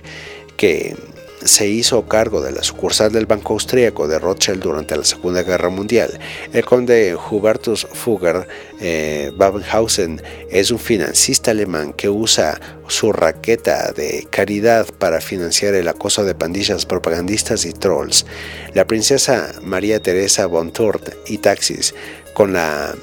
que 0.56 0.96
se 1.44 1.68
hizo 1.68 2.06
cargo 2.06 2.42
de 2.42 2.52
la 2.52 2.62
sucursal 2.62 3.12
del 3.12 3.26
Banco 3.26 3.54
Austríaco 3.54 4.08
de 4.08 4.18
Rothschild 4.18 4.62
durante 4.62 4.96
la 4.96 5.04
Segunda 5.04 5.42
Guerra 5.42 5.68
Mundial. 5.68 6.18
El 6.52 6.64
conde 6.64 7.16
Hubertus 7.16 7.86
Fugger 7.92 8.46
eh, 8.80 9.32
Babenhausen 9.36 10.22
es 10.50 10.70
un 10.70 10.78
financista 10.78 11.50
alemán 11.50 11.92
que 11.92 12.08
usa 12.08 12.60
su 12.88 13.12
raqueta 13.12 13.92
de 13.92 14.26
caridad 14.30 14.86
para 14.98 15.20
financiar 15.20 15.74
el 15.74 15.88
acoso 15.88 16.24
de 16.24 16.34
pandillas 16.34 16.86
propagandistas 16.86 17.64
y 17.64 17.72
trolls. 17.72 18.26
La 18.74 18.86
princesa 18.86 19.52
María 19.62 20.00
Teresa 20.00 20.46
von 20.46 20.72
Thurn 20.72 21.02
y 21.26 21.38
Taxis 21.38 21.94
con 22.34 22.52
la 22.52 22.94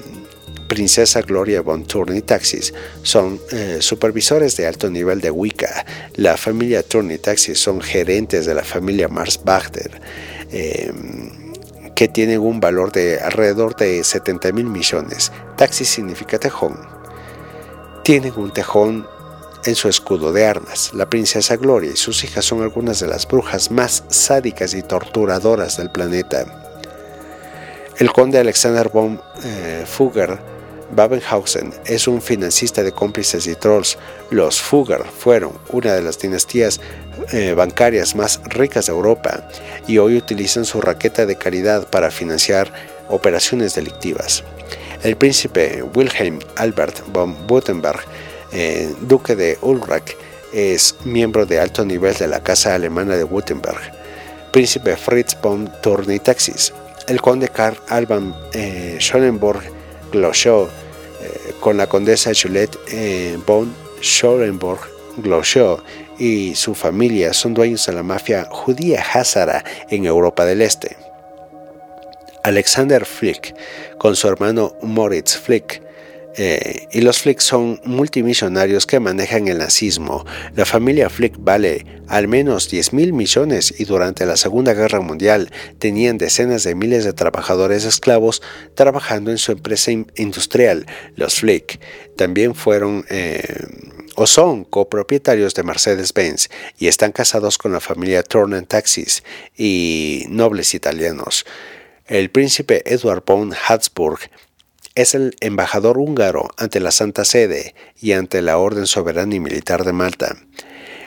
Princesa 0.68 1.22
Gloria 1.22 1.62
von 1.62 1.86
Thurn 1.86 2.16
y 2.16 2.22
Taxis 2.22 2.74
son 3.02 3.40
eh, 3.52 3.78
supervisores 3.80 4.58
de 4.58 4.68
alto 4.68 4.90
nivel 4.90 5.22
de 5.22 5.32
Wicca. 5.32 5.86
La 6.16 6.38
familia 6.38 6.84
Thurn 6.84 7.12
y 7.12 7.18
Taxis 7.18 7.60
son 7.60 7.82
gerentes 7.82 8.46
de 8.46 8.54
la 8.54 8.64
familia 8.64 9.08
Mars 9.08 9.40
Bagder, 9.44 10.02
eh, 10.52 10.92
que 11.96 12.08
tienen 12.08 12.40
un 12.40 12.60
valor 12.60 12.92
de 12.92 13.20
alrededor 13.20 13.76
de 13.76 14.04
70 14.04 14.52
mil 14.52 14.66
millones. 14.66 15.32
Taxis 15.56 15.90
significa 15.90 16.38
tejón. 16.38 16.78
Tienen 18.04 18.34
un 18.38 18.52
tejón 18.52 19.08
en 19.66 19.76
su 19.76 19.90
escudo 19.90 20.32
de 20.32 20.46
armas. 20.46 20.92
La 20.94 21.10
princesa 21.10 21.56
Gloria 21.58 21.92
y 21.92 21.98
sus 21.98 22.24
hijas 22.24 22.46
son 22.46 22.62
algunas 22.62 23.00
de 23.00 23.08
las 23.08 23.28
brujas 23.28 23.72
más 23.72 24.04
sádicas 24.10 24.74
y 24.74 24.82
torturadoras 24.82 25.78
del 25.78 25.90
planeta. 25.90 26.46
El 27.98 28.12
conde 28.14 28.38
Alexander 28.38 28.90
von 28.90 29.20
eh, 29.44 29.84
Fugger 29.88 30.57
Babenhausen 30.92 31.74
es 31.86 32.08
un 32.08 32.22
financista 32.22 32.84
de 32.84 32.92
cómplices 32.92 33.48
y 33.48 33.56
trolls. 33.56 33.98
Los 34.30 34.62
Fugger 34.62 35.04
fueron 35.04 35.54
una 35.70 35.94
de 35.94 36.02
las 36.02 36.20
dinastías 36.20 36.80
eh, 37.32 37.54
bancarias 37.54 38.16
más 38.16 38.42
ricas 38.46 38.86
de 38.86 38.94
Europa 38.94 39.50
y 39.88 39.98
hoy 39.98 40.18
utilizan 40.18 40.66
su 40.66 40.82
raqueta 40.82 41.26
de 41.26 41.36
caridad 41.36 41.90
para 41.90 42.12
financiar 42.12 42.72
operaciones 43.10 43.76
delictivas. 43.76 44.44
El 45.04 45.16
príncipe 45.16 45.84
Wilhelm 45.96 46.40
Albert 46.56 47.04
von 47.12 47.36
Württemberg, 47.48 48.00
eh, 48.52 48.94
duque 49.02 49.36
de 49.36 49.58
Ulrich, 49.62 50.16
es 50.54 50.96
miembro 51.04 51.46
de 51.46 51.60
alto 51.60 51.86
nivel 51.86 52.16
de 52.16 52.28
la 52.28 52.42
Casa 52.42 52.74
Alemana 52.74 53.16
de 53.16 53.26
Württemberg. 53.26 53.94
Príncipe 54.52 54.96
Fritz 54.96 55.38
von 55.42 55.70
Tournitaxis, 55.82 56.74
el 57.08 57.22
conde 57.22 57.50
Karl 57.50 57.78
Alban 57.90 58.36
eh, 58.54 58.98
Eh, 60.18 61.54
con 61.60 61.78
la 61.78 61.88
condesa 61.88 62.32
Juliette 62.34 62.78
eh, 62.92 63.38
von 63.46 63.74
Schoenborg 64.02 64.82
Gloschow 65.18 65.82
y 66.20 66.54
su 66.56 66.76
familia 66.76 67.34
son 67.34 67.54
dueños 67.54 67.86
de 67.86 67.94
la 67.94 68.04
mafia 68.04 68.48
judía 68.50 69.04
házara 69.14 69.64
en 69.90 70.06
Europa 70.06 70.46
del 70.46 70.62
Este. 70.62 70.96
Alexander 72.44 73.06
Flick, 73.06 73.56
con 73.98 74.16
su 74.16 74.28
hermano 74.28 74.74
Moritz 74.82 75.38
Flick, 75.38 75.82
eh, 76.38 76.88
y 76.92 77.02
los 77.02 77.20
Flick 77.20 77.40
son 77.40 77.82
multimillonarios 77.84 78.86
que 78.86 79.00
manejan 79.00 79.48
el 79.48 79.58
nazismo. 79.58 80.24
La 80.56 80.66
familia 80.66 81.10
Flick 81.10 81.36
vale 81.40 81.86
al 82.08 82.28
menos 82.28 82.70
10 82.70 82.94
mil 82.94 83.12
millones 83.12 83.74
y 83.80 83.86
durante 83.86 84.26
la 84.26 84.38
Segunda 84.38 84.74
Guerra 84.74 85.00
Mundial 85.00 85.52
tenían 85.80 86.20
decenas 86.20 86.64
de 86.64 86.76
miles 86.76 87.04
de 87.04 87.14
trabajadores 87.14 87.86
esclavos 87.86 88.44
trabajando 88.76 89.32
en 89.32 89.40
su 89.40 89.52
empresa 89.52 89.92
industrial. 89.92 90.86
Los 91.16 91.40
Flick 91.40 91.80
también 92.16 92.56
fueron... 92.56 93.06
Eh, 93.10 93.66
o 94.20 94.26
son 94.26 94.64
copropietarios 94.64 95.54
de 95.54 95.62
Mercedes-Benz 95.62 96.50
y 96.80 96.88
están 96.88 97.12
casados 97.12 97.60
con 97.60 97.72
la 97.72 97.80
familia 97.80 98.24
Turner 98.24 98.66
Taxis 98.66 99.24
y 99.56 100.26
nobles 100.28 100.74
italianos. 100.74 101.46
El 102.08 102.32
príncipe 102.32 102.82
Edward 102.92 103.24
von 103.24 103.54
Habsburg 103.68 104.20
es 104.98 105.14
el 105.14 105.36
embajador 105.42 106.00
húngaro 106.00 106.50
ante 106.58 106.80
la 106.80 106.90
Santa 106.90 107.24
Sede 107.24 107.76
y 108.02 108.14
ante 108.14 108.42
la 108.42 108.58
Orden 108.58 108.88
Soberana 108.88 109.36
y 109.36 109.40
Militar 109.40 109.86
de 109.86 109.94
Malta. 109.94 110.36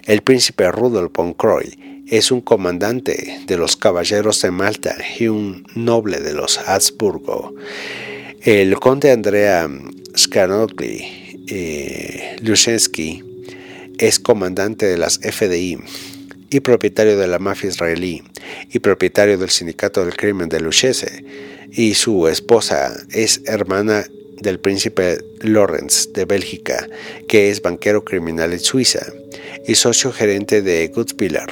El 0.07 0.23
príncipe 0.23 0.71
Rudolf 0.71 1.11
von 1.13 1.35
Croy 1.35 2.05
es 2.07 2.31
un 2.31 2.41
comandante 2.41 3.41
de 3.49 3.57
los 3.57 3.77
Caballeros 3.77 4.41
de 4.43 4.53
Malta 4.53 4.97
y 5.19 5.27
un 5.27 5.67
noble 5.75 6.21
de 6.21 6.35
los 6.35 6.59
Habsburgo. 6.59 7.53
El 8.43 8.79
conde 8.79 9.11
Andrea 9.11 9.69
Skanogli 10.17 11.41
eh, 11.49 12.37
es 13.99 14.21
comandante 14.21 14.87
de 14.87 14.99
las 14.99 15.19
FDI 15.19 15.79
y 16.49 16.61
propietario 16.61 17.19
de 17.19 17.27
la 17.27 17.41
mafia 17.41 17.71
israelí 17.71 18.23
y 18.73 18.79
propietario 18.79 19.39
del 19.39 19.51
sindicato 19.51 20.05
del 20.05 20.17
crimen 20.17 20.49
de 20.49 20.61
Luchese 20.61 21.25
y 21.73 21.95
su 21.95 22.29
esposa 22.29 22.93
es 23.13 23.43
hermana 23.47 24.05
del 24.41 24.59
príncipe 24.59 25.19
Lorenz 25.41 26.13
de 26.13 26.25
Bélgica, 26.25 26.87
que 27.29 27.51
es 27.51 27.63
banquero 27.63 28.05
criminal 28.05 28.53
en 28.53 28.61
Suiza 28.61 29.07
y 29.67 29.75
socio 29.75 30.13
gerente 30.13 30.63
de 30.63 30.89
Goodspiller 30.89 31.49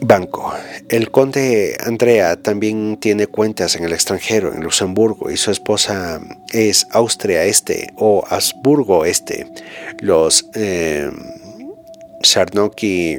Banco. 0.00 0.54
El 0.88 1.10
conde 1.10 1.76
Andrea 1.84 2.40
también 2.40 2.98
tiene 3.00 3.26
cuentas 3.26 3.74
en 3.74 3.84
el 3.84 3.92
extranjero, 3.92 4.54
en 4.54 4.62
Luxemburgo, 4.62 5.30
y 5.30 5.36
su 5.36 5.50
esposa 5.50 6.20
es 6.52 6.86
Austria 6.92 7.44
Este 7.44 7.92
o 7.96 8.24
Habsburgo 8.28 9.04
Este. 9.04 9.46
Los 10.00 10.46
eh, 10.54 11.10
Charnoki 12.22 13.18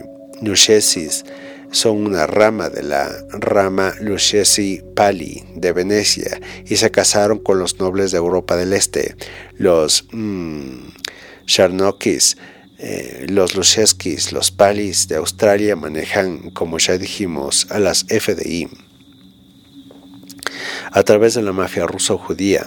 son 1.72 2.06
una 2.06 2.28
rama 2.28 2.70
de 2.70 2.84
la 2.84 3.10
rama 3.30 3.94
Lucchesi 4.02 4.82
Pali 4.96 5.44
de 5.56 5.72
Venecia 5.72 6.40
y 6.66 6.78
se 6.78 6.92
casaron 6.92 7.40
con 7.40 7.60
los 7.60 7.80
nobles 7.80 8.12
de 8.12 8.18
Europa 8.18 8.56
del 8.56 8.74
Este, 8.74 9.16
los 9.58 10.08
mmm, 10.12 10.90
los 13.28 13.56
Lucheskis, 13.56 14.32
los 14.32 14.52
Palis 14.52 15.08
de 15.08 15.18
Australia 15.18 15.76
manejan, 15.76 16.52
como 16.52 16.78
ya 16.78 16.98
dijimos, 16.98 17.68
a 17.70 17.80
las 17.80 18.06
FDI 18.08 18.70
a 20.92 21.04
través 21.04 21.34
de 21.34 21.42
la 21.42 21.52
mafia 21.52 21.86
ruso-judía. 21.86 22.66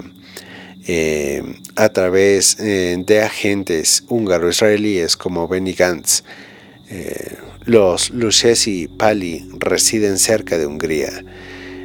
Eh, 0.84 1.42
a 1.76 1.90
través 1.90 2.58
eh, 2.58 2.96
de 2.98 3.22
agentes 3.22 4.02
húngaro-israelíes 4.08 5.16
como 5.16 5.46
Benny 5.46 5.74
Gantz, 5.74 6.24
los 7.64 8.10
Lucchesi 8.10 8.88
Pali 8.88 9.48
residen 9.58 10.18
cerca 10.18 10.58
de 10.58 10.66
Hungría. 10.66 11.24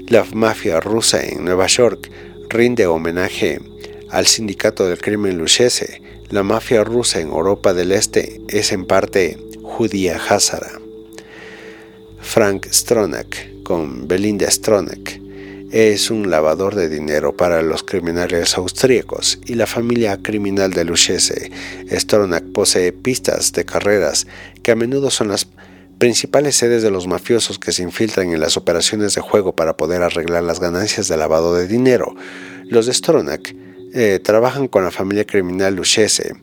La 0.08 0.26
mafia 0.34 0.80
rusa 0.80 1.24
en 1.24 1.46
Nueva 1.46 1.68
York 1.68 2.10
rinde 2.50 2.88
homenaje 2.88 3.60
al 4.10 4.26
sindicato 4.26 4.88
del 4.88 4.98
crimen 4.98 5.38
Lucchese. 5.38 6.02
La 6.30 6.44
mafia 6.44 6.84
rusa 6.84 7.20
en 7.20 7.28
Europa 7.28 7.74
del 7.74 7.92
Este 7.92 8.42
es 8.50 8.72
en 8.72 8.86
parte 8.86 9.38
judía 9.62 10.20
házara. 10.30 10.80
Frank 12.22 12.68
Stronach 12.72 13.64
con 13.64 14.08
Belinda 14.08 14.50
Stronach 14.50 15.20
es 15.72 16.10
un 16.10 16.32
lavador 16.32 16.76
de 16.76 16.88
dinero 16.88 17.36
para 17.36 17.62
los 17.62 17.84
criminales 17.84 18.58
austríacos 18.58 19.40
y 19.46 19.56
la 19.56 19.68
familia 19.68 20.18
criminal 20.22 20.72
de 20.72 20.86
Lucchese. 20.86 21.52
Stronach 21.92 22.44
posee 22.54 22.94
pistas 22.94 23.52
de 23.52 23.66
carreras 23.66 24.28
que 24.64 24.72
a 24.72 24.76
menudo 24.76 25.10
son 25.10 25.28
las 25.28 25.46
principales 25.98 26.56
sedes 26.56 26.84
de 26.84 26.92
los 26.92 27.08
mafiosos 27.08 27.60
que 27.60 27.72
se 27.72 27.84
infiltran 27.84 28.32
en 28.32 28.40
las 28.40 28.58
operaciones 28.58 29.16
de 29.16 29.22
juego 29.22 29.56
para 29.56 29.78
poder 29.78 30.04
arreglar 30.04 30.44
las 30.44 30.60
ganancias 30.60 31.08
de 31.08 31.18
lavado 31.18 31.56
de 31.56 31.68
dinero. 31.68 32.16
Los 32.66 32.86
de 32.86 32.94
Stronach 32.94 33.54
eh, 33.94 34.20
trabajan 34.24 34.68
con 34.68 34.84
la 34.84 34.92
familia 34.92 35.26
criminal 35.26 35.76
Luchese, 35.76 36.36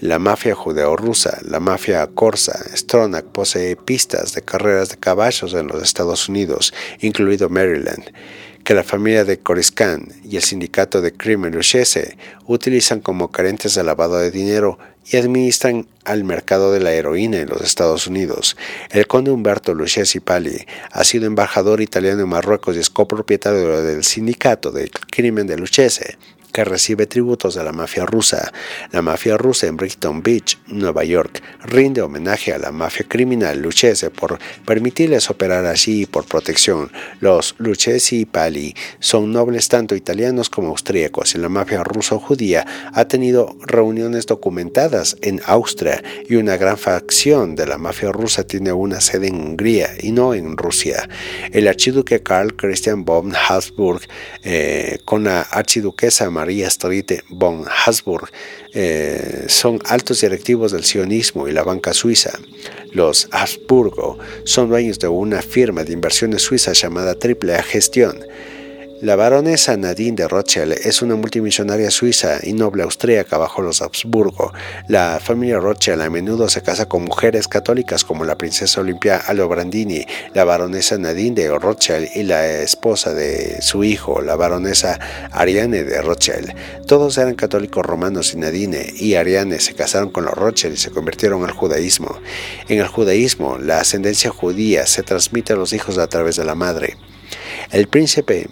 la 0.00 0.18
mafia 0.18 0.54
judeo-rusa, 0.54 1.38
la 1.48 1.60
mafia 1.60 2.06
corsa. 2.06 2.58
Stronach 2.74 3.24
posee 3.24 3.76
pistas 3.76 4.34
de 4.34 4.42
carreras 4.42 4.90
de 4.90 4.96
caballos 4.96 5.54
en 5.54 5.68
los 5.68 5.82
Estados 5.82 6.28
Unidos, 6.28 6.74
incluido 7.00 7.48
Maryland 7.48 8.04
que 8.66 8.74
la 8.74 8.82
familia 8.82 9.24
de 9.24 9.38
Coriscan 9.38 10.08
y 10.24 10.34
el 10.34 10.42
sindicato 10.42 11.00
de 11.00 11.12
crimen 11.12 11.54
Luchese 11.54 12.18
utilizan 12.46 12.98
como 12.98 13.30
carentes 13.30 13.76
de 13.76 13.84
lavado 13.84 14.18
de 14.18 14.32
dinero 14.32 14.76
y 15.10 15.16
administran 15.16 15.86
al 16.04 16.24
mercado 16.24 16.72
de 16.72 16.80
la 16.80 16.92
heroína 16.92 17.38
en 17.38 17.48
los 17.48 17.60
Estados 17.60 18.06
Unidos. 18.06 18.56
El 18.90 19.06
conde 19.06 19.30
Humberto 19.30 19.74
Lucchesi 19.74 20.20
Pali 20.20 20.66
ha 20.90 21.04
sido 21.04 21.26
embajador 21.26 21.80
italiano 21.80 22.22
en 22.22 22.28
Marruecos 22.28 22.76
y 22.76 22.80
es 22.80 22.90
copropietario 22.90 23.82
del 23.82 24.04
sindicato 24.04 24.70
del 24.70 24.90
crimen 24.90 25.46
de 25.46 25.56
Lucchese 25.56 26.16
recibe 26.64 27.06
tributos 27.06 27.54
de 27.54 27.64
la 27.64 27.72
mafia 27.72 28.06
rusa. 28.06 28.52
La 28.92 29.02
mafia 29.02 29.36
rusa 29.36 29.66
en 29.66 29.76
Brighton 29.76 30.22
Beach, 30.22 30.58
Nueva 30.66 31.04
York, 31.04 31.42
rinde 31.64 32.02
homenaje 32.02 32.52
a 32.52 32.58
la 32.58 32.72
mafia 32.72 33.06
criminal 33.08 33.60
Lucchese 33.60 34.10
por 34.10 34.38
permitirles 34.64 35.30
operar 35.30 35.66
allí 35.66 36.02
y 36.02 36.06
por 36.06 36.24
protección. 36.24 36.90
Los 37.20 37.54
Lucchesi 37.58 38.20
y 38.20 38.24
Pali 38.24 38.74
son 38.98 39.32
nobles 39.32 39.68
tanto 39.68 39.94
italianos 39.94 40.50
como 40.50 40.68
austríacos 40.68 41.34
y 41.34 41.38
la 41.38 41.48
mafia 41.48 41.84
ruso-judía 41.84 42.66
ha 42.92 43.04
tenido 43.06 43.56
reuniones 43.62 44.26
documentadas 44.26 45.16
en 45.22 45.40
Austria 45.46 46.02
y 46.28 46.36
una 46.36 46.56
gran 46.56 46.78
facción 46.78 47.54
de 47.56 47.66
la 47.66 47.78
mafia 47.78 48.12
rusa 48.12 48.46
tiene 48.46 48.72
una 48.72 49.00
sede 49.00 49.28
en 49.28 49.36
Hungría 49.36 49.90
y 50.00 50.12
no 50.12 50.34
en 50.34 50.56
Rusia. 50.56 51.08
El 51.52 51.68
archiduque 51.68 52.22
Karl 52.22 52.56
Christian 52.56 53.04
von 53.04 53.32
Habsburg 53.34 54.02
eh, 54.42 54.98
con 55.04 55.24
la 55.24 55.42
archiduquesa 55.42 56.30
María 56.30 56.45
María 56.46 56.70
Storite 56.70 57.24
von 57.28 57.64
Habsburg 57.66 58.30
eh, 58.72 59.46
son 59.48 59.80
altos 59.84 60.20
directivos 60.20 60.70
del 60.70 60.84
sionismo 60.84 61.48
y 61.48 61.52
la 61.52 61.64
banca 61.64 61.92
suiza. 61.92 62.38
Los 62.92 63.26
Habsburgo 63.32 64.16
son 64.44 64.68
dueños 64.68 65.00
de 65.00 65.08
una 65.08 65.42
firma 65.42 65.82
de 65.82 65.92
inversiones 65.92 66.42
suiza 66.42 66.72
llamada 66.72 67.18
Triple 67.18 67.56
A 67.56 67.64
Gestión 67.64 68.24
la 69.02 69.14
baronesa 69.14 69.76
Nadine 69.76 70.16
de 70.16 70.26
Rothschild 70.26 70.72
es 70.72 71.02
una 71.02 71.16
multimillonaria 71.16 71.90
suiza 71.90 72.38
y 72.42 72.54
noble 72.54 72.82
austríaca 72.82 73.36
bajo 73.36 73.60
los 73.60 73.82
Habsburgo. 73.82 74.54
La 74.88 75.20
familia 75.22 75.58
Rothschild 75.58 76.00
a 76.00 76.08
menudo 76.08 76.48
se 76.48 76.62
casa 76.62 76.88
con 76.88 77.04
mujeres 77.04 77.46
católicas 77.46 78.04
como 78.04 78.24
la 78.24 78.38
princesa 78.38 78.80
Olimpia 78.80 79.18
Alobrandini, 79.18 80.06
la 80.32 80.44
baronesa 80.44 80.96
Nadine 80.96 81.42
de 81.42 81.58
Rothschild 81.58 82.08
y 82.14 82.22
la 82.22 82.46
esposa 82.46 83.12
de 83.12 83.60
su 83.60 83.84
hijo, 83.84 84.22
la 84.22 84.34
baronesa 84.34 84.98
Ariane 85.30 85.84
de 85.84 86.00
Rothschild. 86.00 86.54
Todos 86.86 87.18
eran 87.18 87.34
católicos 87.34 87.84
romanos 87.84 88.32
y 88.32 88.38
Nadine 88.38 88.94
y 88.96 89.14
Ariane 89.14 89.60
se 89.60 89.74
casaron 89.74 90.10
con 90.10 90.24
los 90.24 90.34
Rothschild 90.34 90.74
y 90.74 90.78
se 90.78 90.90
convirtieron 90.90 91.44
al 91.44 91.52
judaísmo. 91.52 92.18
En 92.68 92.78
el 92.78 92.88
judaísmo, 92.88 93.58
la 93.58 93.80
ascendencia 93.80 94.30
judía 94.30 94.86
se 94.86 95.02
transmite 95.02 95.52
a 95.52 95.56
los 95.56 95.74
hijos 95.74 95.98
a 95.98 96.06
través 96.06 96.36
de 96.36 96.46
la 96.46 96.54
madre. 96.54 96.96
El 97.72 97.88
príncipe 97.88 98.48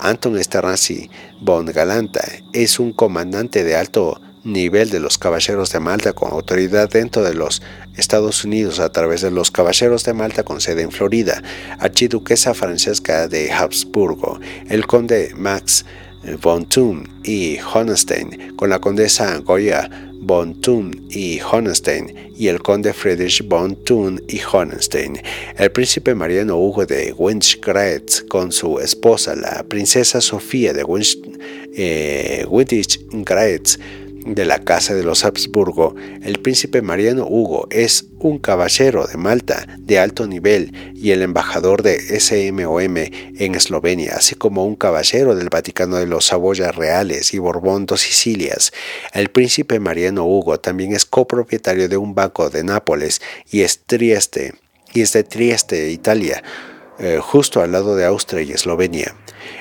Anton 0.00 0.38
Esterhazy 0.38 1.10
von 1.40 1.66
Galanta 1.66 2.22
es 2.52 2.80
un 2.80 2.92
comandante 2.92 3.64
de 3.64 3.76
alto 3.76 4.20
nivel 4.44 4.90
de 4.90 5.00
los 5.00 5.18
Caballeros 5.18 5.72
de 5.72 5.80
Malta 5.80 6.12
con 6.12 6.32
autoridad 6.32 6.88
dentro 6.88 7.22
de 7.22 7.34
los 7.34 7.62
Estados 7.96 8.44
Unidos. 8.44 8.80
A 8.80 8.90
través 8.90 9.20
de 9.20 9.30
los 9.30 9.50
Caballeros 9.50 10.04
de 10.04 10.14
Malta 10.14 10.42
con 10.42 10.60
sede 10.60 10.82
en 10.82 10.90
Florida, 10.90 11.42
archiduquesa 11.78 12.54
Francesca 12.54 13.28
de 13.28 13.52
Habsburgo, 13.52 14.40
el 14.68 14.86
conde 14.86 15.32
Max 15.36 15.84
von 16.40 16.68
Thun 16.68 17.08
y 17.24 17.58
Hohenstein 17.58 18.54
con 18.56 18.70
la 18.70 18.78
condesa 18.78 19.38
Goya 19.38 19.90
von 20.20 20.60
Thun 20.60 21.06
y 21.08 21.40
Hohenstein 21.40 22.32
y 22.36 22.46
el 22.48 22.60
conde 22.60 22.92
Friedrich 22.92 23.42
von 23.48 23.74
Thun 23.84 24.22
y 24.28 24.40
Hohenstein, 24.40 25.20
el 25.56 25.72
príncipe 25.72 26.14
Mariano 26.14 26.58
Hugo 26.58 26.84
de 26.86 27.12
Winchgratz 27.16 28.22
con 28.28 28.52
su 28.52 28.78
esposa, 28.78 29.34
la 29.34 29.64
princesa 29.64 30.20
Sofía 30.20 30.72
de 30.72 30.84
Winchgratz, 30.84 31.18
de 34.26 34.44
la 34.44 34.58
Casa 34.58 34.94
de 34.94 35.02
los 35.02 35.24
Habsburgo, 35.24 35.94
el 36.22 36.38
príncipe 36.40 36.82
Mariano 36.82 37.26
Hugo 37.26 37.66
es 37.70 38.06
un 38.18 38.38
caballero 38.38 39.06
de 39.06 39.16
Malta 39.16 39.66
de 39.78 39.98
alto 39.98 40.26
nivel 40.26 40.72
y 40.94 41.10
el 41.12 41.22
embajador 41.22 41.82
de 41.82 41.98
SMOM 42.20 42.96
en 42.96 43.54
Eslovenia, 43.54 44.16
así 44.16 44.34
como 44.34 44.64
un 44.64 44.76
caballero 44.76 45.34
del 45.34 45.48
Vaticano 45.48 45.96
de 45.96 46.06
los 46.06 46.26
Saboyas 46.26 46.76
Reales 46.76 47.32
y 47.34 47.38
Borbón 47.38 47.86
dos 47.86 48.02
Sicilias. 48.02 48.72
El 49.12 49.30
príncipe 49.30 49.80
Mariano 49.80 50.26
Hugo 50.26 50.60
también 50.60 50.92
es 50.92 51.04
copropietario 51.06 51.88
de 51.88 51.96
un 51.96 52.14
banco 52.14 52.50
de 52.50 52.62
Nápoles 52.62 53.20
y 53.50 53.62
es 53.62 53.80
Trieste, 53.86 54.54
y 54.92 55.02
es 55.02 55.12
de 55.12 55.24
Trieste, 55.24 55.90
Italia, 55.90 56.42
eh, 56.98 57.18
justo 57.22 57.62
al 57.62 57.72
lado 57.72 57.96
de 57.96 58.04
Austria 58.04 58.42
y 58.42 58.52
Eslovenia. 58.52 59.14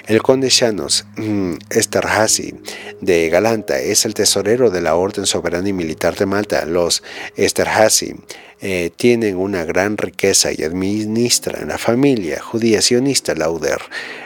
El 0.07 0.21
conde 0.21 0.49
Llanos 0.49 1.05
mm, 1.17 1.53
Esterhazy 1.69 2.55
de 3.01 3.29
Galanta 3.29 3.79
es 3.79 4.05
el 4.05 4.13
tesorero 4.13 4.69
de 4.69 4.81
la 4.81 4.95
Orden 4.95 5.25
Soberana 5.25 5.69
y 5.69 5.73
Militar 5.73 6.15
de 6.15 6.25
Malta. 6.25 6.65
Los 6.65 7.03
Esterhazy 7.35 8.15
eh, 8.61 8.91
tienen 8.95 9.37
una 9.37 9.63
gran 9.65 9.97
riqueza 9.97 10.51
y 10.51 10.63
administran 10.63 11.67
la 11.67 11.77
familia 11.77 12.41
judía 12.41 12.81
sionista 12.81 13.35
Lauder. 13.35 13.79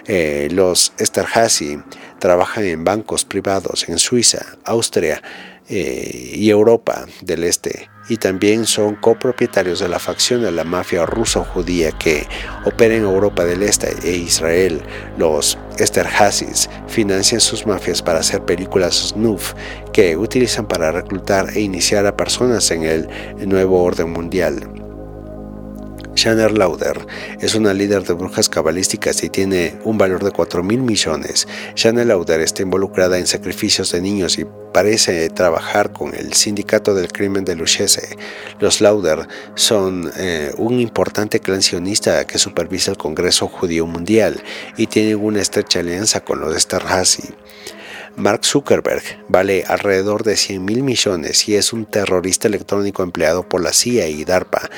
Eh, 0.08 0.48
los 0.52 0.94
Esterhazy 0.98 1.80
trabajan 2.20 2.66
en 2.66 2.84
bancos 2.84 3.26
privados 3.26 3.88
en 3.90 4.00
Suiza, 4.00 4.58
Austria 4.64 5.22
y 5.70 6.50
Europa 6.50 7.06
del 7.22 7.46
Este 7.46 7.90
y 8.10 8.18
también 8.18 8.66
son 8.66 8.96
copropietarios 8.96 9.80
de 9.80 9.88
la 9.88 10.00
facción 10.00 10.42
de 10.42 10.52
la 10.52 10.64
mafia 10.64 11.06
ruso-judía 11.06 11.92
que 11.92 12.28
opera 12.66 12.96
en 12.96 13.04
Europa 13.04 13.46
del 13.46 13.64
Este 13.64 13.94
e 14.04 14.18
Israel. 14.18 14.82
Los 15.18 15.58
Esterhazys 15.78 16.70
financian 16.88 17.42
sus 17.42 17.66
mafias 17.66 18.02
para 18.02 18.20
hacer 18.20 18.44
películas 18.44 19.10
snuff 19.10 19.54
que 19.92 20.18
utilizan 20.18 20.68
para 20.68 20.92
reclutar 20.92 21.50
e 21.56 21.62
iniciar 21.62 22.06
a 22.06 22.18
personas 22.18 22.70
en 22.72 22.84
el 22.84 23.10
nuevo 23.48 23.82
orden 23.84 24.12
mundial. 24.12 24.83
Shanner 26.16 26.56
Lauder 26.58 27.06
es 27.42 27.56
una 27.56 27.74
líder 27.74 28.04
de 28.04 28.14
brujas 28.14 28.48
cabalísticas 28.48 29.24
y 29.24 29.30
tiene 29.30 29.78
un 29.84 29.98
valor 29.98 30.24
de 30.24 30.32
4 30.32 30.64
mil 30.64 30.82
millones. 30.82 31.48
Shanner 31.76 32.06
Lauder 32.06 32.40
está 32.42 32.62
involucrada 32.62 33.18
en 33.18 33.26
sacrificios 33.26 33.92
de 33.92 34.02
niños 34.02 34.38
y 34.38 34.46
parece 34.74 35.30
trabajar 35.30 35.92
con 35.92 36.14
el 36.14 36.34
sindicato 36.34 36.94
del 36.94 37.12
crimen 37.12 37.46
de 37.46 37.56
Luchese. 37.56 38.18
Los 38.60 38.80
Lauder 38.80 39.28
son 39.56 40.12
eh, 40.18 40.52
un 40.58 40.80
importante 40.80 41.40
clan 41.40 41.64
sionista 41.64 42.26
que 42.28 42.38
supervisa 42.38 42.92
el 42.92 42.98
Congreso 42.98 43.48
Judío 43.48 43.88
Mundial 43.88 44.42
y 44.78 44.88
tienen 44.88 45.18
una 45.18 45.42
estrecha 45.42 45.80
alianza 45.80 46.24
con 46.24 46.40
los 46.40 46.56
Esterhazy. 46.56 47.34
Mark 48.16 48.46
Zuckerberg 48.46 49.04
vale 49.28 49.64
alrededor 49.68 50.24
de 50.24 50.38
100 50.38 50.64
mil 50.64 50.84
millones 50.84 51.50
y 51.50 51.56
es 51.56 51.74
un 51.74 51.86
terrorista 51.86 52.48
electrónico 52.48 53.02
empleado 53.02 53.50
por 53.50 53.64
la 53.64 53.74
CIA 53.74 54.08
y 54.08 54.24
DARPA. 54.24 54.70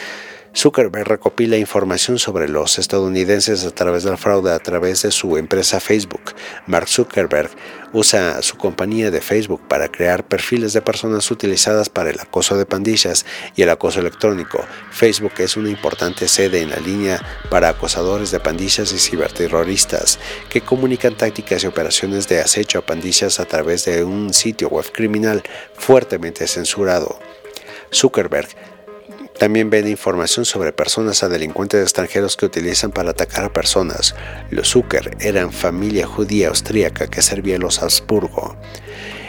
Zuckerberg 0.56 1.06
recopila 1.06 1.57
información 1.57 2.18
sobre 2.18 2.48
los 2.48 2.80
estadounidenses 2.80 3.65
a 3.65 3.72
través 3.72 4.03
del 4.03 4.18
fraude 4.18 4.53
a 4.53 4.60
través 4.60 5.02
de 5.02 5.11
su 5.11 5.36
empresa 5.38 5.82
Facebook. 5.82 6.34
Mark 6.65 6.88
Zuckerberg 6.88 7.49
usa 7.91 8.41
su 8.41 8.56
compañía 8.56 9.11
de 9.11 9.19
Facebook 9.19 9.61
para 9.68 9.90
crear 9.90 10.26
perfiles 10.26 10.72
de 10.72 10.82
personas 10.82 11.30
utilizadas 11.30 11.90
para 11.90 12.10
el 12.10 12.22
acoso 12.22 12.57
de 12.57 12.65
pandillas 12.65 13.26
y 13.57 13.64
el 13.64 13.69
acoso 13.69 13.99
electrónico. 13.99 14.64
Facebook 14.91 15.34
es 15.40 15.57
una 15.57 15.69
importante 15.69 16.30
sede 16.30 16.61
en 16.61 16.69
la 16.69 16.80
línea 16.80 17.22
para 17.49 17.68
acosadores 17.68 18.32
de 18.32 18.40
pandillas 18.40 18.94
y 18.94 18.98
ciberterroristas 18.98 20.19
que 20.49 20.61
comunican 20.61 21.18
tácticas 21.18 21.65
y 21.65 21.68
operaciones 21.68 22.30
de 22.30 22.40
acecho 22.40 22.80
a 22.80 22.86
pandillas 22.86 23.41
a 23.41 23.45
través 23.45 23.84
de 23.84 24.06
un 24.06 24.34
sitio 24.34 24.69
web 24.69 24.90
criminal 24.94 25.44
fuertemente 25.77 26.48
censurado. 26.48 27.19
Zuckerberg 27.94 28.48
también 29.37 29.69
vende 29.69 29.89
información 29.89 30.45
sobre 30.45 30.71
personas 30.71 31.23
a 31.23 31.29
delincuentes 31.29 31.81
extranjeros 31.81 32.37
que 32.37 32.45
utilizan 32.45 32.91
para 32.91 33.11
atacar 33.11 33.43
a 33.43 33.53
personas. 33.53 34.15
Los 34.49 34.69
Zucker 34.69 35.17
eran 35.19 35.51
familia 35.51 36.07
judía 36.07 36.47
austríaca 36.49 37.07
que 37.07 37.21
servía 37.21 37.57
a 37.57 37.59
los 37.59 37.81
Habsburgo. 37.81 38.55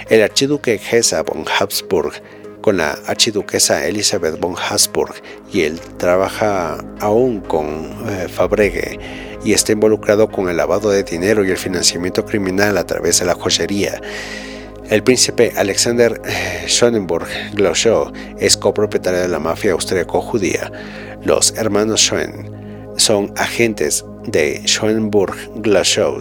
El 0.09 0.23
archiduque 0.23 0.79
Gesa 0.79 1.23
von 1.23 1.45
Habsburg 1.59 2.13
con 2.61 2.79
la 2.79 2.99
archiduquesa 3.07 3.87
Elizabeth 3.87 4.41
von 4.41 4.57
Habsburg 4.57 5.15
y 5.53 5.63
él 5.63 5.81
trabaja 5.99 6.79
aún 7.01 7.41
con 7.41 7.95
eh, 8.09 8.27
Fabregue 8.29 8.99
y 9.45 9.53
está 9.53 9.71
involucrado 9.71 10.29
con 10.29 10.49
el 10.49 10.57
lavado 10.57 10.91
de 10.91 11.05
dinero 11.05 11.45
y 11.45 11.51
el 11.51 11.59
financiamiento 11.59 12.25
criminal 12.25 12.77
a 12.79 12.85
través 12.85 13.21
de 13.21 13.27
la 13.27 13.35
joyería. 13.35 14.01
El 14.89 15.03
príncipe 15.03 15.53
Alexander 15.57 16.23
Schonenberg 16.69 17.27
Gloschow 17.55 18.13
es 18.39 18.57
copropietario 18.57 19.21
de 19.21 19.27
la 19.29 19.41
mafia 19.41 19.73
austríaco-judía. 19.73 20.71
Los 21.25 21.55
hermanos 21.57 22.03
Schoen 22.03 22.95
son 22.97 23.33
agentes 23.37 24.05
de 24.29 24.63
Schoenberg 24.65 25.35
Gloschow 25.57 26.21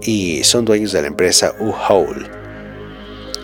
y 0.00 0.42
son 0.42 0.64
dueños 0.64 0.92
de 0.92 1.02
la 1.02 1.08
empresa 1.08 1.54
U-Hole 1.60 2.26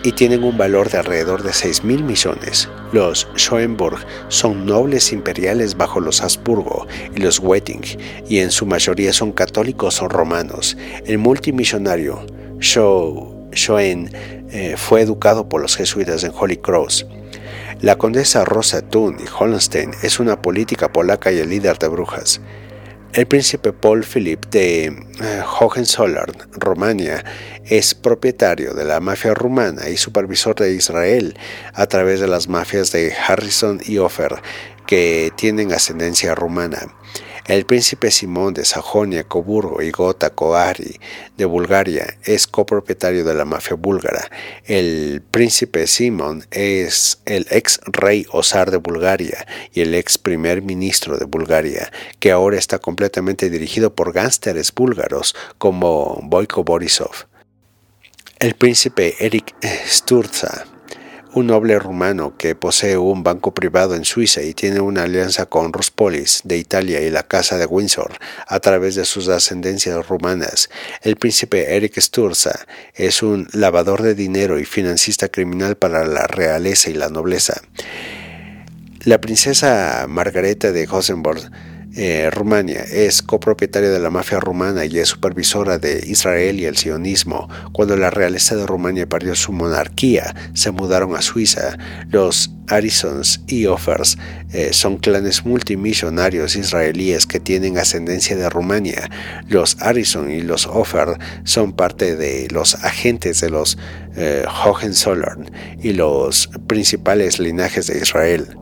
y 0.03 0.13
tienen 0.13 0.43
un 0.43 0.57
valor 0.57 0.89
de 0.89 0.97
alrededor 0.97 1.43
de 1.43 1.53
6 1.53 1.83
mil 1.83 2.03
millones. 2.03 2.67
Los 2.91 3.27
Schoenberg 3.35 4.03
son 4.29 4.65
nobles 4.65 5.11
imperiales 5.11 5.77
bajo 5.77 5.99
los 5.99 6.21
Habsburgo 6.21 6.87
y 7.15 7.19
los 7.19 7.37
Wetting 7.37 7.83
y 8.27 8.39
en 8.39 8.49
su 8.49 8.65
mayoría 8.65 9.13
son 9.13 9.31
católicos 9.31 10.01
o 10.01 10.07
romanos. 10.07 10.75
El 11.05 11.19
multimillonario 11.19 12.25
Schoen 13.55 14.11
eh, 14.51 14.75
fue 14.77 15.01
educado 15.01 15.49
por 15.49 15.61
los 15.61 15.75
jesuitas 15.75 16.23
en 16.23 16.31
Holy 16.37 16.57
Cross. 16.57 17.05
La 17.81 17.97
condesa 17.97 18.45
Rosa 18.45 18.81
Thun 18.81 19.17
y 19.19 19.25
Holstein 19.27 19.91
es 20.01 20.19
una 20.19 20.41
política 20.41 20.91
polaca 20.91 21.31
y 21.31 21.39
el 21.39 21.49
líder 21.49 21.77
de 21.77 21.87
brujas. 21.87 22.41
El 23.15 23.27
príncipe 23.27 23.71
Paul 23.71 24.03
Philip 24.03 24.45
de 24.47 24.85
eh, 24.85 25.41
Hohenzollern, 25.59 26.33
Rumania, 26.51 27.23
es 27.63 27.95
propietario 27.95 28.73
de 28.73 28.83
la 28.83 28.99
mafia 28.99 29.33
rumana 29.33 29.87
y 29.87 29.95
supervisor 29.95 30.55
de 30.55 30.73
Israel 30.73 31.37
a 31.73 31.87
través 31.87 32.19
de 32.19 32.27
las 32.27 32.49
mafias 32.49 32.91
de 32.91 33.13
Harrison 33.13 33.79
y 33.85 33.99
Offer, 33.99 34.41
que 34.85 35.31
tienen 35.37 35.71
ascendencia 35.71 36.35
rumana. 36.35 36.93
El 37.47 37.67
príncipe 37.67 38.09
Simón 38.09 38.55
de 38.55 38.65
Sajonia, 38.65 39.23
Coburgo 39.23 39.83
y 39.83 39.91
Gota 39.91 40.31
Coari 40.31 40.99
de 41.37 41.45
Bulgaria 41.45 42.17
es 42.23 42.47
copropietario 42.47 43.23
de 43.23 43.35
la 43.35 43.45
mafia 43.45 43.75
búlgara. 43.75 44.31
El 44.63 45.21
príncipe 45.29 45.85
Simón 45.85 46.47
es 46.49 47.21
el 47.25 47.45
ex 47.51 47.81
rey 47.85 48.25
Osar 48.31 48.71
de 48.71 48.77
Bulgaria 48.77 49.45
y 49.71 49.81
el 49.81 49.93
ex 49.93 50.17
primer 50.17 50.63
ministro 50.63 51.17
de 51.17 51.25
Bulgaria, 51.25 51.91
que 52.17 52.31
ahora 52.31 52.57
está 52.57 52.79
completamente 52.79 53.51
dirigido 53.51 53.93
por 53.93 54.11
gánsteres 54.11 54.73
búlgaros 54.73 55.35
como 55.59 56.19
Boyko 56.23 56.63
Borisov. 56.63 57.27
El 58.39 58.55
príncipe 58.55 59.15
Eric 59.19 59.53
Sturza 59.87 60.65
un 61.35 61.47
noble 61.47 61.77
rumano 61.77 62.37
que 62.37 62.55
posee 62.55 62.97
un 62.97 63.21
banco 63.21 63.53
privado 63.53 63.95
en 63.95 64.05
Suiza 64.05 64.41
y 64.41 64.53
tiene 64.53 64.79
una 64.79 65.03
alianza 65.03 65.45
con 65.45 65.73
Rospolis 65.73 66.39
de 66.45 66.57
Italia 66.57 67.01
y 67.01 67.09
la 67.09 67.23
Casa 67.23 67.57
de 67.57 67.65
Windsor 67.65 68.13
a 68.47 68.59
través 68.61 68.95
de 68.95 69.03
sus 69.03 69.27
ascendencias 69.27 70.07
rumanas. 70.07 70.69
El 71.01 71.17
príncipe 71.17 71.75
Eric 71.75 71.99
Sturza 71.99 72.65
es 72.93 73.21
un 73.21 73.49
lavador 73.51 74.01
de 74.01 74.15
dinero 74.15 74.59
y 74.59 74.63
financista 74.63 75.27
criminal 75.27 75.75
para 75.75 76.05
la 76.05 76.25
realeza 76.25 76.89
y 76.89 76.93
la 76.93 77.09
nobleza. 77.09 77.61
La 79.03 79.19
princesa 79.19 80.05
Margareta 80.07 80.71
de 80.71 80.87
Hosenborg 80.89 81.51
eh, 81.95 82.29
Rumania 82.29 82.83
es 82.83 83.21
copropietaria 83.21 83.89
de 83.89 83.99
la 83.99 84.09
mafia 84.09 84.39
rumana 84.39 84.85
y 84.85 84.99
es 84.99 85.09
supervisora 85.09 85.77
de 85.77 86.03
Israel 86.05 86.59
y 86.59 86.65
el 86.65 86.75
sionismo. 86.75 87.49
Cuando 87.71 87.95
la 87.95 88.09
realeza 88.09 88.55
de 88.55 88.65
Rumania 88.65 89.07
perdió 89.07 89.33
su 89.33 89.53
monarquía, 89.53 90.35
se 90.53 90.71
mudaron 90.71 91.15
a 91.15 91.21
Suiza. 91.21 91.77
Los 92.09 92.51
Arisons 92.67 93.41
y 93.47 93.65
Offers 93.65 94.17
eh, 94.51 94.73
son 94.73 94.97
clanes 94.97 95.45
multimillonarios 95.45 96.55
israelíes 96.55 97.25
que 97.25 97.39
tienen 97.39 97.77
ascendencia 97.77 98.35
de 98.35 98.49
Rumania. 98.49 99.09
Los 99.47 99.81
Arison 99.81 100.29
y 100.29 100.41
los 100.41 100.67
Offer 100.67 101.17
son 101.45 101.73
parte 101.73 102.15
de 102.17 102.47
los 102.51 102.75
agentes 102.83 103.39
de 103.39 103.49
los 103.49 103.77
eh, 104.17 104.43
Hohenzollern 104.65 105.49
y 105.81 105.93
los 105.93 106.49
principales 106.67 107.39
linajes 107.39 107.87
de 107.87 107.99
Israel. 107.99 108.57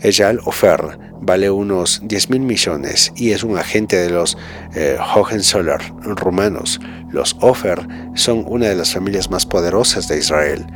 Ejal 0.00 0.40
Ofer 0.44 0.98
vale 1.20 1.50
unos 1.50 2.00
10 2.04 2.30
mil 2.30 2.40
millones 2.40 3.12
y 3.16 3.32
es 3.32 3.42
un 3.42 3.58
agente 3.58 3.96
de 3.96 4.10
los 4.10 4.36
eh, 4.74 4.96
Hohenzollern 5.14 6.16
rumanos. 6.16 6.80
Los 7.10 7.36
Ofer 7.40 7.86
son 8.14 8.44
una 8.46 8.68
de 8.68 8.76
las 8.76 8.92
familias 8.92 9.30
más 9.30 9.46
poderosas 9.46 10.08
de 10.08 10.18
Israel 10.18 10.66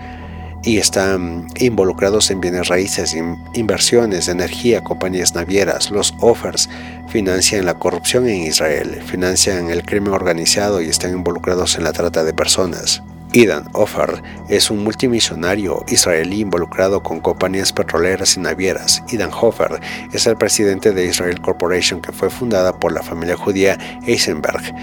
y 0.63 0.79
están 0.79 1.47
involucrados 1.59 2.31
en 2.31 2.41
bienes 2.41 2.69
raíces, 2.69 3.17
inversiones, 3.55 4.29
energía, 4.29 4.85
compañías 4.85 5.35
navieras. 5.35 5.91
Los 5.91 6.15
Offers 6.21 6.69
financian 7.09 7.65
la 7.65 7.79
corrupción 7.79 8.29
en 8.29 8.43
Israel, 8.43 9.01
financian 9.07 9.71
el 9.71 9.83
crimen 9.85 10.13
organizado 10.13 10.83
y 10.83 10.89
están 10.89 11.13
involucrados 11.13 11.77
en 11.77 11.85
la 11.85 11.93
trata 11.93 12.25
de 12.25 12.35
personas. 12.35 13.03
Idan 13.33 13.69
Offer 13.75 14.23
es 14.49 14.71
un 14.71 14.83
multimillonario 14.83 15.85
israelí 15.89 16.41
involucrado 16.41 17.03
con 17.03 17.21
compañías 17.21 17.73
petroleras 17.73 18.37
y 18.37 18.41
navieras. 18.41 19.05
Idan 19.09 19.31
Hofer 19.33 19.81
es 20.13 20.27
el 20.27 20.37
presidente 20.37 20.93
de 20.93 21.07
Israel 21.07 21.41
Corporation 21.41 22.01
que 22.01 22.11
fue 22.13 22.29
fundada 22.29 22.79
por 22.79 22.93
la 22.93 23.03
familia 23.03 23.37
judía 23.37 23.79
Eisenberg 24.07 24.75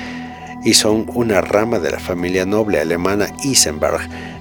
y 0.64 0.74
son 0.74 1.06
una 1.14 1.41
rama 1.41 1.80
de 1.80 1.91
la 1.91 1.99
familia 1.99 2.45
noble 2.45 2.80
alemana 2.80 3.28
Eisenberg 3.44 3.99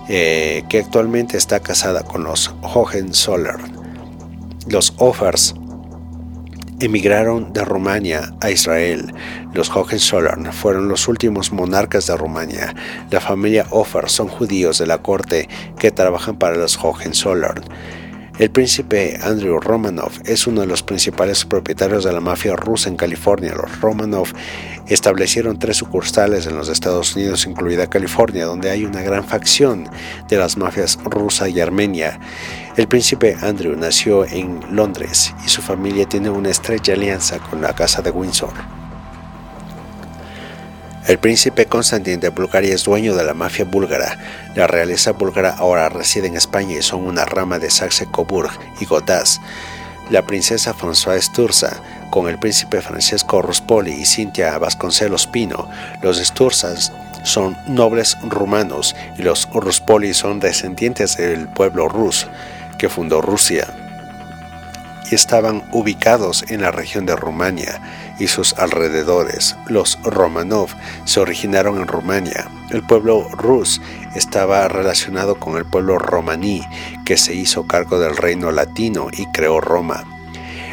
eh, 0.08 0.62
que 0.68 0.78
actualmente 0.78 1.36
está 1.36 1.58
casada 1.58 2.04
con 2.04 2.22
los 2.22 2.54
Hohenzollern. 2.62 3.72
Los 4.68 4.94
Offers 4.98 5.54
emigraron 6.80 7.52
de 7.52 7.64
Rumania 7.64 8.32
a 8.40 8.50
Israel. 8.50 9.12
Los 9.52 9.70
Hohenzollern 9.70 10.52
fueron 10.52 10.88
los 10.88 11.08
últimos 11.08 11.52
monarcas 11.52 12.06
de 12.06 12.16
Rumania. 12.16 12.74
La 13.10 13.20
familia 13.20 13.66
Offer 13.70 14.08
son 14.08 14.28
judíos 14.28 14.78
de 14.78 14.86
la 14.86 14.98
corte 14.98 15.48
que 15.78 15.90
trabajan 15.90 16.36
para 16.36 16.56
los 16.56 16.78
Hohenzollern. 16.82 17.62
El 18.38 18.50
príncipe 18.50 19.18
Andrew 19.22 19.58
Romanov 19.58 20.12
es 20.26 20.46
uno 20.46 20.60
de 20.60 20.66
los 20.66 20.82
principales 20.82 21.46
propietarios 21.46 22.04
de 22.04 22.12
la 22.12 22.20
mafia 22.20 22.54
rusa 22.54 22.90
en 22.90 22.96
California. 22.96 23.54
Los 23.54 23.80
Romanov 23.80 24.28
establecieron 24.86 25.58
tres 25.58 25.78
sucursales 25.78 26.46
en 26.46 26.54
los 26.54 26.68
Estados 26.68 27.16
Unidos, 27.16 27.46
incluida 27.46 27.88
California, 27.88 28.44
donde 28.44 28.68
hay 28.68 28.84
una 28.84 29.00
gran 29.00 29.24
facción 29.24 29.88
de 30.28 30.36
las 30.36 30.58
mafias 30.58 30.98
rusa 31.04 31.48
y 31.48 31.60
armenia. 31.60 32.20
El 32.76 32.88
príncipe 32.88 33.38
Andrew 33.40 33.74
nació 33.74 34.26
en 34.26 34.60
Londres 34.70 35.34
y 35.46 35.48
su 35.48 35.62
familia 35.62 36.06
tiene 36.06 36.28
una 36.28 36.50
estrecha 36.50 36.92
alianza 36.92 37.38
con 37.38 37.62
la 37.62 37.74
Casa 37.74 38.02
de 38.02 38.10
Windsor. 38.10 38.85
El 41.06 41.20
príncipe 41.20 41.66
Constantin 41.66 42.18
de 42.18 42.30
Bulgaria 42.30 42.74
es 42.74 42.82
dueño 42.82 43.14
de 43.14 43.22
la 43.22 43.32
mafia 43.32 43.64
búlgara. 43.64 44.18
La 44.56 44.66
realeza 44.66 45.12
búlgara 45.12 45.54
ahora 45.56 45.88
reside 45.88 46.26
en 46.26 46.36
España 46.36 46.76
y 46.76 46.82
son 46.82 47.04
una 47.04 47.24
rama 47.24 47.60
de 47.60 47.70
Saxe-Coburg 47.70 48.50
y 48.80 48.86
Godaz. 48.86 49.40
La 50.10 50.26
princesa 50.26 50.74
Françoise 50.74 51.26
Sturza, 51.26 51.80
con 52.10 52.28
el 52.28 52.40
príncipe 52.40 52.82
Francesco 52.82 53.40
Ruspoli 53.40 53.92
y 53.92 54.04
Cintia 54.04 54.58
Vasconcelos 54.58 55.28
Pino, 55.28 55.70
los 56.02 56.18
Sturzas 56.18 56.92
son 57.22 57.56
nobles 57.68 58.18
rumanos 58.24 58.96
y 59.16 59.22
los 59.22 59.48
Ruspoli 59.52 60.12
son 60.12 60.40
descendientes 60.40 61.16
del 61.18 61.46
pueblo 61.46 61.88
rus 61.88 62.26
que 62.78 62.88
fundó 62.88 63.20
Rusia 63.20 63.85
y 65.10 65.14
estaban 65.14 65.62
ubicados 65.72 66.44
en 66.48 66.62
la 66.62 66.70
región 66.70 67.06
de 67.06 67.16
Rumania 67.16 67.80
y 68.18 68.28
sus 68.28 68.54
alrededores. 68.54 69.56
Los 69.66 69.98
Romanov 70.02 70.70
se 71.04 71.20
originaron 71.20 71.78
en 71.78 71.86
Rumania. 71.86 72.48
El 72.70 72.82
pueblo 72.82 73.28
rus 73.30 73.80
estaba 74.14 74.66
relacionado 74.68 75.36
con 75.36 75.56
el 75.56 75.64
pueblo 75.64 75.98
romaní, 75.98 76.62
que 77.04 77.16
se 77.16 77.34
hizo 77.34 77.66
cargo 77.66 77.98
del 77.98 78.16
reino 78.16 78.50
latino 78.50 79.08
y 79.12 79.26
creó 79.26 79.60
Roma. 79.60 80.04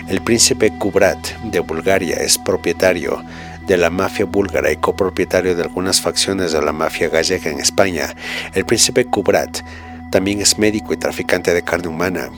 El 0.07 0.22
príncipe 0.22 0.72
Kubrat 0.77 1.18
de 1.43 1.60
Bulgaria 1.60 2.18
es 2.18 2.38
propietario 2.38 3.23
de 3.65 3.77
la 3.77 3.89
mafia 3.89 4.26
búlgara 4.26 4.72
y 4.72 4.77
copropietario 4.77 5.55
de 5.55 5.64
algunas 5.64 6.01
facciones 6.01 6.51
de 6.51 6.61
la 6.61 6.73
mafia 6.73 7.10
gallega 7.10 7.49
en 7.49 7.60
España. 7.60 8.14
El 8.53 8.65
príncipe 8.65 9.05
Kubrat 9.05 9.61
también 10.11 10.41
es 10.41 10.60
médico 10.60 10.93
y 10.93 10.97
traficante 10.97 11.53
de 11.53 11.64
carne 11.64 11.88
humana. 11.88 12.30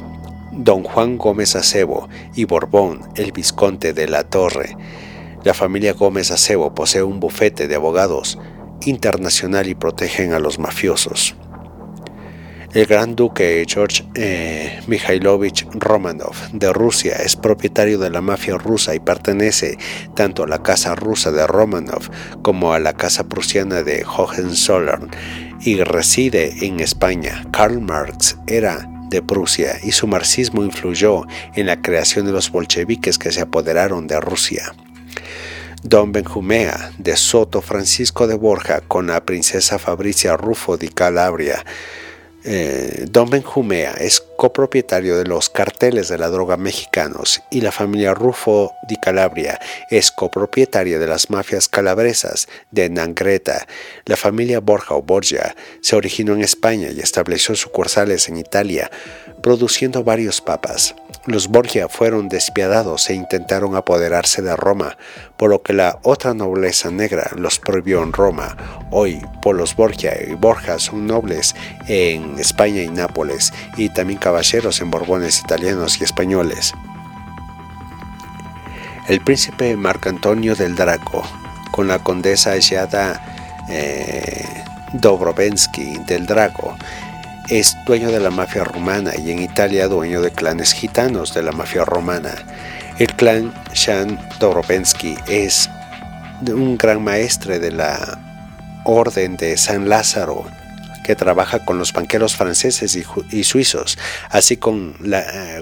Don 0.57 0.83
Juan 0.83 1.17
Gómez 1.17 1.57
Acebo 1.57 2.07
y 2.33 2.45
Borbón, 2.45 3.01
el 3.15 3.33
visconte 3.33 3.91
de 3.91 4.07
la 4.07 4.23
Torre. 4.23 4.77
La 5.43 5.53
familia 5.53 5.91
Gómez 5.91 6.31
Acebo 6.31 6.73
posee 6.73 7.03
un 7.03 7.19
bufete 7.19 7.67
de 7.67 7.75
abogados 7.75 8.39
internacional 8.85 9.67
y 9.67 9.75
protegen 9.75 10.31
a 10.31 10.39
los 10.39 10.57
mafiosos. 10.57 11.35
El 12.73 12.85
gran 12.85 13.15
duque 13.15 13.65
George 13.67 14.05
eh, 14.15 14.79
Mikhailovich 14.87 15.67
Romanov 15.73 16.35
de 16.51 16.71
Rusia 16.71 17.15
es 17.17 17.35
propietario 17.35 17.99
de 17.99 18.09
la 18.09 18.21
mafia 18.21 18.57
rusa 18.57 18.95
y 18.95 18.99
pertenece 18.99 19.77
tanto 20.15 20.43
a 20.43 20.47
la 20.47 20.63
casa 20.63 20.95
rusa 20.95 21.31
de 21.31 21.47
Romanov 21.47 22.09
como 22.41 22.73
a 22.73 22.79
la 22.79 22.93
casa 22.93 23.27
prusiana 23.27 23.83
de 23.83 24.05
Hohenzollern 24.05 25.09
y 25.61 25.83
reside 25.83 26.65
en 26.65 26.79
España. 26.79 27.45
Karl 27.51 27.81
Marx 27.81 28.37
era 28.47 28.89
de 29.09 29.21
Prusia 29.21 29.77
y 29.83 29.91
su 29.91 30.07
marxismo 30.07 30.63
influyó 30.63 31.23
en 31.55 31.67
la 31.67 31.81
creación 31.81 32.25
de 32.25 32.31
los 32.31 32.51
bolcheviques 32.51 33.17
que 33.17 33.31
se 33.31 33.41
apoderaron 33.41 34.07
de 34.07 34.19
Rusia. 34.19 34.73
Don 35.83 36.11
Benjumea 36.11 36.91
de 36.97 37.15
Soto 37.15 37.61
Francisco 37.61 38.27
de 38.27 38.35
Borja 38.35 38.81
con 38.81 39.07
la 39.07 39.23
princesa 39.23 39.77
Fabricia 39.77 40.35
Rufo 40.35 40.77
de 40.77 40.89
Calabria, 40.89 41.63
eh, 42.43 43.05
Don 43.09 43.29
Benjumea 43.29 43.93
es 43.93 44.21
copropietario 44.35 45.17
de 45.17 45.25
los 45.25 45.49
carteles 45.49 46.09
de 46.09 46.17
la 46.17 46.29
droga 46.29 46.57
mexicanos 46.57 47.41
y 47.49 47.61
la 47.61 47.71
familia 47.71 48.13
Rufo 48.13 48.73
di 48.87 48.97
Calabria 48.97 49.59
es 49.89 50.11
copropietaria 50.11 50.99
de 50.99 51.07
las 51.07 51.29
mafias 51.29 51.67
calabresas 51.67 52.47
de 52.71 52.89
Nangreta. 52.89 53.67
La 54.05 54.17
familia 54.17 54.59
Borja 54.59 54.95
o 54.95 55.01
Borgia 55.01 55.55
se 55.81 55.95
originó 55.95 56.33
en 56.33 56.41
España 56.41 56.89
y 56.91 56.99
estableció 56.99 57.55
sucursales 57.55 58.29
en 58.29 58.37
Italia, 58.37 58.91
produciendo 59.41 60.03
varios 60.03 60.41
papas. 60.41 60.95
Los 61.27 61.47
Borgia 61.47 61.89
fueron 61.89 62.29
despiadados 62.29 63.09
e 63.09 63.15
intentaron 63.15 63.75
apoderarse 63.75 64.43
de 64.43 64.55
Roma, 64.55 64.95
por 65.37 65.49
lo 65.49 65.63
que 65.63 65.73
la 65.73 65.99
otra 66.03 66.35
nobleza 66.35 66.91
negra 66.91 67.31
los 67.35 67.57
prohibió 67.57 68.03
en 68.03 68.13
Roma. 68.13 68.55
Hoy, 68.91 69.19
por 69.41 69.55
los 69.55 69.75
Borgia 69.75 70.13
y 70.21 70.33
Borja 70.35 70.77
son 70.77 71.07
nobles 71.07 71.55
en 71.87 72.37
España 72.37 72.83
y 72.83 72.89
Nápoles, 72.89 73.53
y 73.75 73.89
también 73.89 74.19
caballeros 74.25 74.81
en 74.81 74.89
Borbones 74.89 75.39
italianos 75.39 76.01
y 76.01 76.03
españoles. 76.03 76.73
El 79.07 79.21
príncipe 79.21 79.77
Marco 79.77 80.09
Antonio 80.09 80.55
del 80.55 80.75
Draco, 80.75 81.21
con 81.69 81.87
la 81.87 81.99
condesa 81.99 82.57
Giada 82.59 83.21
eh, 83.69 84.43
Dobrovensky 84.93 85.99
del 86.07 86.25
Draco, 86.25 86.75
es 87.51 87.77
dueño 87.85 88.11
de 88.11 88.19
la 88.19 88.31
mafia 88.31 88.63
rumana 88.63 89.11
y 89.15 89.29
en 89.29 89.43
Italia 89.43 89.87
dueño 89.87 90.23
de 90.23 90.31
clanes 90.31 90.73
gitanos 90.73 91.35
de 91.35 91.43
la 91.43 91.51
mafia 91.51 91.85
romana. 91.85 92.33
El 92.97 93.13
clan 93.13 93.53
Shan 93.75 94.19
Dorobensky 94.39 95.19
es 95.27 95.69
un 96.47 96.79
gran 96.79 97.03
maestre 97.03 97.59
de 97.59 97.71
la 97.71 98.17
Orden 98.85 99.37
de 99.37 99.55
San 99.55 99.87
Lázaro 99.87 100.47
que 101.05 101.15
trabaja 101.15 101.63
con 101.63 101.77
los 101.77 101.93
banqueros 101.93 102.35
franceses 102.35 102.95
y, 103.31 103.43
suizos, 103.43 103.97
así 104.29 104.57
con 104.57 104.95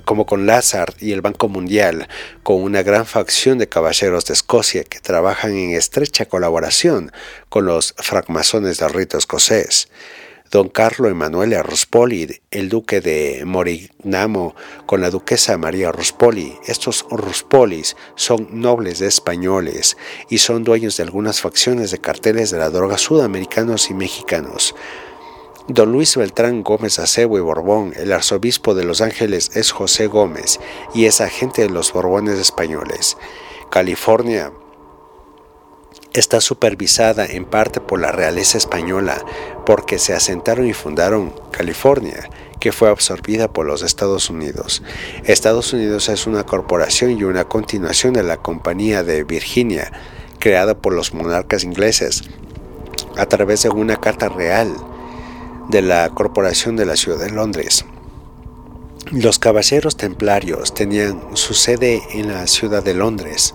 como 0.06 0.26
con 0.26 0.46
Lazar 0.46 0.94
y 1.00 1.12
el 1.12 1.22
Banco 1.22 1.50
Mundial, 1.50 2.08
con 2.44 2.62
una 2.62 2.82
gran 2.82 3.06
facción 3.06 3.58
de 3.58 3.68
caballeros 3.68 4.26
de 4.26 4.34
Escocia 4.34 4.84
que 4.86 5.00
trabajan 5.00 5.52
en 5.52 5.72
estrecha 5.72 6.26
colaboración 6.26 7.12
con 7.50 7.66
los 7.66 7.94
francmasones 7.98 8.78
del 8.78 8.94
rito 8.94 9.18
escocés 9.18 9.90
don 10.54 10.70
Carlo 10.70 11.10
Emanuele 11.10 11.64
Ruspoli, 11.64 12.28
el 12.52 12.70
duque 12.70 13.02
de 13.02 13.42
Morignamo, 13.44 14.54
con 14.86 15.02
la 15.02 15.10
duquesa 15.10 15.58
María 15.58 15.92
Ruspoli. 15.92 16.54
Estos 16.68 17.08
Ruspolis 17.10 17.98
son 18.14 18.48
nobles 18.52 19.02
españoles 19.02 19.98
y 20.30 20.38
son 20.38 20.64
dueños 20.64 20.96
de 20.98 21.04
algunas 21.04 21.42
facciones 21.42 21.90
de 21.90 21.98
carteles 21.98 22.52
de 22.52 22.60
la 22.60 22.70
droga 22.70 23.00
sudamericanos 23.00 23.90
y 23.90 23.96
mexicanos. 23.96 24.76
Don 25.70 25.94
Luis 25.94 26.18
Beltrán 26.18 26.62
Gómez 26.62 27.00
Acebo 27.00 27.38
y 27.38 27.42
Borbón, 27.42 27.94
el 27.96 28.12
arzobispo 28.12 28.76
de 28.76 28.84
Los 28.84 29.00
Ángeles 29.00 29.52
es 29.56 29.72
José 29.72 30.08
Gómez 30.08 30.60
y 30.94 31.06
es 31.06 31.22
agente 31.22 31.62
de 31.62 31.70
los 31.70 31.94
Borbones 31.94 32.38
españoles. 32.38 33.16
California, 33.72 34.52
está 36.12 36.42
supervisada 36.42 37.26
en 37.26 37.46
parte 37.46 37.80
por 37.80 38.02
la 38.02 38.12
realeza 38.12 38.58
española 38.58 39.24
porque 39.66 40.00
se 40.00 40.12
asentaron 40.12 40.68
y 40.68 40.74
fundaron 40.74 41.34
California, 41.52 42.30
que 42.60 42.74
fue 42.74 42.90
absorbida 42.90 43.48
por 43.48 43.66
los 43.66 43.84
Estados 43.84 44.30
Unidos. 44.30 44.84
Estados 45.24 45.72
Unidos 45.72 46.10
es 46.10 46.28
una 46.28 46.44
corporación 46.44 47.12
y 47.12 47.24
una 47.24 47.46
continuación 47.46 48.12
de 48.12 48.24
la 48.24 48.36
Compañía 48.36 49.02
de 49.04 49.24
Virginia, 49.24 49.94
creada 50.40 50.78
por 50.78 50.92
los 50.92 51.14
monarcas 51.14 51.64
ingleses 51.64 52.24
a 53.16 53.28
través 53.28 53.64
de 53.64 53.70
una 53.70 53.96
carta 53.96 54.28
real 54.28 54.76
de 55.70 55.82
la 55.82 56.10
Corporación 56.10 56.76
de 56.76 56.86
la 56.86 56.96
Ciudad 56.96 57.20
de 57.20 57.32
Londres. 57.32 57.86
Los 59.12 59.40
caballeros 59.40 59.98
templarios 59.98 60.74
tenían 60.74 61.36
su 61.36 61.54
sede 61.54 62.02
en 62.12 62.30
la 62.30 62.48
ciudad 62.48 62.84
de 62.84 62.94
Londres, 62.94 63.54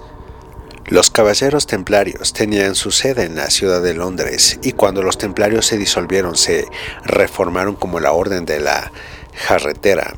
los 0.91 1.11
caballeros 1.11 1.67
templarios 1.67 2.33
tenían 2.33 2.75
su 2.75 2.91
sede 2.91 3.25
en 3.25 3.37
la 3.37 3.51
ciudad 3.51 3.83
de 3.83 3.93
Londres 3.93 4.59
y 4.63 4.73
cuando 4.73 5.03
los 5.03 5.19
templarios 5.19 5.67
se 5.67 5.77
disolvieron 5.77 6.35
se 6.35 6.65
reformaron 7.05 7.75
como 7.75 8.01
la 8.01 8.13
Orden 8.13 8.47
de 8.47 8.59
la 8.59 8.91
Jarretera. 9.35 10.17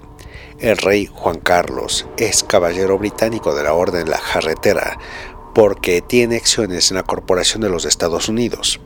El 0.60 0.76
rey 0.76 1.10
Juan 1.12 1.40
Carlos 1.40 2.06
es 2.18 2.44
caballero 2.44 2.98
británico 2.98 3.52
de 3.52 3.64
la 3.64 3.72
Orden 3.72 4.04
de 4.04 4.12
la 4.12 4.18
Jarretera 4.18 4.96
porque 5.56 6.02
tiene 6.02 6.36
acciones 6.36 6.92
en 6.92 6.98
la 6.98 7.02
Corporación 7.02 7.62
de 7.62 7.68
los 7.68 7.84
Estados 7.84 8.28
Unidos. 8.28 8.78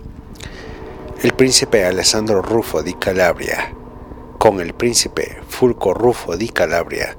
El 1.24 1.32
príncipe 1.32 1.86
Alessandro 1.86 2.42
Rufo 2.42 2.82
di 2.82 2.92
Calabria 2.92 3.74
con 4.36 4.60
el 4.60 4.74
príncipe 4.74 5.38
Fulco 5.48 5.94
Rufo 5.94 6.36
di 6.36 6.50
Calabria 6.50 7.16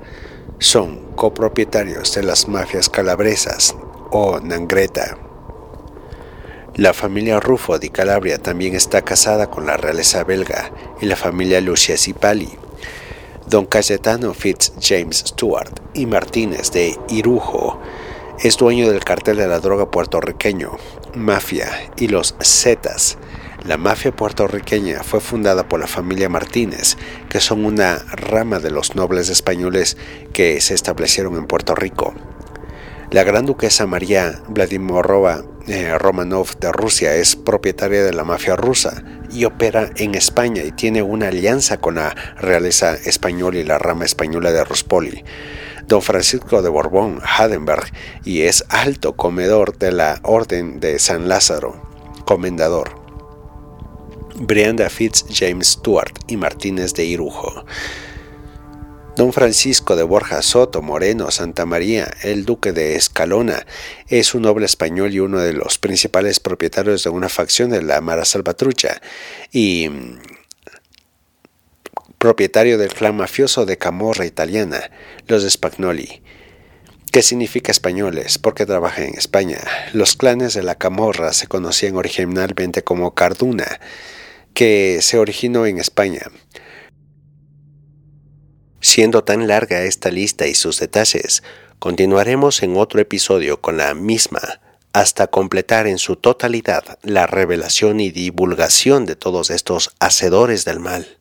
son 0.60 1.16
copropietarios 1.16 2.14
de 2.14 2.22
las 2.22 2.48
mafias 2.48 2.88
calabresas 2.88 3.76
o 4.12 4.40
Nangreta. 4.40 5.18
La 6.76 6.94
familia 6.94 7.40
Rufo 7.40 7.80
di 7.80 7.90
Calabria 7.90 8.38
también 8.38 8.76
está 8.76 9.02
casada 9.02 9.50
con 9.50 9.66
la 9.66 9.76
realeza 9.76 10.24
belga 10.24 10.72
y 11.02 11.08
la 11.08 11.16
familia 11.16 11.60
Lucia 11.60 11.98
Cipali. 11.98 12.52
Don 13.48 13.66
Cayetano 13.66 14.36
Fitz 14.36 14.74
James 14.80 15.24
Stewart 15.30 15.82
y 15.96 16.06
Martínez 16.06 16.72
de 16.72 16.96
Irujo 17.10 17.80
es 18.38 18.56
dueño 18.58 18.88
del 18.88 19.04
cartel 19.04 19.38
de 19.38 19.48
la 19.48 19.60
droga 19.60 19.90
puertorriqueño, 19.90 20.78
Mafia 21.16 21.72
y 21.98 22.08
los 22.10 22.36
Zetas. 22.44 23.18
La 23.66 23.78
mafia 23.78 24.16
puertorriqueña 24.16 25.02
fue 25.02 25.20
fundada 25.20 25.68
por 25.68 25.80
la 25.80 25.88
familia 25.88 26.30
Martínez, 26.30 26.98
que 27.30 27.40
son 27.40 27.66
una 27.66 27.98
rama 28.12 28.60
de 28.60 28.70
los 28.70 28.96
nobles 28.96 29.30
españoles 29.30 29.98
que 30.34 30.62
se 30.62 30.76
establecieron 30.76 31.36
en 31.36 31.48
Puerto 31.48 31.74
Rico. 31.74 32.14
La 33.10 33.24
gran 33.24 33.48
duquesa 33.48 33.88
María 33.88 34.40
Vladimirova 34.50 35.46
eh, 35.66 35.98
Romanov 35.98 36.60
de 36.60 36.72
Rusia 36.72 37.16
es 37.16 37.36
propietaria 37.36 38.04
de 38.04 38.14
la 38.14 38.24
mafia 38.24 38.56
rusa 38.56 39.04
y 39.32 39.46
opera 39.46 39.90
en 39.96 40.14
España 40.14 40.62
y 40.62 40.72
tiene 40.72 41.02
una 41.02 41.30
alianza 41.30 41.78
con 41.78 41.96
la 41.96 42.16
realeza 42.38 42.94
española 42.94 43.58
y 43.58 43.64
la 43.64 43.80
rama 43.80 44.06
española 44.06 44.52
de 44.52 44.64
Ruspoli. 44.64 45.24
Don 45.88 46.04
Francisco 46.04 46.62
de 46.62 46.70
Borbón, 46.70 47.20
Hadenberg, 47.24 47.92
y 48.24 48.44
es 48.44 48.64
alto 48.70 49.16
comedor 49.16 49.76
de 49.80 49.92
la 49.92 50.20
Orden 50.22 50.80
de 50.80 51.00
San 51.00 51.28
Lázaro, 51.28 51.82
comendador. 52.26 53.05
Brianda 54.38 54.90
Fitz 54.90 55.26
James 55.30 55.68
Stuart 55.68 56.14
y 56.28 56.38
Martínez 56.38 56.94
de 56.94 57.06
Irujo. 57.06 57.66
Don 59.16 59.32
Francisco 59.32 59.96
de 59.96 60.04
Borja 60.04 60.42
Soto 60.42 60.82
Moreno 60.82 61.32
Santa 61.32 61.66
María, 61.66 62.14
el 62.22 62.44
duque 62.44 62.74
de 62.74 62.96
Escalona, 62.96 63.66
es 64.10 64.36
un 64.36 64.42
noble 64.42 64.66
español 64.66 65.14
y 65.14 65.20
uno 65.20 65.40
de 65.40 65.54
los 65.54 65.78
principales 65.78 66.42
propietarios 66.42 67.04
de 67.06 67.12
una 67.12 67.30
facción 67.30 67.70
de 67.70 67.82
la 67.82 68.02
Mara 68.02 68.26
Salvatrucha 68.26 69.02
y 69.54 69.88
mm, 69.88 70.20
propietario 72.18 72.78
del 72.78 72.94
clan 72.94 73.16
mafioso 73.16 73.66
de 73.66 73.78
Camorra 73.78 74.26
italiana, 74.26 74.92
los 75.28 75.50
Spagnoli. 75.50 76.22
¿Qué 77.10 77.22
significa 77.22 77.72
españoles? 77.72 78.38
Porque 78.38 78.66
trabaja 78.66 79.06
en 79.06 79.18
España. 79.18 79.60
Los 79.94 80.18
clanes 80.18 80.54
de 80.54 80.64
la 80.64 80.76
Camorra 80.76 81.32
se 81.32 81.48
conocían 81.48 81.96
originalmente 81.96 82.84
como 82.84 83.16
Carduna, 83.16 83.80
que 84.56 85.00
se 85.02 85.20
originó 85.20 85.66
en 85.66 85.78
España. 85.80 86.32
Siendo 88.80 89.24
tan 89.24 89.48
larga 89.48 89.84
esta 89.84 90.10
lista 90.10 90.48
y 90.48 90.56
sus 90.56 90.80
detalles, 90.80 91.44
continuaremos 91.78 92.64
en 92.64 92.78
otro 92.78 93.02
episodio 93.02 93.60
con 93.60 93.78
la 93.78 93.94
misma 93.94 94.62
hasta 94.94 95.28
completar 95.28 95.88
en 95.88 95.98
su 95.98 96.16
totalidad 96.16 96.98
la 97.04 97.28
revelación 97.28 98.00
y 98.00 98.12
divulgación 98.12 99.06
de 99.06 99.18
todos 99.18 99.50
estos 99.50 99.94
hacedores 100.00 100.64
del 100.64 100.80
mal, 100.80 101.18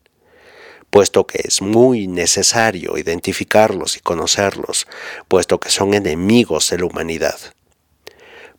puesto 0.91 1.27
que 1.27 1.41
es 1.43 1.61
muy 1.61 2.07
necesario 2.07 2.97
identificarlos 2.97 3.97
y 3.97 4.01
conocerlos, 4.01 4.87
puesto 5.27 5.59
que 5.59 5.71
son 5.71 5.95
enemigos 5.95 6.71
de 6.71 6.79
la 6.79 6.85
humanidad. 6.85 7.39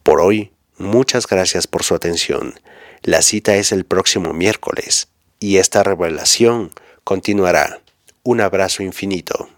Por 0.03 0.19
hoy, 0.19 0.52
muchas 0.77 1.27
gracias 1.27 1.65
por 1.65 1.84
su 1.84 1.95
atención. 1.95 2.56
La 3.01 3.22
cita 3.22 3.55
es 3.55 3.72
el 3.72 3.85
próximo 3.85 4.34
miércoles 4.34 5.07
y 5.39 5.57
esta 5.57 5.84
revelación 5.84 6.72
continuará 7.03 7.81
un 8.23 8.41
abrazo 8.41 8.81
infinito. 8.84 9.49